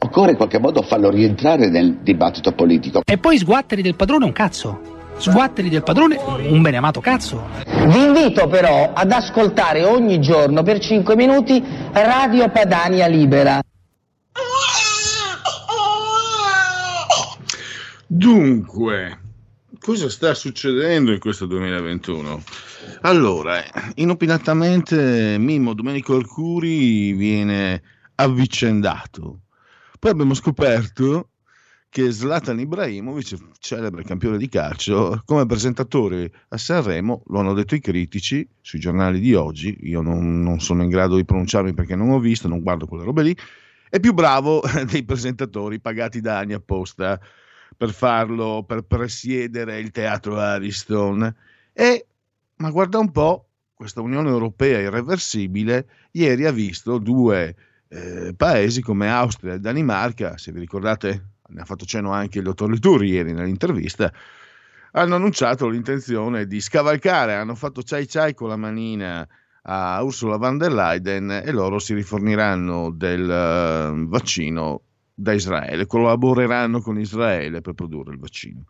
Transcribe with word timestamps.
Occorre 0.00 0.30
in 0.30 0.36
qualche 0.36 0.58
modo 0.58 0.82
farlo 0.82 1.10
rientrare 1.10 1.68
nel 1.68 1.98
dibattito 2.02 2.52
politico. 2.52 3.02
E 3.04 3.18
poi 3.18 3.38
sguatteri 3.38 3.82
del 3.82 3.96
padrone 3.96 4.24
un 4.24 4.32
cazzo. 4.32 4.96
Sguatteri 5.16 5.68
del 5.68 5.82
padrone 5.82 6.16
un 6.16 6.62
beneamato 6.62 7.00
cazzo. 7.00 7.48
Vi 7.66 8.04
invito 8.04 8.46
però 8.46 8.92
ad 8.94 9.10
ascoltare 9.10 9.84
ogni 9.84 10.20
giorno 10.20 10.62
per 10.62 10.78
5 10.78 11.16
minuti 11.16 11.60
Radio 11.92 12.48
Padania 12.50 13.08
Libera. 13.08 13.60
Dunque, 18.06 19.18
cosa 19.80 20.08
sta 20.08 20.32
succedendo 20.34 21.12
in 21.12 21.18
questo 21.18 21.46
2021? 21.46 22.42
Allora, 23.02 23.62
inopinatamente 23.96 25.36
Mimmo 25.38 25.74
Domenico 25.74 26.14
Arcuri 26.14 27.12
viene 27.12 27.82
avvicendato. 28.14 29.40
Poi 29.98 30.10
abbiamo 30.10 30.34
scoperto 30.34 31.30
che 31.90 32.12
Zlatan 32.12 32.60
Ibrahimovic, 32.60 33.36
celebre 33.58 34.04
campione 34.04 34.36
di 34.38 34.48
calcio, 34.48 35.22
come 35.24 35.46
presentatore 35.46 36.30
a 36.48 36.56
Sanremo, 36.56 37.22
lo 37.26 37.38
hanno 37.40 37.54
detto 37.54 37.74
i 37.74 37.80
critici 37.80 38.46
sui 38.60 38.78
giornali 38.78 39.18
di 39.18 39.34
oggi, 39.34 39.76
io 39.82 40.00
non, 40.00 40.42
non 40.42 40.60
sono 40.60 40.82
in 40.82 40.88
grado 40.88 41.16
di 41.16 41.24
pronunciarmi 41.24 41.72
perché 41.74 41.96
non 41.96 42.10
ho 42.10 42.20
visto, 42.20 42.46
non 42.46 42.60
guardo 42.60 42.86
quelle 42.86 43.04
robe 43.04 43.22
lì, 43.22 43.36
è 43.90 43.98
più 43.98 44.12
bravo 44.12 44.62
dei 44.88 45.02
presentatori 45.04 45.80
pagati 45.80 46.20
da 46.20 46.38
anni 46.38 46.52
apposta 46.52 47.18
per 47.76 47.92
farlo, 47.92 48.64
per 48.66 48.82
presiedere 48.82 49.80
il 49.80 49.90
teatro 49.90 50.38
Ariston. 50.38 51.34
E, 51.72 52.06
ma 52.56 52.70
guarda 52.70 52.98
un 52.98 53.10
po', 53.10 53.46
questa 53.74 54.00
Unione 54.00 54.28
Europea 54.28 54.78
irreversibile 54.78 55.88
ieri 56.12 56.44
ha 56.44 56.52
visto 56.52 56.98
due 56.98 57.54
eh, 57.88 58.34
paesi 58.36 58.82
come 58.82 59.10
Austria 59.10 59.54
e 59.54 59.60
Danimarca, 59.60 60.36
se 60.36 60.52
vi 60.52 60.60
ricordate, 60.60 61.30
ne 61.48 61.60
ha 61.60 61.64
fatto 61.64 61.84
cenno 61.84 62.12
anche 62.12 62.38
il 62.38 62.44
dottor 62.44 62.70
Lituri 62.70 63.08
ieri 63.08 63.32
nell'intervista, 63.32 64.12
hanno 64.92 65.14
annunciato 65.14 65.68
l'intenzione 65.68 66.46
di 66.46 66.60
scavalcare, 66.60 67.34
hanno 67.34 67.54
fatto 67.54 67.82
ciai 67.82 68.08
ciai 68.08 68.34
con 68.34 68.48
la 68.48 68.56
manina 68.56 69.26
a 69.62 70.02
Ursula 70.02 70.36
von 70.36 70.56
der 70.56 70.72
Leyen 70.72 71.30
e 71.30 71.50
loro 71.52 71.78
si 71.78 71.92
riforniranno 71.94 72.90
del 72.90 73.22
uh, 73.22 74.08
vaccino 74.08 74.82
da 75.12 75.32
Israele, 75.32 75.86
collaboreranno 75.86 76.80
con 76.80 76.98
Israele 76.98 77.60
per 77.60 77.74
produrre 77.74 78.12
il 78.12 78.18
vaccino. 78.18 78.64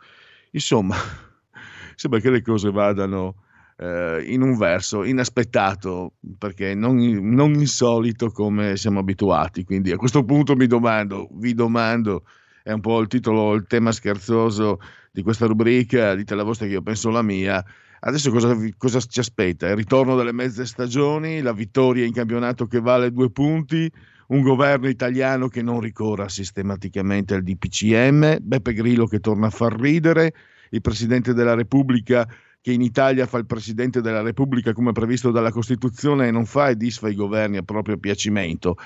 Insomma, 0.53 0.97
sembra 1.95 2.21
che 2.21 2.31
le 2.31 2.43
cose 2.43 2.71
vadano 2.71 3.45
eh, 3.81 4.25
in 4.27 4.43
un 4.43 4.57
verso 4.57 5.05
inaspettato, 5.05 6.15
perché 6.37 6.75
non, 6.75 6.97
non, 6.97 7.55
insolito 7.55 8.31
come 8.31 8.77
siamo 8.77 8.99
abituati. 8.99 9.65
Quindi 9.65 9.93
a 9.93 9.97
questo 9.97 10.25
punto 10.25 10.57
mi 10.57 10.67
domando, 10.67 11.29
vi 11.33 11.55
domando, 11.55 12.25
è 12.63 12.73
un 12.73 12.81
po' 12.81 13.01
il 13.01 13.07
titolo, 13.07 13.55
il 13.55 13.67
tema 13.67 13.93
scherzoso 13.93 14.81
di 15.13 15.23
questa 15.23 15.47
rubrica, 15.47 16.15
dite 16.15 16.35
la 16.35 16.43
vostra 16.43 16.67
che 16.67 16.73
io 16.73 16.83
penso 16.83 17.11
la 17.11 17.23
mia. 17.23 17.65
Adesso 18.01 18.31
cosa, 18.31 18.57
cosa 18.77 19.01
ci 19.01 19.21
aspetta? 19.21 19.69
Il 19.69 19.77
ritorno 19.77 20.17
delle 20.17 20.33
mezze 20.33 20.67
stagioni, 20.67 21.41
la 21.41 21.53
vittoria 21.53 22.05
in 22.05 22.13
campionato 22.13 22.67
che 22.67 22.81
vale 22.81 23.13
due 23.13 23.31
punti, 23.31 23.91
un 24.29 24.43
governo 24.43 24.89
italiano 24.89 25.49
che 25.49 25.63
non 25.63 25.81
ricorra 25.81 26.29
sistematicamente 26.29 27.35
al 27.35 27.43
DPCM, 27.43 28.39
Beppe 28.41 28.73
Grillo 28.73 29.07
che 29.07 29.21
torna 29.21 29.47
a 29.47 29.51
far 29.51 29.81
ridere, 29.81 30.33
il 30.71 30.81
Presidente 30.81 31.33
della 31.33 31.55
Repubblica 31.55 32.29
che 32.69 32.75
in 32.75 32.83
Italia 32.83 33.25
fa 33.25 33.39
il 33.39 33.47
Presidente 33.47 34.03
della 34.03 34.21
Repubblica 34.21 34.75
come 34.75 34.93
previsto 34.93 35.31
dalla 35.31 35.51
Costituzione 35.51 36.29
e 36.29 36.31
non 36.31 36.45
fa 36.45 36.69
e 36.69 36.77
disfa 36.77 37.09
i 37.09 37.15
governi 37.15 37.57
a 37.57 37.63
proprio 37.63 37.97
piacimento, 37.97 38.77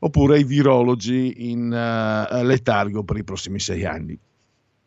oppure 0.00 0.40
i 0.40 0.44
virologi 0.44 1.48
in 1.48 1.66
uh, 1.66 2.42
letargo 2.44 3.04
per 3.04 3.16
i 3.16 3.22
prossimi 3.22 3.60
sei 3.60 3.84
anni, 3.84 4.18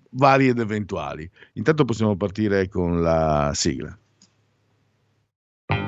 vari 0.09 0.49
ed 0.49 0.59
eventuali. 0.59 1.29
Intanto 1.53 1.85
possiamo 1.85 2.17
partire 2.17 2.67
con 2.67 3.01
la 3.01 3.51
sigla. 3.53 3.97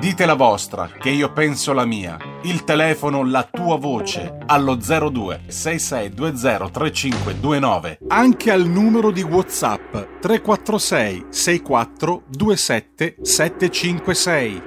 Dite 0.00 0.26
la 0.26 0.34
vostra, 0.34 0.86
che 0.86 1.10
io 1.10 1.32
penso 1.32 1.72
la 1.72 1.84
mia. 1.84 2.16
Il 2.42 2.64
telefono, 2.64 3.24
la 3.24 3.42
tua 3.50 3.76
voce, 3.76 4.38
allo 4.46 4.76
02 4.76 5.44
6620 5.46 6.70
3529. 6.70 7.98
Anche 8.08 8.50
al 8.50 8.66
numero 8.66 9.10
di 9.10 9.22
WhatsApp 9.22 10.20
346 10.20 11.26
64 11.30 12.22
27 12.28 13.16
756. 13.20 14.62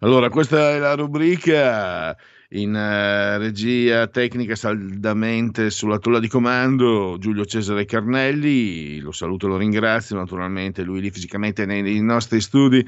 Allora, 0.00 0.28
questa 0.28 0.70
è 0.70 0.78
la 0.78 0.94
rubrica 0.94 2.16
in 2.50 2.74
uh, 2.74 3.38
regia 3.38 4.06
tecnica 4.06 4.54
saldamente 4.54 5.70
sulla 5.70 5.98
tolla 5.98 6.20
di 6.20 6.28
comando 6.28 7.16
Giulio 7.18 7.44
Cesare 7.44 7.84
Carnelli, 7.84 9.00
lo 9.00 9.12
saluto 9.12 9.46
e 9.46 9.48
lo 9.48 9.56
ringrazio, 9.56 10.16
naturalmente 10.16 10.82
lui 10.82 11.00
lì 11.00 11.10
fisicamente 11.10 11.66
nei, 11.66 11.82
nei 11.82 12.00
nostri 12.00 12.40
studi, 12.40 12.86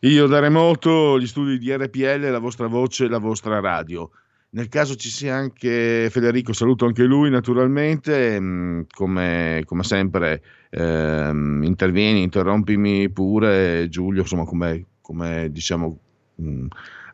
io 0.00 0.26
da 0.26 0.38
remoto, 0.38 1.18
gli 1.18 1.26
studi 1.26 1.58
di 1.58 1.74
RPL, 1.74 2.30
la 2.30 2.38
vostra 2.38 2.66
voce, 2.66 3.08
la 3.08 3.18
vostra 3.18 3.60
radio. 3.60 4.10
Nel 4.50 4.68
caso 4.68 4.94
ci 4.94 5.10
sia 5.10 5.34
anche 5.34 6.08
Federico, 6.10 6.54
saluto 6.54 6.86
anche 6.86 7.04
lui 7.04 7.28
naturalmente, 7.28 8.40
mm, 8.40 8.82
come, 8.94 9.62
come 9.66 9.82
sempre 9.82 10.42
ehm, 10.70 11.62
intervieni, 11.64 12.22
interrompimi 12.22 13.10
pure 13.10 13.88
Giulio, 13.90 14.22
insomma 14.22 14.44
come, 14.44 14.86
come 15.02 15.50
diciamo 15.50 15.98
mh, 16.36 16.48
mm, 16.48 16.66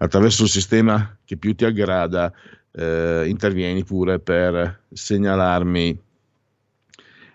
attraverso 0.04 0.44
il 0.44 0.50
sistema 0.50 1.16
che 1.24 1.36
più 1.36 1.54
ti 1.54 1.64
aggrada, 1.64 2.32
eh, 2.72 3.24
intervieni 3.26 3.84
pure 3.84 4.18
per 4.18 4.82
segnalarmi 4.92 5.98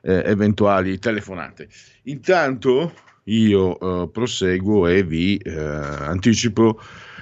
eh, 0.01 0.23
eventuali 0.25 0.99
telefonate. 0.99 1.67
Intanto 2.03 2.93
io 3.23 3.79
eh, 3.79 4.09
proseguo 4.09 4.87
e 4.87 5.03
vi 5.03 5.37
eh, 5.37 5.51
anticipo 5.59 6.79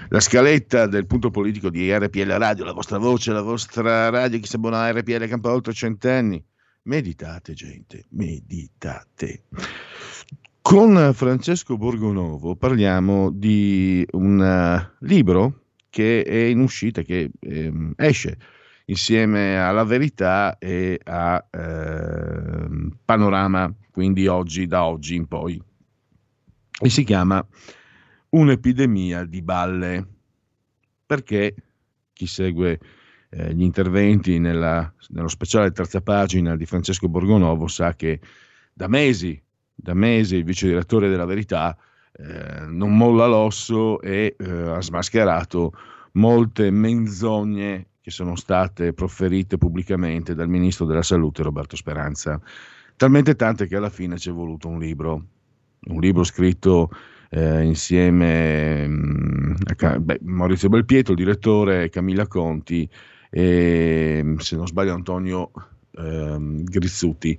la 0.10 0.20
scaletta 0.20 0.88
del 0.88 1.06
punto 1.06 1.30
politico 1.32 1.70
di 1.70 1.94
RPL 1.94 2.32
Radio, 2.32 2.64
la 2.64 2.72
vostra 2.72 2.98
voce, 2.98 3.32
la 3.32 3.42
vostra 3.42 4.10
radio, 4.10 4.40
chi 4.40 4.48
si 4.48 4.56
abbona 4.56 4.84
a 4.84 4.92
RPL 4.92 5.28
campa 5.28 5.52
oltre 5.52 5.74
centenni. 5.74 6.42
Meditate, 6.84 7.54
gente, 7.54 8.06
meditate. 8.12 9.44
Con 10.68 11.14
Francesco 11.14 11.78
Borgonovo 11.78 12.58
parliamo 12.58 13.32
di 13.32 14.06
un 14.12 14.38
uh, 14.38 15.06
libro 15.06 15.62
che 15.90 16.24
è 16.24 16.36
in 16.36 16.60
uscita, 16.60 17.04
che 17.04 17.32
ehm, 17.40 17.94
esce 17.96 18.38
insieme 18.88 19.58
alla 19.58 19.86
Verità 19.86 20.58
e 20.58 21.00
a 21.06 21.48
eh, 21.50 22.68
Panorama, 23.06 23.74
quindi 23.92 24.28
oggi, 24.28 24.68
da 24.68 24.84
oggi 24.84 25.16
in 25.16 25.26
poi. 25.28 25.58
E 26.82 26.90
si 26.90 27.06
chiama 27.06 27.48
Un'epidemia 28.32 29.24
di 29.24 29.42
balle. 29.42 30.06
Perché 31.06 31.56
chi 32.12 32.28
segue 32.28 32.78
eh, 33.30 33.54
gli 33.54 33.64
interventi 33.64 34.38
nella, 34.38 34.94
nello 35.12 35.30
speciale 35.30 35.72
terza 35.72 36.02
pagina 36.02 36.58
di 36.58 36.66
Francesco 36.66 37.08
Borgonovo 37.08 37.68
sa 37.68 37.96
che 37.96 38.20
da 38.74 38.90
mesi 38.90 39.42
da 39.80 39.94
mesi 39.94 40.36
il 40.36 40.44
vice 40.44 40.68
direttore 40.68 41.08
della 41.08 41.26
Verità 41.26 41.78
eh, 42.12 42.66
non 42.66 42.98
molla 42.98 43.28
l'osso 43.28 44.02
e 44.02 44.36
eh, 44.38 44.50
ha 44.50 44.82
smascherato 44.82 45.72
molte 46.14 46.72
menzogne 46.72 47.90
che 48.02 48.10
sono 48.10 48.36
state 48.36 48.94
proferite 48.94 49.58
pubblicamente 49.58 50.34
dal 50.34 50.50
ministro 50.50 50.86
della 50.86 51.04
salute 51.04 51.44
Roberto 51.44 51.76
Speranza, 51.76 52.42
talmente 52.96 53.36
tante 53.36 53.68
che 53.68 53.76
alla 53.76 53.90
fine 53.90 54.18
ci 54.18 54.30
è 54.30 54.32
voluto 54.32 54.68
un 54.68 54.80
libro, 54.80 55.26
un 55.90 56.00
libro 56.00 56.24
scritto 56.24 56.90
eh, 57.30 57.62
insieme 57.64 58.88
mh, 58.88 58.94
mm, 58.94 59.54
a 59.78 60.00
beh, 60.00 60.20
Maurizio 60.24 60.70
Belpietro, 60.70 61.14
il 61.14 61.20
direttore, 61.20 61.90
Camilla 61.90 62.28
Conti 62.28 62.90
e 63.30 64.36
se 64.38 64.56
non 64.56 64.68
sbaglio 64.68 64.94
Antonio 64.94 65.52
eh, 65.92 66.38
Grizzuti, 66.64 67.38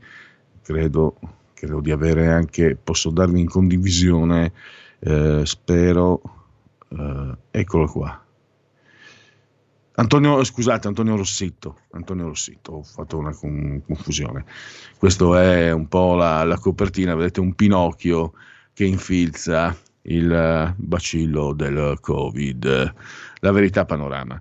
credo, 0.63 1.19
credo, 1.59 1.81
di 1.81 1.91
avere 1.91 2.29
anche, 2.29 2.77
posso 2.77 3.11
darvi 3.11 3.41
in 3.41 3.49
condivisione, 3.49 4.53
eh, 5.01 5.43
spero, 5.45 6.21
eh, 6.91 7.37
eccolo 7.51 7.87
qua. 7.87 8.23
Antonio, 9.95 10.45
scusate, 10.45 10.87
Antonio 10.87 11.17
Rossitto, 11.17 11.81
Antonio 11.91 12.29
Rossitto, 12.29 12.73
ho 12.73 12.83
fatto 12.85 13.19
una 13.19 13.35
confusione. 13.35 14.45
Questa 14.97 15.43
è 15.43 15.73
un 15.73 15.89
po' 15.89 16.15
la, 16.15 16.45
la, 16.45 16.57
copertina, 16.57 17.17
vedete 17.17 17.41
un 17.41 17.55
Pinocchio 17.55 18.35
che 18.73 18.85
infilza 18.85 19.77
il 20.03 20.75
bacillo 20.77 21.53
del 21.53 21.99
Covid, 22.01 22.95
la 23.41 23.51
verità 23.51 23.85
panorama. 23.85 24.41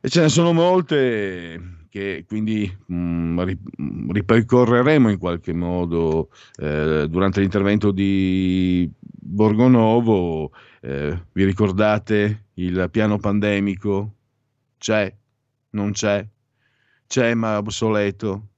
E 0.00 0.08
ce 0.08 0.22
ne 0.22 0.30
sono 0.30 0.54
molte 0.54 1.79
che 1.90 2.24
quindi 2.26 2.74
mh, 2.86 2.94
mm, 2.94 4.10
ripercorreremo 4.10 5.10
in 5.10 5.18
qualche 5.18 5.52
modo 5.52 6.30
eh, 6.56 7.06
durante 7.08 7.40
l'intervento 7.40 7.90
di 7.90 8.90
Borgonovo. 8.98 10.52
Eh, 10.80 11.24
vi 11.32 11.44
ricordate 11.44 12.46
il 12.54 12.88
piano 12.90 13.18
pandemico? 13.18 14.14
C'è? 14.78 15.14
Non 15.70 15.92
c'è? 15.92 16.26
C'è 17.06 17.34
ma 17.34 17.58
obsoleto? 17.58 18.48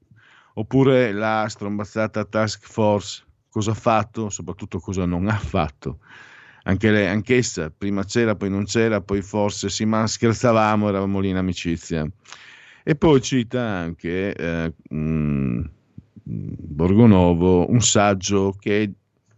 Oppure 0.55 1.13
la 1.13 1.47
strombazzata 1.49 2.25
task 2.25 2.67
force? 2.67 3.25
Cosa 3.49 3.73
ha 3.73 3.75
fatto? 3.75 4.29
Soprattutto 4.31 4.79
cosa 4.79 5.05
non 5.07 5.29
ha 5.29 5.39
fatto? 5.39 5.99
anche 6.65 6.91
lei, 6.91 7.09
anch'essa, 7.09 7.71
prima 7.71 8.05
c'era, 8.05 8.37
poi 8.37 8.51
non 8.51 8.65
c'era, 8.65 9.01
poi 9.01 9.23
forse 9.23 9.69
sì, 9.69 9.85
ma 9.85 10.07
scherzavamo, 10.07 10.89
eravamo 10.89 11.19
lì 11.21 11.31
in 11.31 11.37
amicizia. 11.37 12.09
E 12.85 12.97
poi 12.97 13.21
cita 13.21 13.63
anche 13.63 14.35
eh, 14.35 14.73
mh, 14.89 15.71
Borgonovo 16.25 17.71
un 17.71 17.81
saggio 17.81 18.55
che 18.59 18.93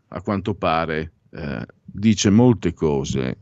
a 0.08 0.22
quanto 0.22 0.54
pare 0.54 1.12
eh, 1.30 1.66
dice 1.84 2.30
molte 2.30 2.72
cose 2.72 3.36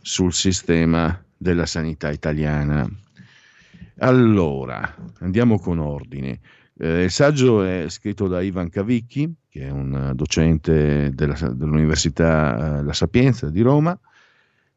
sul 0.00 0.32
sistema 0.32 1.22
della 1.36 1.66
sanità 1.66 2.10
italiana. 2.10 2.88
Allora, 3.98 4.94
andiamo 5.18 5.58
con 5.58 5.78
ordine. 5.78 6.40
Eh, 6.78 7.04
il 7.04 7.10
saggio 7.10 7.62
è 7.62 7.86
scritto 7.88 8.28
da 8.28 8.40
Ivan 8.40 8.68
Cavicchi, 8.68 9.32
che 9.48 9.66
è 9.66 9.70
un 9.70 10.12
docente 10.14 11.10
della, 11.12 11.34
dell'Università 11.52 12.78
eh, 12.78 12.82
La 12.82 12.92
Sapienza 12.92 13.50
di 13.50 13.60
Roma. 13.62 13.98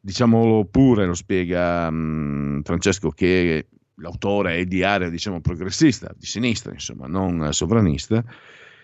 Diciamolo 0.00 0.66
pure, 0.66 1.06
lo 1.06 1.14
spiega 1.14 1.90
mh, 1.90 1.96
mm, 1.96 2.60
Francesco, 2.60 3.10
che 3.10 3.68
l'autore 3.96 4.56
è 4.56 4.64
di 4.64 4.82
area 4.82 5.08
diciamo, 5.08 5.40
progressista, 5.40 6.14
di 6.16 6.26
sinistra, 6.26 6.72
insomma, 6.72 7.06
non 7.06 7.52
sovranista, 7.52 8.24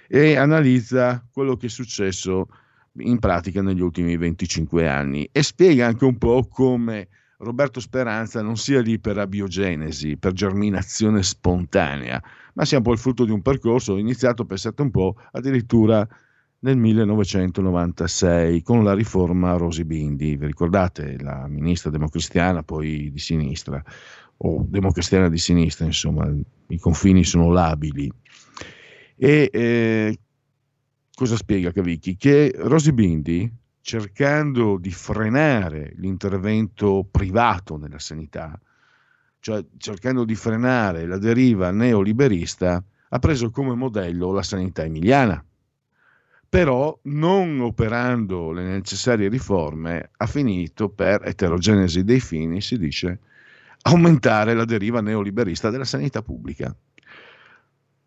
e 0.08 0.36
analizza 0.36 1.24
quello 1.32 1.56
che 1.56 1.66
è 1.66 1.70
successo 1.70 2.48
in 2.94 3.18
pratica 3.18 3.62
negli 3.62 3.80
ultimi 3.80 4.16
25 4.16 4.88
anni 4.88 5.28
e 5.30 5.42
spiega 5.42 5.86
anche 5.86 6.04
un 6.04 6.18
po' 6.18 6.46
come 6.48 7.08
Roberto 7.38 7.80
Speranza 7.80 8.42
non 8.42 8.56
sia 8.56 8.80
lì 8.80 8.98
per 8.98 9.18
abiogenesi, 9.18 10.16
per 10.18 10.32
germinazione 10.32 11.22
spontanea, 11.22 12.22
ma 12.54 12.64
sia 12.64 12.78
un 12.78 12.82
po' 12.82 12.92
il 12.92 12.98
frutto 12.98 13.24
di 13.24 13.30
un 13.30 13.40
percorso 13.40 13.96
iniziato, 13.96 14.44
pensate 14.44 14.82
un 14.82 14.90
po', 14.90 15.16
addirittura 15.32 16.06
nel 16.62 16.76
1996 16.76 18.62
con 18.62 18.84
la 18.84 18.92
riforma 18.92 19.56
Rosi 19.56 19.84
Bindi. 19.84 20.36
Vi 20.36 20.46
ricordate 20.46 21.16
la 21.18 21.46
ministra 21.48 21.90
democristiana, 21.90 22.62
poi 22.62 23.10
di 23.10 23.18
sinistra, 23.18 23.82
o 24.42 24.64
democristiana 24.66 25.28
di 25.28 25.38
sinistra, 25.38 25.84
insomma, 25.84 26.32
i 26.69 26.78
confini 26.78 27.25
sono 27.25 27.50
labili. 27.50 28.10
E 29.16 29.50
eh, 29.52 30.19
cosa 31.14 31.37
spiega 31.37 31.72
Cavicchi? 31.72 32.16
Che 32.16 32.54
Rosi 32.56 32.92
Bindi 32.92 33.52
cercando 33.82 34.78
di 34.78 34.90
frenare 34.90 35.92
l'intervento 35.96 37.06
privato 37.10 37.76
nella 37.76 37.98
sanità, 37.98 38.58
cioè 39.40 39.64
cercando 39.76 40.25
di 40.25 40.34
frenare 40.34 41.06
la 41.06 41.19
deriva 41.19 41.70
neoliberista, 41.70 42.82
ha 43.10 43.19
preso 43.19 43.50
come 43.50 43.75
modello 43.75 44.32
la 44.32 44.43
sanità 44.43 44.84
emiliana. 44.84 45.44
Però 46.48 46.98
non 47.04 47.60
operando 47.60 48.52
le 48.52 48.64
necessarie 48.64 49.28
riforme 49.28 50.10
ha 50.16 50.26
finito 50.26 50.88
per 50.88 51.26
eterogenesi 51.26 52.02
dei 52.04 52.20
fini, 52.20 52.60
si 52.60 52.78
dice, 52.78 53.20
aumentare 53.82 54.55
la 54.55 54.65
deriva 54.65 55.00
neoliberista 55.00 55.71
della 55.71 55.85
sanità 55.85 56.23
pubblica. 56.23 56.75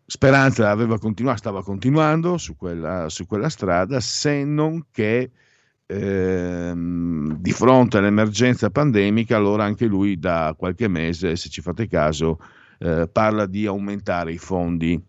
Speranza 0.06 0.76
continua- 0.98 1.36
stava 1.36 1.62
continuando 1.62 2.36
su 2.36 2.56
quella, 2.56 3.08
su 3.08 3.26
quella 3.26 3.48
strada, 3.48 4.00
se 4.00 4.44
non 4.44 4.86
che 4.90 5.30
ehm, 5.86 7.36
di 7.38 7.52
fronte 7.52 7.98
all'emergenza 7.98 8.70
pandemica, 8.70 9.36
allora 9.36 9.64
anche 9.64 9.86
lui 9.86 10.18
da 10.18 10.54
qualche 10.56 10.88
mese, 10.88 11.36
se 11.36 11.48
ci 11.48 11.62
fate 11.62 11.88
caso, 11.88 12.38
eh, 12.78 13.08
parla 13.10 13.46
di 13.46 13.66
aumentare 13.66 14.32
i 14.32 14.38
fondi. 14.38 15.02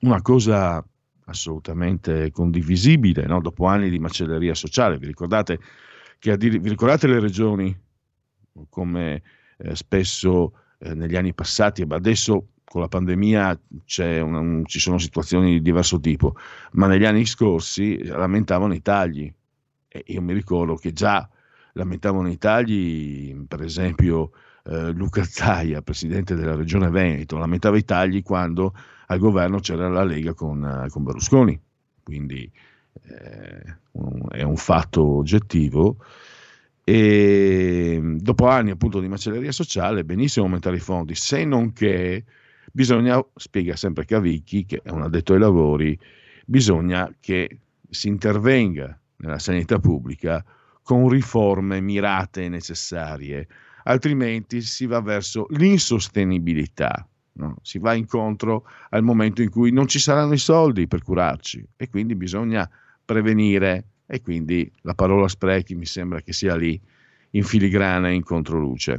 Una 0.00 0.22
cosa 0.22 0.84
assolutamente 1.26 2.30
condivisibile, 2.30 3.26
no? 3.26 3.40
dopo 3.40 3.66
anni 3.66 3.90
di 3.90 3.98
macelleria 3.98 4.54
sociale. 4.54 4.98
Vi 4.98 5.06
ricordate, 5.06 5.58
che 6.18 6.36
vi 6.36 6.68
ricordate 6.68 7.08
le 7.08 7.18
regioni 7.18 7.76
come 8.68 9.22
eh, 9.58 9.74
spesso 9.74 10.52
eh, 10.78 10.94
negli 10.94 11.16
anni 11.16 11.34
passati, 11.34 11.84
ma 11.84 11.96
adesso 11.96 12.48
con 12.64 12.80
la 12.80 12.88
pandemia 12.88 13.58
una, 14.22 14.38
un, 14.40 14.64
ci 14.66 14.80
sono 14.80 14.98
situazioni 14.98 15.52
di 15.52 15.62
diverso 15.62 16.00
tipo, 16.00 16.34
ma 16.72 16.86
negli 16.86 17.04
anni 17.04 17.24
scorsi 17.24 18.04
lamentavano 18.04 18.74
i 18.74 18.82
tagli. 18.82 19.32
E 19.88 20.02
io 20.06 20.20
mi 20.20 20.32
ricordo 20.32 20.74
che 20.74 20.92
già 20.92 21.28
lamentavano 21.72 22.28
i 22.28 22.38
tagli, 22.38 23.34
per 23.46 23.62
esempio 23.62 24.32
eh, 24.64 24.90
Luca 24.90 25.22
Zaia, 25.24 25.80
presidente 25.80 26.34
della 26.34 26.54
regione 26.54 26.90
Veneto, 26.90 27.38
lamentava 27.38 27.76
i 27.76 27.84
tagli 27.84 28.22
quando 28.22 28.74
al 29.06 29.18
governo 29.18 29.60
c'era 29.60 29.88
la 29.88 30.02
Lega 30.02 30.34
con, 30.34 30.64
eh, 30.64 30.88
con 30.90 31.04
Berlusconi. 31.04 31.58
Quindi 32.02 32.50
eh, 33.02 33.76
un, 33.92 34.26
è 34.30 34.42
un 34.42 34.56
fatto 34.56 35.02
oggettivo. 35.02 35.98
E 36.88 38.00
dopo 38.00 38.46
anni 38.46 38.70
appunto 38.70 39.00
di 39.00 39.08
macelleria 39.08 39.50
sociale, 39.50 40.04
benissimo 40.04 40.44
aumentare 40.44 40.76
i 40.76 40.80
fondi, 40.80 41.16
se 41.16 41.44
non 41.44 41.72
che 41.72 42.22
bisogna, 42.70 43.20
spiega 43.34 43.74
sempre 43.74 44.04
Cavicchi, 44.04 44.64
che 44.64 44.82
è 44.84 44.90
un 44.90 45.02
addetto 45.02 45.32
ai 45.32 45.40
lavori, 45.40 45.98
bisogna 46.44 47.12
che 47.18 47.58
si 47.90 48.06
intervenga 48.06 48.96
nella 49.16 49.40
sanità 49.40 49.80
pubblica 49.80 50.44
con 50.84 51.08
riforme 51.08 51.80
mirate 51.80 52.44
e 52.44 52.48
necessarie, 52.48 53.48
altrimenti 53.82 54.60
si 54.60 54.86
va 54.86 55.00
verso 55.00 55.48
l'insostenibilità. 55.50 57.04
No? 57.32 57.56
Si 57.62 57.80
va 57.80 57.94
incontro 57.94 58.64
al 58.90 59.02
momento 59.02 59.42
in 59.42 59.50
cui 59.50 59.72
non 59.72 59.88
ci 59.88 59.98
saranno 59.98 60.34
i 60.34 60.38
soldi 60.38 60.86
per 60.86 61.02
curarci 61.02 61.66
e 61.74 61.88
quindi 61.88 62.14
bisogna 62.14 62.70
prevenire 63.04 63.86
e 64.06 64.20
quindi 64.20 64.70
la 64.82 64.94
parola 64.94 65.28
sprechi 65.28 65.74
mi 65.74 65.86
sembra 65.86 66.20
che 66.20 66.32
sia 66.32 66.54
lì 66.56 66.80
in 67.30 67.42
filigrana 67.42 68.08
e 68.08 68.14
in 68.14 68.22
controluce. 68.22 68.96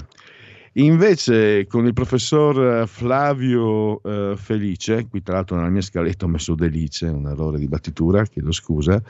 Invece 0.74 1.66
con 1.66 1.88
il 1.88 1.94
professor 1.94 2.88
Flavio 2.88 4.02
eh, 4.04 4.36
Felice, 4.38 5.08
qui 5.08 5.24
tra 5.24 5.36
l'altro 5.36 5.56
nella 5.56 5.70
mia 5.70 5.82
scaletta 5.82 6.26
ho 6.26 6.28
messo 6.28 6.54
Delice, 6.54 7.08
un 7.08 7.28
errore 7.28 7.58
di 7.58 7.68
battitura, 7.68 8.24
chiedo 8.26 8.52
scusa, 8.52 9.02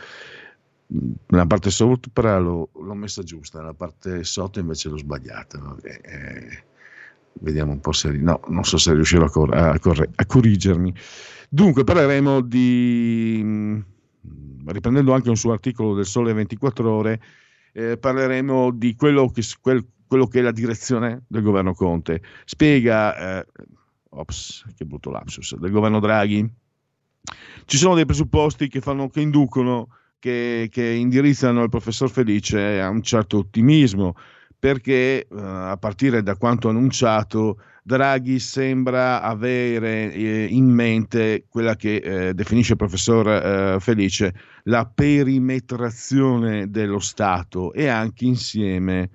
nella 0.88 1.46
parte 1.46 1.70
sopra 1.70 2.40
l'ho, 2.40 2.70
l'ho, 2.74 2.94
messa 2.94 3.22
giusta, 3.22 3.60
nella 3.60 3.74
parte 3.74 4.24
sotto 4.24 4.60
invece 4.60 4.88
l'ho 4.88 4.98
sbagliata. 4.98 5.58
No? 5.58 5.78
Eh, 5.82 6.64
vediamo 7.34 7.74
un 7.74 7.82
po' 7.82 7.92
se... 7.92 8.12
No, 8.12 8.40
non 8.48 8.64
so 8.64 8.78
se 8.78 8.94
riuscirò 8.94 9.26
a, 9.26 9.30
cor- 9.30 9.54
a, 9.54 9.78
corre- 9.80 10.12
a 10.16 10.26
corrigermi. 10.26 10.94
Dunque 11.50 11.84
parleremo 11.84 12.40
di... 12.40 13.84
riprendendo 14.66 15.14
anche 15.14 15.30
un 15.30 15.38
suo 15.38 15.52
articolo 15.52 15.96
del 15.96 16.06
Sole 16.06 16.34
24 16.34 16.90
Ore, 16.92 17.22
eh, 17.74 17.98
parleremo 17.98 18.72
di 18.72 18.96
quello 18.96 19.30
che, 19.30 19.44
quel, 19.62 19.86
quello 20.08 20.28
che 20.28 20.40
è 20.40 20.42
la 20.42 20.52
direzione 20.52 21.24
del 21.28 21.42
governo 21.42 21.74
Conte. 21.74 22.22
Spiega, 22.46 23.40
eh, 23.40 23.46
ops, 24.10 24.66
che 24.76 24.86
brutto 24.86 25.10
lapsus, 25.10 25.56
del 25.56 25.72
governo 25.72 26.00
Draghi. 26.00 26.50
Ci 27.66 27.78
sono 27.78 27.96
dei 27.96 28.06
presupposti 28.06 28.68
che, 28.68 28.82
fanno, 28.82 29.10
che 29.10 29.22
inducono 29.22 29.90
che 30.20 30.68
che, 30.72 30.90
indirizzano 30.90 31.64
il 31.64 31.70
professor 31.70 32.10
Felice 32.10 32.82
a 32.82 32.90
un 32.90 33.02
certo 33.02 33.38
ottimismo, 33.38 34.16
perché 34.58 35.28
uh, 35.30 35.38
a 35.38 35.78
partire 35.78 36.24
da 36.24 36.36
quanto 36.36 36.70
annunciato 36.70 37.62
Draghi 37.88 38.38
sembra 38.40 39.22
avere 39.22 40.12
eh, 40.12 40.44
in 40.44 40.66
mente 40.66 41.46
quella 41.48 41.78
che 41.78 41.96
eh, 41.96 42.34
definisce 42.34 42.74
il 42.74 42.78
professor 42.78 43.30
eh, 43.30 43.78
Felice 43.80 44.36
la 44.64 44.86
perimetrazione 44.86 46.70
dello 46.70 47.00
Stato 47.00 47.72
e 47.72 47.88
anche 47.88 48.26
insieme 48.26 49.10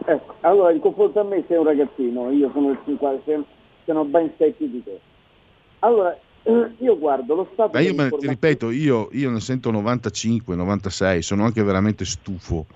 Ecco, 0.05 0.35
allora 0.41 0.73
in 0.73 0.81
confronto 0.81 1.21
a 1.21 1.25
me 1.25 1.45
sei 1.47 1.59
un 1.59 1.65
ragazzino, 1.65 2.31
io 2.31 2.51
sono 2.53 2.69
del 2.69 2.79
50, 2.85 3.45
sono 3.85 4.05
ben 4.05 4.33
secchi 4.39 4.71
di 4.71 4.83
te. 4.83 5.01
Allora, 5.81 6.17
io 6.79 6.99
guardo 6.99 7.35
lo 7.35 7.49
stato 7.53 7.77
Ma 7.77 7.81
io 7.81 7.95
me, 7.95 8.09
ti 8.09 8.27
ripeto, 8.27 8.71
io, 8.71 9.09
io 9.13 9.31
ne 9.31 9.41
sento 9.41 9.71
95, 9.71 10.55
96, 10.55 11.23
sono 11.23 11.45
anche 11.45 11.63
veramente 11.63 12.05
stufo, 12.05 12.67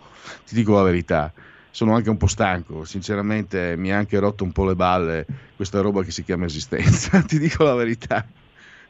ti 0.46 0.54
dico 0.54 0.74
la 0.74 0.82
verità. 0.82 1.32
Sono 1.70 1.96
anche 1.96 2.08
un 2.08 2.16
po' 2.16 2.28
stanco, 2.28 2.84
sinceramente 2.84 3.74
mi 3.76 3.92
ha 3.92 3.96
anche 3.96 4.16
rotto 4.20 4.44
un 4.44 4.52
po' 4.52 4.64
le 4.64 4.76
balle 4.76 5.26
questa 5.56 5.80
roba 5.80 6.04
che 6.04 6.12
si 6.12 6.22
chiama 6.22 6.44
esistenza, 6.44 7.20
ti 7.26 7.36
dico 7.36 7.64
la 7.64 7.74
verità. 7.74 8.24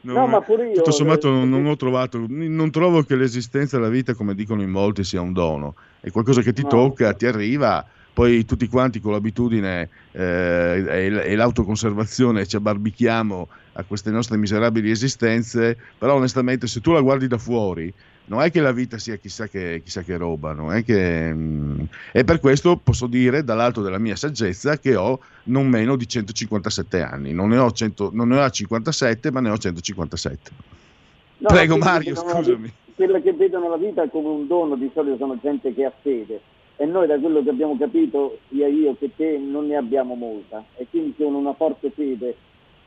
Non, 0.01 0.15
no, 0.17 0.27
ma 0.27 0.41
pure 0.41 0.67
io. 0.67 0.73
Tutto 0.75 0.91
sommato 0.91 1.31
non, 1.31 1.49
non, 1.49 1.65
ho 1.65 1.75
trovato, 1.75 2.23
non 2.27 2.69
trovo 2.69 3.01
che 3.01 3.15
l'esistenza 3.15 3.77
della 3.77 3.89
vita, 3.89 4.13
come 4.13 4.35
dicono 4.35 4.61
in 4.61 4.69
molti, 4.69 5.03
sia 5.03 5.19
un 5.19 5.33
dono. 5.33 5.73
È 5.99 6.11
qualcosa 6.11 6.41
che 6.41 6.53
ti 6.53 6.61
no. 6.61 6.67
tocca, 6.67 7.13
ti 7.13 7.25
arriva, 7.25 7.83
poi 8.15 8.45
tutti 8.45 8.69
quanti 8.69 9.01
con 9.01 9.11
l'abitudine 9.11 9.89
eh, 10.13 10.85
e, 10.87 11.31
e, 11.31 11.35
l'autoconservazione 11.35 12.47
ci 12.47 12.55
abbarbichiamo 12.55 13.47
a 13.73 13.83
queste 13.83 14.09
nostre 14.09 14.37
miserabili 14.37 14.89
esistenze, 14.89 15.77
però 15.97 16.15
onestamente 16.15 16.65
se 16.65 16.79
tu 16.79 16.93
la 16.93 17.01
guardi 17.01 17.27
da 17.27 17.37
fuori, 17.37 17.93
non 18.27 18.41
è 18.41 18.49
che 18.51 18.61
la 18.61 18.71
vita 18.71 18.97
sia 18.97 19.17
chissà 19.17 19.47
che, 19.47 19.81
chissà 19.83 20.01
che 20.01 20.15
roba, 20.15 20.53
non 20.53 20.71
è 20.71 20.85
che... 20.85 21.33
Mh, 21.33 21.37
mm, 21.37 21.83
e 22.13 22.23
per 22.23 22.39
questo 22.39 22.77
posso 22.77 23.05
dire 23.07 23.43
dall'alto 23.43 23.81
della 23.81 23.99
mia 23.99 24.15
saggezza 24.15 24.79
che 24.79 24.95
ho 24.95 25.19
non 25.43 25.67
meno 25.67 25.97
di 25.97 26.07
157 26.07 27.01
anni, 27.01 27.33
non 27.33 27.49
ne 27.49 27.57
ho, 27.57 27.69
100, 27.69 28.11
non 28.13 28.29
ne 28.29 28.39
ho 28.39 28.49
57 28.49 29.29
ma 29.29 29.41
ne 29.41 29.49
ho 29.49 29.57
157. 29.57 30.51
No, 31.39 31.47
Prego 31.49 31.75
Mario, 31.75 32.15
scusami. 32.15 32.71
Quelle 32.95 33.21
che 33.21 33.33
vedono 33.33 33.67
la 33.67 33.75
vita 33.75 34.07
come 34.07 34.29
un 34.29 34.47
dono 34.47 34.77
di 34.77 34.89
solito 34.93 35.17
sono 35.17 35.37
gente 35.41 35.73
che 35.73 35.83
ha 35.83 35.91
fede 36.01 36.39
e 36.77 36.85
noi 36.85 37.07
da 37.07 37.17
quello 37.17 37.41
che 37.41 37.49
abbiamo 37.49 37.77
capito, 37.77 38.39
sia 38.49 38.67
io 38.67 38.95
che 38.97 39.11
te, 39.15 39.37
non 39.37 39.67
ne 39.67 39.75
abbiamo 39.77 40.15
molta 40.15 40.63
e 40.75 40.87
quindi 40.89 41.15
con 41.15 41.33
una 41.33 41.53
forte 41.53 41.89
fede 41.91 42.35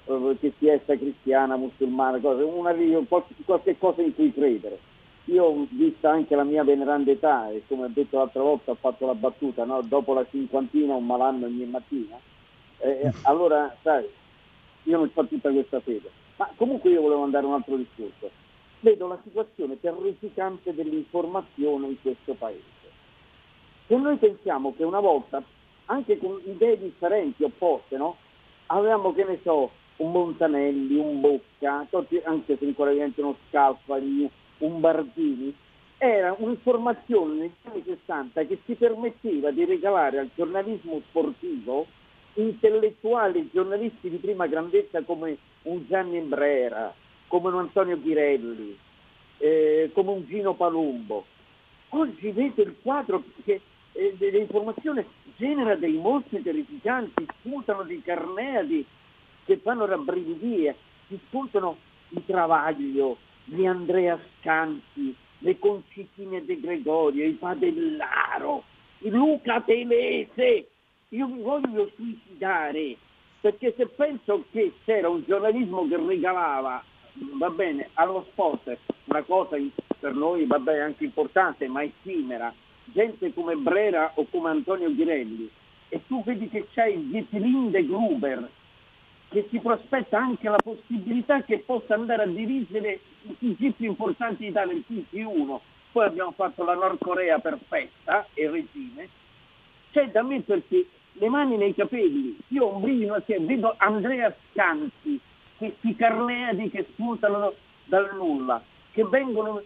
eh, 0.05 0.37
che 0.41 0.53
sia 0.59 0.75
essa 0.75 0.97
cristiana, 0.97 1.57
musulmana, 1.57 2.19
cosa, 2.19 2.45
una, 2.45 2.75
qualche, 3.09 3.35
qualche 3.45 3.79
cosa 3.79 4.03
in 4.03 4.15
cui 4.15 4.33
credere 4.33 4.79
io 5.29 5.67
vista 5.71 6.11
anche 6.11 6.35
la 6.35 6.45
mia 6.45 6.65
veneranda 6.65 7.11
età 7.11 7.51
e 7.51 7.63
come 7.69 7.85
ho 7.85 7.91
detto 7.93 8.17
l'altra 8.17 8.43
volta 8.43 8.71
ho 8.71 8.77
fatto 8.77 9.07
la 9.07 9.15
battuta, 9.15 9.65
no? 9.65 9.83
dopo 9.83 10.15
la 10.15 10.27
cinquantina 10.29 10.95
un 10.95 11.05
malanno 11.05 11.47
ogni 11.47 11.67
mattina, 11.67 12.19
eh, 12.79 13.13
allora 13.23 13.75
sai, 13.83 14.07
io 14.85 14.97
non 14.97 15.11
ho 15.13 15.27
tutta 15.27 15.51
questa 15.51 15.81
fede. 15.81 16.11
Ma 16.37 16.49
comunque 16.57 16.91
io 16.91 17.03
volevo 17.03 17.25
andare 17.25 17.45
a 17.45 17.49
un 17.49 17.55
altro 17.55 17.77
discorso. 17.77 18.31
Vedo 18.81 19.09
la 19.09 19.19
situazione 19.25 19.79
terrificante 19.81 20.73
dell'informazione 20.73 21.89
in 21.89 22.01
questo 22.01 22.35
paese. 22.35 22.78
Se 23.89 23.97
noi 23.97 24.19
pensiamo 24.19 24.75
che 24.77 24.85
una 24.85 25.01
volta, 25.01 25.43
anche 25.87 26.19
con 26.19 26.39
idee 26.45 26.79
differenti, 26.79 27.43
opposte, 27.43 27.97
no? 27.97 28.17
avevamo, 28.67 29.15
che 29.15 29.25
ne 29.25 29.39
so, 29.43 29.71
un 29.97 30.13
Montanelli, 30.13 30.95
un 30.97 31.21
Bocca, 31.21 31.87
anche 32.25 32.57
se 32.59 32.65
ancora 32.67 32.93
diventa 32.93 33.23
uno 33.23 33.37
Scalfari, 33.49 34.31
un 34.59 34.81
Bardini, 34.81 35.55
era 35.97 36.35
un'informazione 36.37 37.35
negli 37.35 37.53
anni 37.63 37.83
60 37.85 38.45
che 38.45 38.61
si 38.67 38.75
permetteva 38.75 39.51
di 39.51 39.65
regalare 39.65 40.19
al 40.19 40.31
giornalismo 40.35 41.01
sportivo 41.09 41.87
intellettuali 42.35 43.51
giornalisti 43.53 44.11
di 44.11 44.19
prima 44.19 44.47
grandezza 44.47 45.03
come 45.03 45.39
un 45.63 45.87
Gianni 45.89 46.21
Brera, 46.21 46.95
come 47.27 47.49
un 47.49 47.59
Antonio 47.59 47.99
Ghirelli, 47.99 48.79
eh, 49.39 49.91
come 49.93 50.11
un 50.11 50.25
Gino 50.27 50.55
Palumbo. 50.55 51.25
Oggi 51.89 52.31
vedo 52.31 52.63
il 52.63 52.77
quadro 52.81 53.25
che 53.45 53.61
eh, 53.93 54.17
l'informazione 54.19 55.07
genera 55.37 55.77
dei 55.77 55.97
mostri 55.97 56.43
terrificanti, 56.43 57.27
spuntano 57.39 57.83
dei 57.83 58.03
carneadi 58.03 58.85
che 59.45 59.59
fanno 59.59 59.87
rabbrividire, 59.87 60.77
si 61.09 61.19
spuntano 61.27 61.77
i 62.11 62.25
Travaglio, 62.25 63.17
di 63.45 63.67
Andrea 63.67 64.19
Scanti, 64.39 65.15
le 65.39 65.59
Concitine 65.59 66.45
De 66.45 66.61
Gregorio, 66.61 67.25
i 67.25 67.33
Padellaro, 67.33 68.65
Luca 68.99 69.61
Telese. 69.63 70.69
Io 71.11 71.27
mi 71.27 71.41
voglio 71.41 71.91
suicidare 71.95 72.97
perché 73.41 73.73
se 73.77 73.87
penso 73.87 74.45
che 74.51 74.75
c'era 74.85 75.09
un 75.09 75.23
giornalismo 75.27 75.87
che 75.89 75.97
regalava, 75.97 76.83
va 77.39 77.51
bene, 77.51 77.89
allo 77.95 78.27
sport, 78.31 78.77
una 79.05 79.23
cosa 79.23 79.57
per 79.99 80.13
noi 80.13 80.45
va 80.45 80.59
bene 80.59 80.81
anche 80.81 81.05
importante, 81.05 81.67
ma 81.69 81.83
effimera, 81.83 82.53
gente 82.93 83.33
come 83.35 83.55
Brera 83.57 84.13
o 84.15 84.27
come 84.31 84.51
Antonio 84.51 84.95
Ghirelli, 84.95 85.51
e 85.89 86.01
tu 86.07 86.23
vedi 86.23 86.49
che 86.49 86.67
c'è 86.73 86.87
il 86.87 87.05
Dietlinde 87.05 87.87
Gruber, 87.87 88.49
che 89.29 89.47
si 89.51 89.59
prospetta 89.59 90.19
anche 90.19 90.49
la 90.49 90.59
possibilità 90.59 91.43
che 91.43 91.59
possa 91.59 91.95
andare 91.95 92.23
a 92.23 92.27
dirigere 92.27 93.01
i 93.23 93.37
TG 93.39 93.73
più 93.75 93.89
importanti 93.89 94.47
d'Italia, 94.47 94.75
il 94.75 94.85
TG1, 94.89 95.59
poi 95.93 96.07
abbiamo 96.07 96.33
fatto 96.33 96.65
la 96.65 96.75
Nord 96.75 96.99
Corea 96.99 97.39
perfetta 97.39 98.27
e 98.35 98.51
regime, 98.51 99.09
c'è 99.93 100.11
da 100.11 100.23
mettersi 100.23 100.87
le 101.13 101.29
mani 101.29 101.57
nei 101.57 101.75
capelli, 101.75 102.39
io 102.49 102.65
ho 102.65 102.75
un 102.77 102.83
brivido 102.83 103.23
vedo 103.27 103.75
Andrea 103.79 104.35
Scanzi, 104.51 105.21
questi 105.57 105.97
carneadi 105.97 106.71
che 106.71 106.87
spuntano 106.93 107.53
dal 107.85 108.15
nulla, 108.15 108.63
che 108.93 109.05
vengono 109.05 109.63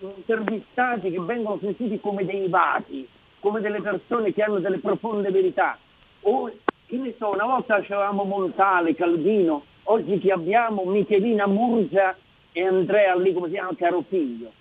intervistati, 0.00 1.10
che 1.10 1.20
vengono 1.20 1.58
sentiti 1.60 2.00
come 2.00 2.24
dei 2.24 2.48
vati, 2.48 3.06
come 3.40 3.60
delle 3.60 3.80
persone 3.80 4.32
che 4.32 4.42
hanno 4.42 4.58
delle 4.58 4.78
profonde 4.78 5.30
verità. 5.30 5.78
O, 6.22 6.50
che 6.86 6.96
ne 6.96 7.14
so, 7.18 7.30
una 7.30 7.46
volta 7.46 7.76
avevamo 7.76 8.24
Montale, 8.24 8.94
Calvino, 8.94 9.64
oggi 9.84 10.18
chi 10.18 10.30
abbiamo? 10.30 10.84
Michelina 10.84 11.46
Murgia 11.46 12.16
e 12.52 12.62
Andrea 12.66 13.16
lì, 13.16 13.32
come 13.32 13.48
si 13.48 13.54
chiama, 13.54 13.74
caro 13.76 14.04
figlio. 14.08 14.52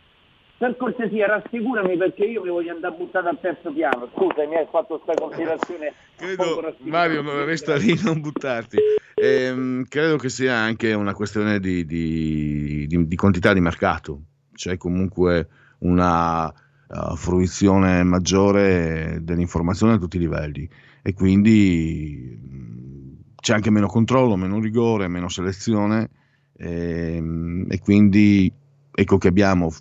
Per 0.58 0.78
cortesia 0.78 1.26
rassicurami 1.26 1.98
perché 1.98 2.24
io 2.24 2.44
mi 2.44 2.50
voglio 2.50 2.72
andare 2.72 2.94
buttato 2.96 3.28
al 3.28 3.40
terzo 3.42 3.72
piano. 3.72 4.08
Scusa, 4.14 4.46
mi 4.46 4.56
hai 4.56 4.68
fatto 4.70 5.00
questa 5.00 5.20
considerazione. 5.20 5.94
Credo, 6.16 6.76
Mario, 6.82 7.46
resta 7.46 7.76
lì, 7.78 8.00
non 8.04 8.22
buttarti. 8.22 8.78
Ehm, 9.16 9.86
credo 9.90 10.18
che 10.18 10.30
sia 10.30 10.54
anche 10.54 10.94
una 10.94 11.14
questione 11.14 11.60
di, 11.60 11.84
di, 11.84 12.86
di, 12.86 13.08
di 13.08 13.16
quantità 13.16 13.54
di 13.54 13.60
mercato. 13.60 14.22
C'è 14.54 14.78
comunque 14.78 15.48
una 15.80 16.48
uh, 16.48 17.16
fruizione 17.16 18.04
maggiore 18.04 19.20
dell'informazione 19.22 19.94
a 19.94 19.98
tutti 19.98 20.18
i 20.18 20.20
livelli 20.20 20.70
e 21.02 21.14
quindi 21.14 22.40
mh, 22.40 23.36
c'è 23.42 23.54
anche 23.54 23.72
meno 23.72 23.88
controllo, 23.88 24.36
meno 24.36 24.60
rigore, 24.60 25.08
meno 25.08 25.30
selezione 25.30 26.10
e, 26.54 27.16
ehm, 27.16 27.66
e 27.70 27.80
quindi 27.80 28.52
ecco 28.94 29.18
che 29.18 29.28
abbiamo 29.28 29.72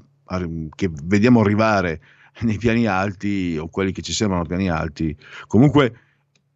che 0.74 0.88
vediamo 1.04 1.40
arrivare 1.40 2.00
nei 2.42 2.56
piani 2.56 2.86
alti 2.86 3.56
o 3.58 3.68
quelli 3.68 3.92
che 3.92 4.02
ci 4.02 4.12
sembrano 4.12 4.44
piani 4.44 4.70
alti. 4.70 5.16
Comunque 5.46 5.94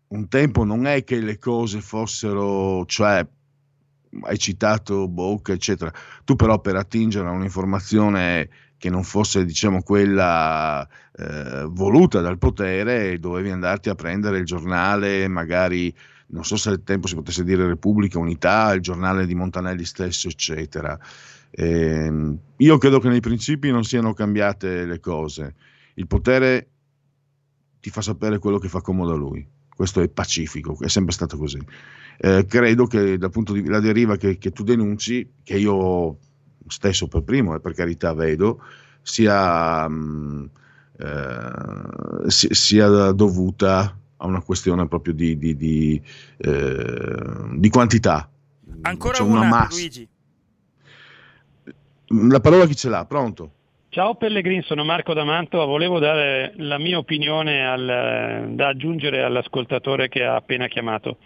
un 0.09 0.29
tempo 0.29 0.65
non 0.65 0.87
è 0.87 1.03
che 1.03 1.21
le 1.21 1.39
cose 1.39 1.81
fossero, 1.81 2.85
cioè 2.87 3.27
hai 4.23 4.39
citato 4.39 5.09
Bocca, 5.09 5.53
eccetera. 5.53 5.93
Tu 6.25 6.37
però 6.37 6.61
per 6.61 6.77
attingere 6.77 7.29
a 7.29 7.33
un'informazione 7.33 8.49
che 8.77 8.91
non 8.91 9.03
fosse 9.03 9.45
diciamo 9.45 9.83
quella 9.83 10.87
eh, 11.17 11.65
voluta 11.71 12.21
dal 12.21 12.39
potere 12.39 13.19
dovevi 13.19 13.51
andarti 13.51 13.89
a 13.89 13.95
prendere 13.95 14.39
il 14.39 14.45
giornale 14.45 15.27
magari 15.29 15.95
non 16.29 16.45
so 16.45 16.57
se 16.57 16.69
al 16.69 16.83
tempo 16.83 17.07
si 17.07 17.15
potesse 17.15 17.45
dire 17.45 17.67
Repubblica 17.67 18.19
Unità 18.19 18.73
il 18.73 18.81
giornale 18.81 19.27
di 19.27 19.35
Montanelli 19.35 19.85
stesso 19.85 20.29
eccetera. 20.29 20.99
Eh, 21.51 22.37
io 22.57 22.79
credo 22.79 22.99
che 22.99 23.09
nei 23.09 23.21
principi 23.21 23.71
non 23.71 23.85
siano 23.85 24.13
cambiate 24.13 24.85
le 24.85 25.01
cose. 25.01 25.55
Il 25.95 26.07
potere 26.07 26.69
ti 27.81 27.91
fa 27.91 28.01
sapere 28.01 28.39
quello 28.39 28.59
che 28.59 28.69
fa 28.69 28.81
comodo 28.81 29.13
a 29.13 29.17
lui 29.17 29.47
questo 29.75 30.01
è 30.01 30.09
pacifico, 30.09 30.77
è 30.81 30.89
sempre 30.89 31.13
stato 31.13 31.37
così. 31.37 31.61
Eh, 32.19 32.47
credo 32.47 32.87
che 32.87 33.19
dal 33.19 33.31
punto 33.31 33.53
di 33.53 33.61
vista 33.61 33.79
della 33.79 33.93
deriva 33.93 34.17
che, 34.17 34.39
che, 34.39 34.53
tu 34.53 34.63
denunci, 34.63 35.29
che 35.43 35.59
io 35.59 36.19
stesso 36.69 37.09
per 37.09 37.23
primo 37.23 37.55
e 37.55 37.61
per 37.61 37.75
carità 37.75 38.15
vedo, 38.15 38.63
sia, 39.03 39.89
mh, 39.89 39.95
mm, 39.95 40.45
eh, 40.99 42.31
sia 42.31 43.11
dovuta 43.13 43.99
a 44.17 44.27
una 44.27 44.43
questione 44.43 44.87
proprio 44.87 45.13
di, 45.13 45.37
di, 45.37 45.57
di, 45.57 46.03
eh, 46.39 47.49
di 47.57 47.69
quantità. 47.69 48.31
Ancora 48.83 49.15
C'è 49.15 49.23
una, 49.23 49.41
una 49.41 49.49
massa. 49.49 49.77
Luigi. 49.77 50.09
La 52.07 52.41
parola 52.41 52.67
chi 52.67 52.77
ce 52.77 52.89
l'ha? 52.89 53.05
Pronto? 53.07 53.53
Ciao 53.95 54.17
Pellegrin, 54.17 54.63
sono 54.63 54.83
Marco 54.83 55.15
D'Amantova, 55.15 55.67
volevo 55.67 56.01
dare 56.01 56.53
la 56.57 56.79
mia 56.79 56.99
opinione 56.99 57.65
al, 57.65 58.49
da 58.49 58.67
aggiungere 58.67 59.23
all'ascoltatore 59.23 60.09
che 60.09 60.25
ha 60.25 60.35
appena 60.35 60.67
chiamato. 60.67 61.19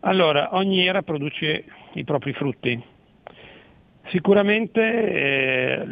Allora, 0.00 0.48
ogni 0.56 0.84
era 0.84 1.02
produce 1.02 1.64
i 1.92 2.02
propri 2.02 2.32
frutti, 2.32 2.82
Sicuramente 4.08 4.80
eh, 4.82 5.82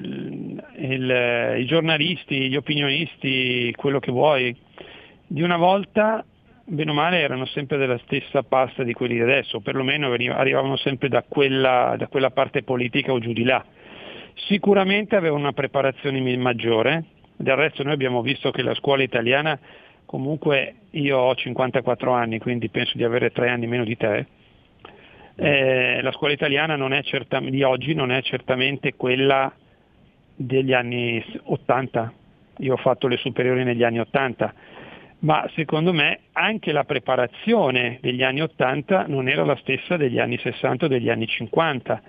il, 0.79 1.55
i 1.59 1.65
giornalisti, 1.67 2.49
gli 2.49 2.57
opinionisti, 2.57 3.73
quello 3.77 4.01
che 4.01 4.11
vuoi, 4.11 4.53
di 5.29 5.43
una 5.43 5.59
volta, 5.59 6.25
bene 6.65 6.91
o 6.91 6.95
male, 6.95 7.21
erano 7.21 7.47
sempre 7.47 7.77
della 7.77 7.99
stessa 7.99 8.43
pasta 8.43 8.83
di 8.83 8.95
quelli 8.95 9.15
di 9.15 9.21
adesso, 9.21 9.61
perlomeno 9.61 10.13
arrivavano 10.13 10.77
sempre 10.77 11.09
da 11.09 11.23
quella, 11.23 11.95
da 11.97 12.09
quella 12.09 12.31
parte 12.31 12.65
politica 12.65 13.13
o 13.13 13.21
giù 13.21 13.33
di 13.33 13.45
là. 13.45 13.65
Sicuramente 14.35 15.17
avevano 15.17 15.43
una 15.43 15.53
preparazione 15.53 16.21
maggiore, 16.37 17.05
del 17.37 17.57
resto 17.57 17.83
noi 17.83 17.93
abbiamo 17.93 18.23
visto 18.23 18.51
che 18.51 18.63
la 18.63 18.75
scuola 18.75 19.03
italiana, 19.03 19.59
comunque 20.05 20.75
io 20.91 21.19
ho 21.19 21.35
54 21.35 22.13
anni, 22.13 22.39
quindi 22.39 22.69
penso 22.69 22.97
di 22.97 23.05
avere 23.05 23.31
tre 23.31 23.49
anni 23.49 23.67
meno 23.67 23.85
di 23.85 23.97
te, 23.97 24.27
eh, 25.37 26.01
la 26.03 26.13
scuola 26.13 26.33
italiana 26.33 26.77
certa, 27.03 27.41
di 27.41 27.63
oggi 27.63 27.95
non 27.95 28.11
è 28.13 28.21
certamente 28.23 28.95
quella 28.95 29.53
degli 30.35 30.73
anni 30.73 31.25
80, 31.45 32.13
io 32.59 32.75
ho 32.75 32.77
fatto 32.77 33.07
le 33.07 33.17
superiori 33.17 33.65
negli 33.65 33.83
anni 33.83 34.01
80, 34.01 34.55
ma 35.21 35.49
secondo 35.55 35.93
me 35.93 36.21
anche 36.33 36.73
la 36.73 36.85
preparazione 36.85 37.99
degli 38.01 38.23
anni 38.23 38.43
80 38.43 39.07
non 39.07 39.29
era 39.29 39.45
la 39.45 39.57
stessa 39.57 39.97
degli 39.97 40.19
anni 40.19 40.39
60 40.39 40.87
o 40.87 40.89
degli 40.89 41.09
anni 41.09 41.27
50, 41.27 42.03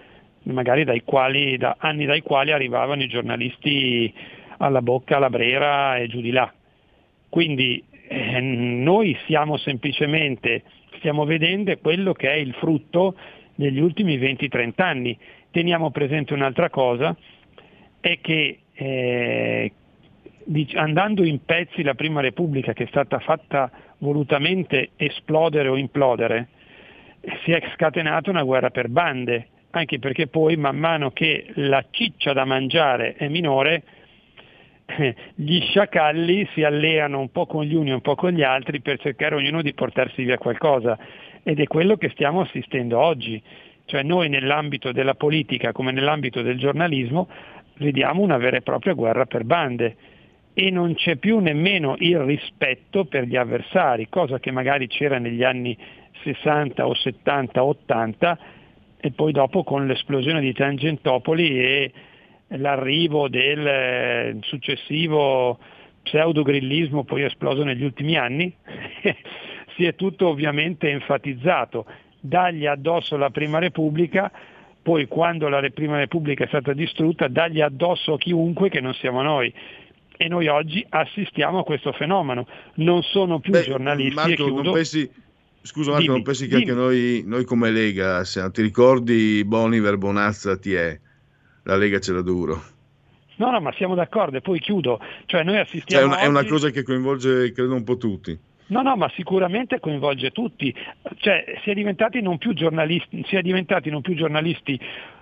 magari 0.43 0.83
dai 0.83 1.03
quali, 1.03 1.57
da 1.57 1.75
anni 1.79 2.05
dai 2.05 2.21
quali 2.21 2.51
arrivavano 2.51 3.03
i 3.03 3.07
giornalisti 3.07 4.13
alla 4.57 4.81
bocca, 4.81 5.17
alla 5.17 5.29
brera 5.29 5.97
e 5.97 6.07
giù 6.07 6.21
di 6.21 6.31
là. 6.31 6.51
Quindi 7.29 7.83
eh, 8.07 8.39
noi 8.39 9.17
siamo 9.25 9.57
semplicemente 9.57 10.63
stiamo 11.01 11.25
vedendo 11.25 11.75
quello 11.77 12.13
che 12.13 12.29
è 12.29 12.35
il 12.35 12.53
frutto 12.53 13.15
degli 13.55 13.79
ultimi 13.79 14.17
20-30 14.17 14.71
anni. 14.77 15.17
Teniamo 15.49 15.89
presente 15.89 16.33
un'altra 16.33 16.69
cosa, 16.69 17.15
è 17.99 18.19
che 18.21 18.59
eh, 18.73 19.71
andando 20.75 21.23
in 21.23 21.43
pezzi 21.43 21.81
la 21.83 21.95
Prima 21.95 22.21
Repubblica 22.21 22.73
che 22.73 22.83
è 22.83 22.87
stata 22.87 23.19
fatta 23.19 23.69
volutamente 23.97 24.91
esplodere 24.95 25.67
o 25.67 25.77
implodere, 25.77 26.49
si 27.43 27.51
è 27.51 27.61
scatenata 27.73 28.29
una 28.29 28.43
guerra 28.43 28.69
per 28.69 28.87
bande, 28.87 29.47
anche 29.79 29.99
perché 29.99 30.27
poi 30.27 30.55
man 30.57 30.77
mano 30.77 31.11
che 31.11 31.47
la 31.55 31.85
ciccia 31.89 32.33
da 32.33 32.45
mangiare 32.45 33.15
è 33.15 33.27
minore, 33.27 33.83
gli 35.35 35.61
sciacalli 35.61 36.47
si 36.53 36.63
alleano 36.63 37.19
un 37.19 37.31
po' 37.31 37.45
con 37.45 37.63
gli 37.63 37.73
uni 37.73 37.91
e 37.91 37.93
un 37.93 38.01
po' 38.01 38.15
con 38.15 38.31
gli 38.31 38.43
altri 38.43 38.81
per 38.81 38.99
cercare 38.99 39.35
ognuno 39.35 39.61
di 39.61 39.73
portarsi 39.73 40.23
via 40.23 40.37
qualcosa 40.37 40.97
ed 41.43 41.59
è 41.59 41.67
quello 41.67 41.97
che 41.97 42.09
stiamo 42.09 42.41
assistendo 42.41 42.99
oggi. 42.99 43.41
Cioè 43.85 44.03
noi 44.03 44.29
nell'ambito 44.29 44.91
della 44.91 45.15
politica 45.15 45.71
come 45.71 45.91
nell'ambito 45.91 46.41
del 46.41 46.57
giornalismo 46.57 47.27
vediamo 47.77 48.21
una 48.21 48.37
vera 48.37 48.57
e 48.57 48.61
propria 48.61 48.93
guerra 48.93 49.25
per 49.25 49.43
bande 49.43 49.95
e 50.53 50.69
non 50.69 50.93
c'è 50.95 51.15
più 51.15 51.39
nemmeno 51.39 51.95
il 51.99 52.19
rispetto 52.19 53.05
per 53.05 53.23
gli 53.23 53.35
avversari, 53.35 54.09
cosa 54.09 54.39
che 54.39 54.51
magari 54.51 54.87
c'era 54.87 55.17
negli 55.17 55.43
anni 55.43 55.77
60 56.23 56.85
o 56.85 56.93
70 56.93 57.63
o 57.63 57.67
80 57.67 58.39
e 59.03 59.11
poi 59.11 59.31
dopo 59.31 59.63
con 59.63 59.87
l'esplosione 59.87 60.39
di 60.39 60.53
Tangentopoli 60.53 61.59
e 61.59 61.91
l'arrivo 62.49 63.27
del 63.27 63.65
eh, 63.65 64.37
successivo 64.41 65.57
pseudogrillismo 66.03 67.03
poi 67.03 67.23
esploso 67.23 67.63
negli 67.63 67.83
ultimi 67.83 68.15
anni, 68.15 68.53
si 69.75 69.85
è 69.85 69.95
tutto 69.95 70.27
ovviamente 70.27 70.89
enfatizzato, 70.89 71.85
dagli 72.19 72.67
addosso 72.67 73.17
la 73.17 73.31
Prima 73.31 73.57
Repubblica, 73.57 74.31
poi 74.83 75.07
quando 75.07 75.49
la 75.49 75.67
Prima 75.73 75.97
Repubblica 75.97 76.43
è 76.43 76.47
stata 76.47 76.73
distrutta, 76.73 77.27
dagli 77.27 77.59
addosso 77.61 78.13
a 78.13 78.17
chiunque 78.19 78.69
che 78.69 78.81
non 78.81 78.93
siamo 78.93 79.23
noi. 79.23 79.51
E 80.15 80.27
noi 80.27 80.45
oggi 80.47 80.85
assistiamo 80.87 81.59
a 81.59 81.63
questo 81.63 81.91
fenomeno. 81.93 82.45
Non 82.75 83.01
sono 83.01 83.39
più 83.39 83.53
Beh, 83.53 83.63
giornalisti. 83.63 84.13
Marco, 84.13 84.61
non 84.61 84.73
pensi, 84.73 85.09
scusa 85.61 85.91
Marco, 85.91 86.03
dimmi, 86.03 86.15
non 86.15 86.23
pensi 86.23 86.47
che 86.47 86.57
dimmi. 86.57 86.69
anche 86.69 86.81
noi, 86.81 87.23
noi 87.25 87.45
come 87.45 87.71
Lega, 87.71 88.23
se 88.23 88.49
ti 88.51 88.61
ricordi 88.61 89.43
Boniver, 89.45 89.97
Bonazza, 89.97 90.57
Tie, 90.57 91.01
la 91.63 91.75
Lega 91.75 91.99
ce 91.99 92.13
l'ha 92.13 92.21
duro. 92.21 92.63
No, 93.35 93.49
no, 93.49 93.59
ma 93.59 93.71
siamo 93.73 93.95
d'accordo 93.95 94.37
e 94.37 94.41
poi 94.41 94.59
chiudo. 94.59 94.99
Cioè 95.25 95.43
noi 95.43 95.57
assistiamo... 95.57 95.87
Cioè, 95.87 96.01
è, 96.01 96.05
una, 96.05 96.15
oggi... 96.15 96.25
è 96.25 96.27
una 96.27 96.45
cosa 96.45 96.69
che 96.69 96.83
coinvolge, 96.83 97.51
credo, 97.51 97.73
un 97.73 97.83
po' 97.83 97.97
tutti. 97.97 98.37
No, 98.67 98.81
no, 98.83 98.95
ma 98.95 99.09
sicuramente 99.15 99.79
coinvolge 99.79 100.31
tutti. 100.31 100.73
Cioè, 101.17 101.59
si 101.63 101.71
è 101.71 101.73
diventati 101.73 102.21
non 102.21 102.37
più 102.37 102.53
giornalisti, 102.53 103.25
si 103.27 103.35
è 103.35 103.41
diventati 103.41 103.89
non 103.89 104.01
più 104.01 104.13
giornalisti 104.13 104.79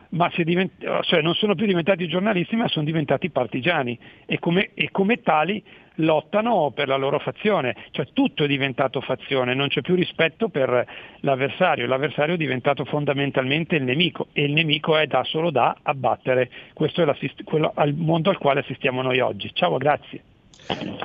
ma 0.09 0.31
divent- 0.35 1.03
cioè 1.03 1.21
non 1.21 1.35
sono 1.35 1.55
più 1.55 1.65
diventati 1.65 2.07
giornalisti 2.07 2.55
ma 2.55 2.67
sono 2.67 2.85
diventati 2.85 3.29
partigiani 3.29 3.97
e 4.25 4.39
come, 4.39 4.71
e 4.73 4.89
come, 4.91 5.21
tali 5.21 5.63
lottano 5.99 6.71
per 6.73 6.87
la 6.87 6.97
loro 6.97 7.19
fazione, 7.19 7.75
cioè 7.91 8.07
tutto 8.13 8.43
è 8.43 8.47
diventato 8.47 9.01
fazione, 9.01 9.53
non 9.53 9.67
c'è 9.67 9.81
più 9.81 9.95
rispetto 9.95 10.49
per 10.49 10.85
l'avversario, 11.21 11.87
l'avversario 11.87 12.35
è 12.35 12.37
diventato 12.37 12.85
fondamentalmente 12.85 13.75
il 13.75 13.83
nemico 13.83 14.27
e 14.33 14.43
il 14.43 14.53
nemico 14.53 14.97
è 14.97 15.07
da 15.07 15.23
solo 15.23 15.51
da 15.51 15.75
abbattere, 15.81 16.49
questo 16.73 17.01
è 17.01 17.15
quello, 17.43 17.73
il 17.85 17.95
mondo 17.95 18.29
al 18.29 18.37
quale 18.37 18.61
assistiamo 18.61 19.01
noi 19.01 19.19
oggi. 19.19 19.51
Ciao, 19.53 19.77
grazie. 19.77 20.23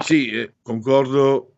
Sì, 0.00 0.30
eh, 0.30 0.54
concordo 0.62 1.50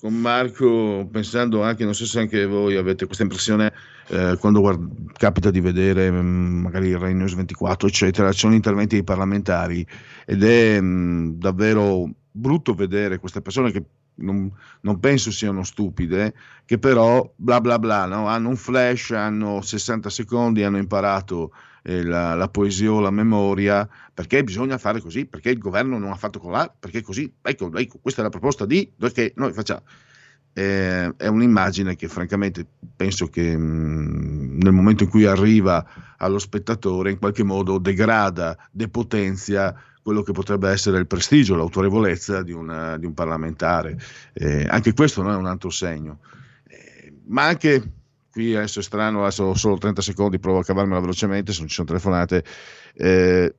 con 0.00 0.14
Marco 0.14 1.08
pensando 1.10 1.62
anche, 1.62 1.84
non 1.84 1.94
so 1.94 2.04
se 2.04 2.18
anche 2.18 2.44
voi 2.44 2.76
avete 2.76 3.06
questa 3.06 3.22
impressione 3.22 3.72
eh, 4.08 4.36
quando 4.38 4.60
guard- 4.60 5.12
capita 5.16 5.50
di 5.50 5.60
vedere 5.60 6.10
mh, 6.10 6.20
mm, 6.20 6.62
magari 6.62 6.88
il 6.88 6.98
Rai 6.98 7.14
News 7.14 7.34
24 7.34 7.88
eccetera, 7.88 8.32
ci 8.32 8.40
sono 8.40 8.54
interventi 8.54 8.96
dei 8.96 9.04
parlamentari 9.04 9.86
ed 10.26 10.42
è 10.42 10.78
mh, 10.78 10.86
mm, 10.86 11.30
davvero 11.38 12.10
brutto 12.36 12.74
vedere 12.74 13.18
queste 13.18 13.40
persone 13.40 13.70
che 13.70 13.84
non, 14.16 14.50
non, 14.80 14.98
penso 14.98 15.30
siano 15.30 15.62
stupide, 15.62 16.34
che 16.64 16.78
però 16.78 17.32
bla 17.36 17.60
bla 17.60 17.78
bla, 17.78 18.06
no? 18.06 18.26
hanno 18.26 18.48
un 18.48 18.56
flash, 18.56 19.12
hanno 19.12 19.60
60 19.60 20.10
secondi, 20.10 20.64
hanno 20.64 20.78
imparato 20.78 21.52
eh, 21.82 22.02
la, 22.02 22.34
la, 22.34 22.48
poesia 22.48 22.90
o 22.90 23.00
la 23.00 23.10
memoria, 23.10 23.88
perché 24.12 24.42
bisogna 24.42 24.78
fare 24.78 25.00
così, 25.00 25.26
perché 25.26 25.50
il 25.50 25.58
governo 25.58 25.96
non 25.98 26.10
ha 26.10 26.16
fatto 26.16 26.40
colà, 26.40 26.72
perché 26.76 27.02
così, 27.02 27.32
ecco, 27.40 27.72
ecco, 27.72 27.98
questa 28.00 28.20
è 28.20 28.24
la 28.24 28.30
proposta 28.30 28.66
di, 28.66 28.90
perché 28.96 29.32
noi 29.36 29.52
facciamo. 29.52 29.82
Eh, 30.56 31.16
è 31.16 31.26
un'immagine 31.26 31.96
che 31.96 32.06
francamente 32.06 32.64
penso 32.94 33.26
che 33.26 33.56
mh, 33.56 33.62
mm, 33.62 34.60
nel 34.60 34.72
momento 34.72 35.02
in 35.04 35.08
cui 35.08 35.24
arriva 35.24 35.84
allo 36.16 36.38
spettatore 36.38 37.10
in 37.10 37.18
qualche 37.18 37.42
modo 37.42 37.78
degrada, 37.78 38.56
depotenzia 38.70 39.74
quello 40.04 40.20
che 40.20 40.32
potrebbe 40.32 40.68
essere 40.68 40.98
il 40.98 41.06
prestigio, 41.06 41.56
l'autorevolezza 41.56 42.42
di, 42.42 42.52
una, 42.52 42.98
di 42.98 43.06
un 43.06 43.14
parlamentare. 43.14 43.98
Eh, 44.34 44.66
anche 44.68 44.92
questo 44.92 45.22
non 45.22 45.32
è 45.32 45.36
un 45.36 45.46
altro 45.46 45.70
segno. 45.70 46.18
Eh, 46.68 47.10
ma 47.28 47.46
anche, 47.46 47.82
qui 48.30 48.54
adesso 48.54 48.80
è 48.80 48.82
strano, 48.82 49.22
adesso 49.22 49.44
ho 49.44 49.54
solo 49.54 49.78
30 49.78 50.02
secondi, 50.02 50.38
provo 50.38 50.58
a 50.58 50.62
cavarmela 50.62 51.00
velocemente 51.00 51.52
se 51.52 51.60
non 51.60 51.68
ci 51.68 51.76
sono 51.76 51.86
telefonate. 51.86 52.44
Eh, 52.92 53.54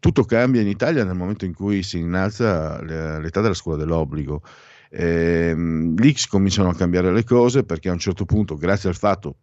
tutto 0.00 0.24
cambia 0.24 0.60
in 0.60 0.66
Italia 0.66 1.04
nel 1.04 1.14
momento 1.14 1.44
in 1.44 1.54
cui 1.54 1.84
si 1.84 1.98
innalza 1.98 2.82
l'età 2.82 3.40
della 3.40 3.54
scuola 3.54 3.78
dell'obbligo. 3.78 4.42
Eh, 4.90 5.54
lì 5.54 6.16
cominciano 6.28 6.68
a 6.68 6.74
cambiare 6.74 7.12
le 7.12 7.22
cose 7.22 7.62
perché 7.62 7.90
a 7.90 7.92
un 7.92 8.00
certo 8.00 8.24
punto, 8.24 8.56
grazie 8.56 8.88
al 8.88 8.96
fatto, 8.96 9.36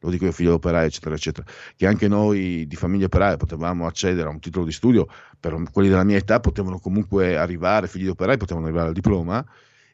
lo 0.00 0.10
dico 0.10 0.24
io 0.24 0.32
figlio 0.32 0.50
d'operaio, 0.50 0.86
eccetera, 0.86 1.14
eccetera, 1.14 1.46
che 1.76 1.86
anche 1.86 2.08
noi 2.08 2.66
di 2.66 2.76
famiglia 2.76 3.06
operaia 3.06 3.36
potevamo 3.36 3.86
accedere 3.86 4.28
a 4.28 4.30
un 4.30 4.40
titolo 4.40 4.64
di 4.64 4.72
studio, 4.72 5.06
per 5.38 5.60
quelli 5.72 5.88
della 5.88 6.04
mia 6.04 6.16
età 6.16 6.40
potevano 6.40 6.78
comunque 6.78 7.36
arrivare, 7.36 7.88
figli 7.88 8.06
d'operai 8.06 8.36
potevano 8.36 8.66
arrivare 8.66 8.88
al 8.88 8.94
diploma, 8.94 9.44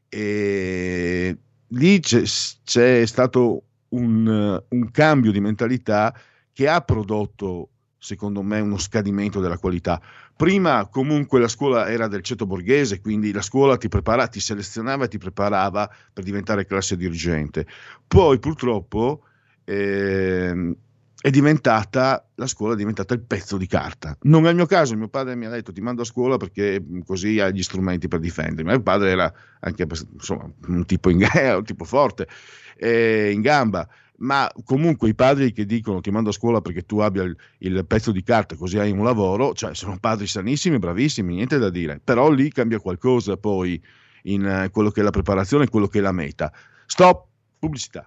e 0.08 1.38
lì 1.68 2.00
c'è, 2.00 2.22
c'è 2.64 3.06
stato 3.06 3.62
un, 3.88 4.62
un 4.68 4.90
cambio 4.90 5.32
di 5.32 5.40
mentalità 5.40 6.14
che 6.52 6.68
ha 6.68 6.80
prodotto 6.80 7.70
secondo 8.04 8.42
me 8.42 8.60
uno 8.60 8.76
scadimento 8.76 9.40
della 9.40 9.56
qualità. 9.56 10.00
Prima 10.36 10.86
comunque 10.88 11.40
la 11.40 11.48
scuola 11.48 11.88
era 11.88 12.06
del 12.06 12.20
ceto 12.20 12.44
borghese, 12.44 13.00
quindi 13.00 13.32
la 13.32 13.40
scuola 13.40 13.78
ti, 13.78 13.88
prepara, 13.88 14.28
ti 14.28 14.40
selezionava 14.40 15.04
e 15.06 15.08
ti 15.08 15.16
preparava 15.16 15.90
per 16.12 16.22
diventare 16.22 16.66
classe 16.66 16.96
dirigente. 16.98 17.66
Poi 18.06 18.38
purtroppo 18.38 19.22
eh, 19.64 20.76
è 21.24 21.30
diventata 21.30 22.28
la 22.34 22.46
scuola 22.46 22.74
è 22.74 22.76
diventata 22.76 23.14
il 23.14 23.20
pezzo 23.20 23.56
di 23.56 23.66
carta. 23.66 24.14
Non 24.24 24.46
è 24.46 24.50
il 24.50 24.56
mio 24.56 24.66
caso, 24.66 24.94
mio 24.94 25.08
padre 25.08 25.34
mi 25.36 25.46
ha 25.46 25.50
detto 25.50 25.72
ti 25.72 25.80
mando 25.80 26.02
a 26.02 26.04
scuola 26.04 26.36
perché 26.36 26.78
mm, 26.78 27.00
così 27.00 27.40
hai 27.40 27.54
gli 27.54 27.62
strumenti 27.62 28.08
per 28.08 28.20
difendermi. 28.20 28.70
Mio 28.70 28.82
padre 28.82 29.10
era 29.10 29.32
anche 29.60 29.86
insomma, 30.12 30.50
un, 30.66 30.84
tipo 30.84 31.08
in, 31.08 31.24
un 31.56 31.64
tipo 31.64 31.84
forte, 31.86 32.28
eh, 32.76 33.30
in 33.32 33.40
gamba, 33.40 33.88
ma 34.18 34.52
comunque 34.64 35.08
i 35.08 35.14
padri 35.14 35.52
che 35.52 35.64
dicono 35.64 36.02
ti 36.02 36.10
mando 36.10 36.28
a 36.28 36.32
scuola 36.34 36.60
perché 36.60 36.84
tu 36.84 36.98
abbia 36.98 37.22
il, 37.22 37.34
il 37.60 37.86
pezzo 37.86 38.12
di 38.12 38.22
carta 38.22 38.54
così 38.54 38.78
hai 38.78 38.90
un 38.90 39.02
lavoro, 39.02 39.54
cioè 39.54 39.74
sono 39.74 39.96
padri 39.98 40.26
sanissimi, 40.26 40.78
bravissimi, 40.78 41.36
niente 41.36 41.56
da 41.56 41.70
dire, 41.70 42.02
però 42.04 42.30
lì 42.30 42.50
cambia 42.52 42.80
qualcosa 42.80 43.38
poi 43.38 43.82
in 44.24 44.44
uh, 44.44 44.70
quello 44.70 44.90
che 44.90 45.00
è 45.00 45.02
la 45.02 45.10
preparazione 45.10 45.68
quello 45.68 45.86
che 45.86 46.00
è 46.00 46.02
la 46.02 46.12
meta. 46.12 46.52
Stop, 46.84 47.26
pubblicità. 47.58 48.06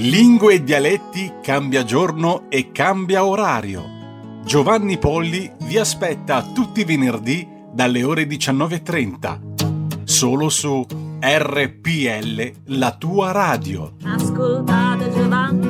Lingue 0.00 0.54
e 0.54 0.62
dialetti 0.62 1.32
cambia 1.42 1.82
giorno 1.82 2.44
e 2.48 2.70
cambia 2.70 3.24
orario. 3.24 3.82
Giovanni 4.44 4.96
Polli 4.96 5.50
vi 5.62 5.76
aspetta 5.76 6.40
tutti 6.54 6.82
i 6.82 6.84
venerdì 6.84 7.44
dalle 7.72 8.04
ore 8.04 8.22
19.30. 8.22 10.04
Solo 10.04 10.50
su 10.50 10.86
RPL, 11.20 12.52
la 12.66 12.94
tua 12.96 13.32
radio. 13.32 13.94
Ascoltate 14.04 15.10
Giovanni. 15.10 15.67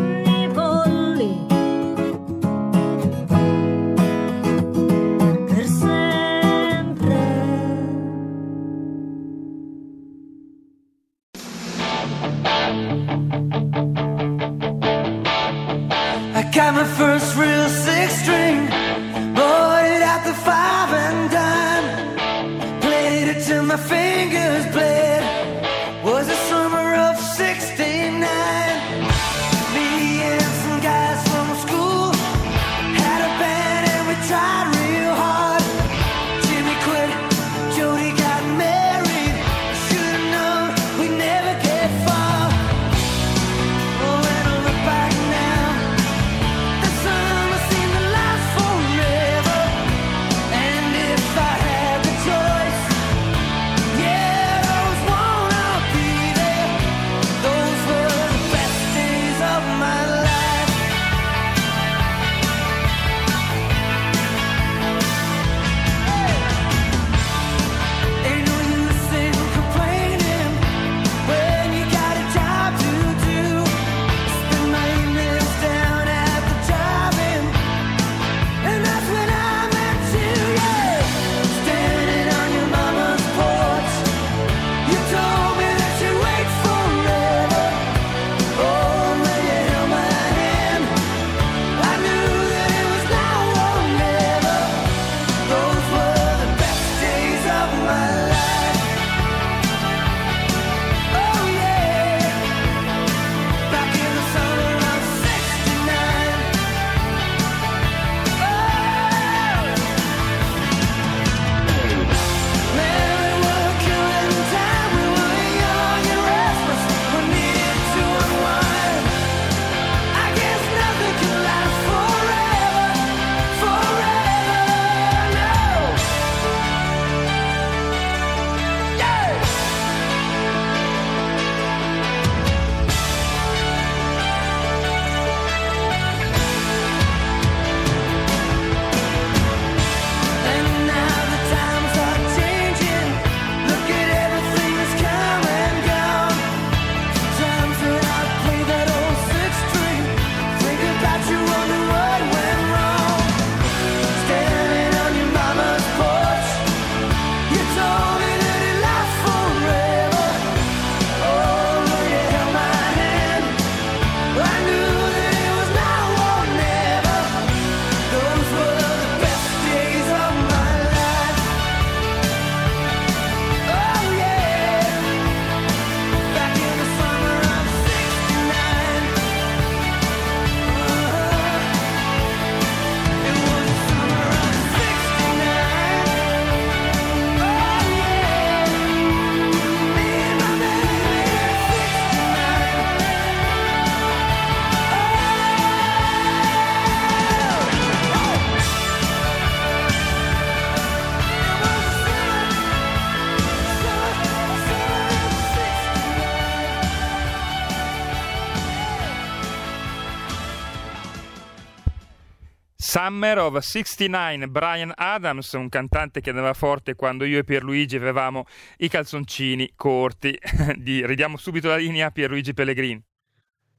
Summer 213.08 213.38
of 213.38 213.56
69, 213.56 214.48
Brian 214.48 214.92
Adams, 214.94 215.52
un 215.52 215.70
cantante 215.70 216.20
che 216.20 216.28
andava 216.28 216.52
forte 216.52 216.94
quando 216.94 217.24
io 217.24 217.38
e 217.38 217.44
Pierluigi 217.44 217.96
avevamo 217.96 218.44
i 218.76 218.88
calzoncini 218.88 219.72
corti. 219.74 220.38
Di, 220.76 221.06
ridiamo 221.06 221.38
subito 221.38 221.68
la 221.68 221.76
linea 221.76 222.08
a 222.08 222.10
Pierluigi 222.10 222.52
Pellegrini. 222.52 223.02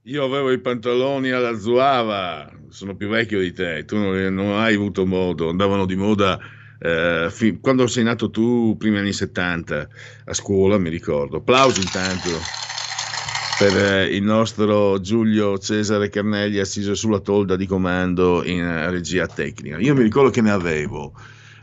Io 0.06 0.24
avevo 0.26 0.52
i 0.52 0.60
pantaloni 0.60 1.30
alla 1.30 1.56
zuava, 1.60 2.52
sono 2.70 2.96
più 2.96 3.08
vecchio 3.08 3.40
di 3.40 3.54
te, 3.54 3.86
tu 3.86 3.98
non, 3.98 4.34
non 4.34 4.58
hai 4.58 4.74
avuto 4.74 5.06
modo, 5.06 5.50
andavano 5.50 5.86
di 5.86 5.96
moda 5.96 6.40
eh, 6.80 7.28
fi- 7.30 7.60
quando 7.60 7.86
sei 7.86 8.06
nato 8.06 8.32
tu, 8.32 8.78
primi 8.80 8.98
anni 8.98 9.14
70, 9.14 9.88
a 10.26 10.34
scuola 10.34 10.80
mi 10.80 10.90
ricordo. 10.90 11.38
Applausi 11.38 11.82
intanto 11.82 12.30
per 13.60 13.76
eh, 13.76 14.16
il 14.16 14.24
nostro 14.24 15.02
Giulio 15.02 15.58
Cesare 15.58 16.08
Carnelli 16.08 16.60
assiso 16.60 16.96
sulla 16.96 17.20
tolda 17.20 17.58
di 17.58 17.66
comando 17.66 18.42
in 18.46 18.62
eh, 18.62 18.90
regia 18.90 19.28
tecnica. 19.28 19.78
Io 19.80 19.94
mi 19.94 20.02
ricordo 20.02 20.30
che 20.30 20.40
ne 20.40 20.52
avevo 20.52 21.14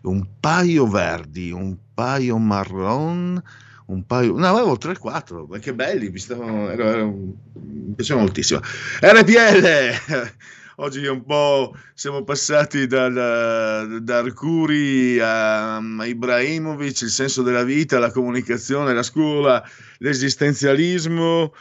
un 0.02 0.26
paio 0.38 0.86
verdi, 0.86 1.50
un 1.52 1.74
paio 1.94 2.36
marron, 2.36 3.42
un 3.86 4.04
paio, 4.04 4.36
no, 4.36 4.46
avevo 4.46 4.76
3-4, 4.76 5.46
ma 5.48 5.58
che 5.58 5.72
belli, 5.72 6.10
mi, 6.10 6.18
stavano, 6.18 6.68
era, 6.68 6.84
era, 6.84 7.04
mi 7.04 7.94
piaceva 7.96 8.20
moltissimo. 8.20 8.60
RPL! 9.00 10.34
Oggi 10.78 11.06
un 11.06 11.24
po' 11.24 11.74
siamo 11.94 12.24
passati 12.24 12.86
dal, 12.86 14.02
da 14.02 14.18
Arcuri 14.18 15.18
a, 15.18 15.76
a 15.76 16.06
Ibrahimovic, 16.06 17.00
il 17.00 17.08
senso 17.08 17.40
della 17.40 17.64
vita, 17.64 17.98
la 17.98 18.10
comunicazione, 18.10 18.92
la 18.92 19.02
scuola, 19.02 19.66
l'esistenzialismo 20.00 21.54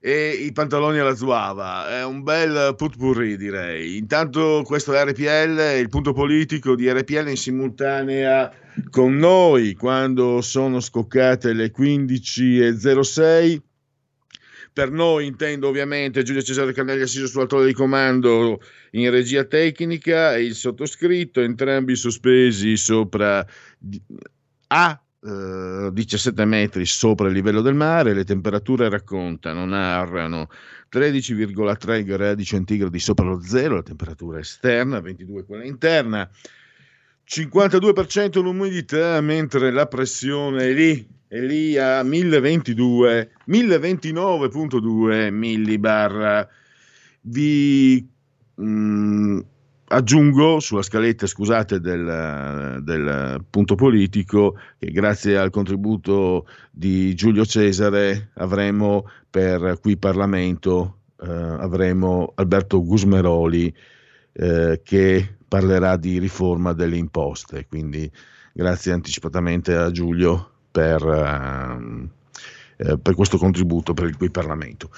e 0.00 0.30
i 0.30 0.52
pantaloni 0.52 0.98
alla 0.98 1.14
zuava. 1.14 1.98
È 1.98 2.04
un 2.04 2.22
bel 2.22 2.74
putpurri, 2.76 3.36
direi. 3.36 3.96
Intanto 3.96 4.62
questo 4.64 4.94
è 4.94 5.04
RPL, 5.04 5.78
il 5.78 5.88
punto 5.88 6.12
politico 6.12 6.74
di 6.74 6.90
RPL 6.90 7.28
in 7.28 7.36
simultanea 7.36 8.52
con 8.90 9.16
noi 9.16 9.74
quando 9.74 10.40
sono 10.40 10.80
scoccate 10.80 11.52
le 11.52 11.72
15.06. 11.76 13.60
Per 14.72 14.92
noi 14.92 15.26
intendo 15.26 15.66
ovviamente 15.66 16.22
Giulio 16.22 16.40
Cesare 16.42 16.72
Cannelli 16.72 17.02
assiso 17.02 17.26
sulla 17.26 17.46
torre 17.46 17.66
di 17.66 17.72
comando 17.72 18.60
in 18.92 19.10
regia 19.10 19.42
tecnica 19.42 20.36
e 20.36 20.44
il 20.44 20.54
sottoscritto, 20.54 21.40
entrambi 21.40 21.96
sospesi 21.96 22.76
sopra 22.76 23.44
a 24.68 25.02
17 25.20 26.44
metri 26.44 26.86
sopra 26.86 27.26
il 27.26 27.34
livello 27.34 27.60
del 27.60 27.74
mare, 27.74 28.14
le 28.14 28.24
temperature 28.24 28.88
raccontano, 28.88 29.64
narrano 29.64 30.48
13,3 30.90 32.04
gradi 32.04 32.44
centigradi 32.44 33.00
sopra 33.00 33.26
lo 33.26 33.40
zero, 33.42 33.74
la 33.76 33.82
temperatura 33.82 34.38
esterna, 34.38 35.00
22 35.00 35.44
quella 35.44 35.64
interna, 35.64 36.28
52% 37.26 38.40
l'umidità, 38.40 39.20
mentre 39.20 39.72
la 39.72 39.86
pressione 39.86 40.68
è 40.68 40.72
lì, 40.72 41.06
è 41.26 41.40
lì 41.40 41.76
a 41.76 42.02
1022, 42.04 43.32
1029.2 43.48 45.30
millibar. 45.32 46.48
Vi 47.20 48.08
mh, 48.54 48.64
mm, 48.64 49.40
aggiungo 49.88 50.60
sulla 50.60 50.82
scaletta, 50.82 51.26
scusate, 51.26 51.80
del, 51.80 52.80
del, 52.82 53.44
punto 53.48 53.74
politico 53.74 54.58
che 54.78 54.90
grazie 54.90 55.38
al 55.38 55.50
contributo 55.50 56.46
di 56.70 57.14
Giulio 57.14 57.44
Cesare 57.44 58.30
avremo 58.34 59.08
per 59.28 59.78
qui 59.80 59.96
Parlamento, 59.96 60.98
eh, 61.20 61.30
avremo 61.30 62.32
Alberto 62.34 62.82
Gusmeroli 62.82 63.72
eh, 64.32 64.80
che 64.82 65.36
parlerà 65.46 65.96
di 65.96 66.18
riforma 66.18 66.72
delle 66.72 66.96
imposte. 66.96 67.66
Quindi 67.66 68.10
grazie 68.52 68.92
anticipatamente 68.92 69.74
a 69.74 69.90
Giulio 69.90 70.50
per, 70.70 71.02
eh, 72.76 72.98
per 72.98 73.14
questo 73.14 73.38
contributo 73.38 73.94
per 73.94 74.08
il 74.08 74.16
qui 74.16 74.30
Parlamento. 74.30 74.90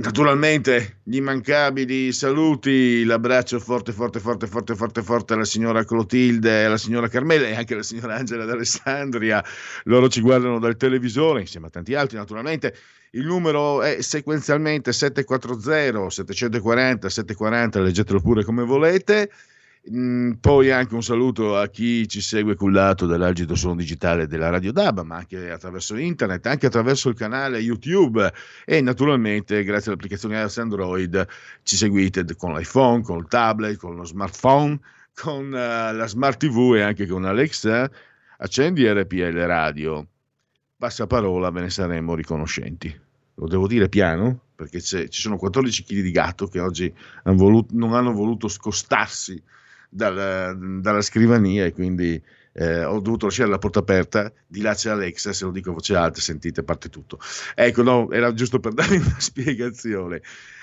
Naturalmente 0.00 1.00
gli 1.02 1.16
immancabili 1.16 2.12
saluti, 2.12 3.02
l'abbraccio 3.02 3.58
forte, 3.58 3.90
forte, 3.90 4.20
forte, 4.20 4.46
forte, 4.46 4.76
forte, 4.76 5.02
forte 5.02 5.32
alla 5.32 5.44
signora 5.44 5.84
Clotilde, 5.84 6.66
alla 6.66 6.76
signora 6.76 7.08
Carmela 7.08 7.48
e 7.48 7.56
anche 7.56 7.74
alla 7.74 7.82
signora 7.82 8.14
Angela 8.14 8.44
d'Alessandria. 8.44 9.44
Loro 9.84 10.08
ci 10.08 10.20
guardano 10.20 10.60
dal 10.60 10.76
televisore, 10.76 11.40
insieme 11.40 11.66
a 11.66 11.70
tanti 11.70 11.94
altri 11.94 12.16
naturalmente. 12.16 12.76
Il 13.10 13.26
numero 13.26 13.82
è 13.82 14.00
sequenzialmente 14.00 14.92
740 14.92 16.10
740 16.10 17.08
740, 17.08 17.80
leggetelo 17.80 18.20
pure 18.20 18.44
come 18.44 18.62
volete. 18.62 19.28
Mm, 19.90 20.32
poi 20.32 20.70
anche 20.70 20.94
un 20.94 21.02
saluto 21.02 21.56
a 21.56 21.68
chi 21.68 22.06
ci 22.08 22.20
segue 22.20 22.56
cullato 22.56 23.06
dall'agito 23.06 23.54
suono 23.54 23.76
digitale 23.76 24.26
della 24.26 24.50
Radio 24.50 24.70
DAB, 24.70 25.00
ma 25.00 25.16
anche 25.16 25.50
attraverso 25.50 25.96
internet, 25.96 26.46
anche 26.46 26.66
attraverso 26.66 27.08
il 27.08 27.14
canale 27.14 27.58
YouTube 27.58 28.30
e 28.66 28.80
naturalmente 28.82 29.64
grazie 29.64 29.90
all'applicazione 29.90 30.38
iOS 30.40 30.58
Android 30.58 31.26
ci 31.62 31.76
seguite 31.76 32.24
con 32.36 32.52
l'iPhone, 32.52 33.02
con 33.02 33.18
il 33.18 33.26
tablet, 33.28 33.78
con 33.78 33.94
lo 33.96 34.04
smartphone, 34.04 34.78
con 35.14 35.46
uh, 35.46 35.94
la 35.96 36.06
smart 36.06 36.38
TV 36.38 36.74
e 36.74 36.82
anche 36.82 37.06
con 37.06 37.24
Alexa. 37.24 37.90
Accendi 38.38 38.86
RPL 38.86 39.38
Radio. 39.46 40.06
Passa 40.76 41.06
parola, 41.06 41.50
ve 41.50 41.62
ne 41.62 41.70
saremo 41.70 42.14
riconoscenti. 42.14 42.94
Lo 43.34 43.46
devo 43.46 43.66
dire 43.66 43.88
piano 43.88 44.40
perché 44.54 44.80
ci 44.80 45.08
sono 45.08 45.38
14 45.38 45.84
kg 45.84 46.00
di 46.02 46.10
gatto 46.10 46.46
che 46.48 46.60
oggi 46.60 46.92
han 47.22 47.36
voluto, 47.36 47.74
non 47.76 47.94
hanno 47.94 48.12
voluto 48.12 48.48
scostarsi 48.48 49.40
dalla, 49.88 50.54
dalla 50.54 51.00
scrivania 51.02 51.64
e 51.64 51.72
quindi 51.72 52.22
eh, 52.52 52.84
ho 52.84 53.00
dovuto 53.00 53.26
lasciare 53.26 53.48
la 53.48 53.58
porta 53.58 53.78
aperta, 53.78 54.32
di 54.46 54.60
là 54.60 54.74
c'è 54.74 54.90
Alexa, 54.90 55.32
se 55.32 55.44
lo 55.44 55.52
dico 55.52 55.70
a 55.70 55.74
voce 55.74 55.94
alta, 55.94 56.20
sentite, 56.20 56.64
parte 56.64 56.88
tutto. 56.88 57.18
Ecco, 57.54 57.82
no, 57.82 58.10
era 58.10 58.32
giusto 58.34 58.58
per 58.58 58.72
darvi 58.74 58.96
una 58.96 59.16
spiegazione. 59.18 60.20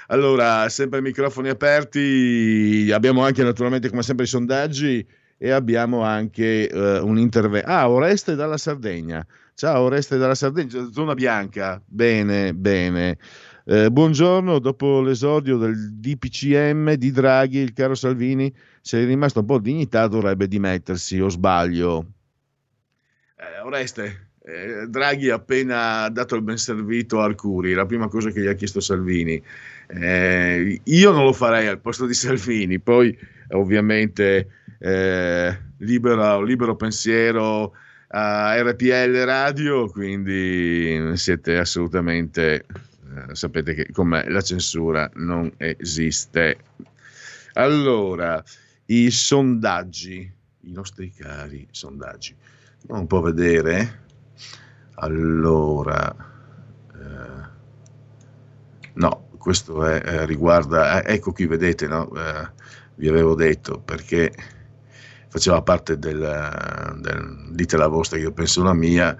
Allora, 0.07 0.67
sempre 0.69 1.01
microfoni 1.01 1.49
aperti, 1.49 2.91
abbiamo 2.93 3.23
anche 3.23 3.43
naturalmente 3.43 3.89
come 3.89 4.03
sempre 4.03 4.25
i 4.25 4.27
sondaggi 4.27 5.05
e 5.37 5.51
abbiamo 5.51 6.01
anche 6.01 6.69
uh, 6.71 7.05
un 7.05 7.17
intervento. 7.17 7.67
Ah, 7.67 7.89
Oreste 7.89 8.35
dalla 8.35 8.57
Sardegna. 8.57 9.25
Ciao 9.55 9.83
Oreste 9.83 10.17
dalla 10.17 10.35
Sardegna, 10.35 10.89
zona 10.91 11.13
bianca. 11.13 11.81
Bene, 11.85 12.53
bene. 12.53 13.17
Eh, 13.67 13.89
buongiorno, 13.89 14.59
dopo 14.59 15.01
l'esordio 15.01 15.57
del 15.57 15.93
DPCM 15.93 16.93
di 16.93 17.09
Draghi, 17.09 17.57
il 17.57 17.73
caro 17.73 17.95
Salvini, 17.95 18.53
se 18.79 19.01
è 19.01 19.05
rimasto 19.07 19.39
un 19.39 19.47
po' 19.47 19.57
di 19.57 19.71
dignità 19.71 20.05
dovrebbe 20.05 20.47
dimettersi, 20.47 21.19
o 21.19 21.29
sbaglio? 21.29 22.05
Eh, 23.35 23.65
Oreste, 23.65 24.33
eh, 24.43 24.85
Draghi 24.87 25.31
ha 25.31 25.35
appena 25.35 26.07
dato 26.09 26.35
il 26.35 26.43
ben 26.43 26.57
servito 26.57 27.19
a 27.19 27.23
Arcuri, 27.23 27.73
la 27.73 27.87
prima 27.87 28.07
cosa 28.07 28.29
che 28.29 28.41
gli 28.41 28.45
ha 28.45 28.53
chiesto 28.53 28.79
Salvini. 28.81 29.41
Eh, 29.87 30.79
io 30.83 31.11
non 31.11 31.23
lo 31.23 31.33
farei 31.33 31.65
al 31.65 31.79
posto 31.79 32.05
di 32.05 32.13
Salvini, 32.13 32.79
poi 32.79 33.17
ovviamente 33.49 34.47
eh, 34.77 35.59
libero, 35.79 36.43
libero 36.43 36.75
pensiero 36.75 37.73
a 38.09 38.61
RPL 38.61 39.23
Radio, 39.25 39.89
quindi 39.89 41.13
siete 41.15 41.57
assolutamente 41.57 42.63
eh, 43.13 43.35
sapete 43.35 43.73
che 43.73 43.91
con 43.91 44.07
me 44.07 44.29
la 44.29 44.41
censura 44.41 45.09
non 45.15 45.51
esiste. 45.57 46.57
Allora, 47.53 48.43
i 48.85 49.09
sondaggi, 49.11 50.31
i 50.61 50.71
nostri 50.71 51.11
cari 51.11 51.67
sondaggi. 51.71 52.35
Po' 52.85 53.17
a 53.17 53.21
vedere. 53.21 54.03
Allora, 54.95 56.15
eh, 56.93 57.49
no, 58.93 59.29
questo 59.37 59.85
è, 59.85 60.01
eh, 60.03 60.25
riguarda, 60.25 61.03
eh, 61.03 61.13
ecco 61.15 61.31
qui 61.31 61.45
vedete, 61.45 61.87
no? 61.87 62.11
Eh, 62.15 62.49
vi 62.95 63.07
avevo 63.07 63.35
detto 63.35 63.79
perché 63.79 64.33
faceva 65.27 65.61
parte 65.61 65.99
del, 65.99 66.97
del, 67.01 67.49
dite 67.51 67.75
la 67.75 67.87
vostra, 67.87 68.17
io 68.17 68.31
penso 68.31 68.63
la 68.63 68.73
mia, 68.73 69.17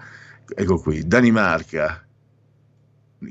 ecco 0.48 0.80
qui, 0.80 1.06
Danimarca, 1.06 2.05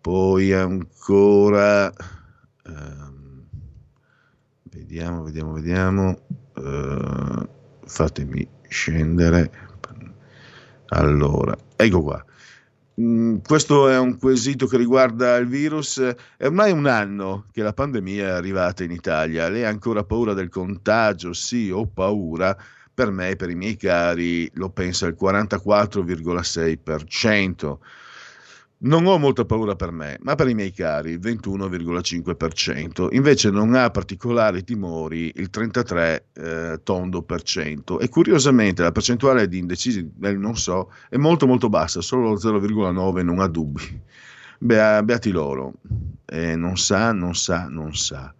poi 0.00 0.54
ancora 0.54 1.92
ehm, 2.64 3.44
vediamo 4.62 5.24
vediamo 5.24 5.52
vediamo 5.52 6.18
eh, 6.56 7.48
fatemi 7.84 8.48
scendere 8.66 9.50
allora 10.86 11.54
ecco 11.76 12.00
qua 12.00 12.24
Mm, 13.00 13.36
questo 13.46 13.88
è 13.88 13.96
un 13.96 14.18
quesito 14.18 14.66
che 14.66 14.76
riguarda 14.76 15.36
il 15.36 15.46
virus. 15.46 16.00
È 16.36 16.46
ormai 16.46 16.72
un 16.72 16.86
anno 16.86 17.46
che 17.52 17.62
la 17.62 17.72
pandemia 17.72 18.26
è 18.26 18.30
arrivata 18.30 18.82
in 18.82 18.90
Italia. 18.90 19.48
Lei 19.48 19.64
ha 19.64 19.68
ancora 19.68 20.02
paura 20.02 20.34
del 20.34 20.48
contagio? 20.48 21.32
Sì, 21.32 21.70
ho 21.70 21.86
paura. 21.86 22.56
Per 22.98 23.12
me 23.12 23.28
e 23.28 23.36
per 23.36 23.48
i 23.48 23.54
miei 23.54 23.76
cari 23.76 24.50
lo 24.54 24.70
pensa 24.70 25.06
il 25.06 25.16
44,6%. 25.16 27.78
Non 28.78 29.06
ho 29.06 29.18
molta 29.18 29.44
paura 29.44 29.76
per 29.76 29.92
me, 29.92 30.18
ma 30.22 30.34
per 30.34 30.48
i 30.48 30.54
miei 30.54 30.72
cari 30.72 31.12
il 31.12 31.20
21,5%. 31.20 33.06
Invece 33.12 33.50
non 33.50 33.76
ha 33.76 33.88
particolari 33.90 34.64
timori 34.64 35.30
il 35.36 35.48
33 35.48 36.26
eh, 36.32 36.80
tondo 36.82 37.22
per 37.22 37.42
cento. 37.42 38.00
E 38.00 38.08
curiosamente 38.08 38.82
la 38.82 38.90
percentuale 38.90 39.46
di 39.46 39.58
indecisi 39.58 40.10
nel 40.16 40.36
non 40.36 40.56
so 40.56 40.90
è 41.08 41.18
molto 41.18 41.46
molto 41.46 41.68
bassa, 41.68 42.00
solo 42.00 42.30
lo 42.30 42.36
0,9 42.36 43.22
non 43.22 43.38
ha 43.38 43.46
dubbi. 43.46 44.02
Bea, 44.58 45.04
beati 45.04 45.30
loro. 45.30 45.74
Eh, 46.24 46.56
non 46.56 46.76
sa, 46.76 47.12
non 47.12 47.36
sa, 47.36 47.68
non 47.68 47.94
sa. 47.94 48.34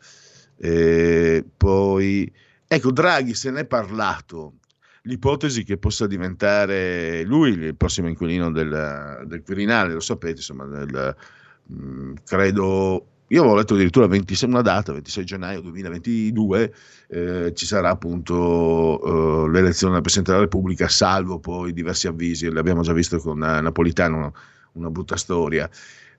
Eh, 0.56 1.44
poi, 1.56 2.28
ecco, 2.68 2.92
Draghi 2.92 3.34
se 3.34 3.50
ne 3.50 3.60
è 3.60 3.66
parlato 3.66 4.54
l'ipotesi 5.02 5.64
che 5.64 5.78
possa 5.78 6.06
diventare 6.06 7.24
lui 7.24 7.50
il 7.50 7.76
prossimo 7.76 8.08
inquilino 8.08 8.50
del, 8.50 9.24
del 9.26 9.42
Quirinale, 9.42 9.94
lo 9.94 10.00
sapete, 10.00 10.36
insomma, 10.36 10.66
del, 10.66 11.16
mm, 11.72 12.14
credo, 12.24 13.06
io 13.28 13.40
avevo 13.40 13.56
letto 13.56 13.74
addirittura 13.74 14.06
26, 14.06 14.48
una 14.48 14.60
data, 14.60 14.92
26 14.92 15.24
gennaio 15.24 15.60
2022, 15.62 16.74
eh, 17.08 17.52
ci 17.54 17.66
sarà 17.66 17.90
appunto 17.90 19.46
eh, 19.46 19.50
l'elezione 19.50 19.94
del 19.94 20.02
Presidente 20.02 20.32
della 20.32 20.44
Repubblica, 20.44 20.88
salvo 20.88 21.38
poi 21.38 21.72
diversi 21.72 22.06
avvisi, 22.06 22.50
l'abbiamo 22.50 22.82
già 22.82 22.92
visto 22.92 23.18
con 23.18 23.42
eh, 23.42 23.60
Napolitano, 23.60 24.34
una 24.72 24.90
brutta 24.90 25.16
storia. 25.16 25.68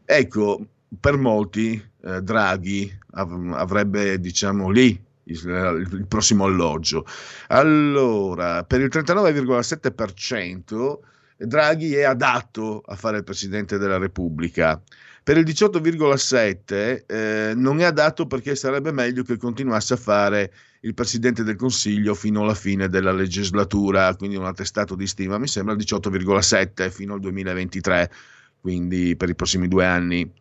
Ecco, 0.04 0.66
per 1.00 1.18
molti 1.18 1.82
eh, 2.02 2.22
Draghi 2.22 2.92
av- 3.12 3.54
avrebbe, 3.54 4.20
diciamo, 4.20 4.70
lì 4.70 5.08
il, 5.30 5.88
il 5.92 6.06
prossimo 6.08 6.46
alloggio. 6.46 7.06
Allora, 7.48 8.64
per 8.64 8.82
il 8.82 8.90
39,7% 8.92 11.00
Draghi 11.38 11.96
è 11.96 12.04
adatto 12.04 12.82
a 12.86 12.96
fare 12.96 13.18
il 13.18 13.24
Presidente 13.24 13.78
della 13.78 13.98
Repubblica. 13.98 14.82
Per 15.24 15.38
il 15.38 15.46
18,7% 15.46 17.04
eh, 17.06 17.54
non 17.56 17.80
è 17.80 17.84
adatto 17.84 18.26
perché 18.26 18.56
sarebbe 18.56 18.92
meglio 18.92 19.24
che 19.24 19.38
continuasse 19.38 19.94
a 19.94 19.98
fare 19.98 20.52
il 20.82 20.94
Presidente 20.94 21.44
del 21.44 21.56
Consiglio 21.56 22.16
fino 22.16 22.42
alla 22.42 22.56
fine 22.56 22.90
della 22.90 23.12
legislatura, 23.12 24.16
quindi 24.16 24.38
un 24.38 24.46
attestato 24.46 24.96
di 24.96 25.06
stima 25.08 25.38
mi 25.38 25.48
sembra 25.48 25.74
il 25.74 25.80
18,7% 25.80 26.90
fino 26.90 27.14
al 27.14 27.20
2023, 27.20 28.12
quindi 28.60 29.16
per 29.16 29.30
i 29.30 29.36
prossimi 29.36 29.68
due 29.68 29.86
anni. 29.86 30.32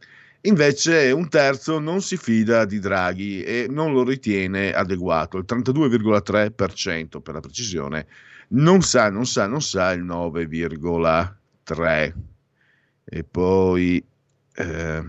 Invece 0.43 1.11
un 1.11 1.29
terzo 1.29 1.81
non 1.81 2.01
si 2.01 2.17
fida 2.17 2.65
di 2.65 2.79
Draghi 2.79 3.43
e 3.43 3.67
non 3.69 3.93
lo 3.93 4.05
ritiene 4.05 4.73
adeguato, 4.73 5.37
il 5.37 5.45
32,3% 5.47 7.21
per 7.21 7.35
la 7.35 7.41
precisione, 7.41 8.07
non 8.51 8.83
sa, 8.83 9.11
non 9.11 9.27
sa, 9.27 9.49
non 9.49 9.61
sa 9.61 9.91
il 9.93 10.05
9,3%. 10.05 12.13
E 13.11 13.25
poi 13.25 14.05
eh, 14.55 15.03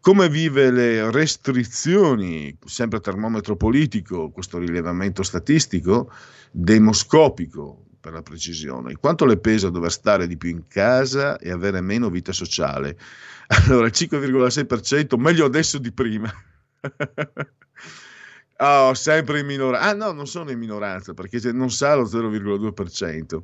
come 0.00 0.28
vive 0.28 0.70
le 0.70 1.10
restrizioni, 1.10 2.56
sempre 2.64 3.00
termometro 3.00 3.56
politico, 3.56 4.30
questo 4.30 4.58
rilevamento 4.58 5.22
statistico, 5.22 6.10
demoscopico 6.50 7.83
per 8.04 8.12
la 8.12 8.20
precisione, 8.20 8.96
quanto 8.96 9.24
le 9.24 9.38
pesa 9.38 9.70
dover 9.70 9.90
stare 9.90 10.26
di 10.26 10.36
più 10.36 10.50
in 10.50 10.68
casa 10.68 11.38
e 11.38 11.50
avere 11.50 11.80
meno 11.80 12.10
vita 12.10 12.32
sociale? 12.32 12.98
Allora, 13.46 13.86
il 13.86 13.92
5,6%, 13.94 15.18
meglio 15.18 15.44
adesso 15.44 15.76
di 15.76 15.92
prima. 15.92 16.32
oh, 18.58 18.94
sempre 18.94 19.40
in 19.40 19.46
minoranza. 19.46 19.88
Ah 19.88 19.92
no, 19.92 20.12
non 20.12 20.26
sono 20.26 20.50
in 20.50 20.58
minoranza 20.58 21.12
perché 21.12 21.52
non 21.52 21.70
sa 21.70 21.94
lo 21.94 22.04
0,2%. 22.04 23.42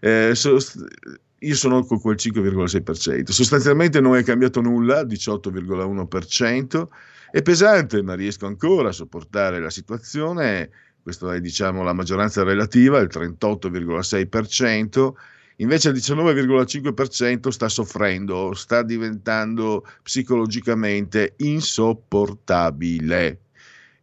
Eh, 0.00 0.34
so, 0.34 0.58
io 1.38 1.54
sono 1.54 1.84
con 1.84 2.00
quel 2.00 2.16
5,6%. 2.16 3.30
Sostanzialmente 3.30 4.00
non 4.00 4.16
è 4.16 4.24
cambiato 4.24 4.60
nulla, 4.60 5.02
18,1%. 5.02 6.88
È 7.30 7.42
pesante, 7.42 8.02
ma 8.02 8.14
riesco 8.14 8.46
ancora 8.46 8.88
a 8.88 8.92
sopportare 8.92 9.60
la 9.60 9.70
situazione. 9.70 10.70
Questa 11.06 11.36
è 11.36 11.40
diciamo 11.40 11.84
la 11.84 11.92
maggioranza 11.92 12.42
relativa, 12.42 12.98
il 12.98 13.08
38,6%. 13.08 15.12
Invece 15.58 15.90
il 15.90 15.94
19,5% 15.94 17.48
sta 17.50 17.68
soffrendo, 17.68 18.52
sta 18.54 18.82
diventando 18.82 19.86
psicologicamente 20.02 21.34
insopportabile. 21.36 23.38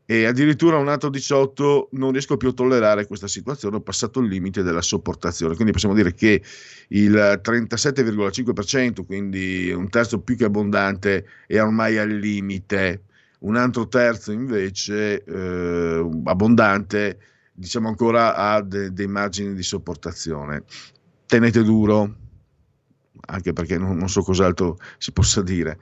E 0.05 0.23
addirittura 0.23 0.77
un 0.77 0.87
altro 0.87 1.09
18 1.09 1.89
non 1.91 2.13
riesco 2.13 2.37
più 2.37 2.47
a 2.47 2.53
tollerare 2.53 3.05
questa 3.05 3.27
situazione, 3.27 3.75
ho 3.75 3.81
passato 3.81 4.21
il 4.21 4.29
limite 4.29 4.63
della 4.63 4.81
sopportazione. 4.81 5.55
Quindi 5.55 5.73
possiamo 5.73 5.95
dire 5.95 6.13
che 6.13 6.41
il 6.87 7.41
37,5%, 7.43 9.05
quindi 9.05 9.73
un 9.75 9.89
terzo 9.89 10.21
più 10.21 10.37
che 10.37 10.45
abbondante, 10.45 11.25
è 11.47 11.59
ormai 11.59 11.97
al 11.97 12.11
limite. 12.11 13.01
Un 13.43 13.55
altro 13.55 13.87
terzo 13.87 14.31
invece 14.31 15.23
eh, 15.23 16.09
abbondante, 16.25 17.19
diciamo 17.53 17.87
ancora 17.87 18.35
ha 18.35 18.61
de- 18.61 18.91
dei 18.91 19.07
margini 19.07 19.53
di 19.53 19.63
sopportazione 19.63 20.63
tenete 21.33 21.63
duro, 21.63 22.13
anche 23.25 23.53
perché 23.53 23.79
non, 23.79 23.97
non, 23.97 24.07
so 24.07 24.21
cos'altro 24.21 24.77
si 24.99 25.11
possa 25.11 25.41
dire. 25.41 25.79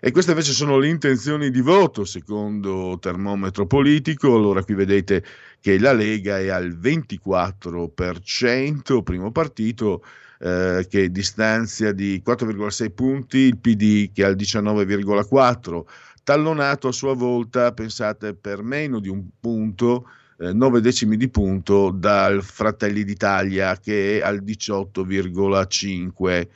E 0.00 0.10
queste 0.12 0.30
invece 0.30 0.52
sono 0.52 0.78
le 0.78 0.88
intenzioni 0.88 1.50
di 1.50 1.60
voto 1.60 2.06
secondo 2.06 2.96
termometro 2.98 3.66
politico. 3.66 4.34
Allora 4.34 4.64
qui 4.64 4.72
vedete 4.74 5.22
che 5.60 5.78
la 5.78 5.92
Lega 5.92 6.38
è 6.38 6.48
al 6.48 6.70
24%, 6.70 9.02
primo 9.02 9.30
partito, 9.30 10.02
eh, 10.38 10.86
che 10.88 11.10
distanzia 11.10 11.92
di 11.92 12.22
4,6 12.24 12.94
punti, 12.94 13.36
il 13.38 13.58
PD 13.58 14.10
che 14.10 14.22
è 14.22 14.26
al 14.26 14.36
19,4, 14.36 15.84
tallonato 16.24 16.88
a 16.88 16.92
sua 16.92 17.14
volta, 17.14 17.72
pensate, 17.72 18.34
per 18.34 18.62
meno 18.62 18.98
di 18.98 19.08
un 19.08 19.28
punto 19.38 20.08
9 20.36 20.78
eh, 20.78 20.80
decimi 20.80 21.16
di 21.16 21.28
punto 21.28 21.90
dal 21.90 22.42
Fratelli 22.42 23.04
d'Italia 23.04 23.78
che 23.78 24.18
è 24.18 24.22
al 24.22 24.42
18,5. 24.42 26.48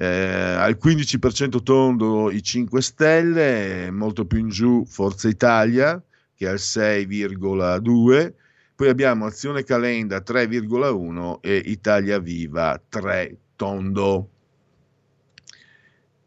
Eh, 0.00 0.06
al 0.06 0.78
15% 0.80 1.62
tondo 1.62 2.30
i 2.30 2.42
5 2.42 2.80
Stelle, 2.80 3.90
molto 3.90 4.24
più 4.26 4.38
in 4.38 4.48
giù 4.48 4.84
Forza 4.86 5.28
Italia 5.28 6.00
che 6.34 6.46
è 6.46 6.48
al 6.48 6.56
6,2, 6.56 8.32
poi 8.76 8.88
abbiamo 8.88 9.26
Azione 9.26 9.64
Calenda 9.64 10.18
3,1 10.18 11.38
e 11.40 11.56
Italia 11.66 12.20
Viva 12.20 12.80
3 12.88 13.36
tondo. 13.56 14.30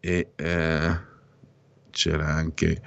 E 0.02 0.32
eh, 0.36 1.00
c'era 1.92 2.28
anche 2.28 2.82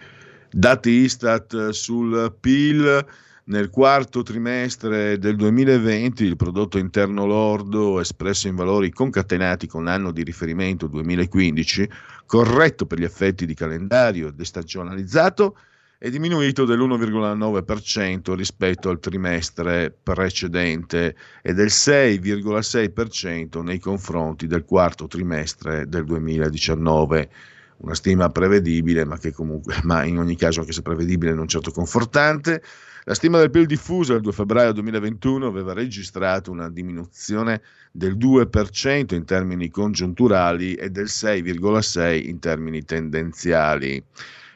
dati 0.51 0.91
Istat 0.91 1.71
sul 1.71 2.35
PIL 2.41 3.07
nel 3.47 3.69
quarto 3.69 4.23
trimestre 4.23 5.19
del 5.19 5.37
2020 5.37 6.25
il 6.25 6.37
prodotto 6.37 6.79
interno 6.79 7.27
lordo 7.27 8.01
espresso 8.01 8.49
in 8.49 8.55
valori 8.55 8.91
concatenati 8.91 9.67
con 9.67 9.85
l'anno 9.85 10.13
di 10.13 10.23
riferimento 10.23 10.87
2015, 10.87 11.91
corretto 12.25 12.87
per 12.87 12.99
gli 13.01 13.05
effetti 13.05 13.45
di 13.45 13.53
calendario 13.53 14.31
destagionalizzato, 14.31 15.59
è 15.99 16.09
diminuito 16.09 16.65
dell'1,9% 16.65 18.35
rispetto 18.35 18.89
al 18.89 18.99
trimestre 18.99 19.91
precedente 19.91 21.15
e 21.43 21.53
del 21.53 21.69
6,6% 21.69 23.63
nei 23.63 23.79
confronti 23.79 24.47
del 24.47 24.65
quarto 24.65 25.07
trimestre 25.07 25.87
del 25.87 26.05
2019 26.05 27.31
una 27.79 27.95
stima 27.95 28.29
prevedibile, 28.31 29.05
ma 29.05 29.19
che 29.19 29.33
comunque, 29.33 29.75
ma 29.85 30.05
in 30.05 30.19
ogni 30.19 30.37
caso 30.37 30.61
anche 30.61 30.73
se 30.73 30.83
prevedibile 30.83 31.35
non 31.35 31.49
certo 31.49 31.71
confortante. 31.71 32.63
La 33.07 33.15
stima 33.15 33.39
del 33.39 33.51
PIL 33.51 33.67
diffusa 33.67 34.15
il 34.15 34.23
2 34.23 34.33
febbraio 34.33 34.73
2021 34.73 35.47
aveva 35.47 35.75
registrato 35.75 36.51
una 36.51 36.71
diminuzione 36.71 37.61
del 37.93 38.17
2% 38.17 39.15
in 39.15 39.25
termini 39.27 39.69
congiunturali 39.69 40.75
e 40.75 40.89
del 40.89 41.05
6,6% 41.05 42.27
in 42.27 42.39
termini 42.39 42.83
tendenziali. 42.83 44.03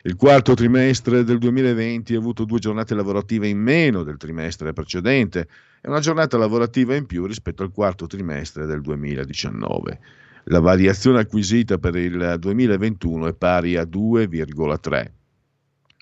Il 0.02 0.16
quarto 0.16 0.54
trimestre 0.54 1.24
del 1.24 1.36
2020 1.36 2.14
ha 2.14 2.18
avuto 2.18 2.44
due 2.44 2.58
giornate 2.58 2.94
lavorative 2.94 3.48
in 3.48 3.58
meno 3.58 4.02
del 4.02 4.16
trimestre 4.16 4.72
precedente 4.72 5.48
e 5.82 5.88
una 5.88 6.00
giornata 6.00 6.38
lavorativa 6.38 6.94
in 6.94 7.04
più 7.04 7.26
rispetto 7.26 7.62
al 7.62 7.70
quarto 7.70 8.06
trimestre 8.06 8.64
del 8.64 8.80
2019. 8.80 10.00
La 10.50 10.60
variazione 10.60 11.20
acquisita 11.20 11.76
per 11.76 11.94
il 11.96 12.36
2021 12.38 13.26
è 13.26 13.34
pari 13.34 13.76
a 13.76 13.82
2,3. 13.82 15.10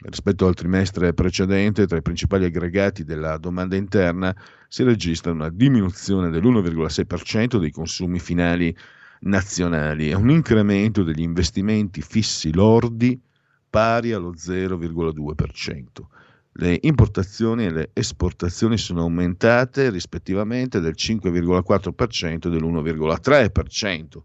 Rispetto 0.05 0.47
al 0.47 0.55
trimestre 0.55 1.12
precedente, 1.14 1.88
tra 1.88 1.97
i 1.97 2.03
principali 2.03 2.44
aggregati 2.44 3.03
della 3.03 3.38
domanda 3.38 3.74
interna 3.74 4.32
si 4.68 4.84
registra 4.84 5.32
una 5.32 5.49
diminuzione 5.49 6.30
dell'1,6% 6.30 7.59
dei 7.59 7.72
consumi 7.72 8.20
finali 8.20 8.76
nazionali 9.22 10.11
e 10.11 10.14
un 10.14 10.30
incremento 10.30 11.03
degli 11.03 11.22
investimenti 11.22 12.01
fissi 12.01 12.53
lordi 12.53 13.20
pari 13.68 14.12
allo 14.12 14.32
0,2%. 14.32 15.84
Le 16.59 16.78
importazioni 16.82 17.66
e 17.66 17.70
le 17.70 17.90
esportazioni 17.92 18.78
sono 18.78 19.02
aumentate 19.02 19.90
rispettivamente 19.90 20.80
del 20.80 20.94
5,4% 20.96 22.46
e 22.46 22.50
dell'1,3%. 22.50 24.22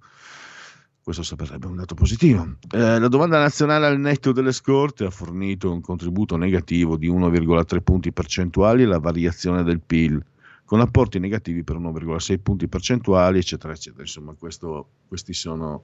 Questo 1.03 1.23
sarebbe 1.23 1.65
un 1.65 1.75
dato 1.75 1.93
positivo. 1.93 2.57
Eh, 2.71 2.99
la 2.99 3.07
domanda 3.09 3.37
nazionale 3.37 3.87
al 3.87 3.99
netto 3.99 4.31
delle 4.31 4.53
scorte 4.53 5.03
ha 5.03 5.09
fornito 5.09 5.73
un 5.73 5.81
contributo 5.81 6.37
negativo 6.37 6.95
di 6.95 7.09
1,3 7.09 7.81
punti 7.81 8.13
percentuali 8.13 8.83
alla 8.83 8.99
variazione 8.99 9.63
del 9.63 9.81
PIL, 9.81 10.23
con 10.63 10.79
apporti 10.79 11.19
negativi 11.19 11.63
per 11.63 11.77
1,6 11.77 12.39
punti 12.41 12.69
percentuali, 12.69 13.39
eccetera, 13.39 13.73
eccetera. 13.73 14.03
Insomma, 14.03 14.33
questo, 14.39 14.91
sono, 15.31 15.83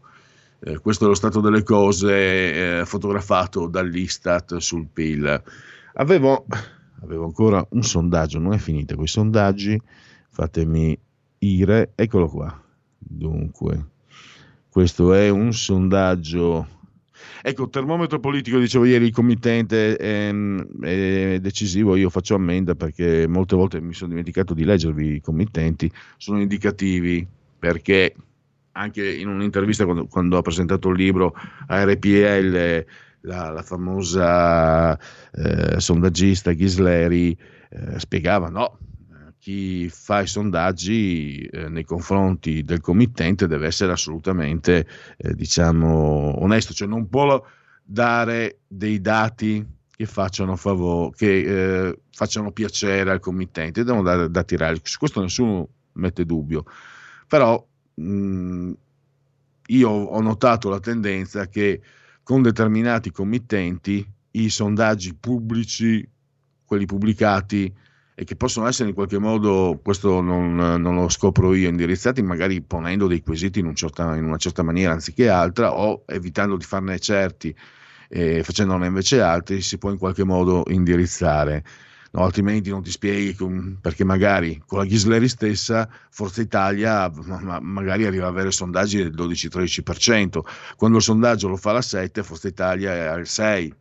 eh, 0.60 0.78
questo 0.78 1.04
è 1.04 1.08
lo 1.10 1.16
stato 1.16 1.42
delle 1.42 1.64
cose 1.64 2.80
eh, 2.80 2.86
fotografato 2.86 3.68
dall'Istat 3.68 4.56
sul 4.58 4.88
PIL. 4.88 5.44
Avevo, 6.00 6.46
avevo 7.02 7.26
ancora 7.26 7.66
un 7.72 7.82
sondaggio, 7.82 8.40
non 8.40 8.54
è 8.54 8.58
finita 8.58 8.96
con 8.96 9.06
i 9.06 9.08
sondaggi, 9.08 9.80
fatemi 10.30 10.98
ire, 11.40 11.94
eccolo 11.96 12.28
qua. 12.28 12.64
Dunque, 12.98 13.86
questo 14.70 15.14
è 15.14 15.30
un 15.30 15.54
sondaggio. 15.54 16.76
Ecco, 17.42 17.70
termometro 17.70 18.20
politico, 18.20 18.60
dicevo 18.60 18.86
ieri, 18.86 19.06
il 19.06 19.12
committente 19.12 19.96
è, 19.96 20.32
è, 20.82 21.40
decisivo, 21.40 21.96
io 21.96 22.12
faccio 22.12 22.36
ammenda 22.36 22.76
perché 22.76 23.28
molte 23.28 23.56
volte 23.56 23.82
mi 23.82 23.94
sono 23.94 24.10
dimenticato 24.10 24.54
di 24.54 24.66
leggervi 24.66 25.16
i 25.16 25.22
committenti, 25.22 25.92
sono 26.18 26.40
indicativi 26.40 27.26
perché 27.58 28.14
anche 28.74 29.12
in 29.16 29.30
un'intervista 29.30 29.86
quando, 29.86 30.06
quando 30.06 30.38
ha 30.38 30.42
presentato 30.44 30.90
il 30.90 30.98
libro 30.98 31.34
a 31.68 31.84
RPL 31.84 32.86
la, 33.22 33.50
la 33.50 33.62
famosa 33.62 34.98
eh, 35.32 35.80
sondaggista 35.80 36.52
Ghisleri 36.52 37.38
eh, 37.70 38.00
spiegava 38.00 38.50
no, 38.50 38.78
chi 39.40 39.88
fa 39.90 40.22
i 40.22 40.28
sondaggi 40.28 41.46
eh, 41.46 41.70
nei 41.70 41.84
confronti 41.84 42.64
del 42.64 42.82
committente 42.82 43.48
deve 43.48 43.68
essere 43.68 43.92
assolutamente 43.94 44.88
eh, 45.16 45.34
diciamo 45.34 46.42
onesto, 46.42 46.74
cioè 46.74 46.88
non 46.88 47.08
può 47.08 47.42
dare 47.84 48.60
dei 48.68 49.00
dati 49.00 49.66
che 49.96 50.06
facciano, 50.06 50.56
favore, 50.58 51.16
che, 51.16 51.88
eh, 51.88 52.00
facciano 52.12 52.52
piacere 52.52 53.10
al 53.10 53.20
committente, 53.20 53.84
devono 53.84 54.04
dare 54.04 54.30
dati 54.30 54.58
reali, 54.58 54.80
su 54.84 55.00
questo 55.00 55.22
nessuno 55.22 55.70
mette 55.94 56.26
dubbio, 56.26 56.66
però 57.28 57.66
mh, 57.94 58.72
io 59.68 59.90
ho 59.90 60.22
notato 60.22 60.70
la 60.70 60.80
tendenza 60.80 61.48
che 61.48 61.82
con 62.28 62.42
determinati 62.42 63.10
committenti 63.10 64.06
i 64.32 64.50
sondaggi 64.50 65.16
pubblici, 65.16 66.06
quelli 66.66 66.86
pubblicati 66.86 67.74
e 68.14 68.24
che 68.26 68.36
possono 68.36 68.68
essere 68.68 68.90
in 68.90 68.96
qualche 68.96 69.18
modo, 69.18 69.80
questo 69.82 70.20
non, 70.20 70.56
non 70.56 70.96
lo 70.96 71.08
scopro 71.08 71.54
io, 71.54 71.70
indirizzati 71.70 72.22
magari 72.22 72.62
ponendo 72.62 73.08
dei 73.08 73.22
quesiti 73.22 73.60
in, 73.60 73.68
un 73.68 73.76
certa, 73.76 74.14
in, 74.18 74.26
una 74.26 74.36
certa 74.36 74.62
maniera 74.62 74.92
anziché 74.92 75.30
altra 75.30 75.74
o 75.74 76.04
evitando 76.06 76.58
di 76.58 76.66
farne 76.66 77.00
certi 77.00 77.56
e 78.10 78.44
facendone 78.44 78.88
invece 78.88 79.22
altri, 79.22 79.62
si 79.62 79.78
può 79.78 79.90
in 79.90 79.98
qualche 79.98 80.26
modo 80.26 80.66
indirizzare. 80.68 81.64
No, 82.12 82.24
altrimenti 82.24 82.70
non 82.70 82.84
ti 82.84 82.90
spieghi 82.90 83.36
perché 83.82 84.06
magari 84.06 84.62
con 84.66 84.80
la 84.80 84.86
Ghisleri 84.86 85.28
stessa 85.28 85.90
Forza 86.10 86.42
Italia 86.42 87.12
ma, 87.26 87.60
magari 87.60 88.06
arriva 88.06 88.28
ad 88.28 88.34
avere 88.34 88.52
sondaggi 88.52 88.98
del 88.98 89.14
12-13%, 89.14 90.40
quando 90.78 90.98
il 90.98 91.04
sondaggio 91.04 91.50
lo 91.50 91.58
fa 91.58 91.74
la 91.74 91.82
7 91.82 92.24
Forza 92.24 92.48
Italia 92.48 92.94
è 92.94 93.00
al 93.06 93.22
6%. 93.22 93.72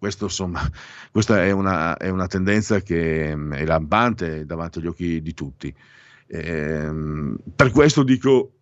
Questo, 0.00 0.24
insomma, 0.24 0.66
questa 1.12 1.44
è 1.44 1.50
una, 1.50 1.94
è 1.98 2.08
una, 2.08 2.26
tendenza 2.26 2.80
che 2.80 3.36
mm, 3.36 3.52
è 3.52 3.66
lampante 3.66 4.46
davanti 4.46 4.78
agli 4.78 4.86
occhi 4.86 5.20
di 5.20 5.34
tutti. 5.34 5.74
Ehm, 6.26 7.36
per 7.54 7.70
questo 7.70 8.02
dico, 8.02 8.52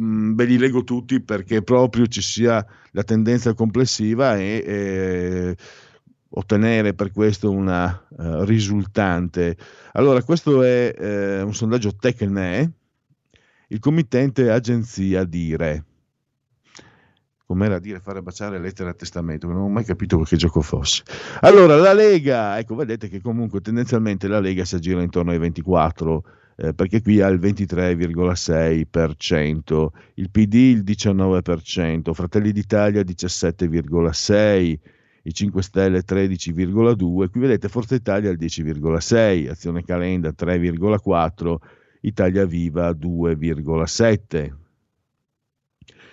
mm, 0.00 0.34
ve 0.36 0.44
li 0.44 0.58
leggo 0.58 0.84
tutti 0.84 1.20
perché 1.20 1.62
proprio 1.62 2.06
ci 2.06 2.22
sia 2.22 2.64
la 2.92 3.02
tendenza 3.02 3.54
complessiva 3.54 4.36
e, 4.38 4.62
e 4.64 5.56
ottenere 6.34 6.94
per 6.94 7.10
questo 7.10 7.50
una 7.50 8.06
uh, 8.08 8.44
risultante. 8.44 9.56
Allora, 9.92 10.22
questo 10.22 10.62
è 10.62 10.94
uh, 10.96 11.44
un 11.46 11.54
sondaggio 11.54 11.94
Tecne, 11.96 12.72
il 13.68 13.78
committente 13.78 14.50
agenzia 14.50 15.24
Dire. 15.24 15.84
Com'era 17.44 17.78
dire 17.78 18.00
fare 18.00 18.22
baciare 18.22 18.58
lettere 18.58 18.90
a 18.90 18.94
testamento, 18.94 19.46
non 19.46 19.58
ho 19.58 19.68
mai 19.68 19.84
capito 19.84 20.18
che 20.20 20.36
gioco 20.36 20.62
fosse. 20.62 21.02
Allora, 21.40 21.76
la 21.76 21.92
Lega, 21.92 22.58
ecco, 22.58 22.74
vedete 22.74 23.10
che 23.10 23.20
comunque 23.20 23.60
tendenzialmente 23.60 24.26
la 24.26 24.40
Lega 24.40 24.64
si 24.64 24.76
aggira 24.76 25.02
intorno 25.02 25.32
ai 25.32 25.38
24, 25.38 26.24
eh, 26.56 26.72
perché 26.72 27.02
qui 27.02 27.20
ha 27.20 27.28
il 27.28 27.38
23,6%, 27.38 29.88
il 30.14 30.30
PD 30.30 30.54
il 30.54 30.82
19%, 30.82 32.14
Fratelli 32.14 32.52
d'Italia 32.52 33.02
17,6%, 33.02 34.78
i 35.22 35.32
5 35.32 35.62
Stelle 35.62 36.02
13,2, 36.04 37.30
qui 37.30 37.40
vedete 37.40 37.68
Forza 37.68 37.94
Italia 37.94 38.30
al 38.30 38.36
10,6, 38.38 39.48
Azione 39.48 39.84
Calenda 39.84 40.30
3,4, 40.30 41.56
Italia 42.00 42.44
Viva 42.44 42.90
2,7. 42.90 44.52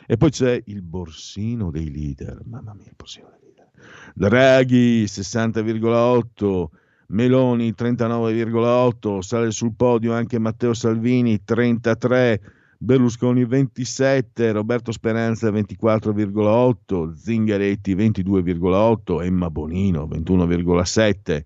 E 0.05 0.18
poi 0.18 0.30
c'è 0.32 0.62
il 0.66 0.82
borsino 0.82 1.70
dei 1.72 1.91
leader, 1.91 2.41
mamma 2.45 2.74
mia, 2.74 2.88
il 2.88 2.95
borsino 2.95 3.30
dei 3.30 3.39
leader. 3.41 3.70
Draghi 4.14 5.03
60,8, 5.03 6.66
Meloni 7.07 7.74
39,8, 7.78 9.20
sale 9.20 9.51
sul 9.51 9.74
podio 9.76 10.14
anche 10.14 10.39
Matteo 10.39 10.74
Salvini 10.74 11.43
33, 11.43 12.41
Berlusconi 12.82 13.43
27, 13.43 14.53
Roberto 14.53 14.93
Speranza 14.93 15.49
24,8, 15.49 17.11
Zingaretti 17.13 17.93
22,8, 17.93 19.21
Emma 19.21 19.49
Bonino 19.49 20.07
21,7, 20.07 21.43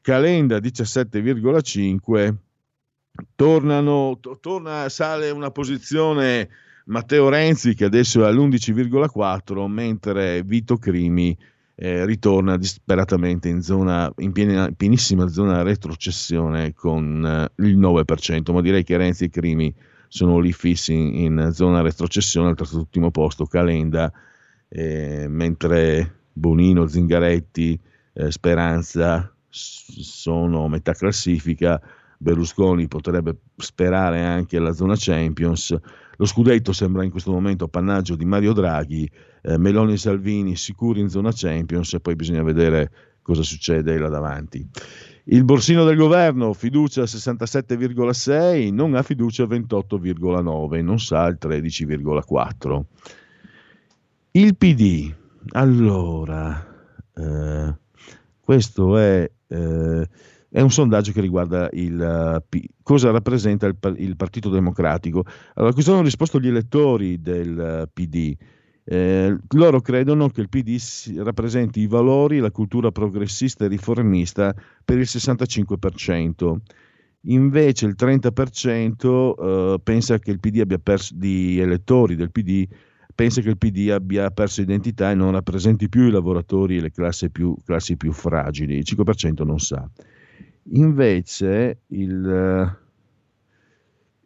Calenda 0.00 0.56
17,5. 0.56 2.34
Tornano, 3.36 4.18
to, 4.20 4.38
torna, 4.40 4.88
sale 4.88 5.30
una 5.30 5.52
posizione 5.52 6.48
Matteo 6.86 7.28
Renzi 7.28 7.76
che 7.76 7.84
adesso 7.84 8.24
è 8.24 8.26
all'11,4, 8.26 9.66
mentre 9.68 10.42
Vito 10.42 10.76
Crimi 10.76 11.38
eh, 11.76 12.04
ritorna 12.04 12.56
disperatamente 12.56 13.48
in, 13.48 13.62
zona, 13.62 14.12
in 14.16 14.32
piena, 14.32 14.68
pienissima 14.76 15.28
zona 15.28 15.62
retrocessione 15.62 16.72
con 16.72 17.24
eh, 17.24 17.62
il 17.64 17.78
9%, 17.78 18.52
ma 18.52 18.60
direi 18.60 18.82
che 18.82 18.96
Renzi 18.96 19.26
e 19.26 19.30
Crimi 19.30 19.72
sono 20.14 20.38
lì 20.38 20.52
fissi 20.52 20.92
in, 20.94 21.12
in 21.12 21.50
zona 21.52 21.80
retrocessione 21.80 22.50
al 22.50 22.54
terzultimo 22.54 23.10
posto 23.10 23.46
Calenda, 23.46 24.12
eh, 24.68 25.26
mentre 25.28 26.26
Bonino, 26.32 26.86
Zingaretti, 26.86 27.76
eh, 28.12 28.30
Speranza 28.30 29.34
sono 29.48 30.66
a 30.66 30.68
metà 30.68 30.92
classifica, 30.92 31.82
Berlusconi 32.16 32.86
potrebbe 32.86 33.38
sperare 33.56 34.22
anche 34.22 34.56
alla 34.56 34.70
zona 34.70 34.94
Champions, 34.96 35.76
lo 36.16 36.26
scudetto 36.26 36.72
sembra 36.72 37.02
in 37.02 37.10
questo 37.10 37.32
momento 37.32 37.64
appannaggio 37.64 38.14
di 38.14 38.24
Mario 38.24 38.52
Draghi, 38.52 39.10
eh, 39.42 39.58
Meloni 39.58 39.94
e 39.94 39.98
Salvini 39.98 40.54
sicuri 40.54 41.00
in 41.00 41.08
zona 41.08 41.32
Champions 41.34 41.92
e 41.92 41.98
poi 41.98 42.14
bisogna 42.14 42.44
vedere 42.44 43.18
cosa 43.20 43.42
succede 43.42 43.98
là 43.98 44.08
davanti. 44.08 44.64
Il 45.26 45.44
borsino 45.44 45.84
del 45.84 45.96
governo, 45.96 46.52
fiducia 46.52 47.02
67,6, 47.02 48.72
non 48.72 48.94
ha 48.94 49.02
fiducia 49.02 49.44
28,9, 49.44 50.82
non 50.82 51.00
sa 51.00 51.26
il 51.26 51.38
13,4. 51.40 52.82
Il 54.32 54.56
PD, 54.56 55.14
allora, 55.52 56.66
eh, 57.14 57.74
questo 58.40 58.98
è 58.98 59.30
eh, 59.46 60.08
È 60.54 60.60
un 60.60 60.70
sondaggio 60.70 61.10
che 61.10 61.20
riguarda 61.20 61.68
il 61.72 61.98
uh, 61.98 62.40
P- 62.48 62.64
cosa 62.84 63.10
rappresenta 63.10 63.66
il, 63.66 63.76
il, 63.96 64.14
Partito 64.14 64.50
Democratico. 64.50 65.24
Allora, 65.54 65.72
questo 65.72 65.92
hanno 65.92 66.02
risposto 66.02 66.38
gli 66.38 66.46
elettori 66.46 67.20
del 67.20 67.82
uh, 67.82 67.90
PD. 67.92 68.36
Eh, 68.86 69.34
loro 69.54 69.80
credono 69.80 70.28
che 70.28 70.42
il 70.42 70.50
PD 70.50 70.78
rappresenti 71.22 71.80
i 71.80 71.86
valori 71.86 72.36
e 72.36 72.40
la 72.40 72.50
cultura 72.50 72.90
progressista 72.90 73.64
e 73.64 73.68
riformista 73.68 74.54
per 74.84 74.98
il 74.98 75.06
65%. 75.08 76.56
Invece 77.26 77.86
il 77.86 77.94
30% 77.98 79.34
eh, 79.74 79.80
pensa 79.82 80.18
che 80.18 80.30
il 80.30 80.40
PD 80.40 80.60
abbia 80.60 80.78
perso 80.78 81.14
di 81.16 81.58
elettori 81.58 82.16
del 82.16 82.30
PD 82.30 82.68
pensa 83.14 83.40
che 83.40 83.48
il 83.48 83.58
PD 83.58 83.90
abbia 83.90 84.30
perso 84.30 84.60
identità 84.60 85.10
e 85.10 85.14
non 85.14 85.32
rappresenti 85.32 85.88
più 85.88 86.08
i 86.08 86.10
lavoratori 86.10 86.76
e 86.76 86.80
le 86.80 86.90
classi 86.90 87.30
più, 87.30 87.56
classi 87.64 87.96
più 87.96 88.12
fragili. 88.12 88.76
Il 88.76 88.84
5% 88.84 89.44
non 89.44 89.60
sa. 89.60 89.88
Invece 90.72 91.82
il, 91.88 92.76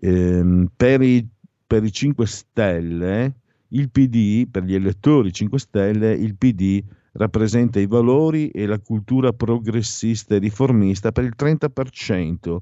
ehm, 0.00 0.70
per, 0.74 1.02
i, 1.02 1.28
per 1.66 1.84
i 1.84 1.92
5 1.92 2.26
Stelle, 2.26 3.34
il 3.70 3.90
PD, 3.90 4.48
per 4.48 4.64
gli 4.64 4.74
elettori 4.74 5.32
5 5.32 5.58
Stelle, 5.58 6.12
il 6.12 6.36
PD 6.36 6.82
rappresenta 7.12 7.80
i 7.80 7.86
valori 7.86 8.48
e 8.50 8.66
la 8.66 8.78
cultura 8.78 9.32
progressista 9.32 10.36
e 10.36 10.38
riformista 10.38 11.12
per 11.12 11.24
il 11.24 11.34
30%, 11.36 12.56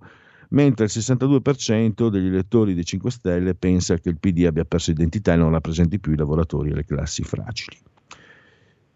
mentre 0.50 0.84
il 0.86 0.90
62% 0.92 2.08
degli 2.08 2.26
elettori 2.26 2.74
dei 2.74 2.84
5 2.84 3.10
Stelle 3.10 3.54
pensa 3.54 3.96
che 3.98 4.08
il 4.08 4.18
PD 4.18 4.46
abbia 4.46 4.64
perso 4.64 4.90
identità 4.90 5.34
e 5.34 5.36
non 5.36 5.50
rappresenti 5.50 6.00
più 6.00 6.12
i 6.12 6.16
lavoratori 6.16 6.70
e 6.70 6.74
le 6.74 6.84
classi 6.84 7.22
fragili. 7.22 7.76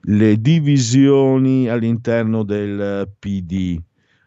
Le 0.02 0.40
divisioni 0.40 1.68
all'interno 1.68 2.42
del 2.42 3.08
PD. 3.18 3.78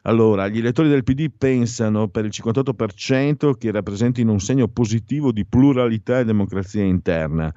Allora, 0.03 0.47
gli 0.49 0.59
elettori 0.59 0.89
del 0.89 1.03
PD 1.03 1.31
pensano 1.35 2.09
per 2.09 2.25
il 2.25 2.31
58% 2.33 3.57
che 3.57 3.71
rappresentino 3.71 4.31
un 4.31 4.39
segno 4.39 4.67
positivo 4.67 5.31
di 5.31 5.45
pluralità 5.45 6.19
e 6.19 6.25
democrazia 6.25 6.83
interna, 6.83 7.51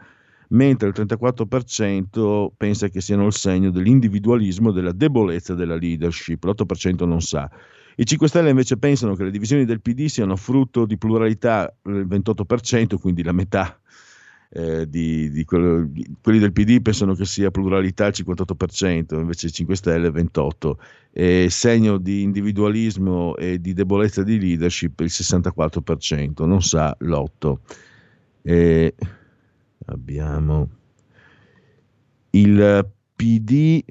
mentre 0.48 0.88
il 0.88 0.94
34% 0.96 2.48
pensa 2.56 2.88
che 2.88 3.00
siano 3.00 3.26
il 3.26 3.32
segno 3.32 3.70
dell'individualismo 3.70 4.70
e 4.70 4.72
della 4.72 4.92
debolezza 4.92 5.54
della 5.54 5.76
leadership, 5.76 6.44
l'8% 6.44 7.06
non 7.06 7.20
sa. 7.20 7.50
I 7.98 8.04
5 8.04 8.28
Stelle 8.28 8.50
invece 8.50 8.76
pensano 8.76 9.14
che 9.14 9.24
le 9.24 9.30
divisioni 9.30 9.64
del 9.64 9.80
PD 9.80 10.06
siano 10.06 10.36
frutto 10.36 10.84
di 10.84 10.98
pluralità, 10.98 11.74
il 11.84 12.06
28%, 12.06 12.96
quindi 12.98 13.22
la 13.22 13.32
metà 13.32 13.80
eh, 14.50 14.88
di, 14.88 15.30
di, 15.30 15.44
quello, 15.44 15.90
quelli 16.20 16.38
del 16.38 16.52
PD 16.52 16.80
pensano 16.82 17.14
che 17.14 17.24
sia 17.24 17.50
pluralità 17.50 18.06
il 18.06 18.14
58%, 18.16 19.18
invece 19.18 19.46
i 19.46 19.52
5 19.52 19.76
Stelle 19.76 20.08
il 20.08 20.12
28%, 20.12 20.72
e 21.12 21.46
segno 21.48 21.96
di 21.96 22.22
individualismo 22.22 23.34
e 23.36 23.60
di 23.60 23.72
debolezza 23.72 24.22
di 24.22 24.38
leadership 24.38 25.00
il 25.00 25.06
64%, 25.10 26.44
non 26.44 26.62
sa 26.62 26.94
l'8%. 27.00 27.56
E 28.42 28.94
abbiamo 29.86 30.68
il 32.30 32.90
PD 33.14 33.84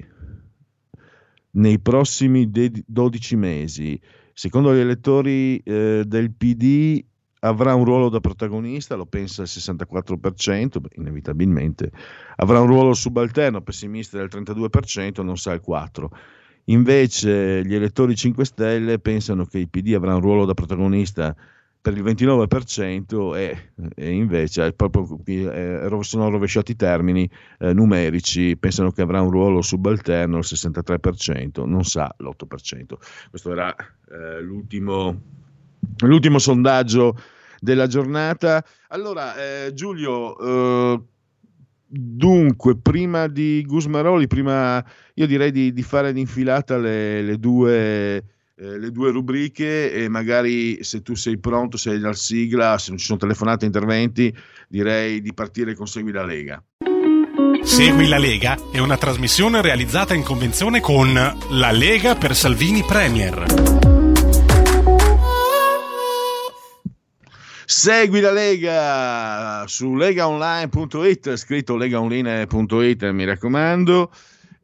nei 1.52 1.78
prossimi 1.80 2.50
12 2.50 3.36
mesi. 3.36 4.00
Secondo 4.32 4.74
gli 4.74 4.78
elettori 4.78 5.58
eh, 5.58 6.04
del 6.06 6.32
PD 6.32 7.02
avrà 7.40 7.74
un 7.74 7.84
ruolo 7.84 8.08
da 8.08 8.20
protagonista, 8.20 8.94
lo 8.94 9.06
pensa 9.06 9.42
il 9.42 9.48
64%, 9.50 10.80
beh, 10.80 10.88
inevitabilmente, 10.96 11.90
avrà 12.36 12.60
un 12.60 12.66
ruolo 12.66 12.92
subalterno, 12.92 13.62
pessimista 13.62 14.18
del 14.18 14.28
32%, 14.30 15.22
non 15.22 15.36
sa 15.36 15.52
il 15.52 15.62
4%. 15.66 16.06
Invece 16.68 17.64
gli 17.64 17.74
elettori 17.74 18.16
5 18.16 18.44
Stelle 18.44 18.98
pensano 18.98 19.44
che 19.44 19.58
il 19.58 19.68
PD 19.68 19.94
avrà 19.94 20.14
un 20.16 20.20
ruolo 20.20 20.44
da 20.44 20.54
protagonista 20.54 21.34
per 21.86 21.96
il 21.96 22.02
29% 22.02 23.36
e, 23.36 23.70
e 23.94 24.10
invece 24.10 24.72
proprio, 24.72 25.20
eh, 25.24 25.88
sono 26.00 26.28
rovesciati 26.28 26.72
i 26.72 26.76
termini 26.76 27.30
eh, 27.60 27.72
numerici, 27.72 28.56
pensano 28.56 28.90
che 28.90 29.02
avrà 29.02 29.20
un 29.20 29.30
ruolo 29.30 29.62
subalterno 29.62 30.38
il 30.38 30.44
63%, 30.44 31.64
non 31.64 31.84
sa 31.84 32.12
l'8%. 32.18 32.94
Questo 33.30 33.52
era 33.52 33.72
eh, 34.10 34.40
l'ultimo, 34.40 35.20
l'ultimo, 35.98 36.40
sondaggio 36.40 37.16
della 37.60 37.86
giornata. 37.86 38.64
Allora, 38.88 39.36
eh, 39.36 39.72
Giulio, 39.72 40.38
eh, 40.40 41.02
dunque, 41.86 42.76
prima 42.78 43.28
di 43.28 43.62
Gusmaroli, 43.64 44.26
prima 44.26 44.84
io 45.14 45.26
direi 45.28 45.52
di, 45.52 45.72
di 45.72 45.82
fare 45.84 46.10
l'infilata 46.10 46.78
le, 46.78 47.22
le 47.22 47.38
due 47.38 48.24
eh, 48.58 48.78
le 48.78 48.90
due 48.90 49.10
rubriche 49.10 49.92
e 49.92 50.08
magari 50.08 50.82
se 50.82 51.02
tu 51.02 51.14
sei 51.14 51.38
pronto, 51.38 51.76
sei 51.76 52.02
al 52.02 52.16
sigla, 52.16 52.78
se 52.78 52.88
non 52.88 52.98
ci 52.98 53.04
sono 53.04 53.18
telefonate 53.18 53.66
interventi, 53.66 54.34
direi 54.66 55.20
di 55.20 55.34
partire 55.34 55.74
con 55.74 55.86
Segui 55.86 56.10
la 56.10 56.24
Lega. 56.24 56.62
Segui 57.62 58.08
la 58.08 58.16
Lega 58.16 58.56
è 58.72 58.78
una 58.78 58.96
trasmissione 58.96 59.60
realizzata 59.60 60.14
in 60.14 60.22
convenzione 60.22 60.80
con 60.80 61.12
La 61.12 61.70
Lega 61.70 62.14
per 62.14 62.34
Salvini 62.34 62.82
Premier. 62.82 63.44
Segui 67.66 68.20
la 68.20 68.32
Lega 68.32 69.64
su 69.66 69.96
legaonline.it, 69.96 71.36
scritto 71.36 71.76
legaonline.it, 71.76 73.10
mi 73.10 73.24
raccomando 73.26 74.10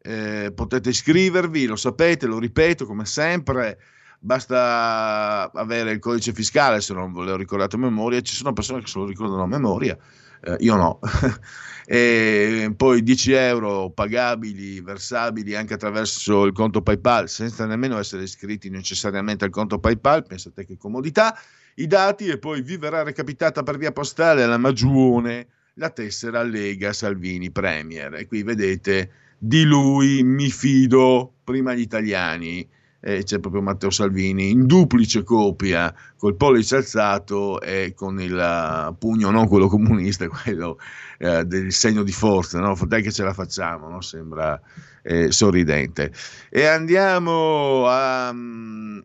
eh, 0.02 0.52
potete 0.54 0.90
iscrivervi, 0.90 1.66
lo 1.66 1.76
sapete, 1.76 2.26
lo 2.26 2.38
ripeto 2.38 2.86
come 2.86 3.06
sempre, 3.06 3.78
basta 4.18 5.50
avere 5.52 5.92
il 5.92 5.98
codice 6.00 6.32
fiscale 6.32 6.80
se 6.80 6.92
non 6.92 7.12
ve 7.12 7.24
l'ho 7.24 7.36
ricordato 7.36 7.76
a 7.76 7.78
memoria, 7.78 8.20
ci 8.20 8.34
sono 8.34 8.52
persone 8.52 8.80
che 8.80 8.88
se 8.88 8.98
lo 8.98 9.06
ricordano 9.06 9.42
a 9.42 9.46
memoria, 9.46 9.96
eh, 10.42 10.56
io 10.58 10.76
no. 10.76 10.98
e 11.86 12.72
poi 12.76 13.02
10 13.02 13.32
euro 13.32 13.90
pagabili, 13.90 14.80
versabili 14.80 15.54
anche 15.54 15.74
attraverso 15.74 16.44
il 16.44 16.52
conto 16.52 16.82
PayPal, 16.82 17.28
senza 17.28 17.64
nemmeno 17.64 17.98
essere 17.98 18.24
iscritti 18.24 18.70
necessariamente 18.70 19.44
al 19.44 19.50
conto 19.50 19.78
PayPal, 19.78 20.26
pensate 20.26 20.64
che 20.64 20.76
comodità, 20.76 21.38
i 21.76 21.86
dati 21.86 22.26
e 22.26 22.38
poi 22.38 22.60
vi 22.60 22.76
verrà 22.76 23.02
recapitata 23.02 23.62
per 23.62 23.78
via 23.78 23.92
postale 23.92 24.42
alla 24.42 24.58
Magione 24.58 25.46
la 25.74 25.90
tessera 25.90 26.42
Lega 26.42 26.92
Salvini 26.92 27.50
Premier. 27.50 28.14
E 28.14 28.26
qui 28.26 28.42
vedete 28.42 29.10
di 29.44 29.64
lui 29.64 30.22
mi 30.22 30.50
fido 30.50 31.32
prima 31.42 31.74
gli 31.74 31.80
italiani. 31.80 32.68
Eh, 33.04 33.24
c'è 33.24 33.40
proprio 33.40 33.60
Matteo 33.62 33.90
Salvini 33.90 34.50
in 34.50 34.64
duplice 34.66 35.24
copia 35.24 35.92
col 36.16 36.36
pollice 36.36 36.76
alzato 36.76 37.60
e 37.60 37.94
con 37.96 38.20
il 38.20 38.32
uh, 38.32 38.96
pugno 38.96 39.30
non 39.30 39.48
quello 39.48 39.66
comunista 39.66 40.28
quello 40.30 40.78
uh, 41.18 41.42
del 41.42 41.72
segno 41.72 42.04
di 42.04 42.12
forza 42.12 42.60
no? 42.60 42.78
dai 42.86 43.02
che 43.02 43.10
ce 43.10 43.24
la 43.24 43.32
facciamo 43.32 43.88
no? 43.88 44.00
sembra 44.00 44.60
eh, 45.02 45.32
sorridente 45.32 46.12
e 46.48 46.64
andiamo 46.64 47.88
a 47.88 48.30
um, 48.30 49.04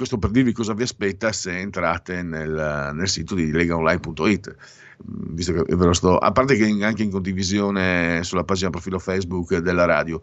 questo 0.00 0.16
per 0.16 0.30
dirvi 0.30 0.52
cosa 0.52 0.72
vi 0.72 0.82
aspetta 0.82 1.30
se 1.30 1.58
entrate 1.58 2.22
nel, 2.22 2.90
nel 2.94 3.06
sito 3.06 3.34
di 3.34 3.50
legaonline.it 3.50 4.56
visto 5.04 5.52
che 5.52 5.76
ve 5.76 5.84
lo 5.84 5.92
sto, 5.92 6.16
a 6.16 6.32
parte 6.32 6.56
che 6.56 6.64
anche 6.82 7.02
in 7.02 7.10
condivisione 7.10 8.20
sulla 8.22 8.44
pagina 8.44 8.70
profilo 8.70 8.98
Facebook 8.98 9.56
della 9.58 9.84
radio. 9.84 10.20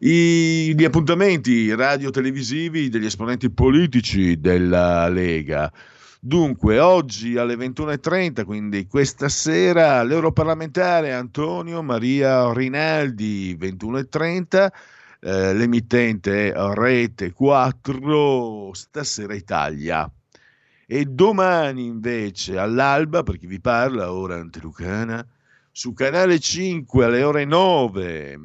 I, 0.00 0.74
gli 0.76 0.84
appuntamenti 0.84 1.74
radio-televisivi 1.74 2.90
degli 2.90 3.06
esponenti 3.06 3.50
politici 3.50 4.40
della 4.40 5.08
Lega. 5.08 5.72
Dunque, 6.20 6.78
oggi 6.78 7.36
alle 7.36 7.54
21.30, 7.54 8.44
quindi 8.44 8.86
questa 8.86 9.28
sera, 9.28 10.02
l'europarlamentare 10.02 11.12
Antonio 11.12 11.82
Maria 11.82 12.52
Rinaldi, 12.52 13.56
21.30, 13.58 14.68
eh, 15.24 15.54
l'emittente 15.54 16.52
Rete 16.74 17.32
4, 17.32 18.74
Stasera 18.74 19.34
Italia. 19.34 20.10
E 20.86 21.06
domani 21.06 21.86
invece 21.86 22.58
all'alba, 22.58 23.22
per 23.22 23.38
chi 23.38 23.46
vi 23.46 23.58
parla, 23.58 24.12
ora 24.12 24.34
antelucana, 24.34 25.26
su 25.72 25.94
canale 25.94 26.38
5 26.38 27.04
alle 27.06 27.22
ore 27.22 27.46
9, 27.46 28.38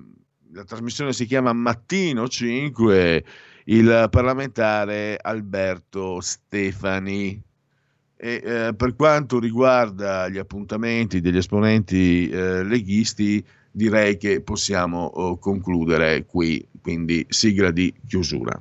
la 0.53 0.63
trasmissione 0.63 1.11
si 1.11 1.25
chiama 1.25 1.51
Mattino 1.51 2.29
5, 2.29 3.25
il 3.65 4.07
parlamentare 4.09 5.17
Alberto 5.21 6.21
Stefani. 6.21 7.43
E, 8.21 8.41
eh, 8.43 8.73
per 8.73 8.95
quanto 8.95 9.37
riguarda 9.37 10.29
gli 10.29 10.37
appuntamenti 10.37 11.19
degli 11.19 11.37
esponenti 11.37 12.29
eh, 12.29 12.63
leghisti, 12.63 13.45
direi 13.71 14.17
che 14.17 14.41
possiamo 14.41 15.03
oh, 15.05 15.37
concludere 15.37 16.25
qui, 16.25 16.65
quindi 16.81 17.25
sigla 17.29 17.71
di 17.71 17.93
chiusura. 18.07 18.59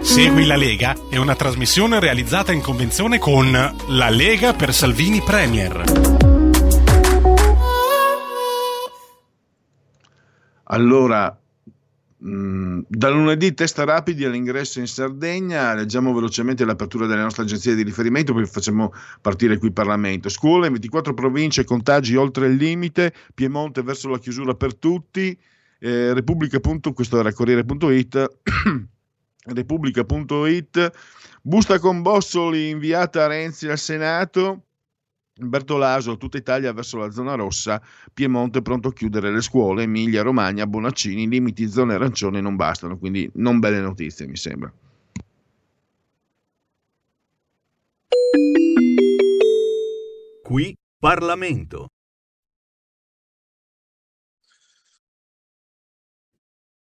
Segui 0.00 0.46
la 0.46 0.56
Lega 0.56 0.94
è 1.10 1.16
una 1.16 1.34
trasmissione 1.34 1.98
realizzata 2.00 2.52
in 2.52 2.60
convenzione 2.60 3.18
con 3.18 3.50
La 3.50 4.08
Lega 4.08 4.54
per 4.54 4.72
Salvini 4.72 5.20
Premier. 5.20 5.82
Allora, 10.64 11.38
da 12.20 13.10
lunedì 13.10 13.54
test 13.54 13.78
rapidi 13.78 14.24
all'ingresso 14.24 14.80
in 14.80 14.88
Sardegna, 14.88 15.72
leggiamo 15.74 16.12
velocemente 16.12 16.64
l'apertura 16.64 17.06
delle 17.06 17.22
nostre 17.22 17.44
agenzie 17.44 17.76
di 17.76 17.84
riferimento, 17.84 18.32
poi 18.32 18.44
facciamo 18.44 18.92
partire 19.20 19.56
qui 19.56 19.68
il 19.68 19.72
Parlamento. 19.72 20.28
Scuole, 20.28 20.66
in 20.66 20.72
24 20.72 21.14
province, 21.14 21.62
contagi 21.62 22.16
oltre 22.16 22.48
il 22.48 22.56
limite, 22.56 23.14
Piemonte 23.34 23.82
verso 23.82 24.08
la 24.08 24.18
chiusura 24.18 24.54
per 24.54 24.74
tutti, 24.74 25.38
eh, 25.78 26.12
Repubblica. 26.12 26.58
questo 26.92 27.20
era 27.20 27.32
Corriere.it, 27.32 28.38
Repubblica.it, 29.54 30.92
busta 31.42 31.78
con 31.78 32.02
Bossoli 32.02 32.70
inviata 32.70 33.24
a 33.24 33.28
Renzi 33.28 33.68
al 33.68 33.78
Senato, 33.78 34.64
Bertolaso, 35.38 36.16
tutta 36.16 36.36
Italia 36.36 36.72
verso 36.72 36.98
la 36.98 37.10
zona 37.10 37.34
rossa, 37.34 37.80
Piemonte 38.12 38.60
pronto 38.60 38.88
a 38.88 38.92
chiudere 38.92 39.30
le 39.30 39.40
scuole, 39.40 39.84
Emilia, 39.84 40.22
Romagna, 40.22 40.66
Bonaccini, 40.66 41.28
limiti 41.28 41.68
zone 41.68 41.94
arancione 41.94 42.40
non 42.40 42.56
bastano, 42.56 42.98
quindi 42.98 43.30
non 43.34 43.60
belle 43.60 43.80
notizie 43.80 44.26
mi 44.26 44.36
sembra. 44.36 44.72
Qui 50.42 50.76
Parlamento. 50.98 51.88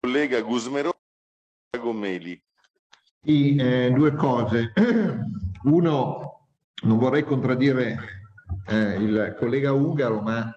Collega 0.01 0.41
Gusmero 0.41 0.93
Gomeli. 1.79 2.39
Sì, 3.23 3.55
eh, 3.55 3.91
due 3.91 4.13
cose. 4.13 4.71
Uno, 5.63 6.47
non 6.83 6.97
vorrei 6.99 7.23
contraddire 7.23 8.24
eh, 8.67 8.95
il 8.95 9.35
collega 9.37 9.71
Ungaro, 9.71 10.21
ma 10.21 10.55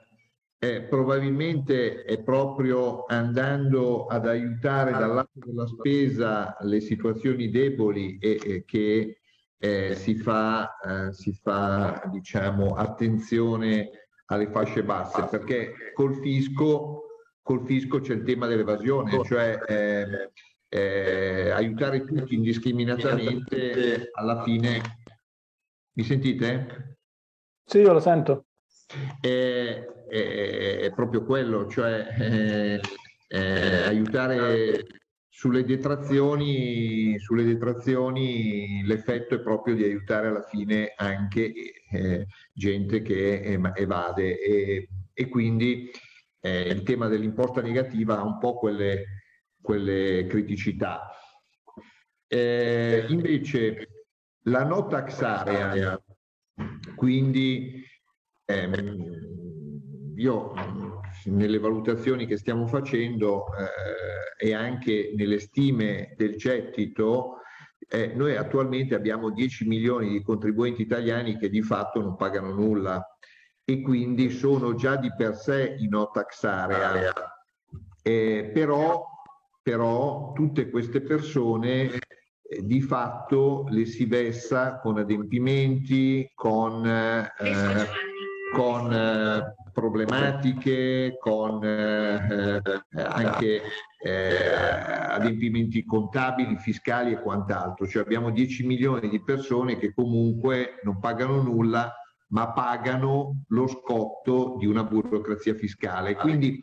eh, 0.61 0.83
probabilmente 0.83 2.03
è 2.03 2.21
proprio 2.23 3.05
andando 3.07 4.07
ad 4.07 4.27
aiutare 4.27 4.91
dal 4.91 5.15
lato 5.15 5.31
della 5.35 5.67
spesa 5.67 6.57
le 6.61 6.81
situazioni 6.81 7.49
deboli 7.51 8.19
e, 8.19 8.41
e 8.43 8.65
che 8.65 9.21
eh, 9.57 9.95
si 9.95 10.17
fa, 10.17 10.79
eh, 10.79 11.13
si 11.13 11.33
fa 11.33 12.03
diciamo, 12.11 12.75
attenzione 12.75 13.91
alle 14.27 14.51
fasce 14.51 14.83
basse, 14.83 15.27
perché 15.31 15.93
col 15.95 16.17
fisco, 16.17 17.05
col 17.43 17.65
fisco 17.65 18.01
c'è 18.01 18.15
il 18.15 18.25
tema 18.25 18.47
dell'evasione, 18.47 19.23
cioè 19.25 19.59
ehm, 19.67 20.31
eh, 20.69 21.51
aiutare 21.51 22.05
tutti 22.05 22.35
indiscriminatamente 22.35 24.11
alla 24.13 24.43
fine. 24.43 24.81
Mi 25.93 26.05
sentite? 26.05 26.98
Sì, 27.69 27.81
io 27.81 27.93
lo 27.93 28.01
sento. 28.01 28.47
È, 29.21 29.29
è, 29.29 30.79
è 30.79 30.93
proprio 30.95 31.23
quello, 31.23 31.69
cioè 31.69 32.07
eh, 32.19 32.81
eh, 33.29 33.83
aiutare 33.83 34.87
sulle 35.29 35.65
detrazioni, 35.65 37.19
sulle 37.19 37.45
detrazioni 37.45 38.83
l'effetto 38.87 39.35
è 39.35 39.41
proprio 39.41 39.75
di 39.75 39.85
aiutare 39.85 40.29
alla 40.29 40.45
fine 40.45 40.95
anche 40.97 41.53
eh, 41.91 42.27
gente 42.55 43.03
che 43.03 43.61
evade 43.75 44.41
e, 44.41 44.89
e 45.13 45.29
quindi 45.29 45.91
eh, 46.41 46.69
il 46.69 46.83
tema 46.85 47.09
dell'imposta 47.09 47.61
negativa 47.61 48.17
ha 48.17 48.25
un 48.25 48.39
po' 48.39 48.57
quelle, 48.57 49.05
quelle 49.61 50.25
criticità. 50.27 51.11
Eh, 52.27 53.05
invece 53.11 54.07
la 54.45 54.65
no 54.65 54.87
tax 54.87 55.21
area 55.21 56.03
quindi 56.99 57.83
ehm, 58.45 60.17
io 60.17 60.53
nelle 61.27 61.59
valutazioni 61.59 62.27
che 62.27 62.37
stiamo 62.37 62.67
facendo 62.67 63.47
eh, 63.57 64.47
e 64.49 64.55
anche 64.55 65.13
nelle 65.17 65.39
stime 65.39 66.15
del 66.17 66.37
gettito, 66.37 67.39
eh, 67.89 68.13
noi 68.15 68.37
attualmente 68.37 68.95
abbiamo 68.95 69.31
10 69.31 69.67
milioni 69.67 70.11
di 70.11 70.23
contribuenti 70.23 70.83
italiani 70.83 71.39
che 71.39 71.49
di 71.49 71.63
fatto 71.63 72.01
non 72.01 72.17
pagano 72.17 72.53
nulla 72.53 73.03
e 73.65 73.81
quindi 73.81 74.31
sono 74.31 74.75
già 74.75 74.97
di 74.97 75.13
per 75.17 75.37
sé 75.37 75.77
in 75.79 75.91
no 75.91 76.11
tax 76.11 76.43
area. 76.45 77.13
Eh, 78.03 78.51
però, 78.53 79.05
però 79.63 80.33
tutte 80.33 80.69
queste 80.71 81.01
persone 81.01 81.91
di 82.63 82.81
fatto 82.81 83.67
le 83.69 83.85
si 83.85 84.05
vessa 84.07 84.79
con 84.81 84.99
adempimenti, 84.99 86.31
con, 86.35 86.87
eh, 86.87 87.33
con 88.55 88.93
eh, 88.93 89.55
problematiche, 89.73 91.17
con 91.21 91.63
eh, 91.65 92.61
anche 92.95 93.63
eh, 94.03 94.53
adempimenti 94.53 95.85
contabili, 95.85 96.57
fiscali 96.57 97.13
e 97.13 97.21
quant'altro. 97.21 97.87
Cioè 97.87 98.03
abbiamo 98.03 98.31
10 98.31 98.67
milioni 98.67 99.09
di 99.09 99.23
persone 99.23 99.77
che 99.77 99.93
comunque 99.95 100.81
non 100.83 100.99
pagano 100.99 101.43
nulla, 101.43 101.93
ma 102.29 102.53
pagano 102.53 103.45
lo 103.49 103.67
scotto 103.69 104.57
di 104.59 104.67
una 104.67 104.85
burocrazia 104.85 105.55
fiscale. 105.55 106.15
Quindi 106.17 106.63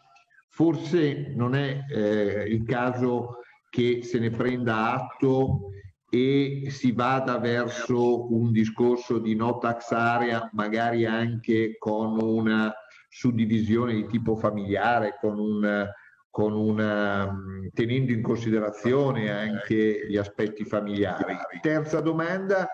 forse 0.49 1.33
non 1.35 1.55
è 1.55 1.85
eh, 1.89 2.43
il 2.47 2.63
caso 2.65 3.39
che 3.69 4.03
se 4.03 4.19
ne 4.19 4.29
prenda 4.29 4.93
atto 4.93 5.71
e 6.15 6.69
si 6.69 6.93
vada 6.93 7.39
verso 7.39 8.33
un 8.33 8.53
discorso 8.53 9.19
di 9.19 9.35
no 9.35 9.57
tax 9.57 9.91
area, 9.91 10.49
magari 10.53 11.05
anche 11.05 11.75
con 11.77 12.17
una 12.21 12.73
suddivisione 13.09 13.93
di 13.95 14.05
tipo 14.07 14.37
familiare, 14.37 15.17
con 15.19 15.37
un, 15.37 15.85
con 16.29 16.53
una, 16.53 17.37
tenendo 17.73 18.13
in 18.13 18.21
considerazione 18.21 19.29
anche 19.29 20.07
gli 20.07 20.15
aspetti 20.15 20.63
familiari. 20.63 21.35
Terza 21.61 21.99
domanda, 21.99 22.65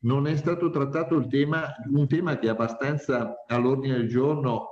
non 0.00 0.26
è 0.26 0.36
stato 0.36 0.68
trattato 0.68 1.16
il 1.16 1.26
tema, 1.28 1.72
un 1.90 2.06
tema 2.06 2.38
che 2.38 2.48
è 2.48 2.50
abbastanza 2.50 3.44
all'ordine 3.46 3.96
del 3.96 4.08
giorno, 4.08 4.66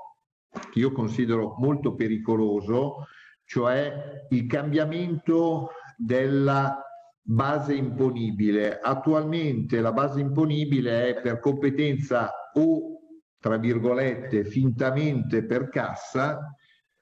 che 0.70 0.80
io 0.80 0.92
considero 0.92 1.54
molto 1.56 1.94
pericoloso, 1.94 3.06
cioè 3.46 4.26
il 4.28 4.46
cambiamento 4.46 5.70
della 5.96 6.82
base 7.30 7.74
imponibile. 7.74 8.78
Attualmente 8.80 9.80
la 9.82 9.92
base 9.92 10.20
imponibile 10.20 11.08
è 11.08 11.20
per 11.20 11.40
competenza 11.40 12.32
o 12.54 13.00
tra 13.38 13.58
virgolette 13.58 14.44
fintamente 14.44 15.44
per 15.44 15.68
cassa 15.68 16.54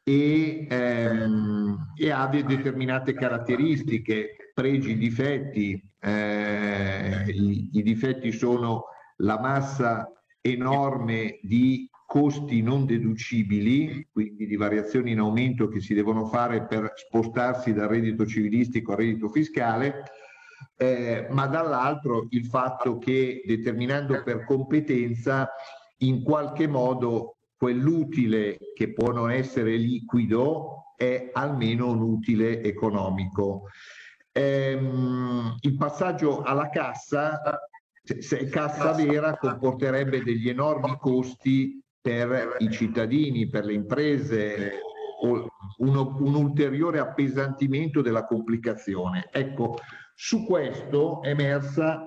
e, 0.02 0.66
ehm, 0.68 1.92
e 1.96 2.10
ha 2.10 2.26
determinate 2.26 3.14
caratteristiche, 3.14 4.50
pregi, 4.52 4.96
difetti. 4.96 5.80
Eh, 6.00 7.24
i, 7.28 7.70
I 7.72 7.82
difetti 7.82 8.32
sono 8.32 8.86
la 9.18 9.38
massa 9.38 10.10
enorme 10.40 11.38
di 11.42 11.88
costi 12.06 12.62
non 12.62 12.86
deducibili, 12.86 14.08
quindi 14.12 14.46
di 14.46 14.56
variazioni 14.56 15.10
in 15.10 15.18
aumento 15.18 15.68
che 15.68 15.80
si 15.80 15.92
devono 15.92 16.24
fare 16.26 16.64
per 16.66 16.92
spostarsi 16.94 17.74
dal 17.74 17.88
reddito 17.88 18.24
civilistico 18.24 18.92
al 18.92 18.98
reddito 18.98 19.28
fiscale, 19.28 20.04
eh, 20.76 21.26
ma 21.30 21.46
dall'altro 21.46 22.26
il 22.30 22.46
fatto 22.46 22.98
che 22.98 23.42
determinando 23.44 24.22
per 24.22 24.44
competenza 24.44 25.50
in 25.98 26.22
qualche 26.22 26.66
modo 26.66 27.38
quell'utile 27.56 28.58
che 28.74 28.92
può 28.92 29.12
non 29.12 29.30
essere 29.30 29.76
liquido 29.76 30.92
è 30.96 31.30
almeno 31.32 31.90
un 31.90 32.00
utile 32.00 32.62
economico. 32.62 33.64
Ehm, 34.32 35.56
il 35.60 35.76
passaggio 35.76 36.42
alla 36.42 36.68
cassa, 36.68 37.40
se 38.02 38.48
cassa 38.48 38.92
vera, 38.92 39.36
comporterebbe 39.36 40.22
degli 40.22 40.48
enormi 40.48 40.96
costi 40.98 41.82
per 42.06 42.58
i 42.60 42.70
cittadini, 42.70 43.48
per 43.48 43.64
le 43.64 43.72
imprese, 43.72 44.78
o 45.22 45.48
uno, 45.78 46.16
un 46.20 46.34
ulteriore 46.36 47.00
appesantimento 47.00 48.00
della 48.00 48.24
complicazione. 48.24 49.28
Ecco, 49.32 49.74
su 50.14 50.46
questo 50.46 51.20
è 51.22 51.30
emersa 51.30 52.06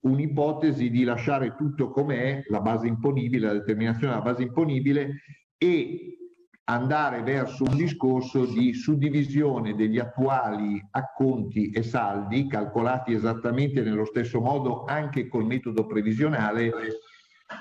un'ipotesi 0.00 0.90
di 0.90 1.04
lasciare 1.04 1.54
tutto 1.56 1.90
com'è, 1.90 2.42
la 2.48 2.60
base 2.60 2.88
imponibile, 2.88 3.46
la 3.46 3.52
determinazione 3.52 4.14
della 4.14 4.24
base 4.24 4.42
imponibile 4.42 5.20
e 5.56 6.18
andare 6.64 7.22
verso 7.22 7.62
un 7.62 7.76
discorso 7.76 8.46
di 8.46 8.74
suddivisione 8.74 9.76
degli 9.76 10.00
attuali 10.00 10.84
acconti 10.90 11.70
e 11.70 11.84
saldi 11.84 12.48
calcolati 12.48 13.12
esattamente 13.12 13.82
nello 13.82 14.04
stesso 14.04 14.40
modo 14.40 14.82
anche 14.86 15.28
col 15.28 15.46
metodo 15.46 15.86
previsionale 15.86 16.72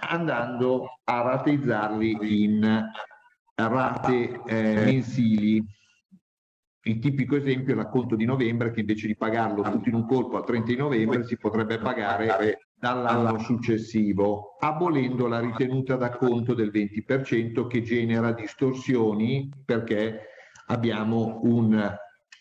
andando 0.08 1.00
a 1.04 1.22
rateizzarli 1.22 2.44
in 2.44 2.92
rate 3.56 4.42
eh, 4.46 4.74
mensili. 4.84 5.64
Il 6.88 7.00
tipico 7.00 7.36
esempio 7.36 7.74
è 7.74 7.76
l'acconto 7.76 8.16
di 8.16 8.26
novembre 8.26 8.72
che 8.72 8.82
invece 8.82 9.08
di 9.08 9.16
pagarlo 9.16 9.64
tutto 9.64 9.90
in 9.90 9.96
un 9.96 10.06
colpo 10.06 10.38
al 10.38 10.46
30 10.46 10.68
di 10.68 10.78
novembre 10.78 11.24
si 11.24 11.36
potrebbe 11.36 11.80
pagare 11.80 12.68
dall'anno 12.78 13.40
successivo, 13.40 14.58
abolendo 14.60 15.26
la 15.26 15.40
ritenuta 15.40 15.96
d'acconto 15.96 16.54
del 16.54 16.70
20% 16.72 17.66
che 17.66 17.82
genera 17.82 18.34
distorsioni 18.34 19.50
perché 19.66 20.28
abbiamo 20.68 21.40
un, 21.44 21.98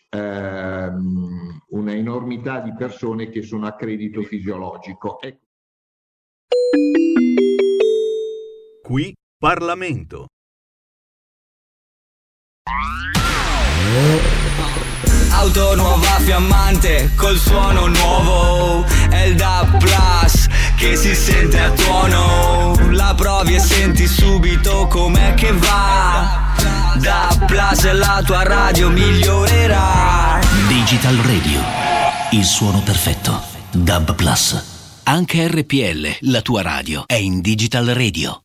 ehm, 0.09 1.61
una 1.69 1.91
enormità 1.93 2.59
di 2.59 2.73
persone 2.75 3.29
che 3.29 3.41
sono 3.41 3.65
a 3.65 3.73
credito 3.73 4.21
fisiologico. 4.21 5.19
Ecco. 5.21 5.44
Qui 8.85 9.11
Parlamento. 9.39 10.27
Auto 15.31 15.75
nuova 15.75 16.19
fiammante 16.19 17.09
col 17.15 17.35
suono 17.37 17.87
nuovo 17.87 18.85
È 19.09 19.23
il 19.23 19.35
DAB 19.35 19.79
Plus 19.79 20.47
che 20.77 20.95
si 20.95 21.15
sente 21.15 21.59
a 21.59 21.71
tuono 21.71 22.75
La 22.91 23.15
provi 23.15 23.55
e 23.55 23.59
senti 23.59 24.05
subito 24.05 24.85
com'è 24.85 25.33
che 25.33 25.51
va 25.51 26.53
DAB 26.99 27.45
Plus 27.47 27.91
la 27.91 28.21
tua 28.23 28.43
radio 28.43 28.89
migliorerà 28.91 30.39
Digital 30.67 31.15
Radio, 31.15 31.59
il 32.31 32.45
suono 32.45 32.81
perfetto. 32.81 33.41
DAB 33.71 34.13
Plus. 34.13 35.01
Anche 35.05 35.47
RPL, 35.47 36.29
la 36.31 36.41
tua 36.41 36.61
radio, 36.61 37.03
è 37.07 37.15
in 37.15 37.41
Digital 37.41 37.87
Radio. 37.87 38.44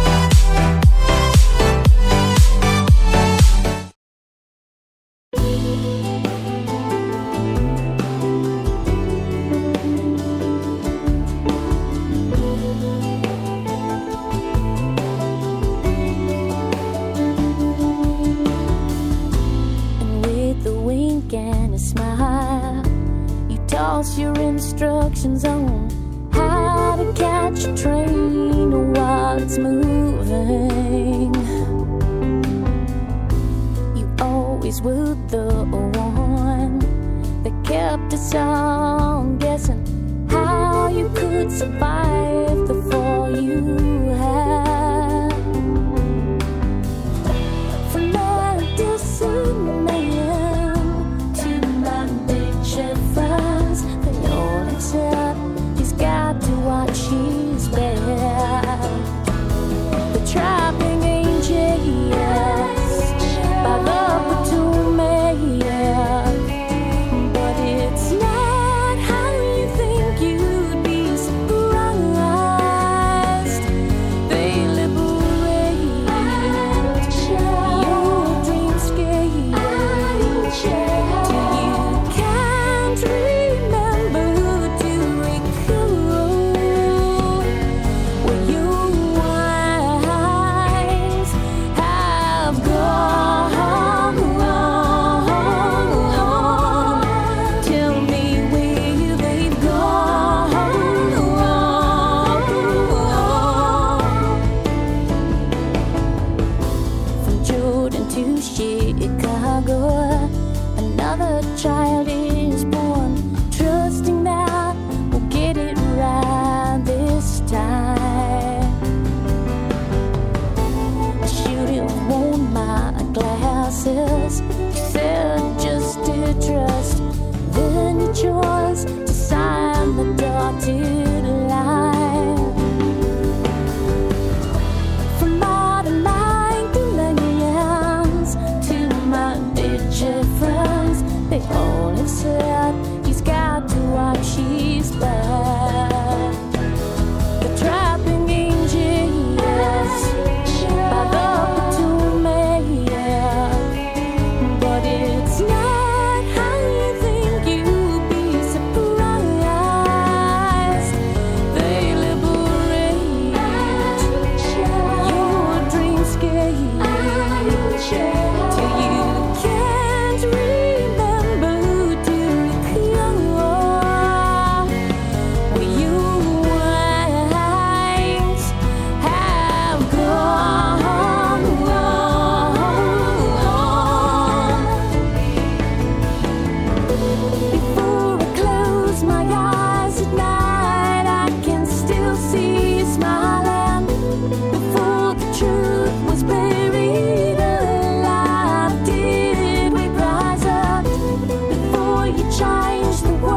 change 202.31 203.01
the 203.01 203.13
world. 203.15 203.30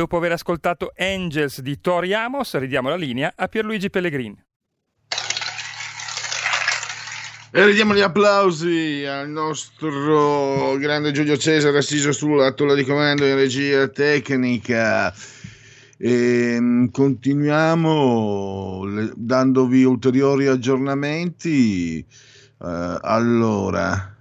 Dopo 0.00 0.16
aver 0.16 0.32
ascoltato 0.32 0.92
Angels 0.96 1.60
di 1.60 1.78
Tori 1.78 2.14
Amos, 2.14 2.56
ridiamo 2.56 2.88
la 2.88 2.96
linea 2.96 3.34
a 3.36 3.48
Pierluigi 3.48 3.90
Pellegrini. 3.90 4.42
E 7.52 7.66
ridiamo 7.66 7.94
gli 7.94 8.00
applausi 8.00 9.04
al 9.04 9.28
nostro 9.28 10.78
grande 10.78 11.12
Giulio 11.12 11.36
Cesare 11.36 11.76
assiso 11.76 12.12
sulla 12.12 12.52
tolla 12.52 12.74
di 12.74 12.84
comando 12.84 13.26
in 13.26 13.34
regia 13.34 13.88
tecnica. 13.88 15.12
E, 15.98 16.56
mm, 16.58 16.86
continuiamo 16.86 19.12
dandovi 19.16 19.84
ulteriori 19.84 20.46
aggiornamenti. 20.46 21.98
Eh, 21.98 22.98
allora, 23.02 24.16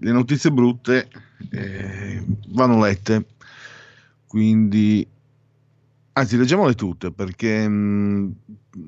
le 0.00 0.10
notizie 0.10 0.50
brutte 0.50 1.08
eh, 1.52 2.20
vanno 2.48 2.80
lette, 2.80 3.26
quindi 4.26 5.06
anzi 6.12 6.36
leggiamole 6.36 6.74
tutte 6.74 7.12
perché 7.12 7.68
mh, 7.68 8.34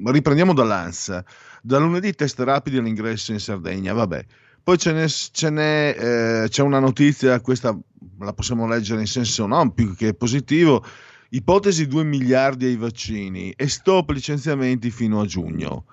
riprendiamo 0.05 0.53
dall'ANSA. 0.53 1.25
Da 1.62 1.79
lunedì 1.79 2.12
test 2.12 2.39
rapidi 2.41 2.79
all'ingresso 2.79 3.33
in 3.33 3.41
Sardegna, 3.41 3.93
vabbè. 3.93 4.25
Poi 4.62 4.79
ce 4.79 4.93
n'è, 4.93 5.09
ce 5.09 5.51
n'è, 5.51 5.97
eh, 6.45 6.49
c'è 6.49 6.62
una 6.62 6.79
notizia, 6.79 7.41
questa 7.41 7.77
la 8.20 8.33
possiamo 8.33 8.66
leggere 8.68 9.01
in 9.01 9.07
senso 9.07 9.47
non 9.47 9.75
più 9.75 9.95
che 9.97 10.14
positivo, 10.14 10.85
ipotesi 11.31 11.87
2 11.87 12.05
miliardi 12.05 12.66
ai 12.66 12.77
vaccini 12.77 13.51
e 13.51 13.68
stop 13.68 14.11
licenziamenti 14.11 14.91
fino 14.91 15.20
a 15.20 15.27
giugno. 15.27 15.87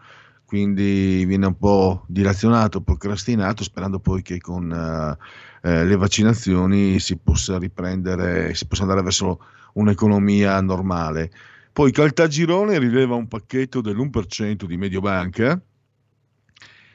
Quindi 0.50 1.26
viene 1.26 1.46
un 1.46 1.60
po' 1.60 2.06
dilazionato, 2.08 2.82
procrastinato, 2.82 3.64
sperando 3.64 4.00
poi 4.00 4.24
che 4.24 4.40
con 4.40 4.72
eh, 4.72 5.70
eh, 5.70 5.86
le 5.86 5.96
vaccinazioni 5.96 7.00
si 7.00 7.18
possa 7.18 7.60
riprendere, 7.60 8.56
si 8.56 8.66
possa 8.66 8.82
andare 8.82 9.04
verso 9.04 9.42
un'economia 9.74 10.60
normale. 10.60 11.32
Poi 11.72 11.92
Caltagirone 11.92 12.80
rileva 12.80 13.14
un 13.14 13.28
pacchetto 13.28 13.80
dell'1% 13.80 14.64
di 14.64 14.76
Mediobanca. 14.76 15.62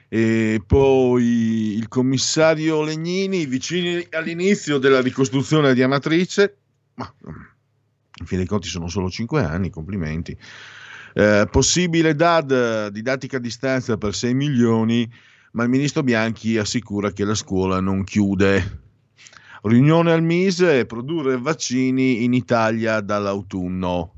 E 0.09 0.61
poi 0.67 1.77
il 1.77 1.87
commissario 1.87 2.83
Legnini, 2.83 3.47
vicini 3.47 4.05
all'inizio 4.11 4.79
della 4.79 5.01
ricostruzione 5.01 5.75
di 5.75 5.83
Amatrice, 5.85 6.57
ma 6.95 7.15
in 7.23 8.27
fin 8.27 8.39
dei 8.39 8.49
conti 8.49 8.67
sono 8.67 8.89
solo 8.89 9.09
5 9.09 9.45
anni, 9.45 9.71
complimenti. 9.71 10.37
Eh, 11.17 11.47
possibile 11.49 12.17
DAD, 12.17 12.89
didattica 12.89 13.37
a 13.37 13.41
distanza 13.41 13.97
per 13.97 14.17
6 14.17 14.35
milioni, 14.35 15.09
ma 15.53 15.63
il 15.63 15.69
ministro 15.69 16.03
Bianchi 16.03 16.59
assicura 16.59 17.13
che 17.13 17.25
la 17.25 17.37
scuola 17.37 17.79
non 17.79 18.03
chiude. 18.03 18.83
Riunione 19.63 20.11
al 20.11 20.25
Mise, 20.25 20.87
produrre 20.87 21.39
vaccini 21.39 22.25
in 22.25 22.35
Italia 22.35 23.01
dall'autunno. 23.01 24.13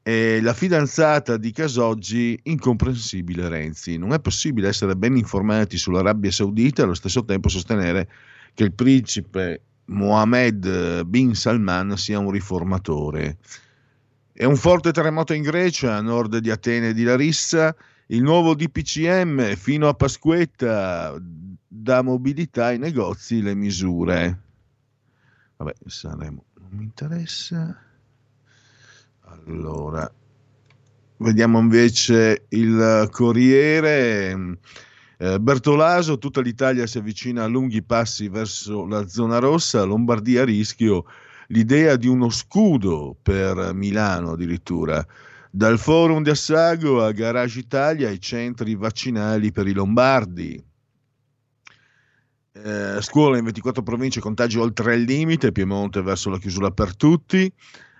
E 0.00 0.40
la 0.40 0.54
fidanzata 0.54 1.36
di 1.36 1.50
Casoggi, 1.50 2.38
incomprensibile 2.44 3.48
Renzi. 3.48 3.98
Non 3.98 4.12
è 4.12 4.20
possibile 4.20 4.68
essere 4.68 4.94
ben 4.94 5.16
informati 5.16 5.76
sull'Arabia 5.76 6.30
Saudita 6.30 6.82
e 6.82 6.84
allo 6.84 6.94
stesso 6.94 7.24
tempo 7.24 7.48
sostenere 7.48 8.08
che 8.54 8.62
il 8.62 8.72
principe 8.74 9.62
Mohammed 9.86 11.02
bin 11.02 11.34
Salman 11.34 11.96
sia 11.96 12.20
un 12.20 12.30
riformatore. 12.30 13.38
È 14.36 14.42
un 14.42 14.56
forte 14.56 14.90
terremoto 14.90 15.32
in 15.32 15.42
Grecia, 15.42 15.94
a 15.94 16.00
nord 16.00 16.38
di 16.38 16.50
Atene 16.50 16.88
e 16.88 16.92
di 16.92 17.04
Larissa. 17.04 17.72
Il 18.06 18.20
nuovo 18.20 18.56
DPCM 18.56 19.54
fino 19.54 19.86
a 19.86 19.94
Pasquetta 19.94 21.16
dà 21.68 22.02
mobilità 22.02 22.66
ai 22.66 22.78
negozi 22.78 23.40
le 23.40 23.54
misure. 23.54 24.40
Vabbè, 25.56 25.74
Sanremo 25.86 26.46
non 26.54 26.68
mi 26.72 26.82
interessa. 26.82 27.80
Allora, 29.20 30.12
vediamo 31.18 31.60
invece 31.60 32.46
il 32.48 33.08
Corriere. 33.12 34.58
Eh, 35.16 35.38
Bertolaso, 35.38 36.18
tutta 36.18 36.40
l'Italia 36.40 36.88
si 36.88 36.98
avvicina 36.98 37.44
a 37.44 37.46
lunghi 37.46 37.84
passi 37.84 38.28
verso 38.28 38.84
la 38.84 39.06
zona 39.06 39.38
rossa, 39.38 39.84
Lombardia 39.84 40.42
a 40.42 40.44
rischio 40.44 41.04
l'idea 41.48 41.96
di 41.96 42.06
uno 42.06 42.30
scudo 42.30 43.16
per 43.20 43.72
Milano 43.74 44.32
addirittura. 44.32 45.04
Dal 45.50 45.78
forum 45.78 46.22
di 46.22 46.30
Assago 46.30 47.04
a 47.04 47.12
Garage 47.12 47.60
Italia 47.60 48.08
ai 48.08 48.20
centri 48.20 48.74
vaccinali 48.74 49.52
per 49.52 49.68
i 49.68 49.72
lombardi. 49.72 50.62
Eh, 52.56 53.00
scuola 53.00 53.36
in 53.36 53.44
24 53.44 53.82
province, 53.82 54.20
contagi 54.20 54.58
oltre 54.58 54.94
il 54.94 55.02
limite, 55.02 55.52
Piemonte 55.52 56.02
verso 56.02 56.30
la 56.30 56.38
chiusura 56.38 56.70
per 56.70 56.96
tutti. 56.96 57.52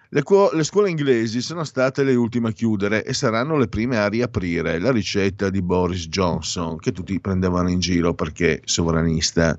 Le, 0.08 0.22
cuo- 0.22 0.52
le 0.52 0.62
scuole 0.62 0.90
inglesi 0.90 1.40
sono 1.40 1.64
state 1.64 2.04
le 2.04 2.14
ultime 2.14 2.50
a 2.50 2.52
chiudere 2.52 3.04
e 3.04 3.12
saranno 3.12 3.56
le 3.56 3.66
prime 3.66 3.98
a 3.98 4.08
riaprire. 4.08 4.78
La 4.78 4.92
ricetta 4.92 5.50
di 5.50 5.60
Boris 5.60 6.06
Johnson, 6.06 6.76
che 6.78 6.92
tutti 6.92 7.20
prendevano 7.20 7.68
in 7.68 7.80
giro 7.80 8.14
perché 8.14 8.60
sovranista. 8.64 9.58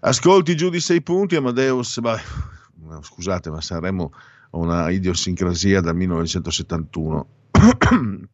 Ascolti 0.00 0.56
giù 0.56 0.68
di 0.68 0.80
sei 0.80 1.00
punti, 1.00 1.36
Amadeus. 1.36 2.00
Beh, 2.00 2.20
scusate, 3.02 3.50
ma 3.50 3.60
Sanremo 3.60 4.12
ha 4.50 4.56
una 4.56 4.90
idiosincrasia 4.90 5.80
dal 5.80 5.96
1971. 5.96 7.26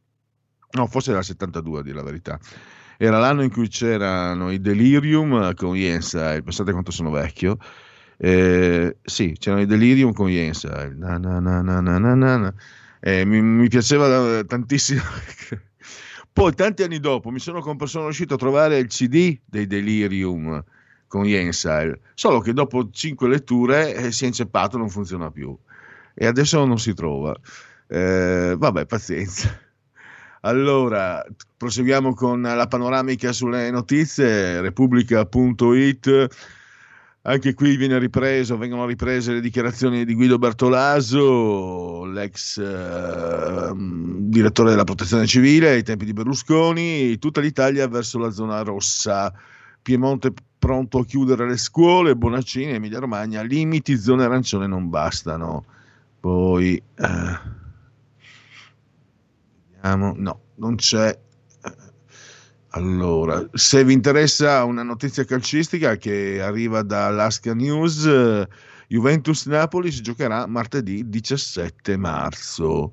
no, 0.72 0.86
forse 0.86 1.12
il 1.12 1.22
72 1.22 1.80
a 1.80 1.82
dire 1.82 1.96
la 1.96 2.02
verità. 2.02 2.38
Era 2.96 3.18
l'anno 3.18 3.42
in 3.42 3.50
cui 3.50 3.68
c'erano 3.68 4.50
i 4.50 4.60
Delirium 4.60 5.54
con 5.54 5.74
Jensai, 5.74 6.42
pensate 6.42 6.72
quanto 6.72 6.90
sono 6.90 7.10
vecchio. 7.10 7.58
Eh, 8.16 8.98
sì, 9.02 9.34
c'erano 9.38 9.62
i 9.62 9.66
Delirium 9.66 10.12
con 10.12 10.28
Jensai. 10.28 10.94
Eh, 13.00 13.24
mi, 13.24 13.42
mi 13.42 13.68
piaceva 13.68 14.38
eh, 14.38 14.44
tantissimo. 14.44 15.02
Poi, 16.32 16.54
tanti 16.54 16.82
anni 16.82 17.00
dopo, 17.00 17.30
mi 17.30 17.40
sono, 17.40 17.60
sono 17.86 18.04
riuscito 18.04 18.34
a 18.34 18.38
trovare 18.38 18.78
il 18.78 18.86
CD 18.86 19.38
dei 19.44 19.66
Delirium 19.66 20.62
con 21.12 21.24
Jensile, 21.24 22.00
solo 22.14 22.40
che 22.40 22.54
dopo 22.54 22.88
cinque 22.90 23.28
letture 23.28 23.94
eh, 23.94 24.12
si 24.12 24.24
è 24.24 24.28
inceppato, 24.28 24.78
non 24.78 24.88
funziona 24.88 25.30
più 25.30 25.54
e 26.14 26.24
adesso 26.24 26.64
non 26.64 26.78
si 26.78 26.94
trova. 26.94 27.38
Eh, 27.86 28.54
vabbè, 28.56 28.86
pazienza. 28.86 29.54
Allora, 30.44 31.24
proseguiamo 31.56 32.14
con 32.14 32.42
la 32.42 32.66
panoramica 32.66 33.30
sulle 33.30 33.70
notizie, 33.70 34.60
repubblica.it. 34.60 36.26
Anche 37.22 37.54
qui 37.54 37.76
ripreso, 37.76 38.58
vengono 38.58 38.86
riprese 38.86 39.34
le 39.34 39.40
dichiarazioni 39.40 40.04
di 40.04 40.14
Guido 40.14 40.38
Bertolaso, 40.38 42.04
l'ex 42.06 42.58
eh, 42.58 43.72
direttore 43.76 44.70
della 44.70 44.82
protezione 44.82 45.26
civile 45.26 45.70
ai 45.70 45.84
tempi 45.84 46.06
di 46.06 46.12
Berlusconi, 46.12 47.16
tutta 47.18 47.40
l'Italia 47.40 47.86
verso 47.86 48.18
la 48.18 48.30
zona 48.30 48.62
rossa. 48.62 49.32
Piemonte 49.82 50.32
pronto 50.58 50.98
a 50.98 51.04
chiudere 51.04 51.48
le 51.48 51.56
scuole, 51.56 52.14
Bonaccini, 52.14 52.72
Emilia 52.72 53.00
Romagna, 53.00 53.42
limiti, 53.42 53.96
zone 53.96 54.24
arancione 54.24 54.68
non 54.68 54.88
bastano. 54.88 55.64
Poi, 56.20 56.76
eh, 56.76 57.38
vediamo, 59.72 60.14
no, 60.16 60.40
non 60.54 60.76
c'è. 60.76 61.18
Allora, 62.74 63.44
se 63.52 63.84
vi 63.84 63.92
interessa 63.92 64.64
una 64.64 64.82
notizia 64.82 65.24
calcistica 65.24 65.96
che 65.96 66.40
arriva 66.40 66.82
dall'Asca 66.82 67.52
News, 67.52 68.04
eh, 68.06 68.48
Juventus 68.88 69.46
Napoli 69.46 69.90
si 69.90 70.00
giocherà 70.00 70.46
martedì 70.46 71.08
17 71.08 71.96
marzo. 71.96 72.92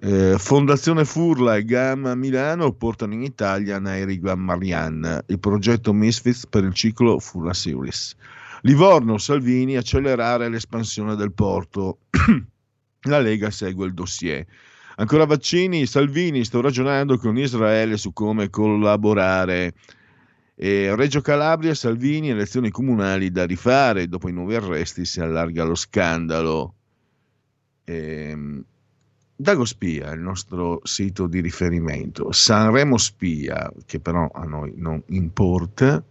Eh, 0.00 0.36
Fondazione 0.38 1.04
Furla 1.04 1.56
e 1.56 1.64
Gamma 1.64 2.14
Milano 2.14 2.72
portano 2.72 3.14
in 3.14 3.22
Italia 3.22 3.78
Nairi 3.78 4.20
Marian, 4.20 5.24
il 5.26 5.38
progetto 5.38 5.92
Misfits 5.92 6.46
per 6.46 6.64
il 6.64 6.72
ciclo 6.72 7.18
Furla 7.18 7.52
Series. 7.52 8.14
Livorno, 8.62 9.18
Salvini, 9.18 9.76
accelerare 9.76 10.48
l'espansione 10.48 11.16
del 11.16 11.32
porto. 11.32 11.98
La 13.02 13.18
Lega 13.18 13.50
segue 13.50 13.86
il 13.86 13.94
dossier. 13.94 14.46
Ancora 14.96 15.24
vaccini, 15.24 15.86
Salvini, 15.86 16.44
sto 16.44 16.60
ragionando 16.60 17.18
con 17.18 17.36
Israele 17.36 17.96
su 17.96 18.12
come 18.12 18.50
collaborare. 18.50 19.74
E 20.54 20.94
Reggio 20.94 21.20
Calabria, 21.20 21.74
Salvini, 21.74 22.30
elezioni 22.30 22.70
comunali 22.70 23.32
da 23.32 23.44
rifare. 23.44 24.06
Dopo 24.06 24.28
i 24.28 24.32
nuovi 24.32 24.54
arresti 24.54 25.04
si 25.04 25.20
allarga 25.20 25.64
lo 25.64 25.74
scandalo. 25.74 26.74
Ehm, 27.84 28.64
Dago 29.42 29.64
Spia, 29.64 30.12
il 30.12 30.20
nostro 30.20 30.80
sito 30.84 31.26
di 31.26 31.40
riferimento, 31.40 32.30
Sanremo 32.30 32.96
Spia, 32.96 33.70
che 33.84 33.98
però 33.98 34.30
a 34.32 34.44
noi 34.44 34.72
non 34.76 35.02
importa. 35.06 36.02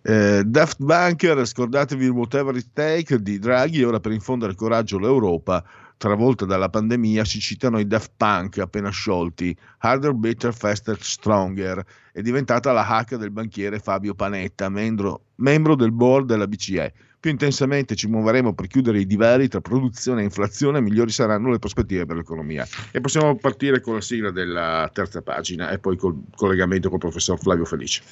Eh, 0.00 0.42
Daft 0.44 0.76
Bunker, 0.78 1.44
scordatevi 1.44 2.04
il 2.04 2.10
whatever 2.10 2.54
it 2.56 2.68
take 2.72 3.20
di 3.20 3.38
Draghi, 3.38 3.82
ora 3.82 3.98
per 3.98 4.12
infondere 4.12 4.54
coraggio 4.54 4.98
l'Europa 4.98 5.64
travolta 5.96 6.44
dalla 6.44 6.68
pandemia, 6.68 7.24
si 7.24 7.40
citano 7.40 7.78
i 7.78 7.86
Daft 7.86 8.12
Punk 8.16 8.58
appena 8.58 8.90
sciolti, 8.90 9.56
Harder, 9.78 10.12
Better, 10.12 10.54
Faster, 10.54 10.96
Stronger, 11.00 11.84
è 12.12 12.20
diventata 12.20 12.72
la 12.72 12.86
hack 12.86 13.16
del 13.16 13.30
banchiere 13.30 13.78
Fabio 13.78 14.14
Panetta, 14.14 14.68
membro, 14.68 15.24
membro 15.36 15.74
del 15.74 15.92
board 15.92 16.26
della 16.26 16.46
BCE. 16.46 16.92
Più 17.24 17.32
intensamente 17.32 17.94
ci 17.94 18.06
muoveremo 18.06 18.52
per 18.52 18.66
chiudere 18.66 19.00
i 19.00 19.06
divari 19.06 19.48
tra 19.48 19.62
produzione 19.62 20.20
e 20.20 20.24
inflazione, 20.24 20.82
migliori 20.82 21.10
saranno 21.10 21.50
le 21.50 21.58
prospettive 21.58 22.04
per 22.04 22.16
l'economia. 22.16 22.66
E 22.92 23.00
possiamo 23.00 23.34
partire 23.36 23.80
con 23.80 23.94
la 23.94 24.02
sigla 24.02 24.30
della 24.30 24.90
terza 24.92 25.22
pagina 25.22 25.70
e 25.70 25.78
poi 25.78 25.96
col 25.96 26.20
collegamento 26.36 26.90
col 26.90 26.98
professor 26.98 27.38
Flavio 27.38 27.64
Felice. 27.64 28.02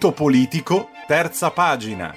Punto 0.00 0.12
politico, 0.12 0.88
terza 1.06 1.50
pagina. 1.50 2.14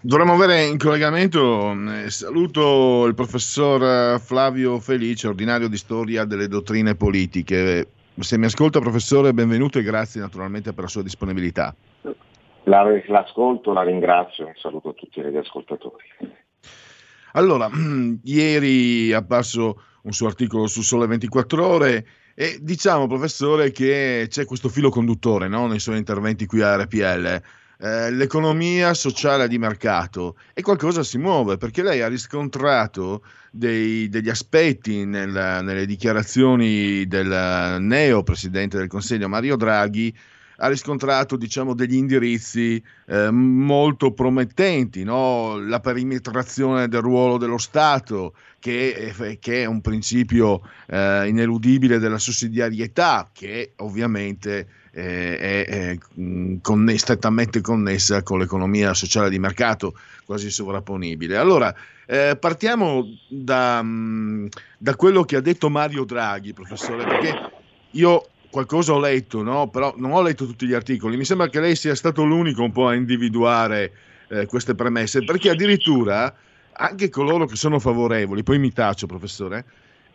Dovremmo 0.00 0.32
avere 0.32 0.64
in 0.64 0.78
collegamento, 0.78 1.70
eh, 1.70 2.10
saluto 2.10 3.06
il 3.06 3.14
professor 3.14 4.20
Flavio 4.20 4.80
Felice, 4.80 5.28
ordinario 5.28 5.68
di 5.68 5.76
storia 5.76 6.24
delle 6.24 6.48
dottrine 6.48 6.96
politiche. 6.96 7.86
Se 8.18 8.36
mi 8.36 8.46
ascolta 8.46 8.80
professore, 8.80 9.32
benvenuto 9.32 9.78
e 9.78 9.84
grazie 9.84 10.20
naturalmente 10.20 10.72
per 10.72 10.82
la 10.82 10.90
sua 10.90 11.02
disponibilità. 11.04 11.72
La- 12.64 12.84
l'ascolto, 13.06 13.72
la 13.72 13.82
ringrazio, 13.82 14.46
un 14.46 14.54
saluto 14.56 14.90
a 14.90 14.92
tutti 14.92 15.20
gli 15.20 15.36
ascoltatori. 15.36 16.04
Allora, 17.32 17.68
ieri 18.24 19.10
è 19.10 19.14
apparso 19.14 19.82
un 20.02 20.12
suo 20.12 20.26
articolo 20.26 20.66
su 20.66 20.82
Sole 20.82 21.06
24 21.06 21.66
Ore 21.66 22.06
e 22.34 22.58
diciamo, 22.60 23.06
professore, 23.06 23.70
che 23.70 24.26
c'è 24.28 24.44
questo 24.44 24.68
filo 24.68 24.90
conduttore 24.90 25.48
no? 25.48 25.66
nei 25.66 25.78
suoi 25.80 25.98
interventi 25.98 26.46
qui 26.46 26.62
a 26.62 26.76
RPL. 26.76 27.42
Eh, 27.84 28.12
l'economia 28.12 28.94
sociale 28.94 29.48
di 29.48 29.58
mercato 29.58 30.36
e 30.54 30.62
qualcosa 30.62 31.02
si 31.02 31.18
muove 31.18 31.56
perché 31.56 31.82
lei 31.82 32.00
ha 32.00 32.06
riscontrato 32.06 33.24
dei- 33.50 34.08
degli 34.08 34.28
aspetti 34.28 35.04
nel- 35.04 35.60
nelle 35.64 35.84
dichiarazioni 35.84 37.06
del 37.06 37.78
neo 37.80 38.22
presidente 38.22 38.78
del 38.78 38.86
Consiglio 38.86 39.28
Mario 39.28 39.56
Draghi 39.56 40.16
ha 40.62 40.68
riscontrato 40.68 41.36
diciamo, 41.36 41.74
degli 41.74 41.96
indirizzi 41.96 42.82
eh, 43.06 43.30
molto 43.30 44.12
promettenti, 44.12 45.02
no? 45.02 45.58
la 45.58 45.80
perimetrazione 45.80 46.86
del 46.86 47.00
ruolo 47.00 47.36
dello 47.36 47.58
Stato, 47.58 48.34
che 48.60 49.12
è, 49.12 49.38
che 49.40 49.62
è 49.62 49.64
un 49.64 49.80
principio 49.80 50.62
eh, 50.86 51.26
ineludibile 51.26 51.98
della 51.98 52.18
sussidiarietà, 52.18 53.28
che 53.32 53.72
ovviamente 53.78 54.68
eh, 54.92 55.36
è, 55.36 55.66
è, 55.66 55.98
mh, 56.20 56.60
conne- 56.60 56.96
strettamente 56.96 57.60
connessa 57.60 58.22
con 58.22 58.38
l'economia 58.38 58.94
sociale 58.94 59.30
di 59.30 59.40
mercato, 59.40 59.94
quasi 60.24 60.48
sovrapponibile. 60.48 61.36
Allora, 61.38 61.74
eh, 62.06 62.36
partiamo 62.38 63.04
da, 63.28 63.82
mh, 63.82 64.48
da 64.78 64.94
quello 64.94 65.24
che 65.24 65.34
ha 65.34 65.40
detto 65.40 65.68
Mario 65.68 66.04
Draghi, 66.04 66.52
professore, 66.52 67.04
perché 67.04 67.50
io 67.90 68.26
qualcosa 68.52 68.92
ho 68.92 69.00
letto, 69.00 69.42
no? 69.42 69.68
però 69.68 69.94
non 69.96 70.12
ho 70.12 70.20
letto 70.20 70.44
tutti 70.44 70.66
gli 70.66 70.74
articoli. 70.74 71.16
Mi 71.16 71.24
sembra 71.24 71.48
che 71.48 71.58
lei 71.58 71.74
sia 71.74 71.94
stato 71.94 72.22
l'unico 72.22 72.62
un 72.62 72.70
po' 72.70 72.86
a 72.86 72.94
individuare 72.94 73.92
eh, 74.28 74.46
queste 74.46 74.74
premesse, 74.74 75.24
perché 75.24 75.48
addirittura 75.48 76.32
anche 76.74 77.08
coloro 77.08 77.46
che 77.46 77.56
sono 77.56 77.78
favorevoli, 77.78 78.42
poi 78.42 78.58
mi 78.58 78.70
taccio, 78.70 79.06
professore, 79.06 79.64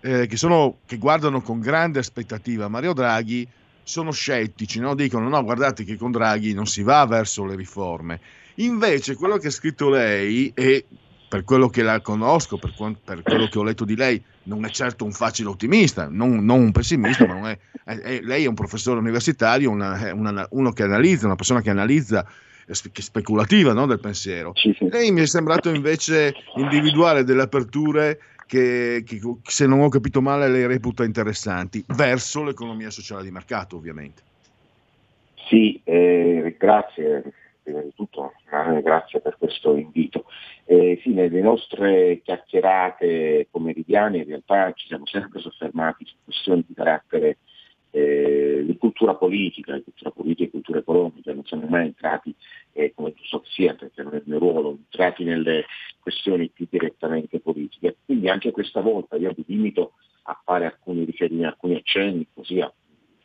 eh, 0.02 0.28
che, 0.28 0.38
sono, 0.38 0.78
che 0.86 0.98
guardano 0.98 1.42
con 1.42 1.60
grande 1.60 1.98
aspettativa 1.98 2.68
Mario 2.68 2.94
Draghi, 2.94 3.48
sono 3.82 4.12
scettici, 4.12 4.80
no? 4.80 4.94
dicono 4.94 5.28
no, 5.30 5.44
guardate 5.44 5.84
che 5.84 5.98
con 5.98 6.12
Draghi 6.12 6.54
non 6.54 6.68
si 6.68 6.84
va 6.84 7.06
verso 7.08 7.44
le 7.44 7.56
riforme. 7.56 8.20
Invece 8.56 9.16
quello 9.16 9.38
che 9.38 9.48
ha 9.48 9.52
scritto 9.52 9.90
lei, 9.90 10.52
e 10.54 10.86
per 11.28 11.44
quello 11.44 11.70
che 11.70 11.82
la 11.82 12.02
conosco, 12.02 12.58
per, 12.58 12.74
per 13.04 13.24
quello 13.24 13.48
che 13.48 13.58
ho 13.58 13.64
letto 13.64 13.84
di 13.84 13.96
lei, 13.96 14.24
non 14.48 14.66
è 14.66 14.70
certo 14.70 15.06
un 15.06 15.12
facile 15.12 15.50
ottimista, 15.50 16.08
non, 16.10 16.44
non 16.44 16.60
un 16.62 16.72
pessimista, 16.72 17.28
ma 17.28 17.34
non 17.34 17.48
è, 17.48 17.58
è- 17.84 18.20
lei 18.22 18.46
è 18.46 18.48
un 18.48 18.56
professore 18.56 19.00
universitario, 19.00 19.70
una- 19.70 20.12
una- 20.14 20.48
uno 20.52 20.72
che 20.72 20.84
analizza, 20.84 21.26
una 21.26 21.36
persona 21.36 21.62
che 21.62 21.70
analizza, 21.70 22.26
eh, 22.66 22.74
che 22.92 23.00
è 23.00 23.02
speculativa 23.02 23.74
no, 23.74 23.86
del 23.86 24.00
pensiero. 24.00 24.54
Lei 24.80 25.12
mi 25.12 25.22
è 25.22 25.26
sembrato 25.26 25.70
invece 25.70 26.34
individuare 26.56 27.24
delle 27.24 27.44
aperture 27.44 28.20
che, 28.46 29.04
che, 29.06 29.20
se 29.44 29.68
non 29.68 29.82
ho 29.82 29.90
capito 29.90 30.22
male, 30.22 30.48
lei 30.48 30.66
reputa 30.66 31.04
interessanti, 31.04 31.84
verso 31.88 32.44
l'economia 32.44 32.90
sociale 32.90 33.24
di 33.24 33.32
mercato, 33.32 33.76
ovviamente. 33.76 34.22
Sì, 35.50 35.80
eh, 35.84 36.56
grazie, 36.58 37.24
prima 37.68 37.82
di 37.82 37.94
tutto, 37.94 38.32
eh, 38.50 38.82
grazie 38.82 39.20
per 39.20 39.38
questo 39.38 39.76
invito. 39.76 40.24
Eh, 40.64 41.00
sì, 41.02 41.10
nelle 41.10 41.42
nostre 41.42 42.22
chiacchierate 42.24 43.48
pomeridiane 43.52 44.20
in 44.20 44.26
realtà 44.26 44.72
ci 44.72 44.88
siamo 44.88 45.06
sempre 45.06 45.42
soffermati 45.42 46.06
su 46.06 46.16
questioni 46.24 46.64
di 46.66 46.74
carattere 46.74 47.40
eh, 47.92 48.64
di 48.66 48.78
cultura 48.78 49.16
politica, 49.16 49.76
di 49.76 49.84
cultura 49.84 50.12
politica 50.12 50.48
e 50.48 50.52
cultura 50.52 50.80
economica, 50.80 51.34
non 51.34 51.44
siamo 51.44 51.68
mai 51.68 51.88
entrati, 51.88 52.34
eh, 52.72 52.94
come 52.96 53.14
giusto 53.14 53.42
che 53.42 53.50
sia, 53.52 53.76
perché 53.76 54.02
non 54.02 54.14
è 54.14 54.18
il 54.18 54.24
mio 54.26 54.40
ruolo, 54.40 54.70
entrati 54.70 55.26
nelle 55.26 55.66
questioni 56.00 56.50
più 56.50 56.68
direttamente 56.70 57.42
politiche. 57.42 57.98
Quindi 58.06 58.30
anche 58.30 58.52
questa 58.52 58.80
volta 58.80 59.18
io 59.18 59.34
mi 59.36 59.44
limito 59.46 59.94
a 60.24 60.40
fare 60.42 60.66
alcuni 60.66 61.04
riferimenti, 61.04 61.48
alcuni 61.48 61.76
accenni, 61.76 62.28
così 62.34 62.62
a, 62.62 62.72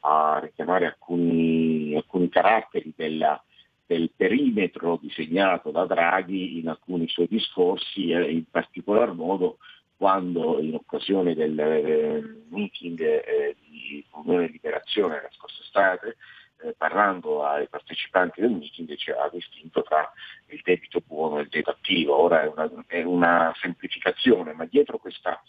a 0.01 0.40
richiamare 0.43 0.86
alcuni, 0.86 1.95
alcuni 1.95 2.28
caratteri 2.28 2.93
della, 2.97 3.40
del 3.93 4.11
perimetro 4.16 4.99
disegnato 5.01 5.70
da 5.70 5.84
Draghi 5.84 6.59
in 6.59 6.68
alcuni 6.68 7.07
suoi 7.09 7.28
discorsi 7.28 8.11
in 8.11 8.45
particolar 8.51 9.12
modo 9.12 9.59
quando 9.97 10.59
in 10.61 10.74
occasione 10.74 11.34
del 11.34 11.59
eh, 11.59 12.45
meeting 12.49 12.99
eh, 13.01 13.55
di 13.61 14.05
Comunione 14.11 14.47
e 14.47 14.51
Liberazione 14.51 15.22
la 15.22 15.28
scorsa 15.30 15.62
estate, 15.62 16.16
eh, 16.62 16.74
parlando 16.76 17.45
ai 17.45 17.68
partecipanti 17.68 18.40
del 18.40 18.51
meeting 18.51 18.97
ci 18.97 19.11
ha 19.11 19.28
distinto 19.30 19.82
tra 19.82 20.11
il 20.47 20.61
debito 20.64 21.03
buono 21.07 21.38
e 21.38 21.43
il 21.43 21.49
debito 21.49 21.70
attivo. 21.70 22.18
Ora 22.18 22.43
è 22.43 22.47
una, 22.49 22.68
è 22.88 23.03
una 23.03 23.53
semplificazione, 23.61 24.55
ma 24.55 24.64
dietro 24.64 24.99
questa 24.99 25.40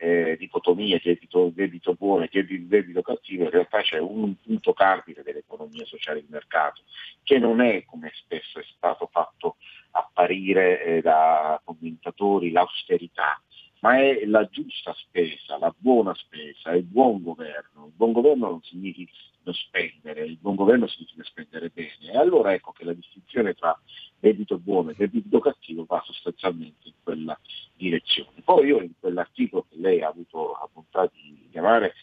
eh, 0.00 0.36
dicotomia 0.38 0.98
debito, 1.02 1.50
debito 1.54 1.92
buono 1.92 2.24
e 2.24 2.30
debito, 2.32 2.64
debito 2.68 3.02
cattivo, 3.02 3.44
in 3.44 3.50
realtà 3.50 3.82
c'è 3.82 3.98
un 3.98 4.34
punto 4.40 4.72
cardine 4.72 5.22
dell'economia 5.22 5.84
sociale 5.84 6.22
di 6.22 6.28
mercato, 6.30 6.82
che 7.22 7.38
non 7.38 7.60
è, 7.60 7.84
come 7.84 8.10
spesso 8.14 8.58
è 8.58 8.64
stato 8.74 9.08
fatto 9.12 9.56
apparire 9.90 10.82
eh, 10.84 11.00
da 11.02 11.60
commentatori, 11.62 12.50
l'austerità, 12.50 13.42
ma 13.80 13.98
è 13.98 14.24
la 14.24 14.46
giusta 14.48 14.94
spesa, 14.94 15.58
la 15.58 15.74
buona 15.76 16.14
spesa, 16.14 16.72
il 16.72 16.84
buon 16.84 17.22
governo. 17.22 17.86
Il 17.86 17.92
buon 17.94 18.12
governo 18.12 18.48
non 18.50 18.62
significa 18.62 19.12
spendere, 19.52 20.24
il 20.24 20.36
buon 20.38 20.54
governo 20.54 20.86
significa 20.86 21.24
spendere 21.24 21.70
bene. 21.70 22.12
E 22.12 22.16
allora 22.16 22.52
ecco 22.52 22.72
che 22.72 22.84
la 22.84 22.92
distinzione 22.92 23.54
tra 23.54 23.78
debito 24.20 24.58
buono 24.58 24.90
e 24.90 24.94
debito 24.96 25.40
cattivo 25.40 25.84
va 25.88 26.00
sostanzialmente 26.04 26.88
in 26.88 26.94
quella 27.02 27.38
direzione. 27.74 28.42
Poi 28.44 28.66
io 28.66 28.80
in 28.80 28.92
quell'articolo 29.00 29.66
che 29.68 29.76
lei 29.78 30.02
ha 30.02 30.08
avuto 30.08 30.52
la 30.52 30.68
bontà 30.72 31.10
di 31.12 31.48
chiamare 31.50 31.94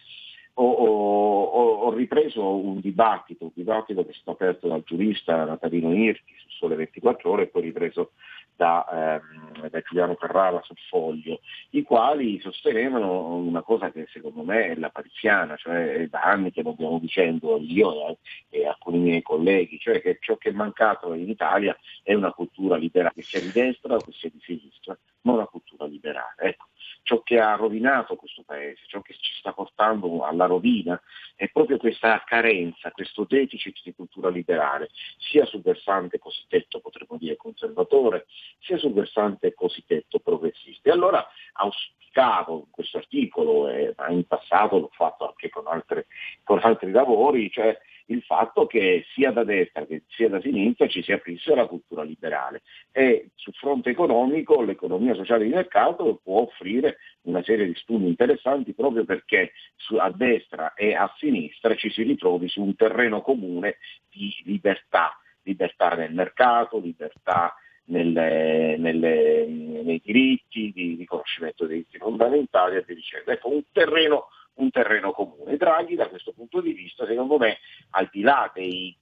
ho, 0.59 0.71
ho, 0.71 1.73
ho, 1.83 1.93
ripreso 1.93 2.55
un 2.55 2.79
dibattito, 2.79 3.45
un 3.45 3.51
dibattito 3.53 4.03
che 4.03 4.11
è 4.11 4.13
stato 4.13 4.31
aperto 4.31 4.67
dal 4.67 4.83
giurista 4.83 5.45
Natalino 5.45 5.93
Irti 5.93 6.33
su 6.37 6.49
Sole 6.49 6.75
24 6.75 7.29
ore 7.29 7.43
e 7.43 7.47
poi 7.47 7.61
ripreso 7.61 8.13
da, 8.57 8.85
ehm, 8.91 9.69
da 9.69 9.81
Giuliano 9.81 10.15
Carrara 10.15 10.61
sul 10.63 10.77
foglio, 10.89 11.39
i 11.69 11.83
quali 11.83 12.39
sostenevano 12.41 13.35
una 13.35 13.61
cosa 13.61 13.91
che 13.91 14.07
secondo 14.11 14.43
me 14.43 14.67
è 14.67 14.75
la 14.75 14.89
pariziana, 14.89 15.55
cioè 15.55 16.07
da 16.09 16.21
anni 16.23 16.51
che 16.51 16.63
lo 16.63 16.73
stiamo 16.73 16.99
dicendo 16.99 17.57
io 17.61 18.09
e, 18.09 18.17
e 18.49 18.67
alcuni 18.67 18.97
miei 18.97 19.21
colleghi, 19.21 19.79
cioè 19.79 20.01
che 20.01 20.17
ciò 20.19 20.35
che 20.37 20.49
è 20.49 20.53
mancato 20.53 21.13
in 21.13 21.29
Italia 21.29 21.77
è 22.03 22.13
una 22.13 22.33
cultura 22.33 22.75
liberale, 22.75 23.13
che 23.15 23.21
sia 23.21 23.39
di 23.39 23.51
destra 23.51 23.95
o 23.95 23.99
che 23.99 24.11
sia 24.11 24.29
di 24.29 24.39
sinistra, 24.41 24.97
ma 25.21 25.33
una 25.33 25.45
cultura 25.45 25.85
liberale. 25.85 26.35
Ecco 26.37 26.65
ciò 27.03 27.21
che 27.23 27.39
ha 27.39 27.55
rovinato 27.55 28.15
questo 28.15 28.43
paese, 28.45 28.81
ciò 28.87 29.01
che 29.01 29.15
ci 29.19 29.33
sta 29.39 29.53
portando 29.53 30.23
alla 30.23 30.45
rovina, 30.45 31.01
è 31.35 31.49
proprio 31.49 31.77
questa 31.77 32.21
carenza, 32.25 32.91
questo 32.91 33.25
deficit 33.27 33.79
di 33.83 33.93
cultura 33.93 34.29
liberale, 34.29 34.89
sia 35.17 35.45
sul 35.45 35.61
versante 35.61 36.19
cosiddetto, 36.19 36.79
potremmo 36.79 37.17
dire, 37.17 37.35
conservatore, 37.35 38.25
sia 38.59 38.77
sul 38.77 38.93
versante 38.93 39.53
cosiddetto 39.53 40.19
progressista. 40.19 40.89
E 40.89 40.93
allora 40.93 41.25
auspicavo 41.53 42.57
in 42.65 42.71
questo 42.71 42.97
articolo, 42.97 43.69
e 43.69 43.93
in 44.09 44.25
passato 44.25 44.79
l'ho 44.79 44.91
fatto 44.91 45.27
anche 45.27 45.49
con, 45.49 45.67
altre, 45.67 46.07
con 46.43 46.59
altri 46.61 46.91
lavori, 46.91 47.49
cioè 47.51 47.77
il 48.07 48.21
fatto 48.23 48.67
che 48.67 49.05
sia 49.13 49.31
da 49.31 49.43
destra 49.43 49.85
che 49.85 50.03
sia 50.07 50.29
da 50.29 50.39
sinistra 50.41 50.87
ci 50.87 51.01
si 51.01 51.11
aprisse 51.11 51.53
alla 51.53 51.65
cultura 51.65 52.03
liberale 52.03 52.61
e 52.91 53.29
sul 53.35 53.53
fronte 53.53 53.89
economico 53.89 54.61
l'economia 54.61 55.13
sociale 55.15 55.45
di 55.45 55.53
mercato 55.53 56.19
può 56.23 56.41
offrire 56.41 56.97
una 57.21 57.43
serie 57.43 57.65
di 57.65 57.75
studi 57.75 58.07
interessanti 58.07 58.73
proprio 58.73 59.03
perché 59.03 59.51
a 59.97 60.11
destra 60.11 60.73
e 60.73 60.95
a 60.95 61.13
sinistra 61.17 61.75
ci 61.75 61.89
si 61.89 62.03
ritrovi 62.03 62.47
su 62.47 62.61
un 62.61 62.75
terreno 62.75 63.21
comune 63.21 63.77
di 64.09 64.33
libertà, 64.43 65.19
libertà 65.43 65.89
nel 65.89 66.13
mercato, 66.13 66.79
libertà 66.79 67.55
nelle, 67.85 68.77
nelle, 68.77 69.45
nei 69.47 70.01
diritti, 70.03 70.71
di 70.73 70.95
riconoscimento 70.97 71.65
dei 71.65 71.77
diritti 71.77 71.97
fondamentali 71.97 72.77
e 72.77 72.83
via 72.85 72.95
dicendo. 72.95 73.31
Ecco, 73.31 73.49
un 73.49 73.63
terreno 73.71 74.27
un 74.57 74.69
terreno 74.71 75.11
comune. 75.11 75.57
Draghi 75.57 75.95
da 75.95 76.07
questo 76.07 76.31
punto 76.33 76.61
di 76.61 76.73
vista, 76.73 77.05
secondo 77.05 77.37
me, 77.37 77.57
al 77.91 78.09
di 78.11 78.21
là 78.21 78.51
dei 78.53 78.95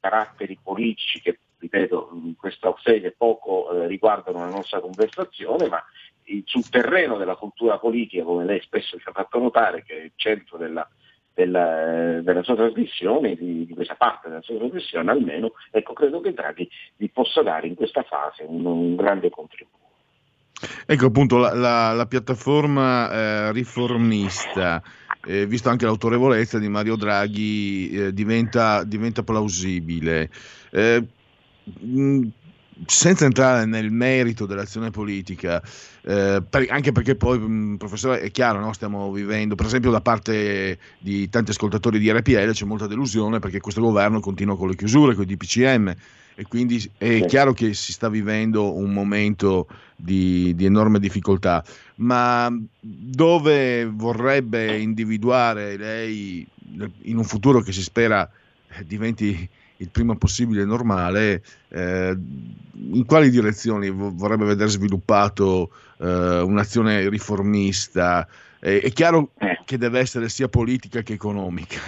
caratteri 0.00 0.58
politici 0.62 1.20
che, 1.20 1.38
ripeto, 1.58 2.10
in 2.12 2.36
questa 2.36 2.74
sede 2.82 3.14
poco 3.16 3.70
eh, 3.70 3.86
riguardano 3.86 4.38
la 4.38 4.50
nostra 4.50 4.80
conversazione, 4.80 5.68
ma 5.68 5.82
sul 6.44 6.68
terreno 6.68 7.16
della 7.16 7.34
cultura 7.34 7.78
politica, 7.78 8.22
come 8.22 8.44
lei 8.44 8.60
spesso 8.60 8.98
ci 8.98 9.08
ha 9.08 9.12
fatto 9.12 9.38
notare, 9.38 9.82
che 9.82 9.94
è 9.94 10.04
il 10.04 10.12
centro 10.14 10.56
della, 10.56 10.88
della, 11.34 12.20
della 12.22 12.42
sua 12.42 12.54
trasmissione, 12.54 13.34
di, 13.34 13.66
di, 13.66 13.74
questa 13.74 13.96
parte 13.96 14.28
della 14.28 14.42
sua 14.42 14.56
trasmissione 14.56 15.10
almeno, 15.10 15.52
ecco, 15.70 15.92
credo 15.92 16.20
che 16.20 16.32
Draghi 16.32 16.68
vi 16.96 17.08
possa 17.08 17.42
dare 17.42 17.66
in 17.66 17.74
questa 17.74 18.02
fase 18.02 18.44
un, 18.46 18.64
un 18.64 18.96
grande 18.96 19.30
contributo. 19.30 19.78
Ecco 20.86 21.06
appunto 21.06 21.38
la, 21.38 21.54
la, 21.54 21.92
la 21.92 22.06
piattaforma 22.06 23.10
eh, 23.10 23.52
riformista, 23.52 24.82
eh, 25.26 25.46
visto 25.46 25.68
anche 25.68 25.84
l'autorevolezza 25.84 26.58
di 26.58 26.68
Mario 26.68 26.96
Draghi, 26.96 27.90
eh, 27.90 28.12
diventa, 28.12 28.84
diventa, 28.84 29.22
plausibile. 29.22 30.30
Eh, 30.70 31.04
mh, 31.80 32.28
senza 32.86 33.26
entrare 33.26 33.66
nel 33.66 33.90
merito 33.90 34.46
dell'azione 34.46 34.90
politica, 34.90 35.62
eh, 36.02 36.42
per, 36.48 36.66
anche 36.70 36.92
perché 36.92 37.14
poi, 37.14 37.38
mh, 37.38 37.76
professore, 37.76 38.20
è 38.20 38.30
chiaro, 38.30 38.60
no? 38.60 38.72
stiamo 38.72 39.12
vivendo, 39.12 39.54
per 39.54 39.66
esempio 39.66 39.90
da 39.90 40.00
parte 40.00 40.78
di 40.98 41.28
tanti 41.28 41.50
ascoltatori 41.50 41.98
di 41.98 42.10
RPL 42.10 42.52
c'è 42.52 42.64
molta 42.64 42.86
delusione 42.86 43.38
perché 43.38 43.60
questo 43.60 43.80
governo 43.80 44.20
continua 44.20 44.56
con 44.56 44.68
le 44.68 44.76
chiusure, 44.76 45.14
con 45.14 45.24
i 45.24 45.26
DPCM 45.26 45.94
e 46.40 46.46
quindi 46.48 46.90
è 46.96 47.26
chiaro 47.26 47.52
che 47.52 47.74
si 47.74 47.92
sta 47.92 48.08
vivendo 48.08 48.74
un 48.74 48.94
momento 48.94 49.68
di, 49.94 50.54
di, 50.54 50.64
enorme 50.64 50.98
difficoltà, 50.98 51.62
ma 51.96 52.50
dove 52.80 53.84
vorrebbe 53.84 54.78
individuare 54.78 55.76
lei 55.76 56.46
in 57.02 57.18
un 57.18 57.24
futuro 57.24 57.60
che 57.60 57.72
si 57.72 57.82
spera 57.82 58.26
diventi 58.86 59.46
il 59.76 59.90
prima 59.90 60.14
possibile 60.16 60.64
normale, 60.64 61.42
eh, 61.68 62.16
in 62.90 63.04
quali 63.04 63.28
direzioni 63.28 63.90
vorrebbe 63.90 64.46
vedere 64.46 64.70
sviluppato 64.70 65.70
eh, 65.98 66.40
un'azione 66.40 67.10
riformista? 67.10 68.26
Eh, 68.60 68.80
è 68.80 68.90
chiaro 68.92 69.32
che 69.66 69.76
deve 69.76 69.98
essere 70.00 70.30
sia 70.30 70.48
politica 70.48 71.02
che 71.02 71.12
economica, 71.12 71.80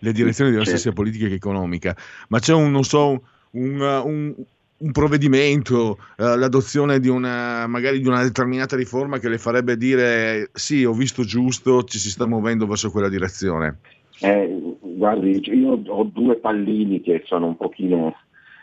le 0.00 0.10
direzioni 0.10 0.50
devono 0.50 0.66
essere 0.66 0.82
sia 0.82 0.92
politica 0.92 1.28
che 1.28 1.34
economica, 1.34 1.96
ma 2.30 2.40
c'è 2.40 2.54
un, 2.54 2.72
non 2.72 2.82
so, 2.82 3.22
un, 3.54 3.80
un, 3.80 4.34
un 4.76 4.92
provvedimento, 4.92 5.98
eh, 6.16 6.36
l'adozione 6.36 7.00
di 7.00 7.08
una, 7.08 7.66
magari 7.66 8.00
di 8.00 8.08
una 8.08 8.22
determinata 8.22 8.76
riforma 8.76 9.18
che 9.18 9.28
le 9.28 9.38
farebbe 9.38 9.76
dire 9.76 10.50
sì, 10.52 10.84
ho 10.84 10.92
visto 10.92 11.24
giusto, 11.24 11.84
ci 11.84 11.98
si 11.98 12.10
sta 12.10 12.26
muovendo 12.26 12.66
verso 12.66 12.90
quella 12.90 13.08
direzione? 13.08 13.78
Eh, 14.20 14.76
guardi, 14.80 15.40
io 15.52 15.82
ho 15.86 16.04
due 16.04 16.36
pallini 16.36 17.00
che 17.00 17.22
sono 17.26 17.46
un 17.46 17.56
pochino 17.56 18.14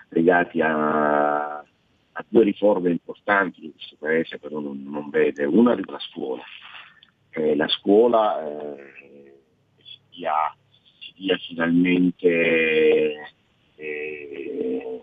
legati 0.10 0.62
a, 0.62 1.58
a 1.58 2.26
due 2.28 2.44
riforme 2.44 2.92
importanti 2.92 3.62
che 3.62 3.72
questo 3.72 3.96
paese 4.00 4.40
però 4.40 4.60
non, 4.60 4.82
non 4.84 5.10
vede. 5.10 5.46
Una 5.46 5.74
riguarda 5.74 5.92
la 5.92 6.00
scuola. 6.00 6.44
Eh, 7.32 7.56
la 7.56 7.68
scuola 7.68 8.46
eh, 8.46 8.92
si, 9.78 10.00
dia, 10.10 10.34
si, 11.00 11.14
dia, 11.16 11.38
finalmente 11.38 13.34
eh, 13.82 15.00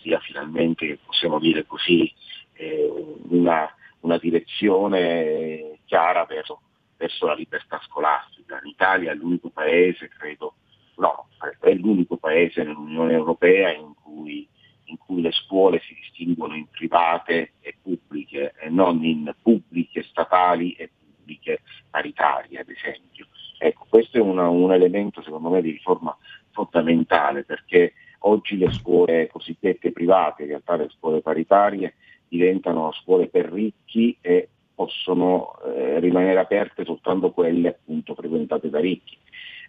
sia 0.00 0.18
finalmente, 0.20 0.98
possiamo 1.04 1.38
dire 1.38 1.64
così, 1.64 2.12
eh, 2.54 2.92
una, 3.28 3.72
una 4.00 4.18
direzione 4.18 5.78
chiara 5.86 6.24
verso 6.24 6.60
verso 7.02 7.26
la 7.26 7.34
libertà 7.34 7.80
scolastica. 7.84 8.60
L'Italia 8.62 9.10
è 9.10 9.14
l'unico 9.14 9.50
paese, 9.50 10.08
credo, 10.08 10.54
no, 10.96 11.26
è 11.60 11.74
l'unico 11.74 12.16
paese 12.16 12.62
nell'Unione 12.62 13.12
Europea 13.12 13.72
in 13.72 13.92
cui, 14.00 14.46
in 14.84 14.96
cui 14.98 15.20
le 15.20 15.32
scuole 15.32 15.80
si 15.80 15.94
distinguono 15.94 16.54
in 16.54 16.68
private 16.68 17.54
e 17.60 17.74
pubbliche 17.82 18.54
e 18.56 18.68
non 18.68 19.04
in 19.04 19.34
pubbliche 19.42 20.04
statali 20.04 20.74
e 20.74 20.90
pubbliche 20.96 21.62
paritarie, 21.90 22.60
ad 22.60 22.68
esempio. 22.68 23.26
Ecco, 23.58 23.86
questo 23.88 24.18
è 24.18 24.20
una, 24.20 24.48
un 24.48 24.72
elemento 24.72 25.22
secondo 25.22 25.50
me 25.50 25.60
di 25.60 25.72
riforma 25.72 26.16
fondamentale 26.52 27.44
perché 27.44 27.94
oggi 28.20 28.56
le 28.56 28.70
scuole 28.70 29.28
cosiddette 29.28 29.92
private, 29.92 30.42
in 30.42 30.48
realtà 30.48 30.76
le 30.76 30.88
scuole 30.90 31.20
paritarie, 31.20 31.94
diventano 32.28 32.92
scuole 32.92 33.28
per 33.28 33.50
ricchi 33.50 34.16
e 34.20 34.48
possono 34.74 35.58
eh, 35.64 36.00
rimanere 36.00 36.38
aperte 36.38 36.84
soltanto 36.84 37.30
quelle 37.30 37.68
appunto 37.68 38.14
frequentate 38.14 38.70
da 38.70 38.80
ricchi, 38.80 39.16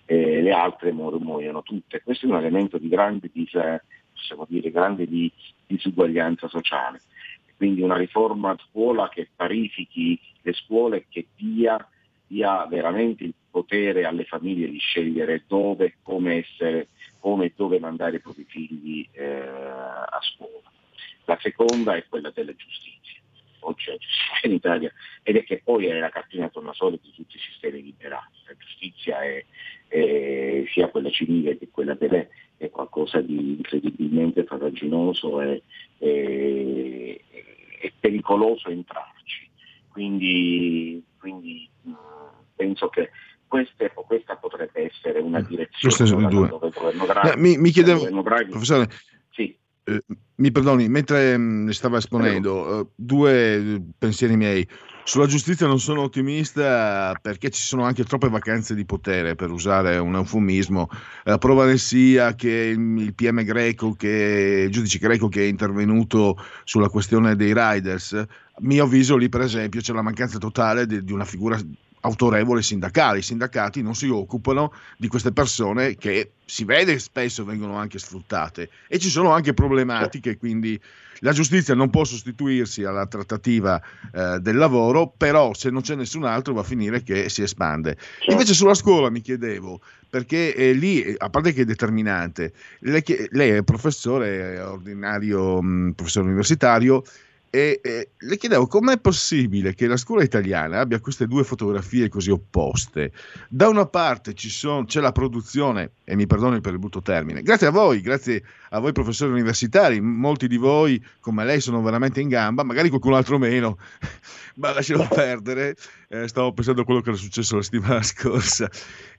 eh, 0.06 0.42
le 0.42 0.52
altre 0.52 0.92
muoiono 0.92 1.62
tutte. 1.64 2.02
Questo 2.04 2.26
è 2.26 2.30
un 2.30 2.38
elemento 2.38 2.78
di 2.78 2.88
grande, 2.88 3.30
possiamo 3.30 4.46
dire, 4.48 4.72
grande 4.72 5.08
di 5.08 5.32
disuguaglianza 5.68 6.48
sociale. 6.48 7.02
Quindi 7.58 7.82
una 7.82 7.98
riforma 7.98 8.52
a 8.52 8.58
scuola 8.70 9.10
che 9.10 9.30
parifichi 9.36 10.20
le 10.42 10.54
scuole, 10.54 11.06
che 11.10 11.28
dia, 11.36 11.86
dia 12.34 12.66
veramente 12.66 13.24
il 13.24 13.34
potere 13.50 14.06
alle 14.06 14.26
famiglie 14.26 14.68
di 14.68 14.80
scegliere 14.80 15.44
dove, 15.48 15.98
come 16.02 16.38
essere, 16.40 16.88
come 17.20 17.46
e 17.46 17.54
dove 17.56 17.80
mandare 17.80 18.16
i 18.16 18.20
propri 18.20 18.44
figli 18.46 19.08
eh, 19.12 19.24
a 19.24 20.20
scuola. 20.22 20.72
La 21.26 21.38
seconda 21.40 21.96
è 21.96 22.06
quella 22.10 22.32
della 22.32 22.56
giustizia 22.56 23.22
oggi 23.66 23.90
la 23.90 23.98
giustizia 23.98 24.50
in 24.50 24.56
Italia 24.56 24.92
ed 25.22 25.38
è 25.38 25.44
che 25.44 25.62
poi 25.64 25.86
è 25.86 25.98
la 25.98 26.10
cartina 26.10 26.50
tornasole 26.50 27.00
di 27.02 27.12
tutti 27.14 27.38
i 27.38 27.40
sistemi 27.40 27.82
liberali. 27.82 28.28
La 28.46 28.56
giustizia 28.58 29.22
è, 29.22 29.46
è, 29.88 30.64
sia 30.68 30.90
quella 30.90 31.10
civile 31.10 31.58
che 31.58 31.70
quella 31.72 31.96
penale 31.96 32.30
è 32.58 32.70
qualcosa 32.70 33.22
di 33.22 33.56
incredibilmente 33.58 34.44
farraginoso 34.44 35.42
e, 35.42 35.64
e, 35.98 37.22
e 37.80 37.94
pericoloso 38.00 38.70
entrarci. 38.70 39.50
Quindi 39.90 41.02
quindi 41.24 41.70
mh, 41.84 41.94
penso 42.56 42.90
che 42.90 43.10
queste- 43.48 43.92
questa 43.94 44.36
potrebbe 44.38 44.92
essere 44.92 45.20
una 45.20 45.40
direzione 45.42 45.80
Queste 45.82 46.06
sono 46.06 46.28
due. 46.28 46.48
dove 46.48 46.68
il 46.68 46.74
governo 46.74 47.06
Draghi, 47.06 47.30
Eh, 47.30 47.38
mi, 47.38 47.58
mi 47.58 47.70
chiedevo, 47.70 48.24
professore, 48.50 48.90
Sì. 49.32 49.56
eh, 49.84 50.04
mi 50.36 50.52
perdoni, 50.52 50.90
mentre 50.90 51.38
mh, 51.38 51.70
stava 51.70 51.98
esponendo, 51.98 52.80
eh, 52.80 52.88
due 52.96 53.56
eh, 53.56 53.82
pensieri 53.98 54.36
miei. 54.36 54.68
Sulla 55.06 55.26
giustizia 55.26 55.68
non 55.68 55.80
sono 55.80 56.02
ottimista 56.04 57.14
perché 57.22 57.50
ci 57.50 57.62
sono 57.62 57.84
anche 57.84 58.06
troppe 58.06 58.30
vacanze 58.30 58.74
di 58.74 58.86
potere, 58.86 59.36
per 59.36 59.52
usare 59.52 59.98
un 59.98 60.16
eufemismo. 60.16 60.88
La 61.26 61.38
prova 61.38 61.66
ne 61.66 61.78
sia 61.78 62.36
che 62.36 62.50
il 62.50 63.02
il 63.04 63.14
PM 63.14 63.44
greco, 63.44 63.92
che, 63.94 64.64
il 64.66 64.72
giudice 64.72 65.00
greco 65.00 65.28
che 65.28 65.42
è 65.42 65.48
intervenuto 65.48 66.38
sulla 66.64 66.88
questione 66.88 67.36
dei 67.36 67.54
riders, 67.54 68.14
a 68.14 68.28
mio 68.62 68.86
avviso 68.86 69.18
lì 69.18 69.28
per 69.28 69.42
esempio 69.42 69.82
c'è 69.82 69.92
la 69.94 70.02
mancanza 70.02 70.38
totale 70.38 70.86
di, 70.86 71.04
di 71.04 71.12
una 71.12 71.26
figura 71.26 71.60
autorevole 72.06 72.62
sindacale. 72.62 73.20
I 73.20 73.24
sindacati 73.24 73.82
non 73.82 73.96
si 73.96 74.08
occupano 74.08 74.74
di 74.98 75.08
queste 75.08 75.32
persone 75.32 75.96
che 75.96 76.32
si 76.46 76.66
vede 76.66 77.00
spesso 77.00 77.46
vengono 77.46 77.76
anche 77.76 78.00
sfruttate 78.00 78.70
e 78.88 79.00
ci 79.00 79.10
sono 79.10 79.32
anche 79.32 79.54
problematiche, 79.54 80.38
quindi 80.38 80.80
la 81.20 81.32
giustizia 81.32 81.74
non 81.74 81.90
può 81.90 82.04
sostituirsi 82.04 82.84
alla 82.84 83.08
trattativa 83.08 83.82
eh, 84.14 84.40
del 84.42 84.58
lavoro, 84.58 85.14
però 85.16 85.54
se 85.54 85.70
non 85.70 85.82
c'è 85.82 85.96
nessun 85.96 86.26
altro 86.26 86.54
va 86.54 86.62
a 86.62 86.66
finire 86.66 87.02
che 87.02 87.30
si 87.30 87.42
espande. 87.42 87.98
Invece 88.28 88.54
sulla 88.54 88.74
scuola 88.74 89.10
mi 89.10 89.22
chiedevo, 89.22 89.80
perché 90.10 90.54
eh, 90.54 90.74
lì, 90.74 91.16
a 91.18 91.30
parte 91.30 91.54
che 91.54 91.62
è 91.62 91.66
determinante, 91.66 92.52
lei, 92.80 93.04
lei 93.30 93.52
è 93.52 93.64
professore 93.64 94.60
ordinario, 94.60 95.62
mh, 95.62 95.94
professore 95.96 96.26
universitario, 96.26 97.04
e 97.56 98.10
le 98.18 98.38
chiedevo 98.38 98.66
com'è 98.66 98.98
possibile 98.98 99.76
che 99.76 99.86
la 99.86 99.96
scuola 99.96 100.24
italiana 100.24 100.80
abbia 100.80 101.00
queste 101.00 101.28
due 101.28 101.44
fotografie 101.44 102.10
così 102.10 102.32
opposte. 102.32 103.12
Da 103.48 103.68
una 103.68 103.86
parte 103.86 104.34
ci 104.34 104.50
sono- 104.50 104.86
c'è 104.86 105.00
la 105.02 105.12
produzione, 105.12 105.92
e 106.04 106.16
mi 106.16 106.26
perdoni 106.26 106.62
per 106.62 106.74
il 106.74 106.80
brutto 106.80 107.04
termine, 107.04 107.44
grazie 107.44 107.68
a 107.68 107.70
voi, 107.70 108.02
grazie 108.02 108.44
a 108.72 108.80
voi 108.80 108.92
professori 108.92 109.34
universitari, 109.34 110.02
molti 110.02 110.48
di 110.48 110.58
voi 110.58 111.00
come 111.20 111.46
lei 111.46 111.62
sono 111.62 111.80
veramente 111.84 112.22
in 112.22 112.30
gamba, 112.30 112.64
magari 112.64 112.90
qualcun 112.90 113.14
altro 113.14 113.38
meno, 113.38 113.78
ma 114.58 114.74
lasciamo 114.74 115.08
perdere, 115.08 115.76
eh, 116.08 116.28
stavo 116.28 116.54
pensando 116.54 116.82
a 116.82 116.86
quello 116.86 117.02
che 117.02 117.10
era 117.10 117.20
successo 117.20 117.56
la 117.56 117.62
settimana 117.62 118.02
scorsa. 118.02 118.68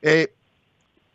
E, 0.01 0.35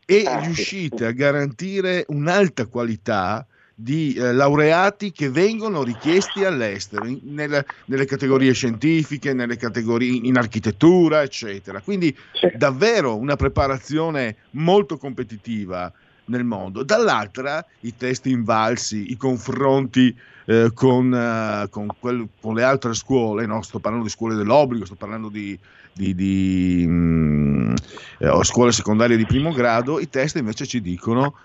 e 0.06 0.24
riuscite 0.40 1.06
a 1.06 1.12
garantire 1.12 2.06
un'alta 2.08 2.66
qualità 2.68 3.46
di 3.82 4.14
eh, 4.14 4.34
laureati 4.34 5.14
che 5.14 5.30
vengono 5.30 5.84
richiesti 5.84 6.44
all'estero, 6.44 7.06
in- 7.06 7.22
nelle, 7.24 7.66
nelle 7.86 8.04
categorie 8.04 8.52
scientifiche, 8.52 9.32
nelle 9.32 9.56
categorie 9.56 10.20
in 10.22 10.38
architettura, 10.38 11.22
eccetera. 11.22 11.80
Quindi 11.80 12.14
davvero 12.58 13.16
una 13.16 13.38
preparazione 13.38 14.36
molto 14.52 14.98
competitiva 14.98 15.92
nel 16.30 16.44
mondo. 16.46 16.84
Dall'altra 16.84 17.64
i 17.82 17.96
test 17.96 18.26
invalsi, 18.28 19.12
i 19.12 19.18
confronti 19.18 20.16
eh, 20.46 20.72
con, 20.74 21.14
eh, 21.14 21.68
con 21.70 21.88
quel- 22.00 22.28
con 22.42 22.56
le 22.56 22.64
altre 22.64 22.94
scuole, 22.94 23.46
no? 23.46 23.62
sto 23.62 23.80
parlando 23.80 24.06
di 24.06 24.12
scuole 24.12 24.36
dell'obbligo, 24.36 24.86
sto 24.86 24.96
parlando 24.96 25.30
di, 25.30 25.58
di- 25.94 26.16
di, 26.16 26.86
mm, 26.88 27.76
eh, 28.20 28.44
scuole 28.44 28.72
secondarie 28.72 29.18
di 29.18 29.26
primo 29.26 29.52
grado, 29.52 30.00
i 30.00 30.10
test 30.10 30.38
invece 30.38 30.66
ci 30.66 30.82
dicono 30.82 31.36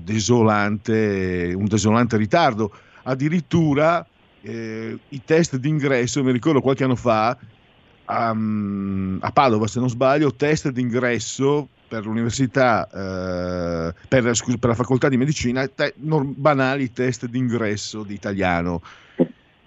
desolante, 0.00 1.52
un 1.56 1.66
desolante 1.66 2.16
ritardo. 2.16 2.72
Addirittura 3.04 4.04
eh, 4.40 4.98
i 5.08 5.24
test 5.24 5.56
d'ingresso, 5.56 6.22
mi 6.24 6.32
ricordo 6.32 6.60
qualche 6.60 6.84
anno 6.84 6.96
fa, 6.96 7.36
a, 8.12 8.36
a 9.20 9.32
Padova, 9.32 9.66
se 9.66 9.80
non 9.80 9.88
sbaglio, 9.88 10.34
test 10.34 10.68
d'ingresso 10.68 11.68
per 11.88 12.04
l'università, 12.04 12.88
eh, 12.88 13.94
per, 14.08 14.34
scusi, 14.34 14.58
per 14.58 14.70
la 14.70 14.76
facoltà 14.76 15.08
di 15.08 15.16
medicina, 15.16 15.66
te- 15.68 15.94
nor- 15.98 16.24
banali 16.24 16.92
test 16.92 17.26
d'ingresso 17.26 18.02
di 18.02 18.14
italiano. 18.14 18.80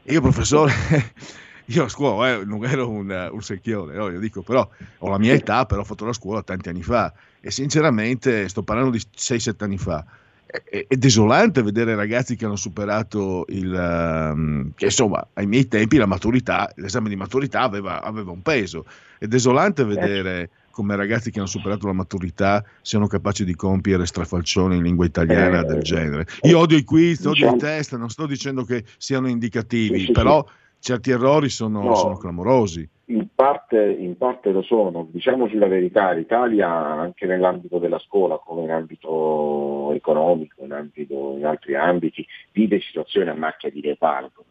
Io, 0.03 0.21
professore, 0.21 0.73
io 1.65 1.83
a 1.83 1.89
scuola 1.89 2.33
eh, 2.33 2.45
non 2.45 2.63
ero 2.65 2.89
un, 2.89 3.29
un 3.31 3.41
secchione, 3.41 3.95
no? 3.95 4.09
io 4.09 4.19
dico, 4.19 4.43
però 4.43 4.67
ho 4.99 5.09
la 5.09 5.17
mia 5.17 5.33
età, 5.33 5.65
però 5.65 5.81
ho 5.81 5.85
fatto 5.85 6.05
la 6.05 6.13
scuola 6.13 6.43
tanti 6.43 6.69
anni 6.69 6.83
fa 6.83 7.11
e 7.39 7.51
sinceramente 7.51 8.47
sto 8.49 8.63
parlando 8.63 8.91
di 8.91 8.99
6-7 8.99 9.63
anni 9.63 9.77
fa. 9.77 10.05
È, 10.45 10.85
è- 10.87 10.95
desolante 10.95 11.61
vedere 11.63 11.95
ragazzi 11.95 12.35
che 12.35 12.45
hanno 12.45 12.55
superato 12.55 13.45
il 13.49 13.73
ehm, 13.73 14.71
che 14.75 14.85
insomma 14.85 15.27
ai 15.33 15.47
miei 15.47 15.67
tempi 15.67 15.97
la 15.97 16.05
maturità, 16.05 16.71
l'esame 16.75 17.09
di 17.09 17.15
maturità 17.15 17.61
aveva, 17.61 18.01
aveva 18.01 18.31
un 18.31 18.41
peso. 18.41 18.85
È 19.17 19.25
desolante 19.27 19.83
vedere 19.83 20.49
come 20.69 20.95
ragazzi 20.95 21.31
che 21.31 21.39
hanno 21.39 21.47
superato 21.47 21.87
la 21.87 21.93
maturità 21.93 22.63
siano 22.81 23.07
capaci 23.07 23.43
di 23.45 23.55
compiere 23.55 24.05
strafalcioni 24.05 24.75
in 24.77 24.83
lingua 24.83 25.05
italiana 25.05 25.61
Eh, 25.61 25.65
del 25.65 25.81
genere. 25.81 26.27
Io 26.43 26.59
odio 26.59 26.77
i 26.77 26.83
quiz, 26.83 27.23
odio 27.25 27.47
i 27.49 27.55
test, 27.57 27.95
non 27.95 28.09
sto 28.09 28.25
dicendo 28.27 28.63
che 28.65 28.83
siano 28.97 29.27
indicativi, 29.27 29.99
Sì, 29.99 30.05
sì, 30.05 30.11
però 30.11 30.45
certi 30.79 31.11
errori 31.11 31.49
sono, 31.49 31.81
No. 31.81 31.95
sono 31.95 32.17
clamorosi. 32.17 32.87
In 33.07 33.27
parte, 33.35 33.79
in 33.79 34.17
parte 34.17 34.51
lo 34.51 34.63
sono, 34.63 35.07
diciamoci 35.11 35.57
la 35.57 35.67
verità, 35.67 36.11
l'Italia 36.11 36.67
anche 36.67 37.27
nell'ambito 37.27 37.77
della 37.77 37.99
scuola 37.99 38.37
come 38.39 38.63
in 38.63 38.71
ambito 38.71 39.91
economico, 39.93 40.63
in, 40.63 40.71
ambito- 40.71 41.35
in 41.37 41.45
altri 41.45 41.75
ambiti, 41.75 42.25
vive 42.51 42.79
situazioni 42.79 43.29
a 43.29 43.35
macchia 43.35 43.69
di 43.69 43.81
leopardo. 43.81 44.45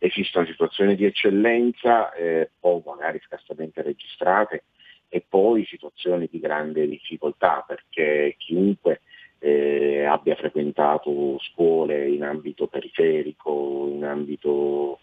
Esistono 0.00 0.46
situazioni 0.46 0.96
di 0.96 1.04
eccellenza, 1.04 2.12
eh, 2.12 2.50
poi 2.58 2.82
magari 2.84 3.20
scarsamente 3.24 3.82
registrate, 3.82 4.64
e 5.08 5.22
poi 5.28 5.64
situazioni 5.66 6.26
di 6.28 6.40
grande 6.40 6.88
difficoltà 6.88 7.62
perché 7.64 8.34
chiunque 8.38 9.02
eh, 9.38 10.04
abbia 10.04 10.34
frequentato 10.36 11.38
scuole 11.38 12.08
in 12.08 12.24
ambito 12.24 12.66
periferico, 12.66 13.88
in 13.92 14.04
ambito 14.04 15.00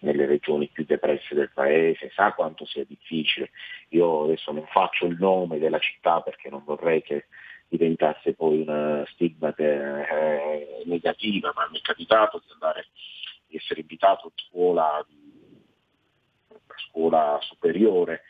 nelle 0.00 0.26
regioni 0.26 0.68
più 0.68 0.84
depresse 0.84 1.34
del 1.34 1.50
paese, 1.52 2.10
sa 2.14 2.32
quanto 2.32 2.64
sia 2.64 2.84
difficile. 2.84 3.50
Io 3.90 4.24
adesso 4.24 4.52
non 4.52 4.66
faccio 4.66 5.06
il 5.06 5.16
nome 5.18 5.58
della 5.58 5.78
città 5.78 6.20
perché 6.20 6.48
non 6.48 6.62
vorrei 6.64 7.02
che 7.02 7.26
diventasse 7.68 8.34
poi 8.34 8.62
una 8.62 9.04
stigma 9.12 9.54
eh, 9.54 10.82
negativa, 10.86 11.52
ma 11.54 11.68
mi 11.70 11.78
è 11.78 11.82
capitato 11.82 12.40
di 12.44 12.52
andare, 12.52 12.86
di 13.46 13.56
essere 13.56 13.80
invitato 13.80 14.28
a 14.28 14.32
scuola, 14.34 15.06
una 16.48 16.60
scuola 16.88 17.38
superiore 17.42 18.22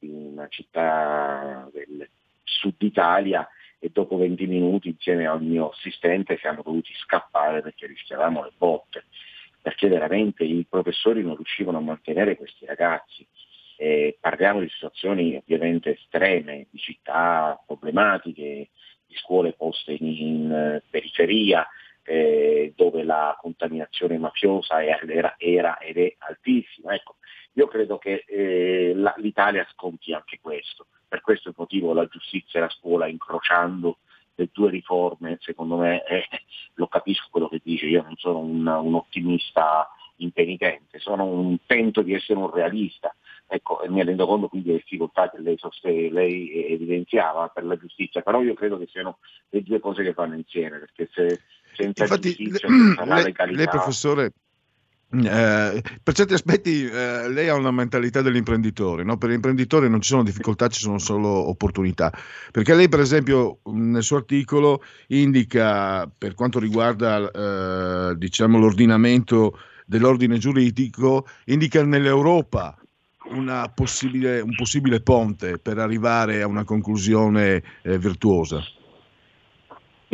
in 0.00 0.32
una 0.32 0.48
città 0.48 1.68
del 1.72 2.08
sud 2.44 2.74
Italia 2.78 3.48
e 3.78 3.90
dopo 3.92 4.16
20 4.16 4.46
minuti 4.46 4.88
insieme 4.88 5.26
al 5.26 5.42
mio 5.42 5.70
assistente 5.70 6.38
siamo 6.38 6.62
dovuti 6.62 6.92
scappare 6.94 7.62
perché 7.62 7.86
rischiavamo 7.86 8.44
le 8.44 8.52
botte, 8.56 9.06
perché 9.62 9.88
veramente 9.88 10.42
i 10.44 10.66
professori 10.68 11.22
non 11.22 11.36
riuscivano 11.36 11.78
a 11.78 11.82
mantenere 11.82 12.36
questi 12.36 12.66
ragazzi. 12.66 13.26
Eh, 13.76 14.18
parliamo 14.20 14.60
di 14.60 14.68
situazioni 14.68 15.36
ovviamente 15.36 15.92
estreme, 15.92 16.66
di 16.70 16.78
città 16.78 17.60
problematiche, 17.64 18.68
di 19.06 19.14
scuole 19.16 19.52
poste 19.52 19.92
in, 19.92 20.06
in, 20.06 20.52
eh, 20.52 20.82
periferia, 20.90 21.66
eh, 22.04 22.72
dove 22.76 23.04
la 23.04 23.36
contaminazione 23.40 24.18
mafiosa 24.18 24.82
era, 24.84 25.36
era 25.38 25.78
ed 25.78 25.96
è 25.96 26.14
altissima. 26.18 26.94
Ecco, 26.94 27.16
io 27.52 27.66
credo 27.68 27.98
che 27.98 28.24
eh, 28.26 28.92
la- 28.94 29.14
l'Italia 29.18 29.66
sconti 29.70 30.12
anche 30.12 30.38
questo. 30.40 30.86
Per 31.06 31.20
questo 31.20 31.52
motivo 31.56 31.92
la 31.92 32.06
giustizia 32.06 32.58
e 32.58 32.62
la 32.62 32.68
scuola 32.70 33.06
incrociando 33.06 33.98
le 34.34 34.48
due 34.52 34.70
riforme, 34.70 35.38
secondo 35.40 35.76
me, 35.76 36.04
eh, 36.04 36.24
lo 36.74 36.86
capisco 36.86 37.28
quello 37.30 37.48
che 37.48 37.60
dice, 37.62 37.86
io 37.86 38.02
non 38.02 38.16
sono 38.16 38.38
un, 38.38 38.66
un 38.66 38.94
ottimista 38.94 39.88
impenitente, 40.16 40.98
sono 40.98 41.24
un, 41.24 41.58
tento 41.66 42.02
di 42.02 42.14
essere 42.14 42.38
un 42.38 42.50
realista. 42.50 43.14
Ecco, 43.46 43.82
e 43.82 43.90
mi 43.90 44.02
rendo 44.02 44.26
conto 44.26 44.48
quindi 44.48 44.68
delle 44.68 44.80
difficoltà 44.80 45.30
che 45.30 45.38
lei, 45.38 45.58
soste- 45.58 46.10
lei 46.10 46.72
evidenziava 46.72 47.48
per 47.48 47.64
la 47.64 47.76
giustizia, 47.76 48.22
però 48.22 48.40
io 48.42 48.54
credo 48.54 48.78
che 48.78 48.86
siano 48.90 49.18
le 49.50 49.62
due 49.62 49.78
cose 49.78 50.02
che 50.02 50.14
vanno 50.14 50.36
insieme, 50.36 50.78
perché 50.78 51.10
se 51.12 51.40
senza 51.74 52.04
Infatti, 52.04 52.28
giustizia, 52.34 52.68
le- 52.68 52.76
senza 52.76 53.04
la 53.04 53.14
lei, 53.16 53.24
legalità... 53.24 53.56
lei, 53.58 53.68
professore, 53.68 54.32
eh, 55.14 55.82
per 56.02 56.14
certi 56.14 56.32
aspetti 56.32 56.86
eh, 56.86 57.28
lei 57.28 57.48
ha 57.48 57.54
una 57.54 57.70
mentalità 57.70 58.22
dell'imprenditore, 58.22 59.04
no? 59.04 59.18
per 59.18 59.28
l'imprenditore 59.28 59.88
non 59.88 60.00
ci 60.00 60.08
sono 60.08 60.22
difficoltà, 60.22 60.68
ci 60.68 60.80
sono 60.80 60.98
solo 60.98 61.28
opportunità, 61.28 62.10
perché 62.50 62.74
lei 62.74 62.88
per 62.88 63.00
esempio 63.00 63.58
mh, 63.64 63.90
nel 63.90 64.02
suo 64.02 64.16
articolo 64.16 64.82
indica 65.08 66.10
per 66.16 66.34
quanto 66.34 66.58
riguarda 66.58 67.30
eh, 67.30 68.16
diciamo, 68.16 68.58
l'ordinamento 68.58 69.58
dell'ordine 69.84 70.38
giuridico, 70.38 71.26
indica 71.44 71.84
nell'Europa 71.84 72.76
possibile- 73.74 74.40
un 74.40 74.54
possibile 74.54 75.00
ponte 75.00 75.58
per 75.58 75.78
arrivare 75.78 76.42
a 76.42 76.46
una 76.46 76.64
conclusione 76.64 77.62
eh, 77.82 77.98
virtuosa. 77.98 78.62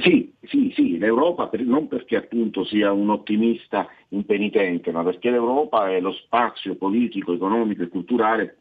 Sì, 0.00 0.32
sì, 0.42 0.70
sì, 0.76 0.96
l'Europa 0.96 1.48
per- 1.48 1.64
non 1.64 1.88
perché 1.88 2.14
appunto 2.16 2.64
sia 2.64 2.92
un 2.92 3.10
ottimista 3.10 3.88
impenitente, 4.10 4.92
ma 4.92 5.02
perché 5.02 5.28
l'Europa 5.30 5.90
è 5.90 6.00
lo 6.00 6.12
spazio 6.12 6.76
politico, 6.76 7.32
economico 7.32 7.82
e 7.82 7.88
culturale 7.88 8.58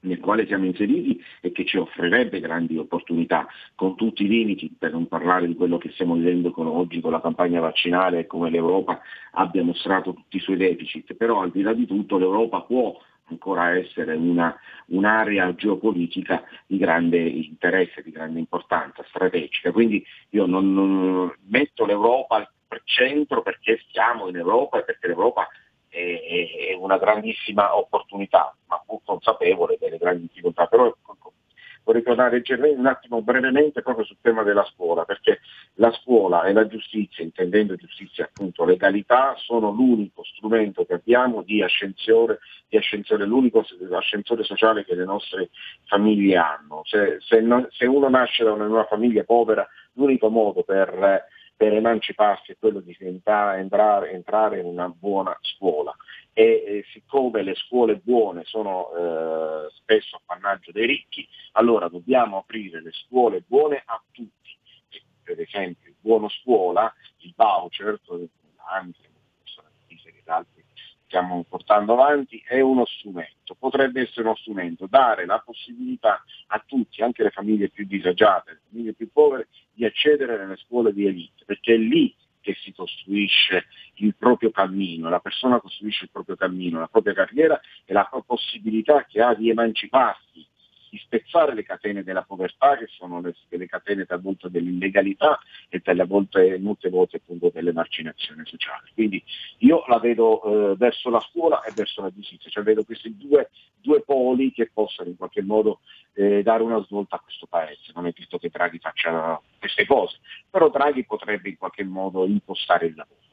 nel 0.00 0.20
quale 0.20 0.46
siamo 0.46 0.66
inseriti 0.66 1.20
e 1.40 1.50
che 1.50 1.64
ci 1.64 1.76
offrirebbe 1.78 2.38
grandi 2.38 2.76
opportunità, 2.78 3.48
con 3.74 3.96
tutti 3.96 4.22
i 4.24 4.28
limiti, 4.28 4.72
per 4.78 4.92
non 4.92 5.08
parlare 5.08 5.48
di 5.48 5.56
quello 5.56 5.78
che 5.78 5.90
stiamo 5.90 6.14
vivendo 6.14 6.52
con 6.52 6.68
oggi 6.68 7.00
con 7.00 7.10
la 7.10 7.20
campagna 7.20 7.58
vaccinale 7.58 8.20
e 8.20 8.26
come 8.28 8.48
l'Europa 8.48 9.00
abbia 9.32 9.64
mostrato 9.64 10.14
tutti 10.14 10.36
i 10.36 10.40
suoi 10.40 10.56
deficit, 10.56 11.14
però 11.14 11.40
al 11.40 11.50
di 11.50 11.62
là 11.62 11.72
di 11.72 11.86
tutto 11.86 12.18
l'Europa 12.18 12.60
può 12.60 12.96
ancora 13.30 13.76
essere 13.76 14.14
una, 14.14 14.56
un'area 14.86 15.54
geopolitica 15.54 16.42
di 16.66 16.78
grande 16.78 17.18
interesse, 17.18 18.02
di 18.02 18.10
grande 18.10 18.38
importanza 18.38 19.04
strategica. 19.08 19.72
Quindi 19.72 20.04
io 20.30 20.46
non, 20.46 20.72
non 20.72 21.34
metto 21.48 21.84
l'Europa 21.84 22.36
al 22.36 22.80
centro 22.84 23.42
perché 23.42 23.80
siamo 23.90 24.28
in 24.28 24.36
Europa 24.36 24.78
e 24.78 24.84
perché 24.84 25.08
l'Europa 25.08 25.48
è, 25.88 26.70
è 26.70 26.74
una 26.74 26.98
grandissima 26.98 27.76
opportunità, 27.76 28.54
ma 28.66 28.82
pur 28.84 29.00
consapevole 29.04 29.78
delle 29.80 29.98
grandi 29.98 30.22
difficoltà. 30.22 30.66
Però 30.66 30.86
ecco, 30.86 31.16
vorrei 31.88 32.02
tornare 32.02 32.42
un 32.76 32.86
attimo 32.86 33.22
brevemente 33.22 33.80
proprio 33.80 34.04
sul 34.04 34.18
tema 34.20 34.42
della 34.42 34.64
scuola, 34.64 35.06
perché 35.06 35.40
la 35.74 35.90
scuola 35.92 36.42
e 36.44 36.52
la 36.52 36.66
giustizia, 36.66 37.24
intendendo 37.24 37.76
giustizia 37.76 38.24
appunto 38.24 38.66
legalità, 38.66 39.34
sono 39.38 39.70
l'unico 39.70 40.22
strumento 40.22 40.84
che 40.84 40.92
abbiamo 40.92 41.40
di 41.40 41.62
ascensione, 41.62 42.40
di 42.68 42.76
ascensione 42.76 43.24
l'unico 43.24 43.64
ascensore 43.92 44.44
sociale 44.44 44.84
che 44.84 44.94
le 44.94 45.06
nostre 45.06 45.48
famiglie 45.86 46.36
hanno. 46.36 46.82
Se, 46.84 47.16
se, 47.20 47.40
non, 47.40 47.66
se 47.70 47.86
uno 47.86 48.10
nasce 48.10 48.44
da 48.44 48.52
una, 48.52 48.66
una 48.66 48.84
famiglia 48.84 49.24
povera, 49.24 49.66
l'unico 49.94 50.28
modo 50.28 50.64
per 50.64 51.24
per 51.58 51.74
emanciparsi 51.74 52.52
è 52.52 52.56
quello 52.56 52.78
di 52.78 52.96
entrare, 53.00 53.58
entrare 54.12 54.60
in 54.60 54.66
una 54.66 54.88
buona 54.88 55.36
scuola 55.40 55.92
e 56.32 56.44
eh, 56.44 56.84
siccome 56.92 57.42
le 57.42 57.56
scuole 57.56 57.96
buone 57.96 58.44
sono 58.44 58.92
eh, 58.94 59.68
spesso 59.72 60.14
appannaggio 60.14 60.70
dei 60.70 60.86
ricchi, 60.86 61.28
allora 61.52 61.88
dobbiamo 61.88 62.38
aprire 62.38 62.80
le 62.80 62.92
scuole 62.92 63.42
buone 63.44 63.82
a 63.84 64.00
tutti. 64.12 64.56
E, 64.88 65.02
per 65.20 65.40
esempio 65.40 65.90
il 65.90 65.96
buono 65.98 66.28
scuola, 66.28 66.94
il 67.22 67.34
voucher, 67.34 67.98
anche 68.70 69.08
che 69.88 70.22
altri 70.30 70.57
stiamo 71.08 71.42
portando 71.48 71.94
avanti, 71.94 72.42
è 72.46 72.60
uno 72.60 72.84
strumento, 72.84 73.56
potrebbe 73.58 74.02
essere 74.02 74.26
uno 74.26 74.36
strumento, 74.36 74.86
dare 74.86 75.24
la 75.24 75.42
possibilità 75.44 76.22
a 76.48 76.62
tutti, 76.64 77.02
anche 77.02 77.22
le 77.22 77.30
famiglie 77.30 77.70
più 77.70 77.86
disagiate, 77.86 78.50
le 78.50 78.60
famiglie 78.68 78.92
più 78.92 79.10
povere, 79.10 79.48
di 79.72 79.86
accedere 79.86 80.36
nelle 80.36 80.56
scuole 80.56 80.92
di 80.92 81.06
elite, 81.06 81.44
perché 81.46 81.74
è 81.74 81.78
lì 81.78 82.14
che 82.40 82.54
si 82.62 82.72
costruisce 82.72 83.66
il 83.94 84.14
proprio 84.14 84.50
cammino, 84.50 85.08
la 85.08 85.20
persona 85.20 85.60
costruisce 85.60 86.04
il 86.04 86.10
proprio 86.10 86.36
cammino, 86.36 86.78
la 86.78 86.88
propria 86.88 87.14
carriera 87.14 87.58
e 87.84 87.92
la 87.92 88.08
possibilità 88.24 89.04
che 89.06 89.22
ha 89.22 89.34
di 89.34 89.48
emanciparsi 89.48 90.46
di 90.90 90.98
spezzare 90.98 91.54
le 91.54 91.62
catene 91.62 92.02
della 92.02 92.22
povertà, 92.22 92.76
che 92.76 92.86
sono 92.88 93.20
le, 93.20 93.34
le 93.48 93.66
catene 93.66 94.04
talvolta 94.04 94.48
dell'illegalità 94.48 95.38
e 95.68 95.80
talvolta, 95.80 96.40
molte 96.58 96.88
volte 96.88 97.16
appunto 97.16 97.50
dell'emarginazione 97.52 98.44
sociale. 98.44 98.90
Quindi 98.94 99.22
io 99.58 99.84
la 99.86 99.98
vedo 99.98 100.42
eh, 100.72 100.76
verso 100.76 101.10
la 101.10 101.20
scuola 101.20 101.62
e 101.62 101.72
verso 101.74 102.02
la 102.02 102.12
giustizia, 102.12 102.50
cioè 102.50 102.62
vedo 102.62 102.84
questi 102.84 103.16
due, 103.16 103.50
due 103.80 104.02
poli 104.02 104.52
che 104.52 104.70
possano 104.72 105.08
in 105.08 105.16
qualche 105.16 105.42
modo 105.42 105.80
eh, 106.14 106.42
dare 106.42 106.62
una 106.62 106.82
svolta 106.84 107.16
a 107.16 107.20
questo 107.20 107.46
paese. 107.46 107.92
Non 107.94 108.06
è 108.06 108.12
detto 108.16 108.38
che 108.38 108.50
Draghi 108.50 108.78
faccia 108.78 109.40
queste 109.58 109.86
cose, 109.86 110.18
però 110.50 110.68
Draghi 110.68 111.04
potrebbe 111.04 111.48
in 111.48 111.56
qualche 111.56 111.84
modo 111.84 112.26
impostare 112.26 112.86
il 112.86 112.94
lavoro 112.94 113.26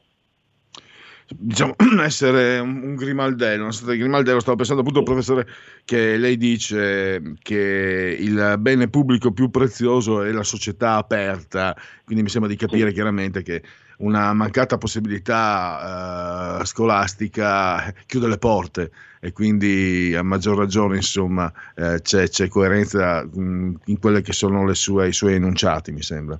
diciamo, 1.28 1.74
essere 2.02 2.58
un, 2.58 2.94
grimaldello, 2.94 3.64
una 3.64 3.72
sorta 3.72 3.92
di 3.92 3.98
grimaldello. 3.98 4.40
Stavo 4.40 4.56
pensando 4.56 4.82
appunto, 4.82 5.02
professore, 5.02 5.46
che 5.84 6.16
lei 6.16 6.36
dice 6.36 7.34
che 7.42 8.16
il 8.18 8.56
bene 8.58 8.88
pubblico 8.88 9.32
più 9.32 9.50
prezioso 9.50 10.22
è 10.22 10.30
la 10.32 10.44
società 10.44 10.94
aperta, 10.94 11.76
quindi 12.04 12.22
mi 12.22 12.30
sembra 12.30 12.50
di 12.50 12.56
capire 12.56 12.92
chiaramente 12.92 13.42
che 13.42 13.62
una 13.98 14.32
mancata 14.34 14.76
possibilità 14.76 16.58
uh, 16.60 16.64
scolastica 16.64 17.94
chiude 18.04 18.28
le 18.28 18.36
porte 18.36 18.90
e 19.20 19.32
quindi 19.32 20.14
a 20.14 20.22
maggior 20.22 20.58
ragione 20.58 20.96
insomma 20.96 21.50
uh, 21.76 21.96
c'è, 22.02 22.28
c'è, 22.28 22.48
coerenza 22.48 23.24
mh, 23.24 23.74
in 23.86 23.98
quelli 23.98 24.20
che 24.20 24.32
sono 24.32 24.72
sue, 24.74 25.08
i 25.08 25.12
suoi 25.12 25.34
enunciati, 25.34 25.92
mi 25.92 26.02
sembra. 26.02 26.38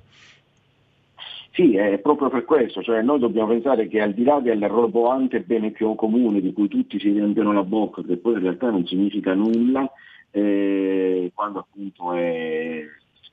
Sì, 1.57 1.75
è 1.75 1.97
proprio 1.97 2.29
per 2.29 2.45
questo, 2.45 2.83
cioè 2.83 3.01
noi 3.01 3.17
dobbiamo 3.17 3.47
pensare 3.47 3.87
che 3.87 3.99
al 3.99 4.13
di 4.13 4.23
là 4.23 4.39
del 4.39 4.63
roboante 4.69 5.41
bene 5.41 5.71
più 5.71 5.95
comune 5.95 6.39
di 6.39 6.53
cui 6.53 6.67
tutti 6.67 6.99
si 6.99 7.09
riempiono 7.09 7.51
la 7.51 7.63
bocca, 7.63 8.03
che 8.03 8.17
poi 8.17 8.33
in 8.33 8.41
realtà 8.41 8.69
non 8.69 8.85
significa 8.85 9.33
nulla, 9.33 9.91
eh, 10.29 11.31
quando 11.33 11.57
appunto 11.57 12.13
è, 12.13 12.83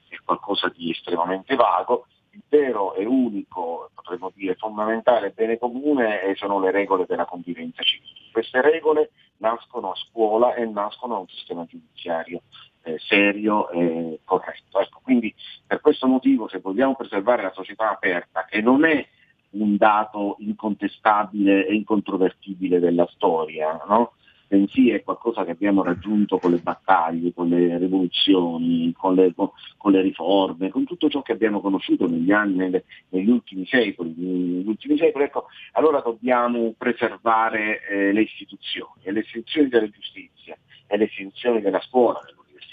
è, 0.09 0.17
qualcosa 0.25 0.73
di 0.75 0.91
estremamente 0.91 1.55
vago, 1.55 2.07
il 2.31 2.41
vero 2.49 2.95
e 2.95 3.05
unico, 3.05 3.91
potremmo 3.95 4.33
dire 4.35 4.55
fondamentale 4.55 5.33
bene 5.33 5.59
comune 5.59 6.35
sono 6.37 6.59
le 6.61 6.71
regole 6.71 7.05
della 7.07 7.27
convivenza 7.27 7.83
civile. 7.83 8.31
Queste 8.33 8.63
regole 8.63 9.11
nascono 9.37 9.91
a 9.91 9.97
scuola 9.97 10.55
e 10.55 10.65
nascono 10.65 11.17
a 11.17 11.19
un 11.19 11.29
sistema 11.29 11.67
giudiziario 11.67 12.41
eh, 12.85 12.99
serio 12.99 13.71
e 13.71 14.21
corretto. 14.25 14.81
Ecco, 14.81 15.01
quindi 15.03 15.35
per 15.67 15.81
questo 15.81 16.07
motivo 16.07 16.49
se 16.49 16.61
vogliamo 16.61 16.95
preservare 16.95 17.43
la 17.43 17.53
società 17.53 17.91
aperta, 17.91 18.45
che 18.49 18.61
non 18.61 18.85
è 18.85 19.07
un 19.51 19.77
dato 19.77 20.37
incontestabile 20.41 21.67
e 21.67 21.75
incontrovertibile 21.75 22.81
della 22.81 23.07
storia, 23.13 23.81
no? 23.89 24.13
bensì 24.47 24.91
è 24.91 25.03
qualcosa 25.03 25.45
che 25.45 25.53
abbiamo 25.53 25.83
raggiunto 25.83 26.39
con 26.39 26.53
le 26.53 26.59
battaglie, 26.59 27.33
con 27.33 27.49
le 27.49 27.77
rivoluzioni, 27.79 28.93
con 28.97 29.15
le, 29.15 29.35
con 29.35 29.93
le 29.93 30.01
riforme, 30.01 30.71
con 30.71 30.85
tutto 30.85 31.09
ciò 31.09 31.23
che 31.23 31.33
abbiamo 31.33 31.61
conosciuto 31.61 32.07
negli 32.07 32.31
anni, 32.31 32.57
nelle, 32.57 32.85
negli 33.09 33.29
ultimi 33.29 33.67
secoli. 33.67 34.15
Negli 34.17 34.69
ultimi 34.69 34.97
secoli 34.97 35.25
ecco, 35.25 35.47
allora 35.73 36.01
dobbiamo 36.01 36.75
preservare 36.77 37.87
eh, 37.89 38.13
le 38.13 38.23
istituzioni, 38.23 39.03
e 39.03 39.13
le 39.13 39.21
istituzioni 39.21 39.69
della 39.69 39.89
giustizia 39.89 40.57
e 40.87 40.97
le 40.97 41.05
istituzioni 41.05 41.61
della 41.61 41.81
scuola, 41.81 42.21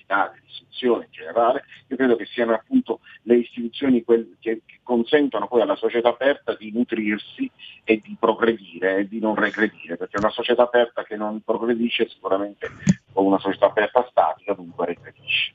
dell'università, 0.06 0.32
dell'istruzione 0.34 1.06
in 1.06 1.12
generale, 1.12 1.64
io 1.88 1.96
credo 1.96 2.16
che 2.16 2.26
siano 2.26 2.54
appunto 2.54 3.00
le 3.24 3.38
istituzioni 3.38 4.04
che, 4.04 4.28
che 4.40 4.62
consentono 4.84 5.48
poi 5.48 5.62
alla 5.62 5.76
società 5.76 6.10
aperta 6.10 6.56
di 6.56 6.72
nutrirsi 6.72 7.50
e 7.84 8.02
di 8.04 8.16
progredire 8.20 8.98
e 8.98 9.08
di 9.08 9.20
non 9.20 9.36
regredire, 9.36 9.98
perché 9.98 10.18
una 10.18 10.30
società 10.30 10.64
aperta 10.64 11.04
che 11.04 11.16
non 11.16 11.42
progredisce 11.42 12.10
sicuramente 12.10 12.70
o 13.14 13.24
una 13.24 13.40
società 13.40 13.68
aperta 13.68 14.06
statica 14.10 14.54
dunque 14.54 14.86
regredisce. 14.86 15.52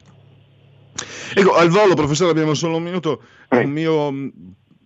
Ecco, 1.35 1.55
al 1.55 1.68
volo, 1.68 1.94
professore, 1.94 2.31
abbiamo 2.31 2.55
solo 2.55 2.77
un 2.77 2.82
minuto. 2.82 3.20
Un 3.51 3.68
mio 3.70 4.10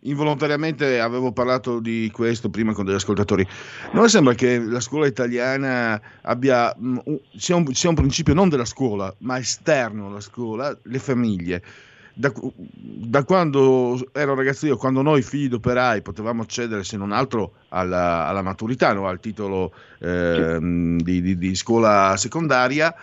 involontariamente 0.02 1.00
avevo 1.00 1.32
parlato 1.32 1.80
di 1.80 2.10
questo 2.12 2.48
prima 2.48 2.72
con 2.72 2.84
degli 2.84 2.94
ascoltatori. 2.94 3.46
Non 3.92 4.08
sembra 4.08 4.34
che 4.34 4.58
la 4.58 4.80
scuola 4.80 5.06
italiana 5.06 6.00
abbia 6.22 6.74
un, 6.78 7.02
sia, 7.36 7.56
un, 7.56 7.72
sia 7.74 7.88
un 7.88 7.94
principio 7.94 8.34
non 8.34 8.48
della 8.48 8.64
scuola, 8.64 9.14
ma 9.18 9.38
esterno 9.38 10.06
alla 10.06 10.20
scuola, 10.20 10.76
le 10.82 10.98
famiglie. 10.98 11.62
Da, 12.12 12.32
da, 12.34 13.24
quando 13.24 13.98
ero 14.12 14.34
ragazzo 14.34 14.66
io, 14.66 14.76
quando 14.76 15.00
noi 15.00 15.22
figli 15.22 15.48
d'operai 15.48 16.02
potevamo 16.02 16.42
accedere 16.42 16.84
se 16.84 16.96
non 16.96 17.12
altro 17.12 17.52
alla, 17.68 18.26
alla 18.26 18.42
maturità, 18.42 18.92
no? 18.92 19.06
al 19.06 19.20
titolo 19.20 19.72
eh, 20.00 20.58
di, 20.60 21.22
di, 21.22 21.38
di, 21.38 21.54
scuola 21.54 22.16
secondaria, 22.16 22.94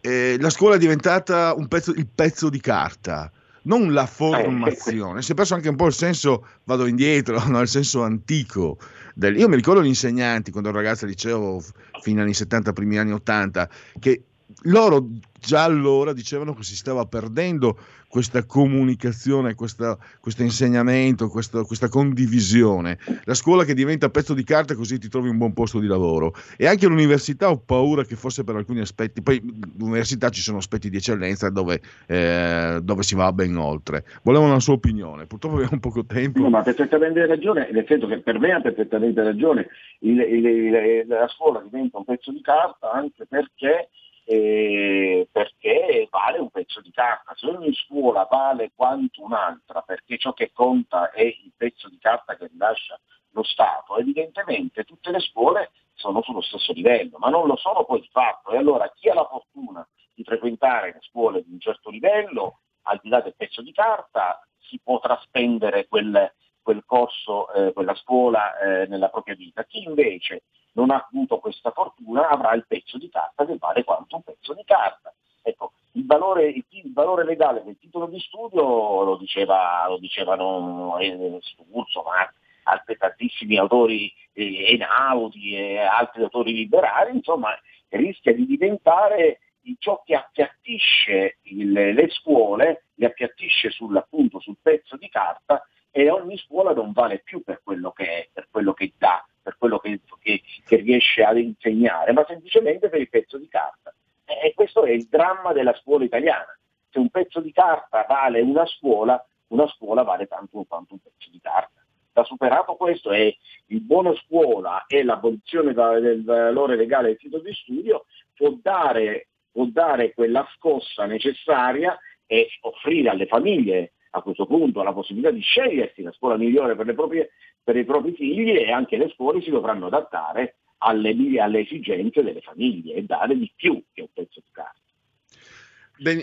eh, 0.00 0.36
la 0.38 0.50
scuola 0.50 0.76
è 0.76 0.78
diventata 0.78 1.56
pezzo, 1.66 1.92
il 1.92 2.06
pezzo 2.12 2.48
di 2.48 2.60
carta 2.60 3.32
non 3.66 3.92
la 3.92 4.06
formazione, 4.06 5.22
si 5.22 5.32
è 5.32 5.34
perso 5.34 5.54
anche 5.54 5.68
un 5.68 5.76
po' 5.76 5.86
il 5.86 5.92
senso, 5.92 6.46
vado 6.64 6.86
indietro, 6.86 7.42
no? 7.48 7.60
il 7.60 7.68
senso 7.68 8.02
antico. 8.02 8.78
Del, 9.14 9.36
io 9.36 9.48
mi 9.48 9.56
ricordo 9.56 9.82
gli 9.82 9.86
insegnanti 9.86 10.50
quando 10.50 10.70
ero 10.70 10.78
ragazzo 10.78 11.04
al 11.04 11.10
liceo, 11.10 11.62
fino 12.00 12.18
agli 12.18 12.26
anni 12.26 12.34
70, 12.34 12.72
primi 12.72 12.98
anni 12.98 13.12
80, 13.12 13.68
che 13.98 14.22
loro 14.62 15.08
già 15.40 15.64
allora 15.64 16.12
dicevano 16.12 16.54
che 16.54 16.62
si 16.62 16.76
stava 16.76 17.06
perdendo 17.06 17.78
questa 18.08 18.44
comunicazione, 18.46 19.54
questa, 19.54 19.98
questo 20.20 20.42
insegnamento, 20.42 21.28
questa, 21.28 21.64
questa, 21.64 21.88
condivisione. 21.88 22.98
La 23.24 23.34
scuola 23.34 23.64
che 23.64 23.74
diventa 23.74 24.08
pezzo 24.08 24.32
di 24.32 24.44
carta 24.44 24.74
così 24.74 24.98
ti 24.98 25.08
trovi 25.08 25.28
un 25.28 25.36
buon 25.36 25.52
posto 25.52 25.80
di 25.80 25.86
lavoro. 25.86 26.32
E 26.56 26.66
anche 26.66 26.86
l'università 26.86 27.50
ho 27.50 27.58
paura 27.58 28.04
che 28.04 28.16
forse 28.16 28.44
per 28.44 28.56
alcuni 28.56 28.80
aspetti, 28.80 29.22
poi 29.22 29.42
l'università 29.76 30.30
ci 30.30 30.40
sono 30.40 30.58
aspetti 30.58 30.88
di 30.88 30.96
eccellenza 30.96 31.50
dove, 31.50 31.80
eh, 32.06 32.78
dove 32.82 33.02
si 33.02 33.14
va 33.14 33.32
ben 33.32 33.56
oltre. 33.56 34.04
Volevo 34.22 34.44
una 34.44 34.60
sua 34.60 34.74
opinione, 34.74 35.26
purtroppo 35.26 35.56
abbiamo 35.56 35.80
poco 35.80 36.04
tempo. 36.06 36.40
No, 36.40 36.48
ma 36.48 36.60
ha 36.60 36.62
perfettamente 36.62 37.26
ragione, 37.26 37.68
nel 37.70 37.84
che 37.84 37.98
per 38.20 38.38
me 38.38 38.52
ha 38.52 38.60
perfettamente 38.60 39.22
ragione, 39.22 39.68
il, 40.00 40.18
il, 40.20 40.46
il, 40.46 41.04
la 41.06 41.28
scuola 41.28 41.60
diventa 41.62 41.98
un 41.98 42.04
pezzo 42.04 42.30
di 42.30 42.40
carta 42.40 42.92
anche 42.92 43.26
perché 43.26 43.90
eh, 44.28 45.28
perché 45.30 46.08
vale 46.10 46.38
un 46.38 46.50
pezzo 46.50 46.80
di 46.80 46.90
carta. 46.90 47.34
Se 47.36 47.46
ogni 47.46 47.72
scuola 47.74 48.26
vale 48.28 48.72
quanto 48.74 49.22
un'altra, 49.22 49.82
perché 49.82 50.18
ciò 50.18 50.32
che 50.32 50.50
conta 50.52 51.10
è 51.10 51.22
il 51.22 51.52
pezzo 51.56 51.88
di 51.88 51.98
carta 51.98 52.36
che 52.36 52.48
rilascia 52.48 52.98
lo 53.30 53.42
Stato, 53.44 53.96
evidentemente 53.98 54.84
tutte 54.84 55.10
le 55.10 55.20
scuole 55.20 55.70
sono 55.94 56.22
sullo 56.22 56.40
stesso 56.40 56.72
livello, 56.72 57.18
ma 57.18 57.28
non 57.28 57.46
lo 57.46 57.56
sono 57.56 57.84
poi 57.84 58.00
di 58.00 58.08
fatto. 58.10 58.50
E 58.50 58.56
allora 58.56 58.90
chi 58.94 59.08
ha 59.08 59.14
la 59.14 59.26
fortuna 59.26 59.86
frequentare 60.26 60.92
le 60.92 61.00
scuole 61.02 61.42
di 61.42 61.52
un 61.52 61.60
certo 61.60 61.88
livello, 61.88 62.60
al 62.82 62.98
di 63.02 63.08
là 63.08 63.20
del 63.20 63.34
pezzo 63.36 63.62
di 63.62 63.72
carta, 63.72 64.44
si 64.58 64.80
potrà 64.82 65.18
spendere 65.22 65.86
quel, 65.86 66.32
quel 66.60 66.82
corso, 66.84 67.52
eh, 67.52 67.72
quella 67.72 67.94
scuola 67.94 68.58
eh, 68.58 68.86
nella 68.88 69.08
propria 69.08 69.36
vita. 69.36 69.64
Chi 69.64 69.84
invece 69.84 70.42
non 70.76 70.90
ha 70.90 71.06
avuto 71.10 71.38
questa 71.38 71.70
fortuna 71.70 72.28
avrà 72.28 72.52
il 72.54 72.66
pezzo 72.66 72.98
di 72.98 73.08
carta 73.08 73.44
che 73.44 73.56
vale 73.58 73.82
quanto 73.82 74.16
un 74.16 74.22
pezzo 74.22 74.54
di 74.54 74.62
carta. 74.64 75.12
Ecco, 75.42 75.72
il 75.92 76.04
valore, 76.04 76.48
il, 76.48 76.92
valore 76.92 77.24
legale 77.24 77.64
del 77.64 77.78
titolo 77.78 78.06
di 78.06 78.20
studio 78.20 79.02
lo, 79.02 79.16
diceva, 79.16 79.86
lo 79.88 79.98
dicevano 79.98 80.98
eh, 80.98 81.38
Sturzo, 81.40 82.02
ma 82.02 82.30
altri 82.64 82.96
tantissimi 82.96 83.56
autori 83.56 84.12
eh, 84.32 84.72
Einaudi 84.72 85.56
e 85.56 85.78
altri 85.78 86.22
autori 86.22 86.52
liberali, 86.52 87.16
insomma 87.16 87.50
rischia 87.88 88.34
di 88.34 88.44
diventare 88.44 89.40
ciò 89.78 90.02
che 90.04 90.14
appiattisce 90.14 91.38
il, 91.42 91.72
le 91.72 92.08
scuole, 92.10 92.84
le 92.94 93.06
appiattisce 93.06 93.70
sul, 93.70 93.96
appunto, 93.96 94.40
sul 94.40 94.56
pezzo 94.60 94.96
di 94.96 95.08
carta 95.08 95.66
e 95.90 96.10
ogni 96.10 96.36
scuola 96.36 96.72
non 96.72 96.92
vale 96.92 97.20
più 97.20 97.42
per 97.42 97.62
quello 97.64 97.90
che 97.92 98.04
è, 98.04 98.28
per 98.32 98.48
quello 98.50 98.74
che 98.74 98.92
dà, 98.98 99.24
per 99.46 99.58
quello 99.58 99.78
che, 99.78 100.00
che, 100.20 100.42
che 100.66 100.76
riesce 100.76 101.22
ad 101.22 101.38
insegnare, 101.38 102.12
ma 102.12 102.24
semplicemente 102.26 102.88
per 102.88 102.98
il 102.98 103.08
pezzo 103.08 103.38
di 103.38 103.46
carta. 103.46 103.94
E 104.24 104.52
questo 104.56 104.82
è 104.82 104.90
il 104.90 105.06
dramma 105.08 105.52
della 105.52 105.72
scuola 105.74 106.04
italiana. 106.04 106.58
Se 106.90 106.98
un 106.98 107.10
pezzo 107.10 107.38
di 107.38 107.52
carta 107.52 108.04
vale 108.08 108.40
una 108.40 108.66
scuola, 108.66 109.24
una 109.48 109.68
scuola 109.68 110.02
vale 110.02 110.26
tanto 110.26 110.64
quanto 110.66 110.94
un 110.94 110.98
pezzo 111.00 111.30
di 111.30 111.38
carta. 111.40 111.80
Da 112.12 112.24
superato 112.24 112.74
questo 112.74 113.12
è 113.12 113.32
il 113.66 113.80
buono 113.82 114.16
scuola 114.16 114.84
e 114.88 115.04
l'abolizione 115.04 115.72
del 115.72 116.24
valore 116.24 116.74
legale 116.74 117.08
del 117.08 117.18
titolo 117.18 117.44
di 117.44 117.52
studio 117.52 118.06
può 118.34 118.52
dare, 118.60 119.28
può 119.52 119.64
dare 119.66 120.12
quella 120.12 120.44
scossa 120.56 121.06
necessaria 121.06 121.96
e 122.26 122.48
offrire 122.62 123.10
alle 123.10 123.26
famiglie 123.26 123.92
a 124.10 124.22
questo 124.22 124.46
punto 124.46 124.82
la 124.82 124.92
possibilità 124.92 125.30
di 125.30 125.40
scegliersi 125.40 126.02
la 126.02 126.12
scuola 126.12 126.36
migliore 126.36 126.74
per, 126.76 126.94
proprie, 126.94 127.30
per 127.62 127.76
i 127.76 127.84
propri 127.84 128.14
figli 128.14 128.50
e 128.50 128.70
anche 128.70 128.96
le 128.96 129.10
scuole 129.14 129.40
si 129.42 129.50
dovranno 129.50 129.86
adattare 129.86 130.56
alle, 130.78 131.14
alle 131.40 131.60
esigenze 131.60 132.22
delle 132.22 132.40
famiglie 132.40 132.94
e 132.94 133.02
dare 133.02 133.36
di 133.36 133.50
più 133.54 133.82
che 133.92 134.02
un 134.02 134.08
pezzo 134.12 134.40
di 134.44 134.50
carta. 134.52 134.80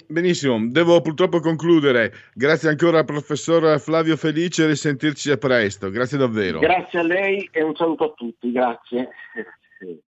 Benissimo, 0.08 0.68
devo 0.70 1.02
purtroppo 1.02 1.40
concludere. 1.40 2.14
Grazie 2.36 2.70
ancora 2.70 3.00
al 3.00 3.06
professor 3.06 3.80
Flavio 3.80 4.16
Felice 4.18 4.64
e 4.64 4.68
risentirci 4.68 5.32
a 5.32 5.38
presto. 5.38 5.90
Grazie 5.90 6.20
davvero. 6.20 6.60
Grazie 6.60 7.00
a 7.00 7.04
lei 7.04 7.50
e 7.52 7.64
un 7.64 7.76
saluto 7.76 8.04
a 8.04 8.14
tutti. 8.16 8.52
Grazie. 8.52 9.10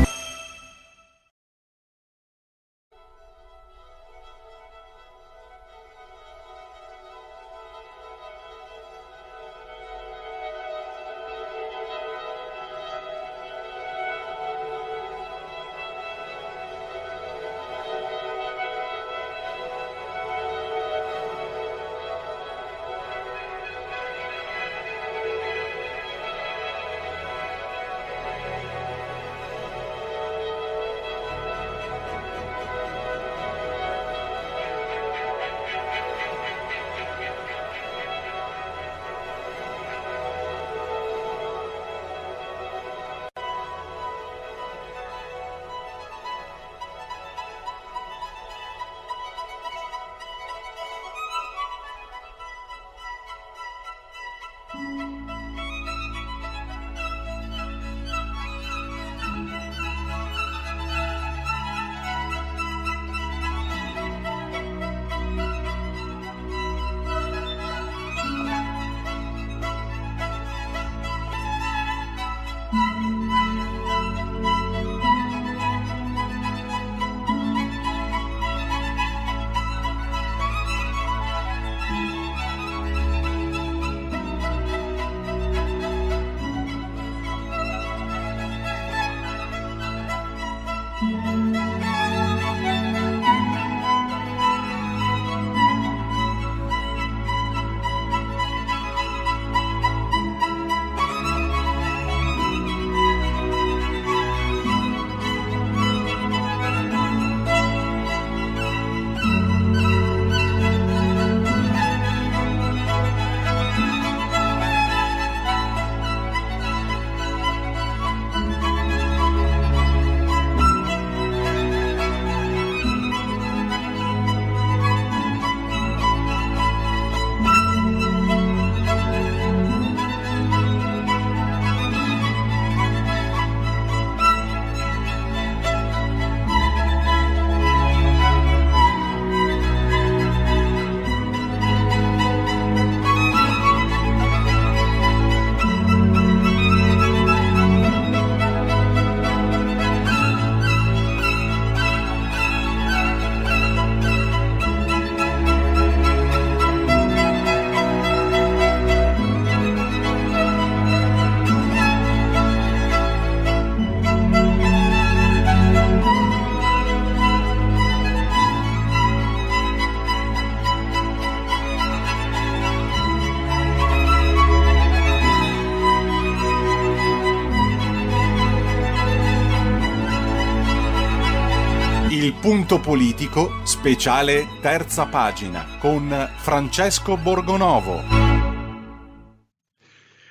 Punto 182.71 182.89
politico, 182.89 183.51
speciale 183.65 184.47
terza 184.61 185.05
pagina, 185.05 185.75
con 185.77 186.07
Francesco 186.37 187.17
Borgonovo. 187.17 188.01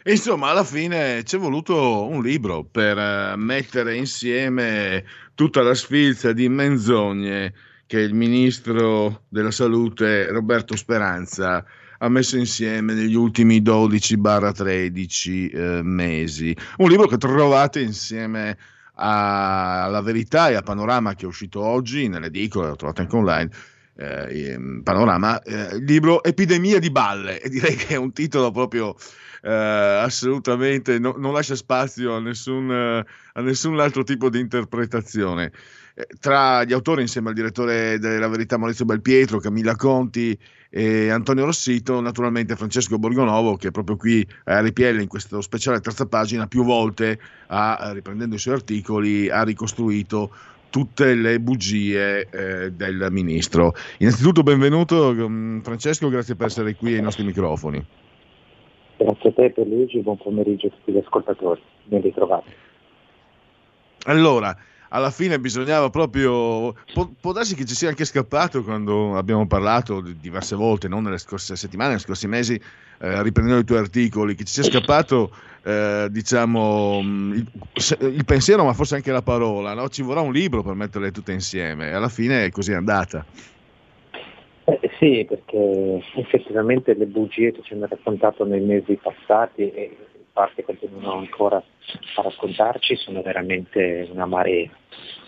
Insomma, 0.05 0.49
alla 0.49 0.65
fine 0.65 1.23
ci 1.25 1.37
è 1.37 1.39
voluto 1.39 2.07
un 2.07 2.23
libro 2.23 2.65
per 2.65 2.97
eh, 2.97 3.35
mettere 3.37 3.95
insieme 3.95 5.05
tutta 5.35 5.61
la 5.61 5.75
sfilza 5.75 6.33
di 6.33 6.49
menzogne 6.49 7.53
che 7.87 7.99
il 8.01 8.15
ministro 8.15 9.25
della 9.29 9.51
salute 9.51 10.29
Roberto 10.31 10.77
Speranza 10.77 11.63
ha 11.99 12.09
messo 12.09 12.39
insieme 12.39 12.95
negli 12.95 13.17
ultimi 13.17 13.61
12-13 13.61 15.51
eh, 15.53 15.83
mesi. 15.83 16.57
Un 16.79 16.89
libro 16.89 17.07
che 17.07 17.19
trovate 17.19 17.81
insieme 17.81 18.57
alla 19.01 20.03
Verità 20.03 20.51
e 20.51 20.55
a 20.55 20.63
Panorama 20.63 21.15
che 21.15 21.25
è 21.25 21.29
uscito 21.29 21.61
oggi 21.63 22.09
nelle 22.09 22.27
edicole, 22.27 22.69
lo 22.69 22.77
trovate 22.77 23.03
anche 23.03 23.17
online. 23.17 23.51
Eh, 23.97 24.53
in 24.55 24.83
Panorama, 24.83 25.43
eh, 25.43 25.77
il 25.77 25.85
libro 25.85 26.23
Epidemia 26.23 26.79
di 26.79 26.91
balle, 26.91 27.41
e 27.41 27.49
direi 27.51 27.75
che 27.75 27.95
è 27.95 27.97
un 27.97 28.13
titolo 28.13 28.51
proprio 28.51 28.97
eh, 29.43 29.51
assolutamente 29.51 30.99
no- 30.99 31.17
non 31.17 31.33
lascia 31.33 31.55
spazio 31.55 32.15
a 32.15 32.21
nessun, 32.21 32.71
eh, 32.71 33.05
a 33.35 33.41
nessun 33.41 33.79
altro 33.79 34.03
tipo 34.03 34.29
di 34.31 34.41
interpretazione. 34.41 35.53
Eh, 36.01 36.07
tra 36.19 36.65
gli 36.65 36.73
autori, 36.73 37.03
insieme 37.03 37.29
al 37.29 37.35
direttore 37.35 37.99
della 37.99 38.29
Verità 38.29 38.57
Maurizio 38.57 38.85
Belpietro, 38.85 39.39
Camilla 39.39 39.77
Conti 39.77 40.39
e 40.71 41.11
Antonio 41.11 41.45
Rossito, 41.45 42.01
naturalmente 42.01 42.57
Francesco 42.57 42.99
Borgonovo, 42.99 43.57
che 43.57 43.71
proprio 43.71 43.97
qui 43.97 44.27
a 44.45 44.61
RPL 44.61 45.01
in 45.01 45.09
questo 45.09 45.41
speciale 45.41 45.81
terza 45.81 46.07
pagina, 46.07 46.47
più 46.47 46.65
volte, 46.65 47.19
ha, 47.49 47.91
riprendendo 47.93 48.37
i 48.37 48.39
suoi 48.39 48.55
articoli, 48.55 49.29
ha 49.29 49.43
ricostruito 49.43 50.31
tutte 50.71 51.15
le 51.15 51.41
bugie 51.41 52.29
eh, 52.31 52.71
del 52.71 53.09
ministro. 53.11 53.75
Innanzitutto 53.99 54.43
benvenuto 54.43 55.13
mm, 55.13 55.61
Francesco, 55.61 56.09
grazie 56.09 56.37
per 56.37 56.47
essere 56.47 56.77
qui 56.77 56.95
ai 56.95 57.03
nostri 57.03 57.25
microfoni. 57.25 57.85
Grazie 58.97 59.31
a 59.31 59.33
te 59.33 59.51
per 59.51 59.67
Luigi, 59.67 60.01
buon 60.01 60.19
pomeriggio 60.19 60.69
a 60.69 60.71
tutti 60.71 60.93
gli 60.93 60.99
ascoltatori, 60.99 61.61
ben 61.85 62.03
ritrovati. 62.03 62.53
Allora, 64.05 64.57
alla 64.91 65.11
fine 65.11 65.39
bisognava 65.39 65.91
proprio. 65.91 66.75
Può, 66.93 67.11
può, 67.21 67.33
darsi 67.33 67.55
che 67.55 67.65
ci 67.65 67.75
sia 67.75 67.89
anche 67.89 68.05
scappato 68.05 68.63
quando 68.63 69.17
abbiamo 69.17 69.47
parlato 69.47 70.01
diverse 70.01 70.57
volte, 70.57 70.89
non 70.89 71.03
nelle 71.03 71.19
scorse 71.19 71.57
settimane, 71.57 71.91
nei 71.91 71.99
scorsi 71.99 72.27
mesi, 72.27 72.55
eh, 72.55 73.23
riprendendo 73.23 73.61
i 73.61 73.65
tuoi 73.65 73.79
articoli, 73.79 74.35
che 74.35 74.45
ci 74.45 74.53
sia 74.53 74.63
scappato, 74.65 75.31
eh, 75.63 76.09
diciamo, 76.11 77.01
il, 77.03 77.47
il, 78.01 78.25
pensiero, 78.25 78.65
ma 78.65 78.73
forse 78.73 78.97
anche 78.97 79.13
la 79.13 79.23
parola. 79.23 79.75
No? 79.75 79.89
Ci 79.89 80.03
vorrà 80.03 80.21
un 80.21 80.33
libro 80.33 80.63
per 80.63 80.75
metterle 80.75 81.11
tutte 81.11 81.33
insieme. 81.33 81.91
E 81.91 81.93
alla 81.93 82.09
fine 82.09 82.47
è 82.47 82.51
così 82.51 82.73
andata. 82.73 83.25
Eh, 84.65 84.91
sì, 84.99 85.25
perché 85.29 86.03
effettivamente 86.17 86.95
le 86.95 87.07
bugie 87.07 87.53
che 87.53 87.63
ci 87.63 87.75
hanno 87.75 87.87
raccontato 87.89 88.45
nei 88.45 88.61
mesi 88.61 88.99
passati 89.03 89.71
e 89.71 89.97
in 90.15 90.25
parte 90.33 90.63
continuano 90.65 91.19
ancora 91.19 91.63
a 92.17 92.23
raccontarci 92.23 92.97
sono 92.97 93.23
veramente 93.23 94.09
una 94.11 94.27
marea. 94.27 94.71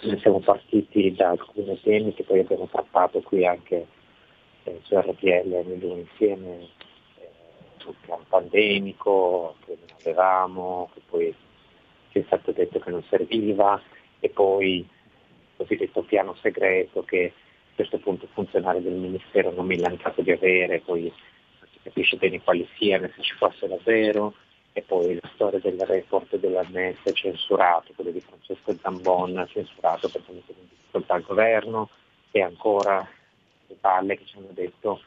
Noi 0.02 0.18
siamo 0.20 0.40
partiti 0.40 1.14
da 1.14 1.30
alcuni 1.30 1.80
temi 1.82 2.14
che 2.14 2.24
poi 2.24 2.40
abbiamo 2.40 2.68
trattato 2.70 3.20
qui 3.20 3.46
anche 3.46 3.86
eh, 4.64 4.80
su 4.82 4.96
RPL 4.96 5.64
noi 5.64 6.00
insieme, 6.00 6.68
eh, 7.18 7.28
sul 7.78 7.94
piano 8.00 8.24
pandemico, 8.28 9.56
che 9.64 9.76
non 9.78 9.96
avevamo, 10.00 10.90
che 10.94 11.00
poi 11.08 11.34
ci 12.10 12.18
è 12.18 12.22
stato 12.26 12.52
detto 12.52 12.78
che 12.78 12.90
non 12.90 13.02
serviva, 13.08 13.80
e 14.20 14.28
poi 14.28 14.76
il 14.78 14.86
cosiddetto 15.56 16.02
piano 16.02 16.34
segreto 16.40 17.02
che 17.02 17.32
a 17.34 17.74
questo 17.74 17.98
punto 17.98 18.24
il 18.24 18.30
funzionario 18.32 18.80
del 18.80 18.92
Ministero 18.92 19.50
non 19.50 19.66
mi 19.66 19.76
ha 19.76 19.88
lanciato 19.88 20.22
di 20.22 20.30
avere, 20.30 20.80
poi 20.80 21.02
non 21.02 21.68
si 21.72 21.78
capisce 21.82 22.16
bene 22.16 22.42
quali 22.42 22.68
siano, 22.76 23.08
se 23.14 23.22
ci 23.22 23.34
fosse 23.34 23.66
davvero, 23.66 24.34
e 24.72 24.82
poi 24.82 25.14
la 25.14 25.30
storia 25.34 25.58
del 25.58 25.78
report 25.80 26.36
dell'ANS 26.36 26.98
censurato, 27.12 27.92
quello 27.94 28.10
di 28.10 28.20
Francesco 28.20 28.74
Zambon 28.80 29.46
censurato 29.50 30.08
perché 30.08 30.32
mette 30.32 30.52
in 30.52 30.68
difficoltà 30.68 31.16
il 31.16 31.24
governo, 31.24 31.88
e 32.30 32.40
ancora 32.40 33.06
le 33.66 33.76
palle 33.78 34.16
che 34.16 34.24
ci 34.24 34.38
hanno 34.38 34.48
detto 34.52 35.00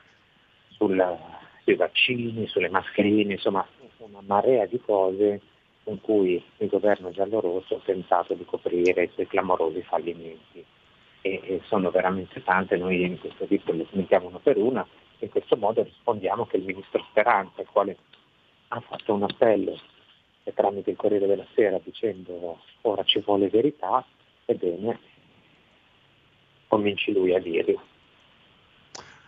sul, 0.69 1.17
sui 1.63 1.75
vaccini, 1.75 2.47
sulle 2.47 2.69
mascherine, 2.69 3.33
insomma 3.33 3.65
una 3.97 4.21
marea 4.25 4.65
di 4.67 4.79
cose 4.79 5.41
con 5.83 5.99
cui 6.01 6.43
il 6.57 6.67
governo 6.67 7.11
giallorosso 7.11 7.75
ha 7.75 7.81
tentato 7.83 8.33
di 8.33 8.45
coprire 8.45 9.03
i 9.03 9.09
suoi 9.13 9.27
clamorosi 9.27 9.81
fallimenti. 9.81 10.63
E, 11.21 11.61
sono 11.65 11.89
veramente 11.89 12.43
tante, 12.43 12.77
noi 12.77 13.01
in 13.03 13.19
questo 13.19 13.45
libro 13.49 13.73
le 13.73 13.87
smettiamo 13.91 14.27
una 14.27 14.39
per 14.39 14.57
una, 14.57 14.85
in 15.19 15.29
questo 15.29 15.55
modo 15.57 15.81
rispondiamo 15.81 16.45
che 16.45 16.57
il 16.57 16.65
ministro 16.65 17.03
Speranza, 17.09 17.61
il 17.61 17.67
quale 17.71 17.97
ha 18.69 18.79
fatto 18.79 19.13
un 19.13 19.23
appello 19.23 19.79
tramite 20.53 20.91
il 20.91 20.95
Corriere 20.95 21.27
della 21.27 21.45
Sera 21.53 21.79
dicendo 21.83 22.59
ora 22.81 23.03
ci 23.03 23.19
vuole 23.19 23.49
verità, 23.49 24.05
ebbene 24.45 24.99
cominci 26.67 27.13
lui 27.13 27.33
a 27.33 27.39
dirlo. 27.39 27.81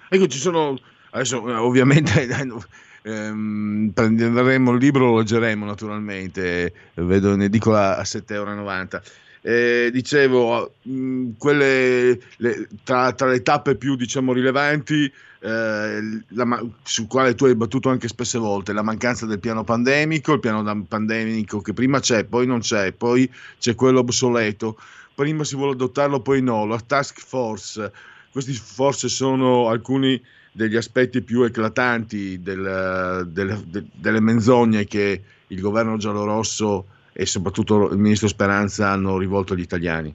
Ecco, 0.10 0.28
ci 0.28 0.38
sono, 0.38 0.78
adesso 1.12 1.48
eh, 1.48 1.54
ovviamente 1.54 2.28
ehm, 3.04 3.92
prenderemo 3.94 4.72
il 4.72 4.78
libro, 4.80 5.12
lo 5.12 5.18
leggeremo 5.18 5.66
naturalmente, 5.66 6.74
vedo 6.96 7.34
in 7.34 7.42
edicola 7.42 7.98
a 7.98 8.02
7,90 8.02 8.34
euro 8.34 9.02
eh, 9.42 9.90
dicevo, 9.92 10.74
mh, 10.82 11.32
quelle, 11.38 12.20
le, 12.38 12.68
tra, 12.84 13.14
tra, 13.14 13.28
le 13.28 13.42
tappe 13.42 13.76
più 13.76 13.96
diciamo, 13.96 14.34
rilevanti, 14.34 15.12
eh, 15.40 16.22
la, 16.30 16.66
sul 16.84 17.08
quale 17.08 17.36
tu 17.36 17.46
hai 17.46 17.56
battuto 17.56 17.90
anche 17.90 18.08
spesse 18.08 18.38
volte, 18.38 18.74
la 18.74 18.82
mancanza 18.82 19.26
del 19.26 19.40
piano 19.40 19.64
pandemico, 19.64 20.34
il 20.34 20.40
piano 20.40 20.86
pandemico 20.86 21.62
che 21.62 21.74
prima 21.74 22.00
c'è, 22.00 22.24
poi 22.26 22.46
non 22.46 22.60
c'è, 22.60 22.92
poi 22.92 23.30
c'è 23.60 23.76
quello 23.76 24.00
obsoleto, 24.00 24.78
prima 25.14 25.44
si 25.44 25.56
vuole 25.56 25.74
adottarlo, 25.74 26.22
poi 26.22 26.42
no, 26.42 26.66
la 26.66 26.80
task 26.80 27.20
force, 27.20 27.92
questi 28.32 28.54
forse 28.54 29.10
sono 29.10 29.70
alcuni 29.70 30.22
degli 30.52 30.76
aspetti 30.76 31.22
più 31.22 31.44
eclatanti 31.44 32.42
del, 32.42 33.30
del, 33.32 33.64
de, 33.68 33.86
delle 33.94 34.20
menzogne 34.20 34.86
che 34.86 35.22
il 35.48 35.60
governo 35.62 35.98
giallorosso 35.98 36.86
e 37.20 37.26
soprattutto 37.26 37.90
il 37.90 37.98
ministro 37.98 38.28
Speranza 38.28 38.90
hanno 38.90 39.18
rivolto 39.18 39.54
agli 39.54 39.62
italiani? 39.62 40.14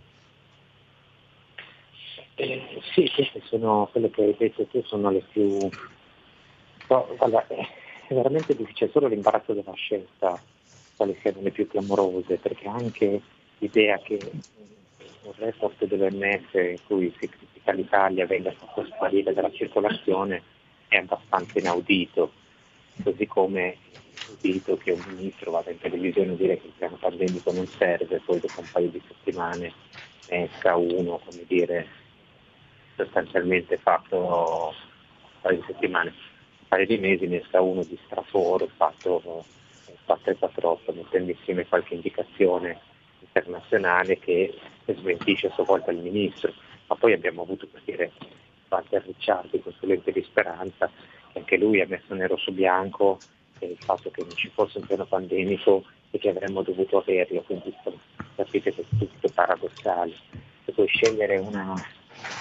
Eh, 2.37 2.81
sì, 2.95 3.11
queste 3.13 3.43
sono 3.47 3.89
quelle 3.91 4.09
che 4.11 4.23
hai 4.23 4.37
detto 4.39 4.65
tu, 4.67 4.81
sono 4.85 5.11
le 5.11 5.25
più... 5.33 5.69
No, 6.87 7.09
guarda, 7.17 7.45
è 7.49 8.15
veramente 8.15 8.55
difficile, 8.55 8.91
solo 8.93 9.09
l'imbarazzo 9.09 9.53
della 9.53 9.73
scelta 9.75 10.41
quali 10.95 11.19
siano 11.23 11.41
le 11.41 11.51
più 11.51 11.67
clamorose, 11.67 12.37
perché 12.37 12.69
anche 12.69 13.21
l'idea 13.59 13.99
che 13.99 14.31
un 15.23 15.33
report 15.39 15.85
dell'OMS 15.85 16.53
in 16.53 16.79
cui 16.87 17.13
si 17.19 17.29
critica 17.29 17.73
l'Italia 17.73 18.27
venga 18.27 18.53
fatto 18.53 18.85
sparire 18.85 19.33
dalla 19.33 19.51
circolazione 19.51 20.41
è 20.87 20.99
abbastanza 20.99 21.59
inaudito, 21.59 22.33
così 23.03 23.27
come 23.27 23.77
udito 24.27 24.77
che 24.77 24.93
un 24.93 25.03
ministro 25.07 25.51
vada 25.51 25.71
in 25.71 25.79
televisione 25.79 26.33
a 26.33 26.37
dire 26.37 26.59
che 26.59 26.67
il 26.67 26.73
piano 26.77 26.97
pandemico 26.97 27.53
non 27.53 27.69
serve, 27.79 28.21
poi 28.25 28.41
dopo 28.41 28.61
un 28.61 28.71
paio 28.71 28.89
di 28.89 29.03
settimane 29.07 29.73
ne 30.29 30.51
esca 30.51 30.77
uno, 30.77 31.21
come 31.25 31.45
dire, 31.47 31.87
sostanzialmente 32.97 33.79
fatto 33.79 34.17
un 34.17 35.41
paio 35.41 35.57
di 35.57 35.65
settimane, 35.67 36.09
un 36.11 36.67
paio 36.69 36.87
di 36.87 36.99
mesi 36.99 37.27
ne 37.27 37.41
esca 37.41 37.61
uno 37.61 37.83
di 37.83 37.99
straforo, 38.05 38.69
fatto 38.77 39.45
448, 40.05 40.93
mettendo 40.93 41.31
insieme 41.31 41.67
qualche 41.67 41.95
indicazione 41.95 42.81
internazionale 43.21 44.19
che 44.19 44.55
smentisce 44.87 45.49
a 45.49 45.53
sua 45.53 45.65
volta 45.65 45.91
il 45.91 45.99
ministro. 45.99 46.53
Ma 46.87 46.97
poi 46.97 47.13
abbiamo 47.13 47.43
avuto 47.43 47.67
per 47.67 47.83
dire 47.85 48.13
Walter 48.69 49.03
Ricciardi, 49.05 49.61
consulente 49.63 50.13
di 50.13 50.23
Speranza, 50.23 50.91
anche 51.35 51.57
lui 51.57 51.81
ha 51.81 51.87
messo 51.87 52.15
nero 52.15 52.37
su 52.37 52.53
bianco 52.53 53.19
il 53.67 53.77
fatto 53.79 54.11
che 54.11 54.23
non 54.23 54.35
ci 54.37 54.51
fosse 54.53 54.79
un 54.79 54.87
piano 54.87 55.05
pandemico 55.05 55.85
e 56.11 56.19
che 56.19 56.31
avremmo 56.31 56.63
dovuto 56.63 56.99
averlo, 56.99 57.43
quindi 57.43 57.75
capite 58.35 58.73
che 58.75 58.81
è 58.83 58.97
tutto 58.99 59.29
paradossale. 59.33 60.13
Se 60.65 60.73
puoi 60.73 60.87
scegliere, 60.89 61.39
una, 61.39 61.75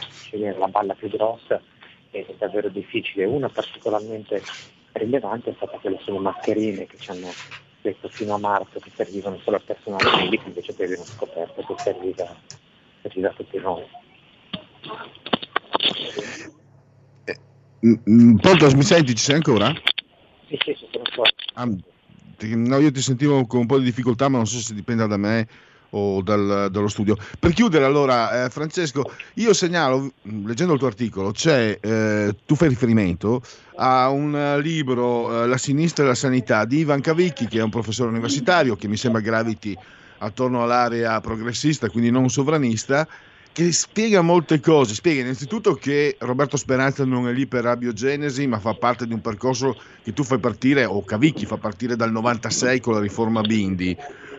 scegliere 0.09 0.57
la 0.57 0.67
balla 0.67 0.93
più 0.93 1.09
grossa 1.09 1.61
è 2.09 2.25
davvero 2.37 2.69
difficile. 2.69 3.25
Una 3.25 3.49
particolarmente 3.49 4.41
rilevante 4.93 5.51
è 5.51 5.53
stata 5.55 5.77
quella 5.77 5.99
sulle 5.99 6.19
mascherine 6.19 6.85
che 6.85 6.97
ci 6.97 7.11
hanno 7.11 7.29
detto 7.81 8.09
fino 8.09 8.35
a 8.35 8.37
marzo 8.37 8.79
che 8.79 8.91
servivano 8.93 9.39
solo 9.39 9.55
al 9.55 9.63
personale 9.63 10.23
medico, 10.23 10.47
invece 10.47 10.73
poi 10.73 10.85
abbiamo 10.85 11.03
scoperto 11.03 11.61
che 11.63 11.75
serviva, 11.77 12.35
serviva 13.01 13.29
a 13.29 13.33
tutti 13.33 13.57
noi. 13.59 13.83
Pronto, 17.81 18.75
mi 18.75 18.83
senti? 18.83 19.15
Ci 19.15 19.23
sei 19.23 19.35
ancora? 19.35 19.73
Sì, 20.47 20.55
sì, 20.63 20.75
sì, 20.77 20.87
sono 20.91 21.23
Ah, 21.55 21.65
no, 21.65 22.77
io 22.77 22.91
ti 22.91 23.01
sentivo 23.01 23.45
con 23.47 23.61
un 23.61 23.65
po' 23.65 23.79
di 23.79 23.85
difficoltà, 23.85 24.29
ma 24.29 24.37
non 24.37 24.45
so 24.45 24.59
se 24.59 24.75
dipenda 24.75 25.07
da 25.07 25.17
me 25.17 25.47
o 25.91 26.21
dal- 26.21 26.69
dallo 26.71 26.87
studio. 26.87 27.17
Per 27.39 27.53
chiudere 27.53 27.83
allora, 27.83 28.45
eh, 28.45 28.49
Francesco, 28.49 29.11
io 29.35 29.53
segnalo, 29.53 30.13
mh, 30.21 30.45
leggendo 30.47 30.73
il 30.73 30.79
tuo 30.79 30.87
articolo, 30.87 31.31
c'è, 31.31 31.79
eh, 31.81 32.35
tu 32.45 32.55
fai 32.55 32.69
riferimento 32.69 33.41
a 33.77 34.09
un 34.09 34.35
eh, 34.35 34.61
libro, 34.61 35.43
eh, 35.43 35.47
La 35.47 35.57
sinistra 35.57 36.03
e 36.03 36.07
la 36.07 36.15
sanità, 36.15 36.65
di 36.65 36.79
Ivan 36.79 37.01
Cavicchi, 37.01 37.47
che 37.47 37.59
è 37.59 37.63
un 37.63 37.71
professore 37.71 38.09
universitario, 38.09 38.75
che 38.75 38.87
mi 38.87 38.95
sembra 38.95 39.21
graviti 39.21 39.75
attorno 40.19 40.61
all'area 40.61 41.19
progressista, 41.19 41.89
quindi 41.89 42.11
non 42.11 42.29
sovranista, 42.29 43.07
che 43.53 43.71
spiega 43.71 44.21
molte 44.21 44.59
cose. 44.59 44.93
Spiega 44.93 45.21
innanzitutto 45.21 45.73
che 45.75 46.15
Roberto 46.19 46.57
Speranza 46.57 47.05
non 47.05 47.27
è 47.27 47.33
lì 47.33 47.47
per 47.47 47.65
abiogenesi, 47.65 48.47
ma 48.47 48.59
fa 48.59 48.73
parte 48.73 49.05
di 49.05 49.13
un 49.13 49.21
percorso 49.21 49.75
che 50.03 50.13
tu 50.13 50.23
fai 50.23 50.39
partire, 50.39 50.85
o 50.85 51.03
Cavicchi 51.03 51.45
fa 51.45 51.57
partire 51.57 51.95
dal 51.95 52.11
96 52.11 52.79
con 52.79 52.93
la 52.93 52.99
riforma 52.99 53.41
Bindi, 53.41 53.95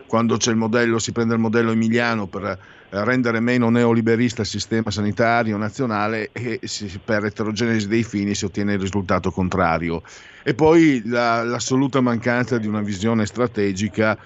quando 0.07 0.37
c'è 0.37 0.51
il 0.51 0.57
modello, 0.57 0.99
si 0.99 1.11
prende 1.11 1.33
il 1.33 1.39
modello 1.39 1.71
emiliano 1.71 2.27
per 2.27 2.43
eh, 2.43 2.57
rendere 3.03 3.39
meno 3.39 3.69
neoliberista 3.69 4.41
il 4.41 4.47
sistema 4.47 4.91
sanitario 4.91 5.57
nazionale 5.57 6.29
e 6.31 6.59
si- 6.63 6.99
per 7.03 7.25
eterogenesi 7.25 7.87
dei 7.87 8.03
fini 8.03 8.35
si 8.35 8.45
ottiene 8.45 8.73
il 8.73 8.79
risultato 8.79 9.31
contrario. 9.31 10.01
E 10.43 10.53
poi 10.53 11.01
la- 11.05 11.43
l'assoluta 11.43 12.01
mancanza 12.01 12.57
di 12.57 12.67
una 12.67 12.81
visione 12.81 13.25
strategica 13.25 14.17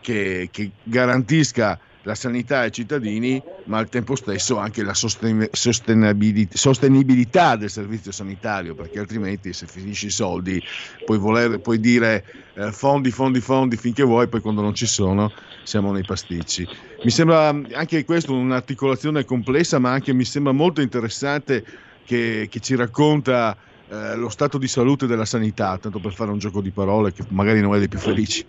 che, 0.00 0.48
che 0.52 0.70
garantisca 0.84 1.78
la 2.02 2.14
sanità 2.14 2.60
ai 2.60 2.72
cittadini, 2.72 3.40
ma 3.64 3.78
al 3.78 3.88
tempo 3.88 4.16
stesso 4.16 4.58
anche 4.58 4.82
la 4.82 4.94
sosten- 4.94 5.48
sostenibili- 5.52 6.48
sostenibilità 6.52 7.56
del 7.56 7.70
servizio 7.70 8.10
sanitario, 8.12 8.74
perché 8.74 8.98
altrimenti 8.98 9.52
se 9.52 9.66
finisci 9.66 10.06
i 10.06 10.10
soldi 10.10 10.62
puoi, 11.04 11.18
voler- 11.18 11.60
puoi 11.60 11.78
dire 11.78 12.24
eh, 12.54 12.72
fondi, 12.72 13.10
fondi, 13.10 13.40
fondi 13.40 13.76
finché 13.76 14.02
vuoi, 14.02 14.28
poi 14.28 14.40
quando 14.40 14.62
non 14.62 14.74
ci 14.74 14.86
sono 14.86 15.32
siamo 15.62 15.92
nei 15.92 16.04
pasticci. 16.04 16.66
Mi 17.02 17.10
sembra 17.10 17.48
anche 17.48 18.04
questo 18.04 18.34
un'articolazione 18.34 19.24
complessa, 19.24 19.78
ma 19.78 19.92
anche 19.92 20.12
mi 20.12 20.24
sembra 20.24 20.52
molto 20.52 20.80
interessante 20.80 21.64
che, 22.04 22.46
che 22.50 22.60
ci 22.60 22.74
racconta 22.74 23.56
eh, 23.88 24.16
lo 24.16 24.28
stato 24.28 24.58
di 24.58 24.68
salute 24.68 25.06
della 25.06 25.24
sanità, 25.24 25.78
tanto 25.78 26.00
per 26.00 26.12
fare 26.12 26.30
un 26.30 26.38
gioco 26.38 26.60
di 26.60 26.72
parole 26.72 27.12
che 27.12 27.24
magari 27.28 27.60
non 27.60 27.74
è 27.74 27.78
dei 27.78 27.88
più 27.88 27.98
felici. 27.98 28.44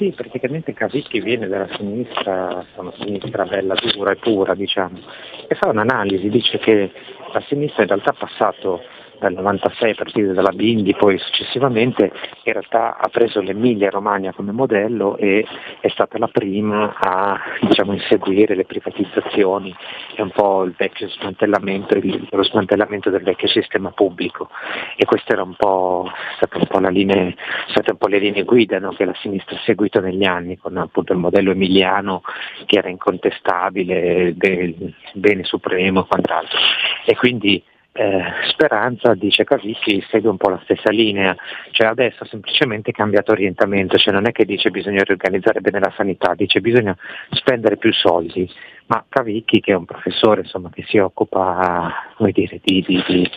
Sì, 0.00 0.14
praticamente 0.16 0.72
Cavicchi 0.72 1.20
viene 1.20 1.46
dalla 1.46 1.68
sinistra, 1.76 2.64
una 2.76 2.92
sinistra 3.00 3.44
bella 3.44 3.74
dura 3.74 4.12
e 4.12 4.16
pura, 4.16 4.54
diciamo, 4.54 4.98
e 5.46 5.54
fa 5.54 5.68
un'analisi, 5.68 6.30
dice 6.30 6.56
che 6.56 6.90
la 7.34 7.40
sinistra 7.42 7.82
in 7.82 7.88
realtà 7.88 8.08
ha 8.08 8.14
passato 8.14 8.80
dal 9.20 9.34
96 9.34 9.90
a 9.90 9.94
partire 9.94 10.32
dalla 10.32 10.50
Bindi, 10.50 10.94
poi 10.94 11.18
successivamente 11.18 12.10
in 12.44 12.52
realtà 12.52 12.96
ha 12.96 13.08
preso 13.08 13.40
l'Emilia 13.40 13.90
Romagna 13.90 14.32
come 14.32 14.50
modello 14.50 15.16
e 15.18 15.46
è 15.80 15.88
stata 15.88 16.18
la 16.18 16.26
prima 16.26 16.96
a 16.98 17.38
diciamo, 17.60 17.92
inseguire 17.92 18.54
le 18.54 18.64
privatizzazioni 18.64 19.74
e 20.16 20.22
un 20.22 20.30
po' 20.30 20.64
il 20.64 20.74
vecchio 20.76 21.08
smantellamento, 21.10 21.96
il- 21.98 22.26
lo 22.30 22.42
smantellamento 22.42 23.10
del 23.10 23.22
vecchio 23.22 23.46
sistema 23.48 23.90
pubblico 23.90 24.48
e 24.96 25.04
queste 25.04 25.34
erano 25.34 25.50
un 25.50 25.56
po', 25.56 26.10
un 26.54 26.66
po' 26.66 26.78
la 26.78 26.88
linee- 26.88 27.36
state 27.68 27.90
un 27.90 27.98
po' 27.98 28.08
le 28.08 28.18
linee 28.18 28.44
guida 28.44 28.78
no, 28.78 28.92
che 28.92 29.04
la 29.04 29.14
sinistra 29.20 29.54
ha 29.56 29.60
seguito 29.64 30.00
negli 30.00 30.24
anni 30.24 30.56
con 30.56 30.78
appunto 30.78 31.12
il 31.12 31.18
modello 31.18 31.50
emiliano 31.50 32.22
che 32.64 32.78
era 32.78 32.88
incontestabile, 32.88 34.32
del 34.34 34.94
bene 35.12 35.44
supremo 35.44 36.00
e 36.00 36.06
quant'altro. 36.06 36.58
E 37.04 37.14
quindi 37.16 37.62
eh, 38.00 38.22
Speranza, 38.48 39.12
dice 39.12 39.44
Cavicchi, 39.44 40.02
segue 40.08 40.30
un 40.30 40.38
po' 40.38 40.48
la 40.48 40.60
stessa 40.64 40.88
linea, 40.88 41.36
cioè 41.72 41.88
adesso 41.88 42.24
ha 42.24 42.26
semplicemente 42.26 42.92
cambiato 42.92 43.32
orientamento, 43.32 43.98
cioè 43.98 44.14
non 44.14 44.26
è 44.26 44.32
che 44.32 44.46
dice 44.46 44.70
bisogna 44.70 45.02
riorganizzare 45.02 45.60
bene 45.60 45.80
la 45.80 45.92
sanità, 45.94 46.32
dice 46.34 46.62
bisogna 46.62 46.96
spendere 47.32 47.76
più 47.76 47.92
soldi, 47.92 48.50
ma 48.86 49.04
Cavicchi 49.06 49.60
che 49.60 49.72
è 49.72 49.76
un 49.76 49.84
professore 49.84 50.40
insomma, 50.40 50.70
che 50.70 50.82
si 50.88 50.96
occupa 50.96 51.92
dire, 52.32 52.58
di, 52.62 52.82
di- 52.86 53.04
di, 53.06 53.30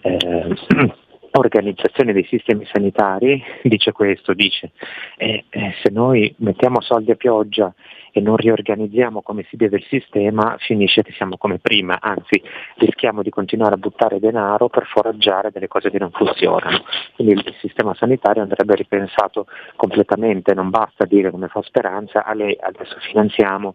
eh, 0.00 0.56
organizzazione 1.32 2.14
dei 2.14 2.26
sistemi 2.30 2.66
sanitari, 2.72 3.44
dice 3.62 3.92
questo, 3.92 4.32
dice 4.32 4.70
eh, 5.18 5.44
eh, 5.50 5.74
se 5.82 5.90
noi 5.90 6.34
mettiamo 6.38 6.80
soldi 6.80 7.10
a 7.10 7.16
pioggia 7.16 7.74
e 8.12 8.20
non 8.20 8.36
riorganizziamo 8.36 9.22
come 9.22 9.44
si 9.48 9.56
deve 9.56 9.78
il 9.78 9.86
sistema, 9.88 10.56
finisce 10.58 11.02
che 11.02 11.12
siamo 11.12 11.38
come 11.38 11.58
prima, 11.58 11.98
anzi 12.00 12.40
rischiamo 12.76 13.22
di 13.22 13.30
continuare 13.30 13.74
a 13.74 13.78
buttare 13.78 14.20
denaro 14.20 14.68
per 14.68 14.86
foraggiare 14.86 15.50
delle 15.50 15.66
cose 15.66 15.90
che 15.90 15.98
non 15.98 16.10
funzionano. 16.10 16.84
Quindi 17.14 17.32
il 17.34 17.54
sistema 17.60 17.94
sanitario 17.94 18.42
andrebbe 18.42 18.74
ripensato 18.74 19.46
completamente, 19.76 20.52
non 20.52 20.68
basta 20.68 21.06
dire 21.06 21.30
come 21.30 21.48
fa 21.48 21.62
Speranza, 21.62 22.24
a 22.24 22.34
lei 22.34 22.56
adesso 22.60 22.96
finanziamo, 23.00 23.74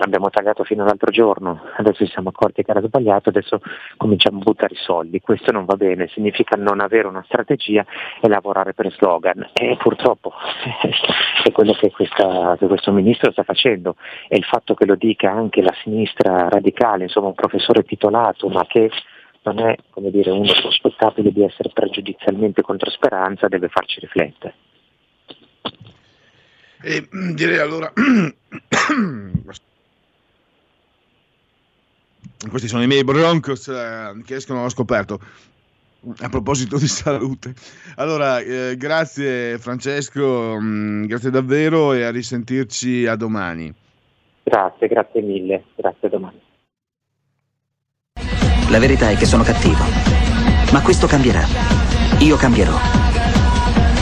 abbiamo 0.00 0.28
tagliato 0.28 0.64
fino 0.64 0.82
all'altro 0.82 1.12
giorno, 1.12 1.62
adesso 1.76 2.04
ci 2.04 2.10
siamo 2.10 2.30
accorti 2.30 2.64
che 2.64 2.72
era 2.72 2.82
sbagliato, 2.82 3.28
adesso 3.28 3.60
cominciamo 3.96 4.40
a 4.40 4.42
buttare 4.42 4.74
i 4.74 4.78
soldi, 4.78 5.20
questo 5.20 5.52
non 5.52 5.64
va 5.64 5.76
bene, 5.76 6.08
significa 6.08 6.56
non 6.56 6.80
avere 6.80 7.06
una 7.06 7.22
strategia 7.26 7.86
e 8.20 8.28
lavorare 8.28 8.74
per 8.74 8.90
slogan. 8.92 9.50
E 9.52 9.76
purtroppo 9.78 10.32
è 11.44 11.52
quello 11.52 11.72
che, 11.74 11.92
questa- 11.92 12.56
che 12.58 12.66
questo 12.66 12.90
ministro 12.90 13.30
sta 13.30 13.44
facendo 13.44 13.67
e 13.72 14.36
il 14.36 14.44
fatto 14.44 14.74
che 14.74 14.86
lo 14.86 14.94
dica 14.94 15.30
anche 15.30 15.62
la 15.62 15.74
sinistra 15.82 16.48
radicale, 16.48 17.04
insomma 17.04 17.28
un 17.28 17.34
professore 17.34 17.82
titolato 17.84 18.48
ma 18.48 18.66
che 18.66 18.90
non 19.42 19.60
è 19.60 19.76
come 19.90 20.10
dire, 20.10 20.30
uno 20.30 20.46
sospettabile 20.46 21.32
di 21.32 21.42
essere 21.42 21.70
pregiudizialmente 21.72 22.62
contro 22.62 22.90
Speranza 22.90 23.48
deve 23.48 23.68
farci 23.68 24.00
riflettere. 24.00 24.54
E 26.80 27.08
mm, 27.14 27.32
direi 27.32 27.58
allora. 27.58 27.92
Questi 32.48 32.68
sono 32.68 32.84
i 32.84 32.86
miei 32.86 33.02
Broncos 33.02 33.66
eh, 33.66 34.22
che 34.24 34.36
escono 34.36 34.60
allo 34.60 34.68
scoperto. 34.68 35.18
A 36.20 36.28
proposito 36.28 36.78
di 36.78 36.86
salute, 36.86 37.54
allora 37.96 38.38
eh, 38.38 38.76
grazie 38.76 39.58
Francesco, 39.58 40.56
mm, 40.60 41.06
grazie 41.06 41.30
davvero 41.30 41.92
e 41.92 42.04
a 42.04 42.10
risentirci 42.10 43.04
a 43.06 43.16
domani. 43.16 43.74
Grazie, 44.44 44.86
grazie 44.86 45.20
mille, 45.20 45.64
grazie 45.74 46.06
a 46.06 46.10
domani. 46.10 46.40
La 48.70 48.78
verità 48.78 49.10
è 49.10 49.16
che 49.16 49.26
sono 49.26 49.42
cattivo. 49.42 49.82
Ma 50.72 50.82
questo 50.82 51.06
cambierà. 51.06 51.42
Io 52.20 52.36
cambierò. 52.36 52.76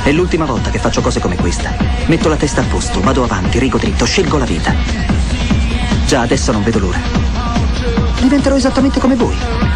È 0.04 0.12
l'ultima 0.12 0.44
volta 0.44 0.70
che 0.70 0.78
faccio 0.78 1.00
cose 1.00 1.20
come 1.20 1.36
questa. 1.36 1.70
Metto 2.08 2.28
la 2.28 2.36
testa 2.36 2.60
a 2.60 2.68
posto, 2.68 3.00
vado 3.00 3.24
avanti, 3.24 3.58
rigo 3.58 3.78
dritto, 3.78 4.04
scelgo 4.04 4.38
la 4.38 4.44
vita. 4.44 4.72
Già 6.06 6.20
adesso 6.20 6.52
non 6.52 6.62
vedo 6.62 6.78
l'ora. 6.78 6.98
Diventerò 8.20 8.56
esattamente 8.56 9.00
come 9.00 9.14
voi. 9.14 9.75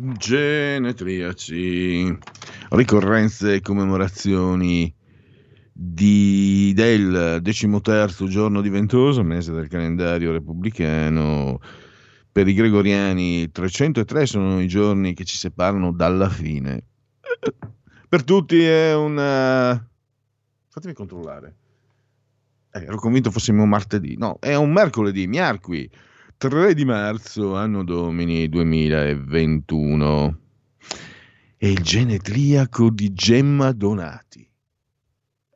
Genetriaci, 0.00 2.16
ricorrenze 2.70 3.54
e 3.54 3.60
commemorazioni 3.60 4.94
di- 5.72 6.72
del 6.72 7.40
decimoterzo 7.42 8.28
giorno 8.28 8.60
di 8.60 8.68
Ventoso, 8.68 9.24
mese 9.24 9.50
del 9.50 9.66
calendario 9.66 10.30
repubblicano. 10.30 11.58
Per 12.30 12.46
i 12.46 12.54
gregoriani 12.54 13.50
303 13.50 14.26
sono 14.26 14.60
i 14.60 14.68
giorni 14.68 15.14
che 15.14 15.24
ci 15.24 15.36
separano 15.36 15.90
dalla 15.90 16.28
fine. 16.28 16.84
Per 18.08 18.22
tutti 18.22 18.62
è 18.62 18.94
un... 18.94 19.16
Fatemi 20.68 20.94
controllare. 20.94 21.56
Eh, 22.70 22.84
ero 22.84 22.98
convinto 22.98 23.32
fossimo 23.32 23.66
martedì. 23.66 24.16
No, 24.16 24.36
è 24.38 24.54
un 24.54 24.70
mercoledì, 24.70 25.26
miarqui. 25.26 25.90
3 26.38 26.72
di 26.72 26.84
marzo, 26.84 27.56
anno 27.56 27.82
domini 27.82 28.48
2021. 28.48 30.40
È 31.56 31.66
il 31.66 31.82
genetriaco 31.82 32.90
di 32.90 33.12
Gemma 33.12 33.72
Donati. 33.72 34.48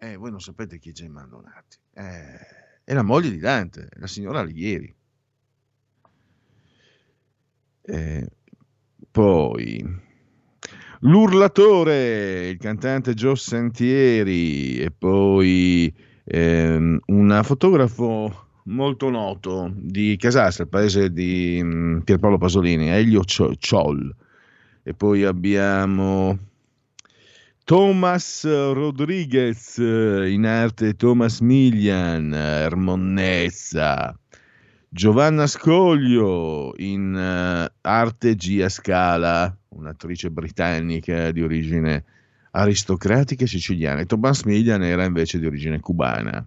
Eh, 0.01 0.17
voi 0.17 0.33
non 0.33 0.41
sapete 0.41 0.81
chi 0.81 0.89
è 0.89 0.93
Gemma 0.93 1.25
Donati. 1.25 1.79
Eh, 1.95 2.83
è 2.83 2.93
la 2.95 3.05
moglie 3.05 3.31
di 3.31 3.39
Dante, 3.39 3.91
la 3.93 4.09
signora 4.09 4.41
Alighieri. 4.41 4.93
Eh, 7.83 8.27
poi 9.09 10.01
l'urlatore, 10.99 12.49
il 12.49 12.59
cantante 12.59 13.15
Gio 13.15 13.37
Sentieri 13.37 14.81
e 14.81 14.91
poi 14.91 15.95
ehm, 16.25 16.99
una 17.07 17.45
fotografo 17.45 18.51
molto 18.65 19.11
noto 19.11 19.73
di 19.75 20.17
Casassa, 20.17 20.63
il 20.63 20.69
paese 20.69 21.13
di 21.13 21.61
mm, 21.63 22.01
Pierpaolo 22.01 22.39
Pasolini, 22.39 22.89
Elio 22.89 23.25
Cio- 23.25 23.55
Ciol. 23.57 24.15
E 24.83 24.95
poi 24.95 25.25
abbiamo 25.25 26.37
Thomas 27.65 28.45
Rodriguez, 28.45 29.79
eh, 29.79 30.31
in 30.31 30.45
arte 30.47 30.95
Thomas 30.95 31.41
Milian, 31.41 32.35
Ermonnezza. 32.35 34.17
Giovanna 34.89 35.47
Scoglio, 35.47 36.75
in 36.77 37.17
eh, 37.17 37.73
arte 37.81 38.35
Gia 38.35 38.69
Scala, 38.69 39.57
un'attrice 39.69 40.31
britannica 40.31 41.31
di 41.31 41.41
origine 41.43 42.05
aristocratica 42.51 43.47
siciliana. 43.47 44.01
E 44.01 44.07
Thomas 44.07 44.43
Milian 44.43 44.83
era 44.83 45.05
invece 45.05 45.39
di 45.39 45.47
origine 45.47 45.81
cubana. 45.81 46.45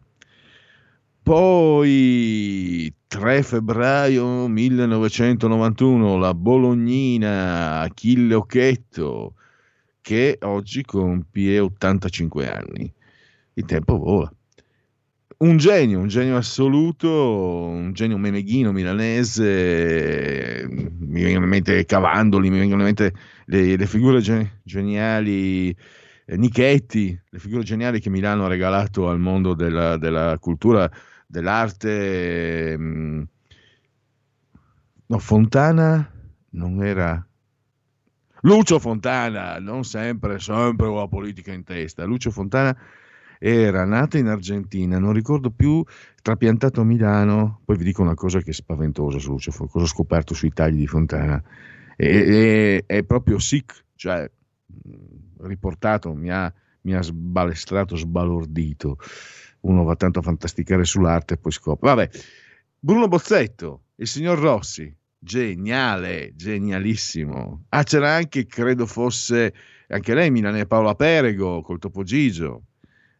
Poi 1.25 2.93
3 3.07 3.41
febbraio 3.41 4.47
1991 4.47 6.17
la 6.19 6.35
Bolognina 6.35 7.79
Achille 7.79 8.35
Occhetto 8.35 9.33
che 10.01 10.37
oggi 10.41 10.83
compie 10.83 11.57
85 11.57 12.47
anni. 12.47 12.93
Il 13.53 13.65
tempo 13.65 13.97
vola. 13.97 14.31
Un 15.37 15.57
genio, 15.57 15.97
un 15.97 16.09
genio 16.09 16.37
assoluto, 16.37 17.09
un 17.09 17.91
genio 17.93 18.19
meneghino 18.19 18.71
milanese, 18.71 20.67
mi 20.69 21.23
vengono 21.23 21.45
in 21.45 21.49
mente 21.49 21.85
Cavandoli, 21.85 22.51
mi 22.51 22.59
vengono 22.59 22.81
in 22.81 22.85
mente 22.85 23.13
le, 23.45 23.75
le 23.75 23.87
figure 23.87 24.21
ge- 24.21 24.59
geniali, 24.61 25.75
eh, 26.25 26.37
Nichetti, 26.37 27.19
le 27.27 27.39
figure 27.39 27.63
geniali 27.63 27.99
che 27.99 28.11
Milano 28.11 28.45
ha 28.45 28.47
regalato 28.47 29.09
al 29.09 29.19
mondo 29.19 29.55
della, 29.55 29.97
della 29.97 30.37
cultura 30.37 30.87
dell'arte. 31.27 32.75
mm, 32.77 33.21
No, 35.09 35.19
Fontana 35.19 35.89
non 36.51 36.83
era. 36.83 37.11
Lucio 38.41 38.79
Fontana, 38.79 39.59
non 39.59 39.83
sempre, 39.83 40.39
sempre 40.39 40.87
con 40.87 40.97
la 40.97 41.07
politica 41.07 41.51
in 41.51 41.63
testa. 41.63 42.03
Lucio 42.05 42.29
Fontana 42.31 42.75
era 43.39 43.85
nato 43.85 44.17
in 44.17 44.27
Argentina, 44.27 44.99
non 44.99 45.13
ricordo 45.13 45.49
più, 45.49 45.83
trapiantato 46.21 46.81
a 46.81 46.83
Milano. 46.83 47.61
Poi 47.65 47.75
vi 47.77 47.83
dico 47.85 48.01
una 48.03 48.13
cosa 48.13 48.39
che 48.41 48.51
è 48.51 48.53
spaventosa 48.53 49.17
su 49.17 49.31
Lucio, 49.31 49.51
cosa 49.51 49.85
ho 49.85 49.87
scoperto 49.87 50.33
sui 50.35 50.51
tagli 50.53 50.77
di 50.77 50.87
Fontana. 50.87 51.41
E- 51.95 52.07
e- 52.07 52.83
è 52.85 53.03
proprio 53.03 53.39
sick, 53.39 53.85
cioè 53.95 54.29
mh, 54.65 55.47
riportato, 55.47 56.13
mi 56.13 56.29
ha, 56.29 56.51
mi 56.81 56.93
ha 56.93 57.01
sbalestrato, 57.01 57.95
sbalordito. 57.95 58.97
Uno 59.65 59.83
va 59.83 59.95
tanto 59.95 60.19
a 60.19 60.21
fantasticare 60.21 60.85
sull'arte 60.85 61.35
e 61.35 61.37
poi 61.37 61.51
scopre. 61.51 61.89
Vabbè, 61.89 62.09
Bruno 62.79 63.07
Bozzetto, 63.07 63.85
il 63.95 64.07
signor 64.07 64.37
Rossi, 64.37 64.95
geniale, 65.17 66.33
genialissimo. 66.35 67.65
Ah, 67.69 67.83
c'era 67.83 68.13
anche, 68.13 68.45
credo 68.45 68.85
fosse, 68.85 69.53
anche 69.87 70.13
lei, 70.13 70.29
Milane 70.29 70.67
Paola 70.67 70.93
Perego, 70.93 71.61
col 71.61 71.79
Topo 71.79 72.03
Gigio. 72.03 72.65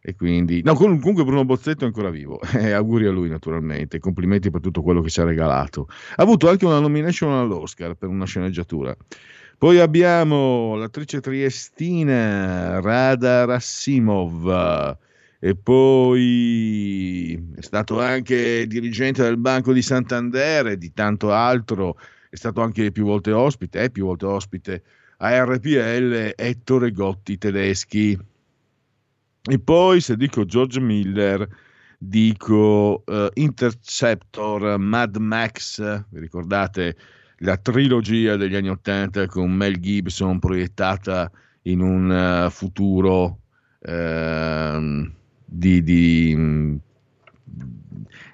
E 0.00 0.14
quindi, 0.14 0.62
no, 0.62 0.74
com- 0.74 1.00
comunque 1.00 1.24
Bruno 1.24 1.44
Bozzetto 1.44 1.82
è 1.82 1.88
ancora 1.88 2.10
vivo. 2.10 2.38
E 2.54 2.70
auguri 2.70 3.06
a 3.06 3.10
lui, 3.10 3.28
naturalmente. 3.28 3.98
Complimenti 3.98 4.50
per 4.50 4.60
tutto 4.60 4.82
quello 4.82 5.00
che 5.00 5.10
ci 5.10 5.20
ha 5.20 5.24
regalato. 5.24 5.88
Ha 5.88 6.22
avuto 6.22 6.48
anche 6.48 6.64
una 6.64 6.78
nomination 6.78 7.32
all'Oscar 7.32 7.94
per 7.94 8.08
una 8.08 8.24
sceneggiatura. 8.24 8.96
Poi 9.58 9.80
abbiamo 9.80 10.76
l'attrice 10.76 11.20
triestina 11.20 12.78
Rada 12.80 13.46
Rassimov. 13.46 14.96
E 15.38 15.54
poi 15.54 17.34
è 17.56 17.60
stato 17.60 18.00
anche 18.00 18.66
dirigente 18.66 19.22
del 19.22 19.36
Banco 19.36 19.72
di 19.72 19.82
Santander 19.82 20.68
e 20.68 20.78
di 20.78 20.92
tanto 20.92 21.32
altro. 21.32 21.98
È 22.28 22.36
stato 22.36 22.60
anche 22.62 22.90
più 22.90 23.04
volte 23.04 23.32
ospite, 23.32 23.80
è 23.80 23.90
più 23.90 24.06
volte 24.06 24.26
ospite 24.26 24.82
a 25.18 25.44
RPL 25.44 26.32
Ettore 26.36 26.90
Gotti 26.90 27.38
tedeschi. 27.38 28.18
E 29.48 29.58
poi 29.60 30.00
se 30.00 30.16
dico 30.16 30.44
George 30.44 30.80
Miller, 30.80 31.48
dico 31.98 33.04
eh, 33.06 33.30
Interceptor, 33.34 34.78
Mad 34.78 35.16
Max, 35.16 36.04
vi 36.10 36.18
ricordate 36.18 36.96
la 37.40 37.56
trilogia 37.56 38.36
degli 38.36 38.56
anni 38.56 38.70
Ottanta 38.70 39.26
con 39.26 39.52
Mel 39.52 39.78
Gibson 39.78 40.38
proiettata 40.38 41.30
in 41.62 41.80
un 41.80 42.10
eh, 42.10 42.50
futuro 42.50 43.40
ehm, 43.80 45.12
di, 45.46 45.82
di, 45.82 46.78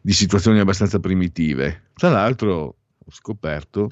di 0.00 0.12
situazioni 0.12 0.58
abbastanza 0.58 0.98
primitive. 0.98 1.90
Tra 1.94 2.08
l'altro 2.08 2.76
ho 2.98 3.10
scoperto 3.10 3.90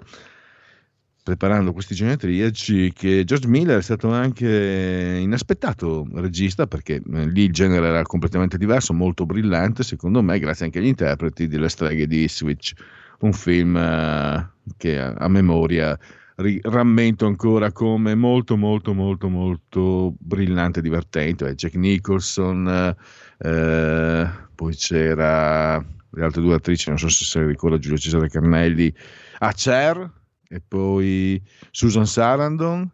preparando 1.22 1.72
questi 1.72 1.94
genetriaci 1.94 2.92
che 2.92 3.24
George 3.24 3.46
Miller 3.46 3.78
è 3.78 3.82
stato 3.82 4.10
anche 4.10 5.18
inaspettato 5.20 6.08
regista 6.14 6.66
perché 6.66 6.94
eh, 6.94 7.26
lì 7.26 7.44
il 7.44 7.52
genere 7.52 7.88
era 7.88 8.02
completamente 8.02 8.56
diverso, 8.56 8.92
molto 8.94 9.26
brillante 9.26 9.82
secondo 9.82 10.22
me 10.22 10.38
grazie 10.38 10.64
anche 10.64 10.78
agli 10.78 10.86
interpreti 10.86 11.46
delle 11.46 11.68
streghe 11.68 12.06
di 12.06 12.28
Switch, 12.28 12.72
un 13.20 13.32
film 13.32 13.76
eh, 13.76 14.50
che 14.76 14.98
a 14.98 15.28
memoria 15.28 15.96
ri- 16.40 16.60
rammento 16.62 17.26
ancora 17.26 17.72
come 17.72 18.14
molto 18.14 18.56
molto 18.56 18.92
molto 18.94 19.28
molto 19.28 20.14
brillante 20.18 20.80
e 20.80 20.82
divertente, 20.82 21.48
Eh, 21.48 21.54
Jack 21.54 21.74
Nicholson, 21.74 22.94
eh, 23.38 24.30
poi 24.54 24.74
c'era 24.76 25.78
le 26.12 26.22
altre 26.24 26.40
due 26.42 26.54
attrici, 26.54 26.88
non 26.88 26.98
so 26.98 27.08
se 27.08 27.24
se 27.24 27.44
ricorda 27.46 27.78
Giulio 27.78 27.98
Cesare 27.98 28.28
Carnelli, 28.28 28.92
a 29.38 29.52
Cher 29.52 30.10
e 30.48 30.60
poi 30.60 31.40
Susan 31.70 32.06
Sarandon. 32.06 32.90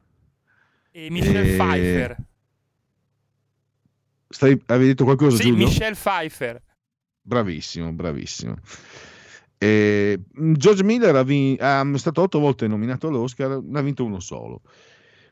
E 0.91 1.11
Michelle 1.11 1.41
E- 1.53 1.57
Pfeiffer. 1.57 2.25
Stai, 4.29 4.61
avevi 4.67 4.89
detto 4.89 5.05
qualcosa, 5.05 5.37
Sì, 5.37 5.45
Giulio? 5.45 5.67
Michelle 5.67 5.95
Pfeiffer. 5.95 6.63
Bravissimo, 7.23 7.93
bravissimo. 7.93 8.57
E, 9.59 10.21
mh, 10.33 10.53
George 10.53 10.85
Miller 10.85 11.25
vin- 11.25 11.57
è 11.59 11.99
stato 11.99 12.23
otto 12.23 12.39
volte 12.39 12.67
nominato 12.67 13.09
all'Oscar, 13.09 13.61
ne 13.63 13.79
ha 13.79 13.83
vinto 13.83 14.05
uno 14.05 14.21
solo. 14.21 14.61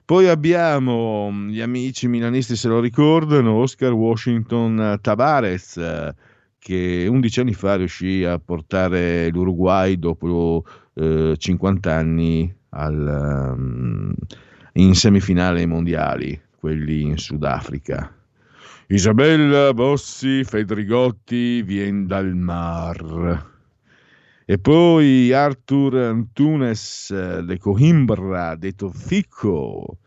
Poi 0.04 0.28
abbiamo 0.28 1.30
mh, 1.30 1.48
gli 1.48 1.60
amici 1.60 2.08
milanisti, 2.08 2.56
se 2.56 2.68
lo 2.68 2.80
ricordano, 2.80 3.54
Oscar 3.54 3.92
Washington 3.92 4.98
Tabarez, 5.00 6.12
che 6.58 7.06
11 7.08 7.40
anni 7.40 7.54
fa 7.54 7.76
riuscì 7.76 8.24
a 8.24 8.38
portare 8.38 9.28
l'Uruguay 9.28 9.98
dopo 9.98 10.64
eh, 10.94 11.34
50 11.36 11.92
anni 11.92 12.54
al, 12.70 13.54
um, 13.56 14.14
in 14.74 14.94
semifinale 14.94 15.60
ai 15.60 15.66
mondiali, 15.66 16.40
quelli 16.58 17.02
in 17.02 17.18
Sudafrica. 17.18 18.12
Isabella 18.88 19.72
Bossi 19.72 20.44
Fedrigotti 20.44 21.62
vien 21.62 22.06
dal 22.06 22.34
mar. 22.34 23.52
E 24.46 24.58
poi 24.58 25.32
Arthur 25.32 25.96
Antunes 25.96 27.10
eh, 27.10 27.42
de 27.42 27.56
Coimbra, 27.56 28.54
detto 28.56 28.90
Fico. 28.90 30.00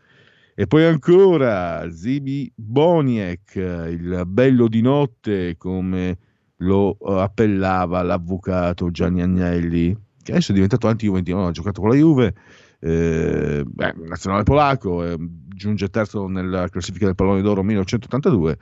E 0.54 0.66
poi 0.68 0.84
ancora 0.84 1.90
Zibi 1.90 2.50
Boniek, 2.54 3.56
eh, 3.56 3.90
il 3.90 4.22
bello 4.26 4.68
di 4.68 4.80
notte, 4.80 5.56
come 5.56 6.18
lo 6.58 6.96
eh, 7.00 7.20
appellava 7.20 8.02
l'avvocato 8.02 8.92
Gianni 8.92 9.22
Agnelli, 9.22 9.96
che 10.22 10.30
adesso 10.30 10.52
è 10.52 10.54
diventato 10.54 10.86
anti-juventino, 10.86 11.48
ha 11.48 11.50
giocato 11.50 11.80
con 11.80 11.90
la 11.90 11.96
Juve, 11.96 12.34
eh, 12.78 13.64
beh, 13.66 13.94
nazionale 14.06 14.44
polacco, 14.44 15.04
eh, 15.04 15.16
giunge 15.18 15.88
terzo 15.88 16.28
nella 16.28 16.68
classifica 16.68 17.06
del 17.06 17.16
pallone 17.16 17.42
d'oro 17.42 17.64
1982 17.64 18.58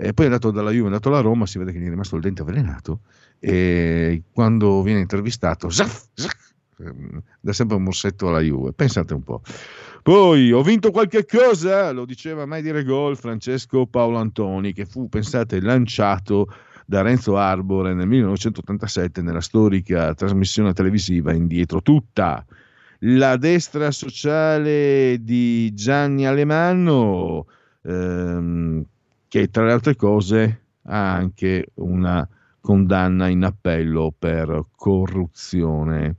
e 0.00 0.14
poi 0.14 0.26
è 0.26 0.28
andato 0.28 0.50
dalla 0.52 0.70
Juve, 0.70 0.84
è 0.84 0.86
andato 0.86 1.08
alla 1.08 1.20
Roma, 1.20 1.44
si 1.44 1.58
vede 1.58 1.72
che 1.72 1.80
gli 1.80 1.86
è 1.86 1.90
rimasto 1.90 2.14
il 2.14 2.22
dente 2.22 2.42
avvelenato 2.42 3.00
e 3.40 4.22
quando 4.32 4.82
viene 4.82 5.00
intervistato 5.00 5.70
zaff, 5.70 6.06
zaff, 6.14 6.52
ehm, 6.78 7.22
dà 7.40 7.52
sempre 7.52 7.76
un 7.76 7.82
morsetto 7.84 8.28
alla 8.28 8.40
Juve, 8.40 8.72
pensate 8.72 9.14
un 9.14 9.22
po'. 9.22 9.42
Poi 10.02 10.52
ho 10.52 10.62
vinto 10.62 10.90
qualche 10.90 11.26
cosa, 11.26 11.90
lo 11.92 12.04
diceva 12.04 12.46
mai 12.46 12.62
dire 12.62 12.82
gol 12.84 13.16
Francesco 13.16 13.86
Paolo 13.86 14.18
Antoni, 14.18 14.72
che 14.72 14.86
fu, 14.86 15.08
pensate, 15.08 15.60
lanciato 15.60 16.46
da 16.86 17.02
Renzo 17.02 17.36
Arbore 17.36 17.92
nel 17.92 18.06
1987 18.06 19.20
nella 19.20 19.42
storica 19.42 20.14
trasmissione 20.14 20.72
televisiva 20.72 21.34
Indietro 21.34 21.82
tutta. 21.82 22.42
La 23.00 23.36
destra 23.36 23.90
sociale 23.90 25.18
di 25.20 25.74
Gianni 25.74 26.26
Alemanno, 26.26 27.46
ehm, 27.82 28.82
che 29.28 29.50
tra 29.50 29.66
le 29.66 29.72
altre 29.72 29.94
cose 29.94 30.62
ha 30.84 31.12
anche 31.12 31.66
una 31.74 32.26
condanna 32.68 33.28
in 33.28 33.44
appello 33.44 34.14
per 34.16 34.66
corruzione. 34.76 36.16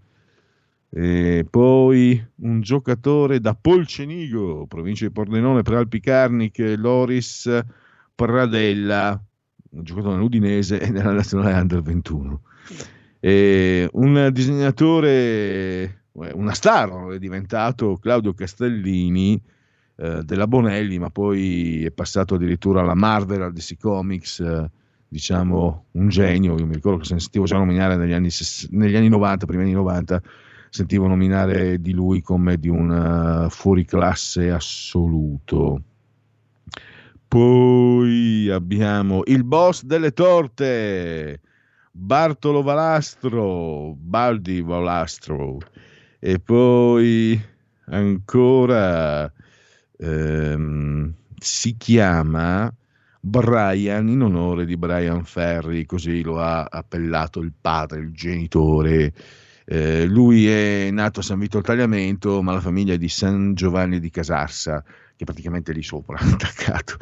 E 0.90 1.46
poi 1.48 2.28
un 2.38 2.62
giocatore 2.62 3.40
da 3.40 3.54
Polcenigo, 3.54 4.66
provincia 4.66 5.06
di 5.06 5.12
Pordenone, 5.12 5.62
per 5.62 5.76
Alpicarnic, 5.76 6.74
Loris 6.76 7.64
Pradella, 8.16 9.24
un 9.70 9.84
giocatore 9.84 10.16
nell'Udinese 10.16 10.80
e 10.80 10.90
nella 10.90 11.12
nazionale 11.12 11.54
Under 11.54 11.84
21. 11.84 12.42
E 13.20 13.88
un 13.92 14.30
disegnatore, 14.34 15.12
eh, 15.12 16.32
una 16.34 16.56
star 16.56 17.10
è 17.10 17.20
diventato 17.20 17.98
Claudio 17.98 18.34
Castellini 18.34 19.40
eh, 19.98 20.24
della 20.24 20.48
Bonelli, 20.48 20.98
ma 20.98 21.12
poi 21.12 21.86
è 21.86 21.92
passato 21.92 22.34
addirittura 22.34 22.82
alla 22.82 22.96
Marvel, 22.96 23.44
al 23.44 23.54
DC 23.54 23.78
Comics, 23.78 24.40
eh, 24.40 24.78
diciamo 25.10 25.86
un 25.92 26.08
genio. 26.08 26.58
Io 26.58 26.66
mi 26.66 26.76
ricordo 26.76 27.00
che 27.00 27.06
sentivo 27.06 27.46
già 27.46 27.58
nominare 27.58 27.98
negli 27.98 28.14
anni, 28.14 28.30
negli 28.70 28.96
anni 28.96 29.10
90, 29.10 29.46
primi 29.46 29.64
anni 29.64 29.74
90, 29.74 30.22
sentivo 30.70 31.08
nominare 31.08 31.82
di 31.82 31.92
lui 31.92 32.22
come 32.22 32.58
di 32.58 32.70
un 32.70 32.90
uh, 33.46 33.50
fuoriclasse 33.50 34.52
assoluto. 34.52 35.82
Poi 37.28 38.50
abbiamo 38.50 39.22
il 39.26 39.44
boss 39.44 39.84
delle 39.84 40.14
torte, 40.14 41.42
Bartolo 41.92 42.62
Valastro, 42.62 43.94
Baldi 43.96 44.62
Valastro. 44.62 45.58
E 46.20 46.40
poi 46.40 47.40
ancora 47.86 49.32
ehm, 49.98 51.14
si 51.38 51.78
chiama 51.78 52.74
Brian 53.20 54.08
in 54.08 54.22
onore 54.22 54.66
di 54.66 54.78
Brian 54.78 55.26
Ferry, 55.26 55.86
così 55.86 56.22
lo 56.22 56.40
ha 56.40 56.64
appellato 56.64 57.42
il 57.42 57.52
padre, 57.60 58.00
il 58.00 58.12
genitore. 58.14 59.14
Eh, 59.66 60.06
lui 60.06 60.48
è 60.48 60.90
nato 60.92 61.20
a 61.20 61.24
San 61.24 61.38
Vito 61.38 61.58
al 61.58 61.64
Tagliamento, 61.64 62.42
ma 62.42 62.54
la 62.54 62.62
famiglia 62.62 62.94
è 62.94 62.98
di 62.98 63.10
San 63.10 63.54
Giovanni 63.54 64.00
di 64.00 64.10
Casarsa, 64.10 64.82
che 64.82 65.16
è 65.18 65.24
praticamente 65.26 65.74
lì 65.74 65.84
sopra, 65.84 66.18
attaccato. 66.22 66.96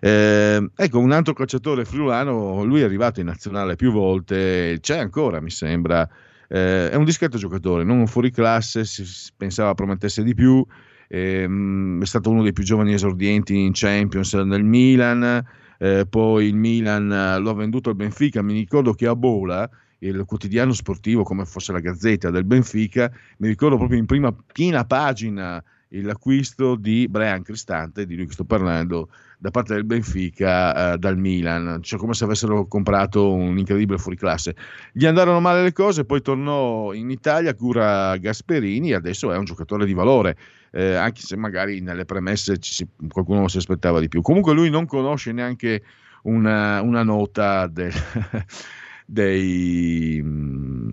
Eh, 0.00 0.70
ecco, 0.76 0.98
un 0.98 1.12
altro 1.12 1.32
calciatore 1.32 1.84
friulano, 1.84 2.62
lui 2.62 2.82
è 2.82 2.84
arrivato 2.84 3.20
in 3.20 3.26
nazionale 3.26 3.74
più 3.74 3.90
volte, 3.90 4.78
c'è 4.80 4.98
ancora, 4.98 5.40
mi 5.40 5.50
sembra. 5.50 6.08
Eh, 6.46 6.90
è 6.90 6.94
un 6.94 7.04
discreto 7.04 7.38
giocatore, 7.38 7.84
non 7.84 7.98
un 7.98 8.06
fuoriclasse, 8.06 8.84
si 8.84 9.02
pensava 9.36 9.74
promettesse 9.74 10.22
di 10.22 10.34
più. 10.34 10.64
Ehm, 11.08 12.02
è 12.02 12.06
stato 12.06 12.30
uno 12.30 12.42
dei 12.42 12.52
più 12.52 12.64
giovani 12.64 12.92
esordienti 12.92 13.58
in 13.58 13.72
Champions 13.72 14.34
nel 14.34 14.64
Milan. 14.64 15.44
Eh, 15.78 16.06
poi 16.08 16.46
il 16.46 16.56
Milan 16.56 17.40
lo 17.42 17.50
ha 17.50 17.54
venduto 17.54 17.90
al 17.90 17.96
Benfica. 17.96 18.42
Mi 18.42 18.54
ricordo 18.54 18.92
che 18.94 19.06
a 19.06 19.16
Bola, 19.16 19.68
il 19.98 20.24
quotidiano 20.24 20.72
sportivo, 20.72 21.22
come 21.22 21.44
fosse 21.44 21.72
la 21.72 21.80
Gazzetta 21.80 22.30
del 22.30 22.44
Benfica, 22.44 23.10
mi 23.38 23.48
ricordo 23.48 23.76
proprio 23.76 23.98
in 23.98 24.06
prima 24.06 24.34
piena 24.52 24.84
pagina 24.84 25.62
l'acquisto 26.02 26.74
di 26.74 27.06
Brian 27.08 27.42
Cristante, 27.42 28.06
di 28.06 28.16
lui 28.16 28.26
che 28.26 28.32
sto 28.32 28.44
parlando, 28.44 29.10
da 29.38 29.50
parte 29.50 29.74
del 29.74 29.84
Benfica 29.84 30.94
eh, 30.94 30.98
dal 30.98 31.16
Milan, 31.18 31.80
cioè 31.82 31.98
come 31.98 32.14
se 32.14 32.24
avessero 32.24 32.66
comprato 32.66 33.32
un 33.32 33.58
incredibile 33.58 33.98
fuoriclasse. 33.98 34.56
Gli 34.92 35.06
andarono 35.06 35.40
male 35.40 35.62
le 35.62 35.72
cose, 35.72 36.04
poi 36.04 36.20
tornò 36.22 36.92
in 36.92 37.10
Italia, 37.10 37.54
cura 37.54 38.16
Gasperini 38.16 38.92
adesso 38.92 39.32
è 39.32 39.36
un 39.36 39.44
giocatore 39.44 39.86
di 39.86 39.94
valore, 39.94 40.36
eh, 40.76 40.94
anche 40.96 41.20
se 41.20 41.36
magari 41.36 41.80
nelle 41.80 42.04
premesse 42.04 42.56
si, 42.60 42.84
qualcuno 43.08 43.46
si 43.46 43.58
aspettava 43.58 44.00
di 44.00 44.08
più. 44.08 44.22
Comunque 44.22 44.54
lui 44.54 44.70
non 44.70 44.86
conosce 44.86 45.30
neanche 45.30 45.84
una, 46.22 46.82
una 46.82 47.04
nota 47.04 47.68
del, 47.68 47.92
dei... 49.06 50.20
Mm, 50.20 50.90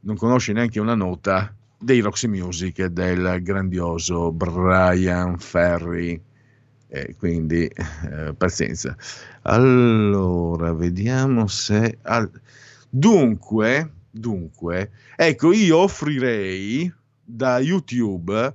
non 0.00 0.16
conosce 0.16 0.52
neanche 0.52 0.80
una 0.80 0.96
nota 0.96 1.54
dei 1.78 2.00
Roxy 2.00 2.26
Music 2.26 2.86
del 2.86 3.38
grandioso 3.42 4.32
Brian 4.32 5.38
Ferry. 5.38 6.20
E 6.88 7.14
quindi 7.16 7.64
eh, 7.66 8.34
pazienza. 8.36 8.96
Allora, 9.42 10.72
vediamo 10.72 11.46
se. 11.46 11.98
Al... 12.02 12.28
Dunque, 12.90 13.90
dunque, 14.10 14.90
ecco, 15.16 15.52
io 15.52 15.78
offrirei 15.78 16.92
da 17.24 17.58
YouTube 17.58 18.54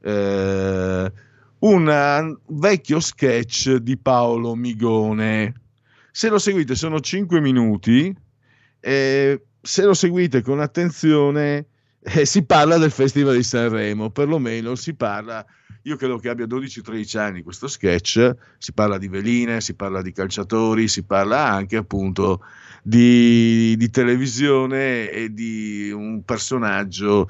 eh, 0.00 1.12
un 1.60 2.38
vecchio 2.46 3.00
sketch 3.00 3.76
di 3.76 3.96
Paolo 3.96 4.54
Migone. 4.54 5.54
Se 6.10 6.28
lo 6.28 6.38
seguite, 6.38 6.74
sono 6.74 7.00
5 7.00 7.40
minuti. 7.40 8.14
E 8.80 9.42
se 9.60 9.82
lo 9.82 9.94
seguite 9.94 10.40
con 10.40 10.60
attenzione 10.60 11.66
eh, 12.00 12.24
si 12.24 12.44
parla 12.44 12.78
del 12.78 12.92
Festival 12.92 13.36
di 13.36 13.42
Sanremo, 13.42 14.10
perlomeno 14.10 14.74
si 14.76 14.94
parla, 14.94 15.44
io 15.82 15.96
credo 15.96 16.18
che 16.18 16.28
abbia 16.28 16.46
12-13 16.46 17.18
anni 17.18 17.42
questo 17.42 17.66
sketch, 17.66 18.34
si 18.56 18.72
parla 18.72 18.98
di 18.98 19.08
veline, 19.08 19.60
si 19.60 19.74
parla 19.74 20.00
di 20.00 20.12
calciatori, 20.12 20.86
si 20.86 21.04
parla 21.04 21.48
anche 21.48 21.76
appunto 21.76 22.40
di, 22.82 23.76
di 23.76 23.90
televisione 23.90 25.10
e 25.10 25.32
di 25.32 25.90
un 25.90 26.22
personaggio 26.24 27.28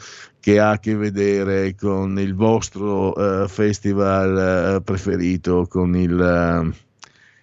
che 0.48 0.60
ha 0.60 0.70
a 0.70 0.78
che 0.78 0.96
vedere 0.96 1.74
con 1.74 2.18
il 2.18 2.34
vostro 2.34 3.12
uh, 3.12 3.46
festival 3.48 4.76
uh, 4.78 4.82
preferito, 4.82 5.66
con 5.68 5.94
il... 5.94 6.14
Uh, 6.14 6.86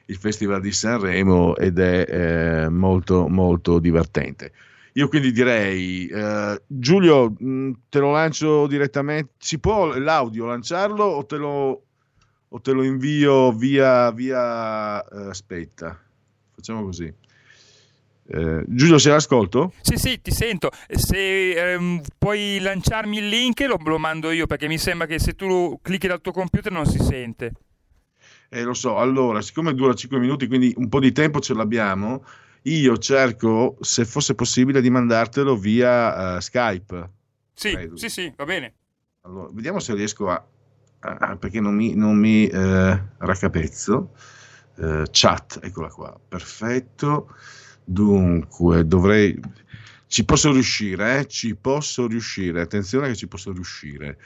il 0.08 0.18
Festival 0.18 0.62
di 0.62 0.72
Sanremo 0.72 1.56
ed 1.56 1.80
è 1.80 2.06
eh, 2.08 2.70
molto 2.70 3.28
molto 3.28 3.80
divertente. 3.80 4.52
Io 4.94 5.08
quindi 5.08 5.32
direi, 5.32 6.06
eh, 6.06 6.62
Giulio, 6.68 7.34
mh, 7.36 7.72
te 7.90 7.98
lo 7.98 8.12
lancio 8.12 8.68
direttamente, 8.68 9.32
si 9.40 9.58
può 9.58 9.98
l'audio 9.98 10.46
lanciarlo 10.46 11.04
o 11.04 11.26
te 11.26 11.38
lo, 11.38 11.84
o 12.48 12.62
te 12.62 12.72
lo 12.72 12.84
invio 12.84 13.52
via, 13.52 14.12
via 14.12 15.04
eh, 15.04 15.30
aspetta, 15.30 16.00
facciamo 16.54 16.84
così. 16.84 17.12
Eh, 18.28 18.64
Giulio, 18.68 18.98
sei 18.98 19.12
all'ascolto? 19.12 19.74
Sì, 19.82 19.98
sì, 19.98 20.20
ti 20.22 20.32
sento. 20.32 20.72
Se 20.90 21.74
ehm, 21.74 22.02
puoi 22.18 22.60
lanciarmi 22.60 23.18
il 23.18 23.28
link, 23.28 23.60
lo, 23.62 23.78
lo 23.84 24.00
mando 24.00 24.32
io 24.32 24.48
perché 24.48 24.68
mi 24.68 24.78
sembra 24.78 25.06
che 25.06 25.20
se 25.20 25.34
tu 25.34 25.80
clicchi 25.82 26.08
dal 26.08 26.22
tuo 26.22 26.32
computer 26.32 26.72
non 26.72 26.86
si 26.86 27.00
sente. 27.00 27.52
Eh, 28.50 28.64
lo 28.64 28.74
so, 28.74 28.98
allora, 28.98 29.42
siccome 29.42 29.74
dura 29.74 29.94
5 29.94 30.18
minuti, 30.18 30.48
quindi 30.48 30.74
un 30.78 30.90
po' 30.90 31.00
di 31.00 31.12
tempo 31.12 31.40
ce 31.40 31.54
l'abbiamo, 31.54 32.24
io 32.64 32.98
cerco, 32.98 33.78
se 33.82 34.06
fosse 34.06 34.34
possibile, 34.34 34.82
di 34.82 34.90
mandartelo 34.90 35.56
via 35.56 36.36
uh, 36.36 36.40
Skype. 36.40 37.10
Sì, 37.54 37.72
credo. 37.72 37.98
sì, 37.98 38.10
sì, 38.10 38.34
va 38.36 38.46
bene. 38.46 38.74
Allora, 39.22 39.50
vediamo 39.52 39.80
se 39.80 39.94
riesco 39.94 40.30
a... 40.30 40.46
a 41.00 41.36
perché 41.38 41.60
non 41.60 41.76
mi, 41.76 41.96
non 41.96 42.18
mi 42.18 42.48
eh, 42.48 43.02
raccapezzo. 43.18 44.14
Eh, 44.78 45.04
chat, 45.12 45.60
eccola 45.62 45.90
qua, 45.90 46.20
perfetto. 46.28 47.30
Dunque, 47.86 48.86
dovrei... 48.86 49.40
Ci 50.08 50.26
posso 50.26 50.52
riuscire, 50.52 51.20
eh? 51.20 51.28
Ci 51.28 51.56
posso 51.56 52.08
riuscire. 52.08 52.62
Attenzione 52.62 53.08
che 53.08 53.16
ci 53.16 53.28
posso 53.28 53.52
riuscire. 53.52 54.18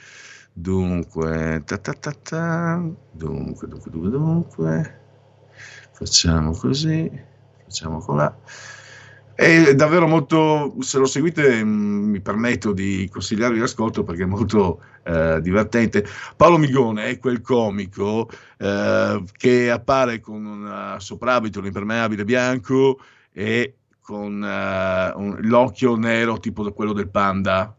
Dunque, 0.52 1.62
ta 1.64 1.78
ta 1.78 1.92
ta 1.92 2.12
ta. 2.12 2.82
Dunque, 3.12 3.68
dunque, 3.68 3.90
dunque, 3.90 4.10
dunque. 4.10 5.00
Facciamo 5.92 6.52
così 6.52 7.28
facciamo 7.70 8.00
colà. 8.00 8.36
È 9.32 9.74
davvero 9.74 10.06
molto, 10.06 10.74
se 10.80 10.98
lo 10.98 11.06
seguite 11.06 11.64
mh, 11.64 11.68
mi 11.68 12.20
permetto 12.20 12.72
di 12.72 13.08
consigliarvi 13.10 13.58
l'ascolto 13.58 14.02
perché 14.02 14.24
è 14.24 14.26
molto 14.26 14.82
eh, 15.04 15.40
divertente. 15.40 16.04
Paolo 16.36 16.58
Migone 16.58 17.06
è 17.06 17.18
quel 17.18 17.40
comico 17.40 18.28
eh, 18.58 19.22
che 19.32 19.70
appare 19.70 20.20
con 20.20 20.44
un 20.44 20.96
soprabito, 20.98 21.60
un 21.60 21.66
impermeabile 21.66 22.24
bianco 22.24 23.00
e 23.32 23.76
con 24.00 24.42
uh, 24.42 25.20
un, 25.20 25.38
l'occhio 25.42 25.96
nero 25.96 26.38
tipo 26.38 26.70
quello 26.72 26.92
del 26.92 27.08
panda. 27.08 27.74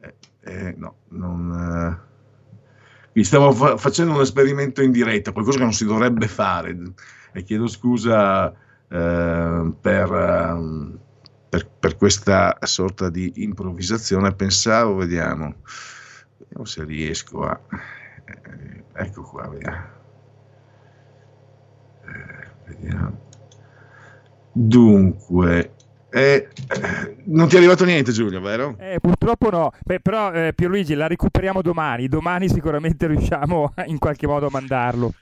Eh, 0.00 0.14
eh, 0.40 0.74
no, 0.76 0.96
non... 1.08 2.00
Uh... 3.14 3.22
Stavo 3.22 3.52
fa- 3.52 3.76
facendo 3.76 4.14
un 4.14 4.20
esperimento 4.22 4.82
in 4.82 4.90
diretta, 4.90 5.32
qualcosa 5.32 5.58
che 5.58 5.64
non 5.64 5.74
si 5.74 5.84
dovrebbe 5.84 6.28
fare 6.28 6.74
e 7.32 7.42
chiedo 7.42 7.66
scusa 7.66 8.50
eh, 8.50 9.72
per, 9.80 10.12
eh, 10.12 10.98
per, 11.48 11.68
per, 11.78 11.96
questa 11.96 12.56
sorta 12.62 13.08
di 13.10 13.32
improvvisazione. 13.36 14.34
Pensavo, 14.34 14.96
vediamo, 14.96 15.56
vediamo 16.38 16.64
se 16.64 16.84
riesco 16.84 17.44
a... 17.44 17.60
Eh, 18.24 18.84
ecco 18.92 19.22
qua, 19.22 19.48
vediamo. 19.48 19.86
Eh, 22.04 22.50
vediamo. 22.66 23.30
Dunque, 24.52 25.72
eh, 26.10 26.48
non 27.24 27.48
ti 27.48 27.54
è 27.54 27.58
arrivato 27.58 27.86
niente 27.86 28.12
Giulio, 28.12 28.40
vero? 28.40 28.76
Eh, 28.78 28.98
purtroppo 29.00 29.48
no, 29.48 29.72
Beh, 29.82 30.00
però 30.00 30.30
eh, 30.30 30.52
Pierluigi 30.54 30.94
la 30.94 31.06
recuperiamo 31.06 31.62
domani, 31.62 32.06
domani 32.06 32.50
sicuramente 32.50 33.06
riusciamo 33.08 33.72
in 33.86 33.98
qualche 33.98 34.26
modo 34.26 34.46
a 34.46 34.50
mandarlo. 34.50 35.14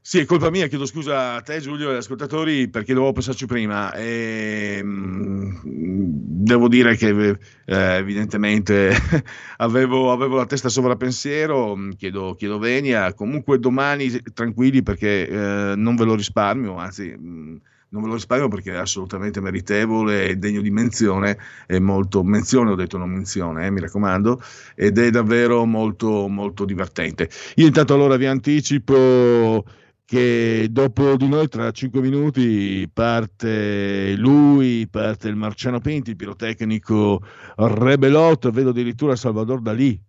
Sì, 0.00 0.20
è 0.20 0.24
colpa 0.24 0.50
mia, 0.50 0.68
chiedo 0.68 0.86
scusa 0.86 1.34
a 1.34 1.40
te 1.40 1.58
Giulio 1.58 1.88
e 1.88 1.90
agli 1.90 1.98
ascoltatori 1.98 2.68
perché 2.68 2.94
dovevo 2.94 3.12
pensarci 3.12 3.44
prima. 3.44 3.92
E, 3.92 4.80
mh, 4.80 5.60
devo 5.64 6.68
dire 6.68 6.94
che 6.94 7.08
eh, 7.08 7.74
evidentemente 7.74 8.94
avevo, 9.58 10.12
avevo, 10.12 10.36
la 10.36 10.46
testa 10.46 10.68
sovrappensiero, 10.68 11.76
chiedo, 11.96 12.36
chiedo 12.36 12.58
venia. 12.60 13.12
Comunque 13.14 13.58
domani 13.58 14.08
tranquilli 14.32 14.84
perché 14.84 15.26
eh, 15.26 15.74
non 15.76 15.96
ve 15.96 16.04
lo 16.04 16.14
risparmio, 16.14 16.76
anzi 16.76 17.08
mh, 17.08 17.60
non 17.88 18.02
ve 18.02 18.08
lo 18.08 18.14
risparmio 18.14 18.48
perché 18.48 18.72
è 18.72 18.76
assolutamente 18.76 19.40
meritevole, 19.40 20.26
è 20.26 20.36
degno 20.36 20.60
di 20.60 20.70
menzione, 20.70 21.38
è 21.66 21.78
molto, 21.78 22.22
menzione 22.22 22.70
ho 22.70 22.74
detto 22.74 22.98
non 22.98 23.10
menzione, 23.10 23.66
eh, 23.66 23.70
mi 23.70 23.80
raccomando, 23.80 24.40
ed 24.74 24.98
è 24.98 25.10
davvero 25.10 25.64
molto, 25.64 26.28
molto 26.28 26.64
divertente. 26.64 27.28
Io 27.56 27.66
intanto 27.66 27.94
allora 27.94 28.16
vi 28.16 28.26
anticipo 28.26 29.64
che 30.04 30.68
dopo 30.70 31.16
di 31.16 31.26
noi 31.26 31.48
tra 31.48 31.70
cinque 31.72 32.00
minuti 32.00 32.88
parte 32.92 34.14
lui, 34.16 34.86
parte 34.88 35.28
il 35.28 35.34
Marciano 35.34 35.80
Pinti, 35.80 36.10
il 36.10 36.16
pirotecnico 36.16 37.20
Rebelot, 37.56 38.50
vedo 38.50 38.70
addirittura 38.70 39.16
Salvador 39.16 39.60
Dalì 39.60 40.00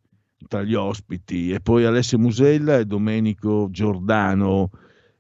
tra 0.47 0.61
gli 0.61 0.75
ospiti, 0.75 1.51
e 1.51 1.59
poi 1.59 1.83
Alessio 1.83 2.19
Musella 2.19 2.77
e 2.77 2.85
Domenico 2.85 3.69
Giordano, 3.71 4.69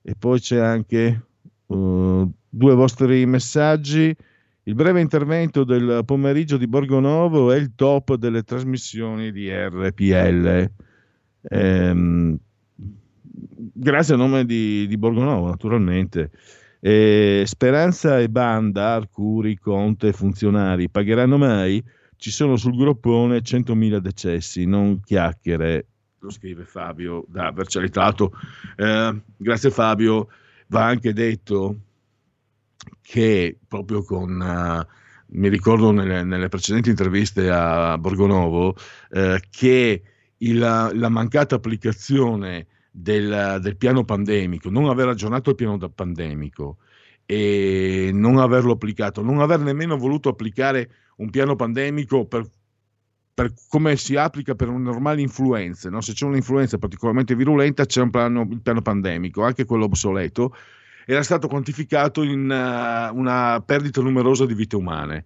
e 0.03 0.13
poi 0.17 0.39
c'è 0.39 0.59
anche 0.59 1.25
uh, 1.65 2.31
due 2.57 2.73
vostri 2.73 3.25
messaggi. 3.25 4.15
Il 4.63 4.75
breve 4.75 4.99
intervento 4.99 5.63
del 5.63 6.01
pomeriggio 6.05 6.57
di 6.57 6.67
Borgonovo 6.67 7.51
è 7.51 7.57
il 7.57 7.73
top 7.75 8.15
delle 8.15 8.43
trasmissioni 8.43 9.31
di 9.31 9.49
RPL. 9.49 10.69
Ehm, 11.49 12.37
grazie 13.73 14.15
a 14.15 14.17
nome 14.17 14.45
di, 14.45 14.87
di 14.87 14.97
Borgonovo, 14.97 15.47
naturalmente. 15.47 16.31
Eh, 16.79 17.43
Speranza 17.45 18.19
e 18.19 18.29
banda, 18.29 18.95
Arcuri, 18.95 19.57
Conte, 19.57 20.11
funzionari 20.11 20.89
pagheranno 20.89 21.37
mai? 21.37 21.81
Ci 22.17 22.31
sono 22.31 22.55
sul 22.55 22.75
groppone 22.75 23.37
100.000 23.37 23.97
decessi, 23.99 24.65
non 24.65 24.99
chiacchiere, 25.01 25.85
lo 26.19 26.31
scrive 26.31 26.65
Fabio 26.65 27.25
da 27.29 27.51
Vercialitato. 27.51 28.31
Eh, 28.75 29.21
grazie 29.37 29.69
Fabio. 29.69 30.27
Va 30.69 30.85
anche 30.85 31.13
detto 31.13 31.86
che 33.07 33.57
proprio 33.67 34.03
con... 34.03 34.39
Uh, 34.39 34.95
mi 35.29 35.49
ricordo 35.49 35.91
nelle, 35.91 36.23
nelle, 36.23 36.47
precedenti 36.47 36.89
interviste 36.89 37.49
a 37.49 37.97
Borgonovo 37.97 38.75
eh, 39.11 39.41
che 39.49 40.01
il, 40.37 40.57
la 40.57 41.09
mancata 41.09 41.55
applicazione 41.55 42.67
del, 42.89 43.59
del, 43.61 43.75
piano 43.75 44.05
pandemico, 44.05 44.69
non 44.69 44.85
aver 44.85 45.09
aggiornato 45.09 45.49
il 45.49 45.57
piano 45.57 45.77
pandemico 45.89 46.77
e 47.25 48.09
non 48.13 48.37
averlo 48.37 48.71
applicato, 48.71 49.21
non 49.21 49.41
aver 49.41 49.59
nemmeno 49.59 49.97
voluto 49.97 50.29
applicare 50.29 50.89
un 51.17 51.29
piano 51.29 51.57
pandemico 51.57 52.25
per, 52.25 52.47
per 53.33 53.53
come 53.67 53.97
si 53.97 54.15
applica 54.15 54.55
per 54.55 54.69
una 54.69 54.91
normale 54.91 55.19
influenza. 55.19 55.89
No? 55.89 55.99
Se 55.99 56.13
c'è 56.13 56.25
un'influenza 56.25 56.77
particolarmente 56.77 57.35
virulenta 57.35 57.85
c'è 57.85 58.01
un 58.01 58.11
piano, 58.11 58.47
il 58.49 58.61
piano 58.61 58.81
pandemico, 58.81 59.43
anche 59.43 59.65
quello 59.65 59.85
obsoleto, 59.85 60.55
era 61.09 61.23
stato 61.23 61.47
quantificato 61.47 62.21
in 62.21 62.49
uh, 62.49 63.17
una 63.17 63.63
perdita 63.65 64.01
numerosa 64.01 64.45
di 64.45 64.53
vite 64.53 64.75
umane. 64.75 65.25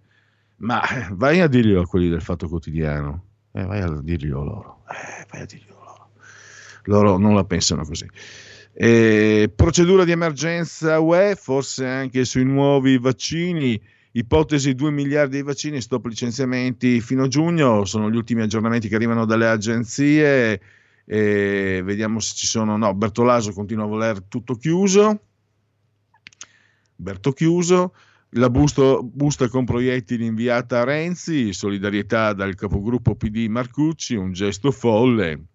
Ma 0.58 0.80
eh, 0.88 1.08
vai 1.10 1.40
a 1.40 1.48
dirglielo 1.48 1.80
a 1.80 1.86
quelli 1.86 2.08
del 2.08 2.22
Fatto 2.22 2.48
Quotidiano, 2.48 3.24
eh, 3.50 3.64
vai 3.64 3.80
a 3.80 3.88
dirglielo 3.88 4.44
loro, 4.44 4.84
eh, 4.88 5.26
vai 5.28 5.40
a 5.40 5.44
dirglielo 5.44 6.10
loro. 6.84 7.18
Non 7.18 7.34
la 7.34 7.42
pensano 7.42 7.84
così. 7.84 8.08
Eh, 8.72 9.50
procedura 9.52 10.04
di 10.04 10.12
emergenza 10.12 11.00
UE, 11.00 11.34
forse 11.34 11.84
anche 11.84 12.24
sui 12.24 12.44
nuovi 12.44 12.96
vaccini, 12.98 13.80
ipotesi 14.12 14.76
2 14.76 14.90
miliardi 14.92 15.38
di 15.38 15.42
vaccini, 15.42 15.80
stop 15.80 16.06
licenziamenti 16.06 17.00
fino 17.00 17.24
a 17.24 17.28
giugno, 17.28 17.84
sono 17.84 18.08
gli 18.08 18.16
ultimi 18.16 18.42
aggiornamenti 18.42 18.86
che 18.86 18.94
arrivano 18.94 19.24
dalle 19.24 19.48
agenzie, 19.48 20.60
eh, 21.04 21.82
vediamo 21.84 22.20
se 22.20 22.36
ci 22.36 22.46
sono, 22.46 22.76
no, 22.76 22.94
Bertolaso 22.94 23.50
continua 23.50 23.84
a 23.84 23.88
voler 23.88 24.22
tutto 24.22 24.54
chiuso, 24.54 25.22
Berto 27.02 27.32
chiuso, 27.32 27.94
la 28.30 28.48
busto, 28.48 29.02
busta 29.02 29.48
con 29.48 29.64
proiettili 29.64 30.24
inviata 30.24 30.80
a 30.80 30.84
Renzi, 30.84 31.52
solidarietà 31.52 32.32
dal 32.32 32.54
capogruppo 32.54 33.16
PD 33.16 33.48
Marcucci, 33.48 34.14
un 34.14 34.32
gesto 34.32 34.70
folle, 34.70 35.46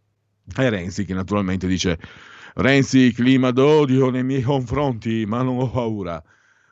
e 0.58 0.70
Renzi 0.70 1.06
che 1.06 1.14
naturalmente 1.14 1.66
dice 1.66 1.98
Renzi 2.56 3.14
clima 3.14 3.52
d'odio 3.52 4.10
nei 4.10 4.26
miei 4.26 4.42
confronti 4.42 5.26
ma 5.26 5.42
non 5.42 5.60
ho 5.60 5.72
paura. 5.72 6.22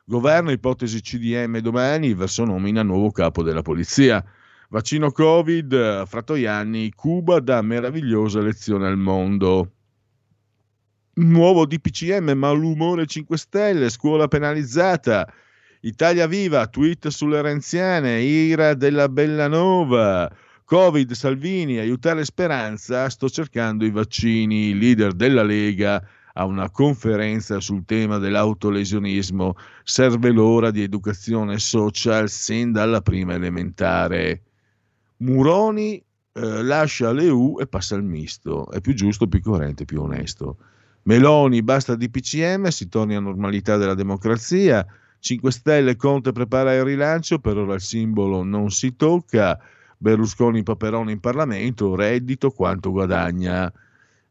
Governo 0.04 0.50
ipotesi 0.50 1.00
CDM 1.00 1.58
domani 1.60 2.12
verso 2.12 2.44
nomina 2.44 2.82
nuovo 2.82 3.10
capo 3.10 3.42
della 3.42 3.62
polizia. 3.62 4.22
Vaccino 4.68 5.10
Covid, 5.10 6.04
Frattoianni, 6.06 6.92
Cuba 6.92 7.40
dà 7.40 7.62
meravigliosa 7.62 8.40
lezione 8.40 8.86
al 8.86 8.98
mondo. 8.98 9.75
Nuovo 11.18 11.64
DPCM, 11.64 12.32
malumore 12.32 13.06
5 13.06 13.38
Stelle, 13.38 13.88
scuola 13.88 14.28
penalizzata. 14.28 15.26
Italia 15.80 16.26
Viva, 16.26 16.66
tweet 16.66 17.08
sulle 17.08 17.40
renziane, 17.40 18.20
ira 18.20 18.74
della 18.74 19.08
Bellanova. 19.08 20.30
Covid, 20.66 21.12
Salvini, 21.12 21.78
aiutare 21.78 22.22
Speranza, 22.26 23.08
sto 23.08 23.30
cercando 23.30 23.86
i 23.86 23.90
vaccini, 23.90 24.68
il 24.68 24.76
leader 24.76 25.14
della 25.14 25.42
Lega 25.42 26.06
a 26.34 26.44
una 26.44 26.68
conferenza 26.68 27.60
sul 27.60 27.86
tema 27.86 28.18
dell'autolesionismo, 28.18 29.56
serve 29.84 30.30
l'ora 30.32 30.70
di 30.70 30.82
educazione 30.82 31.58
social 31.58 32.28
sin 32.28 32.72
dalla 32.72 33.00
prima 33.00 33.32
elementare. 33.32 34.42
Muroni 35.18 35.96
eh, 35.96 36.62
lascia 36.62 37.10
l'EU 37.10 37.58
e 37.58 37.66
passa 37.66 37.94
al 37.94 38.04
misto, 38.04 38.70
è 38.70 38.82
più 38.82 38.92
giusto, 38.92 39.26
più 39.26 39.40
coerente, 39.40 39.86
più 39.86 40.02
onesto. 40.02 40.58
Meloni 41.06 41.62
basta 41.62 41.94
di 41.94 42.10
PCM, 42.10 42.66
si 42.66 42.88
torni 42.88 43.14
a 43.14 43.20
normalità 43.20 43.76
della 43.76 43.94
democrazia, 43.94 44.84
5 45.20 45.52
Stelle 45.52 45.94
Conte 45.94 46.32
prepara 46.32 46.74
il 46.74 46.82
rilancio, 46.82 47.38
per 47.38 47.56
ora 47.56 47.74
il 47.74 47.80
simbolo 47.80 48.42
non 48.42 48.70
si 48.70 48.96
tocca, 48.96 49.56
Berlusconi 49.96 50.64
Paperone 50.64 51.12
in 51.12 51.20
Parlamento, 51.20 51.94
reddito 51.94 52.50
quanto 52.50 52.90
guadagna. 52.90 53.72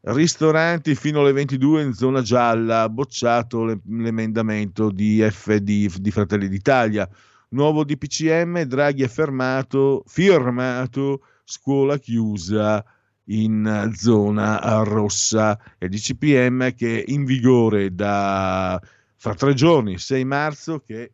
Ristoranti 0.02 0.94
fino 0.94 1.22
alle 1.22 1.32
22 1.32 1.82
in 1.82 1.92
zona 1.94 2.20
gialla, 2.20 2.90
bocciato 2.90 3.64
l'emendamento 3.64 4.90
di 4.90 5.26
FD 5.26 5.96
di 5.96 6.10
Fratelli 6.10 6.46
d'Italia. 6.46 7.08
Nuovo 7.50 7.84
DPCM, 7.84 8.64
Draghi 8.64 9.02
è 9.02 9.08
fermato, 9.08 10.02
firmato, 10.06 11.22
scuola 11.42 11.96
chiusa 11.96 12.84
in 13.26 13.90
zona 13.94 14.82
rossa. 14.82 15.58
E 15.78 15.88
DCPM 15.88 16.74
che 16.74 17.02
è 17.02 17.10
in 17.10 17.24
vigore 17.24 17.94
da 17.94 18.80
fra 19.16 19.34
tre 19.34 19.54
giorni, 19.54 19.98
6 19.98 20.24
marzo, 20.24 20.80
che 20.80 21.10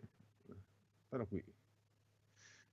però 1.08 1.26
qui 1.26 1.42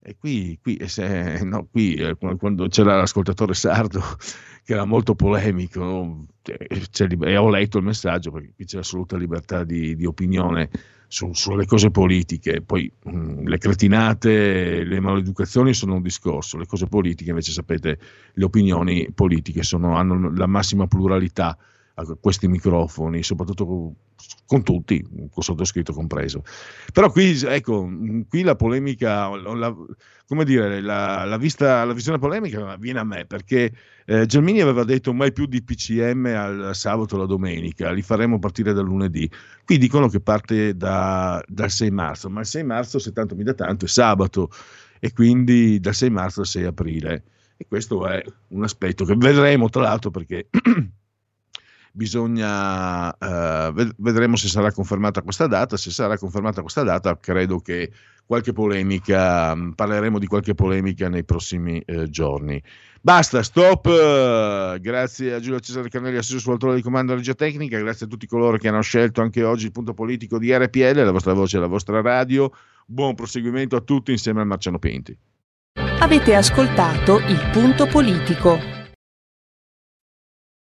e 0.09 0.15
qui, 0.17 0.57
qui, 0.59 0.79
se, 0.87 1.39
no, 1.43 1.67
qui 1.69 1.93
eh, 1.93 2.15
quando 2.15 2.67
c'era 2.67 2.97
l'ascoltatore 2.97 3.53
sardo 3.53 4.01
che 4.65 4.73
era 4.73 4.83
molto 4.83 5.13
polemico, 5.13 6.25
e 6.41 7.37
ho 7.37 7.49
letto 7.49 7.77
il 7.77 7.83
messaggio 7.83 8.31
perché 8.31 8.53
qui 8.55 8.65
c'è 8.65 8.79
assoluta 8.79 9.17
libertà 9.17 9.63
di, 9.63 9.95
di 9.95 10.05
opinione 10.05 10.69
su, 11.07 11.31
sulle 11.33 11.67
cose 11.67 11.91
politiche, 11.91 12.61
poi 12.61 12.91
mh, 13.03 13.47
le 13.47 13.57
cretinate, 13.59 14.83
le 14.83 14.99
maleducazioni 14.99 15.75
sono 15.75 15.95
un 15.95 16.01
discorso, 16.01 16.57
le 16.57 16.65
cose 16.65 16.87
politiche 16.87 17.29
invece 17.29 17.51
sapete, 17.51 17.99
le 18.33 18.43
opinioni 18.43 19.11
politiche 19.13 19.61
sono, 19.61 19.95
hanno 19.95 20.31
la 20.33 20.47
massima 20.47 20.87
pluralità 20.87 21.55
a 21.99 22.17
questi 22.19 22.47
microfoni, 22.47 23.23
soprattutto 23.23 23.95
con 24.45 24.63
tutti, 24.63 25.01
con 25.31 25.43
sottoscritto 25.43 25.93
compreso. 25.93 26.43
Però 26.91 27.11
qui, 27.11 27.39
ecco, 27.45 27.89
qui 28.27 28.41
la 28.41 28.55
polemica, 28.55 29.29
la, 29.35 29.75
come 30.27 30.43
dire, 30.43 30.81
la, 30.81 31.23
la, 31.25 31.37
vista, 31.37 31.83
la, 31.83 31.93
visione 31.93 32.17
polemica 32.17 32.75
viene 32.77 32.99
a 32.99 33.03
me, 33.03 33.25
perché 33.25 33.71
eh, 34.05 34.25
Gelmini 34.25 34.61
aveva 34.61 34.83
detto 34.83 35.13
mai 35.13 35.31
più 35.31 35.45
di 35.45 35.63
PCM 35.63 36.25
al 36.25 36.75
sabato 36.75 37.15
o 37.15 37.19
la 37.19 37.25
domenica, 37.25 37.91
li 37.91 38.01
faremo 38.01 38.39
partire 38.39 38.73
dal 38.73 38.85
lunedì. 38.85 39.29
Qui 39.65 39.77
dicono 39.77 40.07
che 40.07 40.19
parte 40.19 40.75
da, 40.75 41.43
dal 41.47 41.69
6 41.69 41.91
marzo, 41.91 42.29
ma 42.29 42.41
il 42.41 42.47
6 42.47 42.63
marzo, 42.63 42.99
se 42.99 43.11
tanto 43.11 43.35
mi 43.35 43.43
dà 43.43 43.53
tanto, 43.53 43.85
è 43.85 43.87
sabato, 43.87 44.49
e 44.99 45.13
quindi 45.13 45.79
dal 45.79 45.95
6 45.95 46.09
marzo 46.09 46.41
al 46.41 46.47
6 46.47 46.63
aprile. 46.65 47.23
E 47.55 47.65
questo 47.67 48.07
è 48.07 48.23
un 48.49 48.63
aspetto 48.63 49.03
che 49.05 49.15
vedremo, 49.15 49.69
tra 49.69 49.81
l'altro, 49.81 50.11
perché 50.11 50.47
bisogna 51.93 53.11
eh, 53.17 53.91
vedremo 53.97 54.35
se 54.35 54.47
sarà 54.47 54.71
confermata 54.71 55.21
questa 55.21 55.47
data. 55.47 55.77
Se 55.77 55.91
sarà 55.91 56.17
confermata 56.17 56.61
questa 56.61 56.83
data 56.83 57.17
credo 57.19 57.59
che 57.59 57.91
qualche 58.25 58.53
polemica 58.53 59.55
mm, 59.55 59.71
parleremo 59.71 60.19
di 60.19 60.27
qualche 60.27 60.53
polemica 60.53 61.09
nei 61.09 61.23
prossimi 61.23 61.79
eh, 61.79 62.09
giorni. 62.09 62.61
Basta 63.01 63.41
stop! 63.43 64.79
Grazie 64.79 65.33
a 65.33 65.39
Giulio 65.39 65.59
Cesare 65.59 65.89
Carnelli 65.89 66.17
assiso 66.17 66.39
sull'autore 66.39 66.75
di 66.75 66.81
comando 66.81 67.15
regia 67.15 67.33
tecnica. 67.33 67.79
Grazie 67.79 68.05
a 68.05 68.09
tutti 68.09 68.27
coloro 68.27 68.57
che 68.57 68.67
hanno 68.67 68.81
scelto 68.81 69.21
anche 69.21 69.43
oggi 69.43 69.65
il 69.65 69.71
punto 69.71 69.93
politico 69.93 70.37
di 70.37 70.53
RPL 70.53 71.03
la 71.03 71.11
vostra 71.11 71.33
voce 71.33 71.59
la 71.59 71.67
vostra 71.67 72.01
radio. 72.01 72.51
Buon 72.85 73.15
proseguimento 73.15 73.75
a 73.75 73.81
tutti 73.81 74.11
insieme 74.11 74.41
al 74.41 74.47
Marciano 74.47 74.79
Penti 74.79 75.17
avete 75.99 76.33
ascoltato 76.33 77.19
il 77.19 77.49
punto 77.51 77.85
politico 77.85 78.78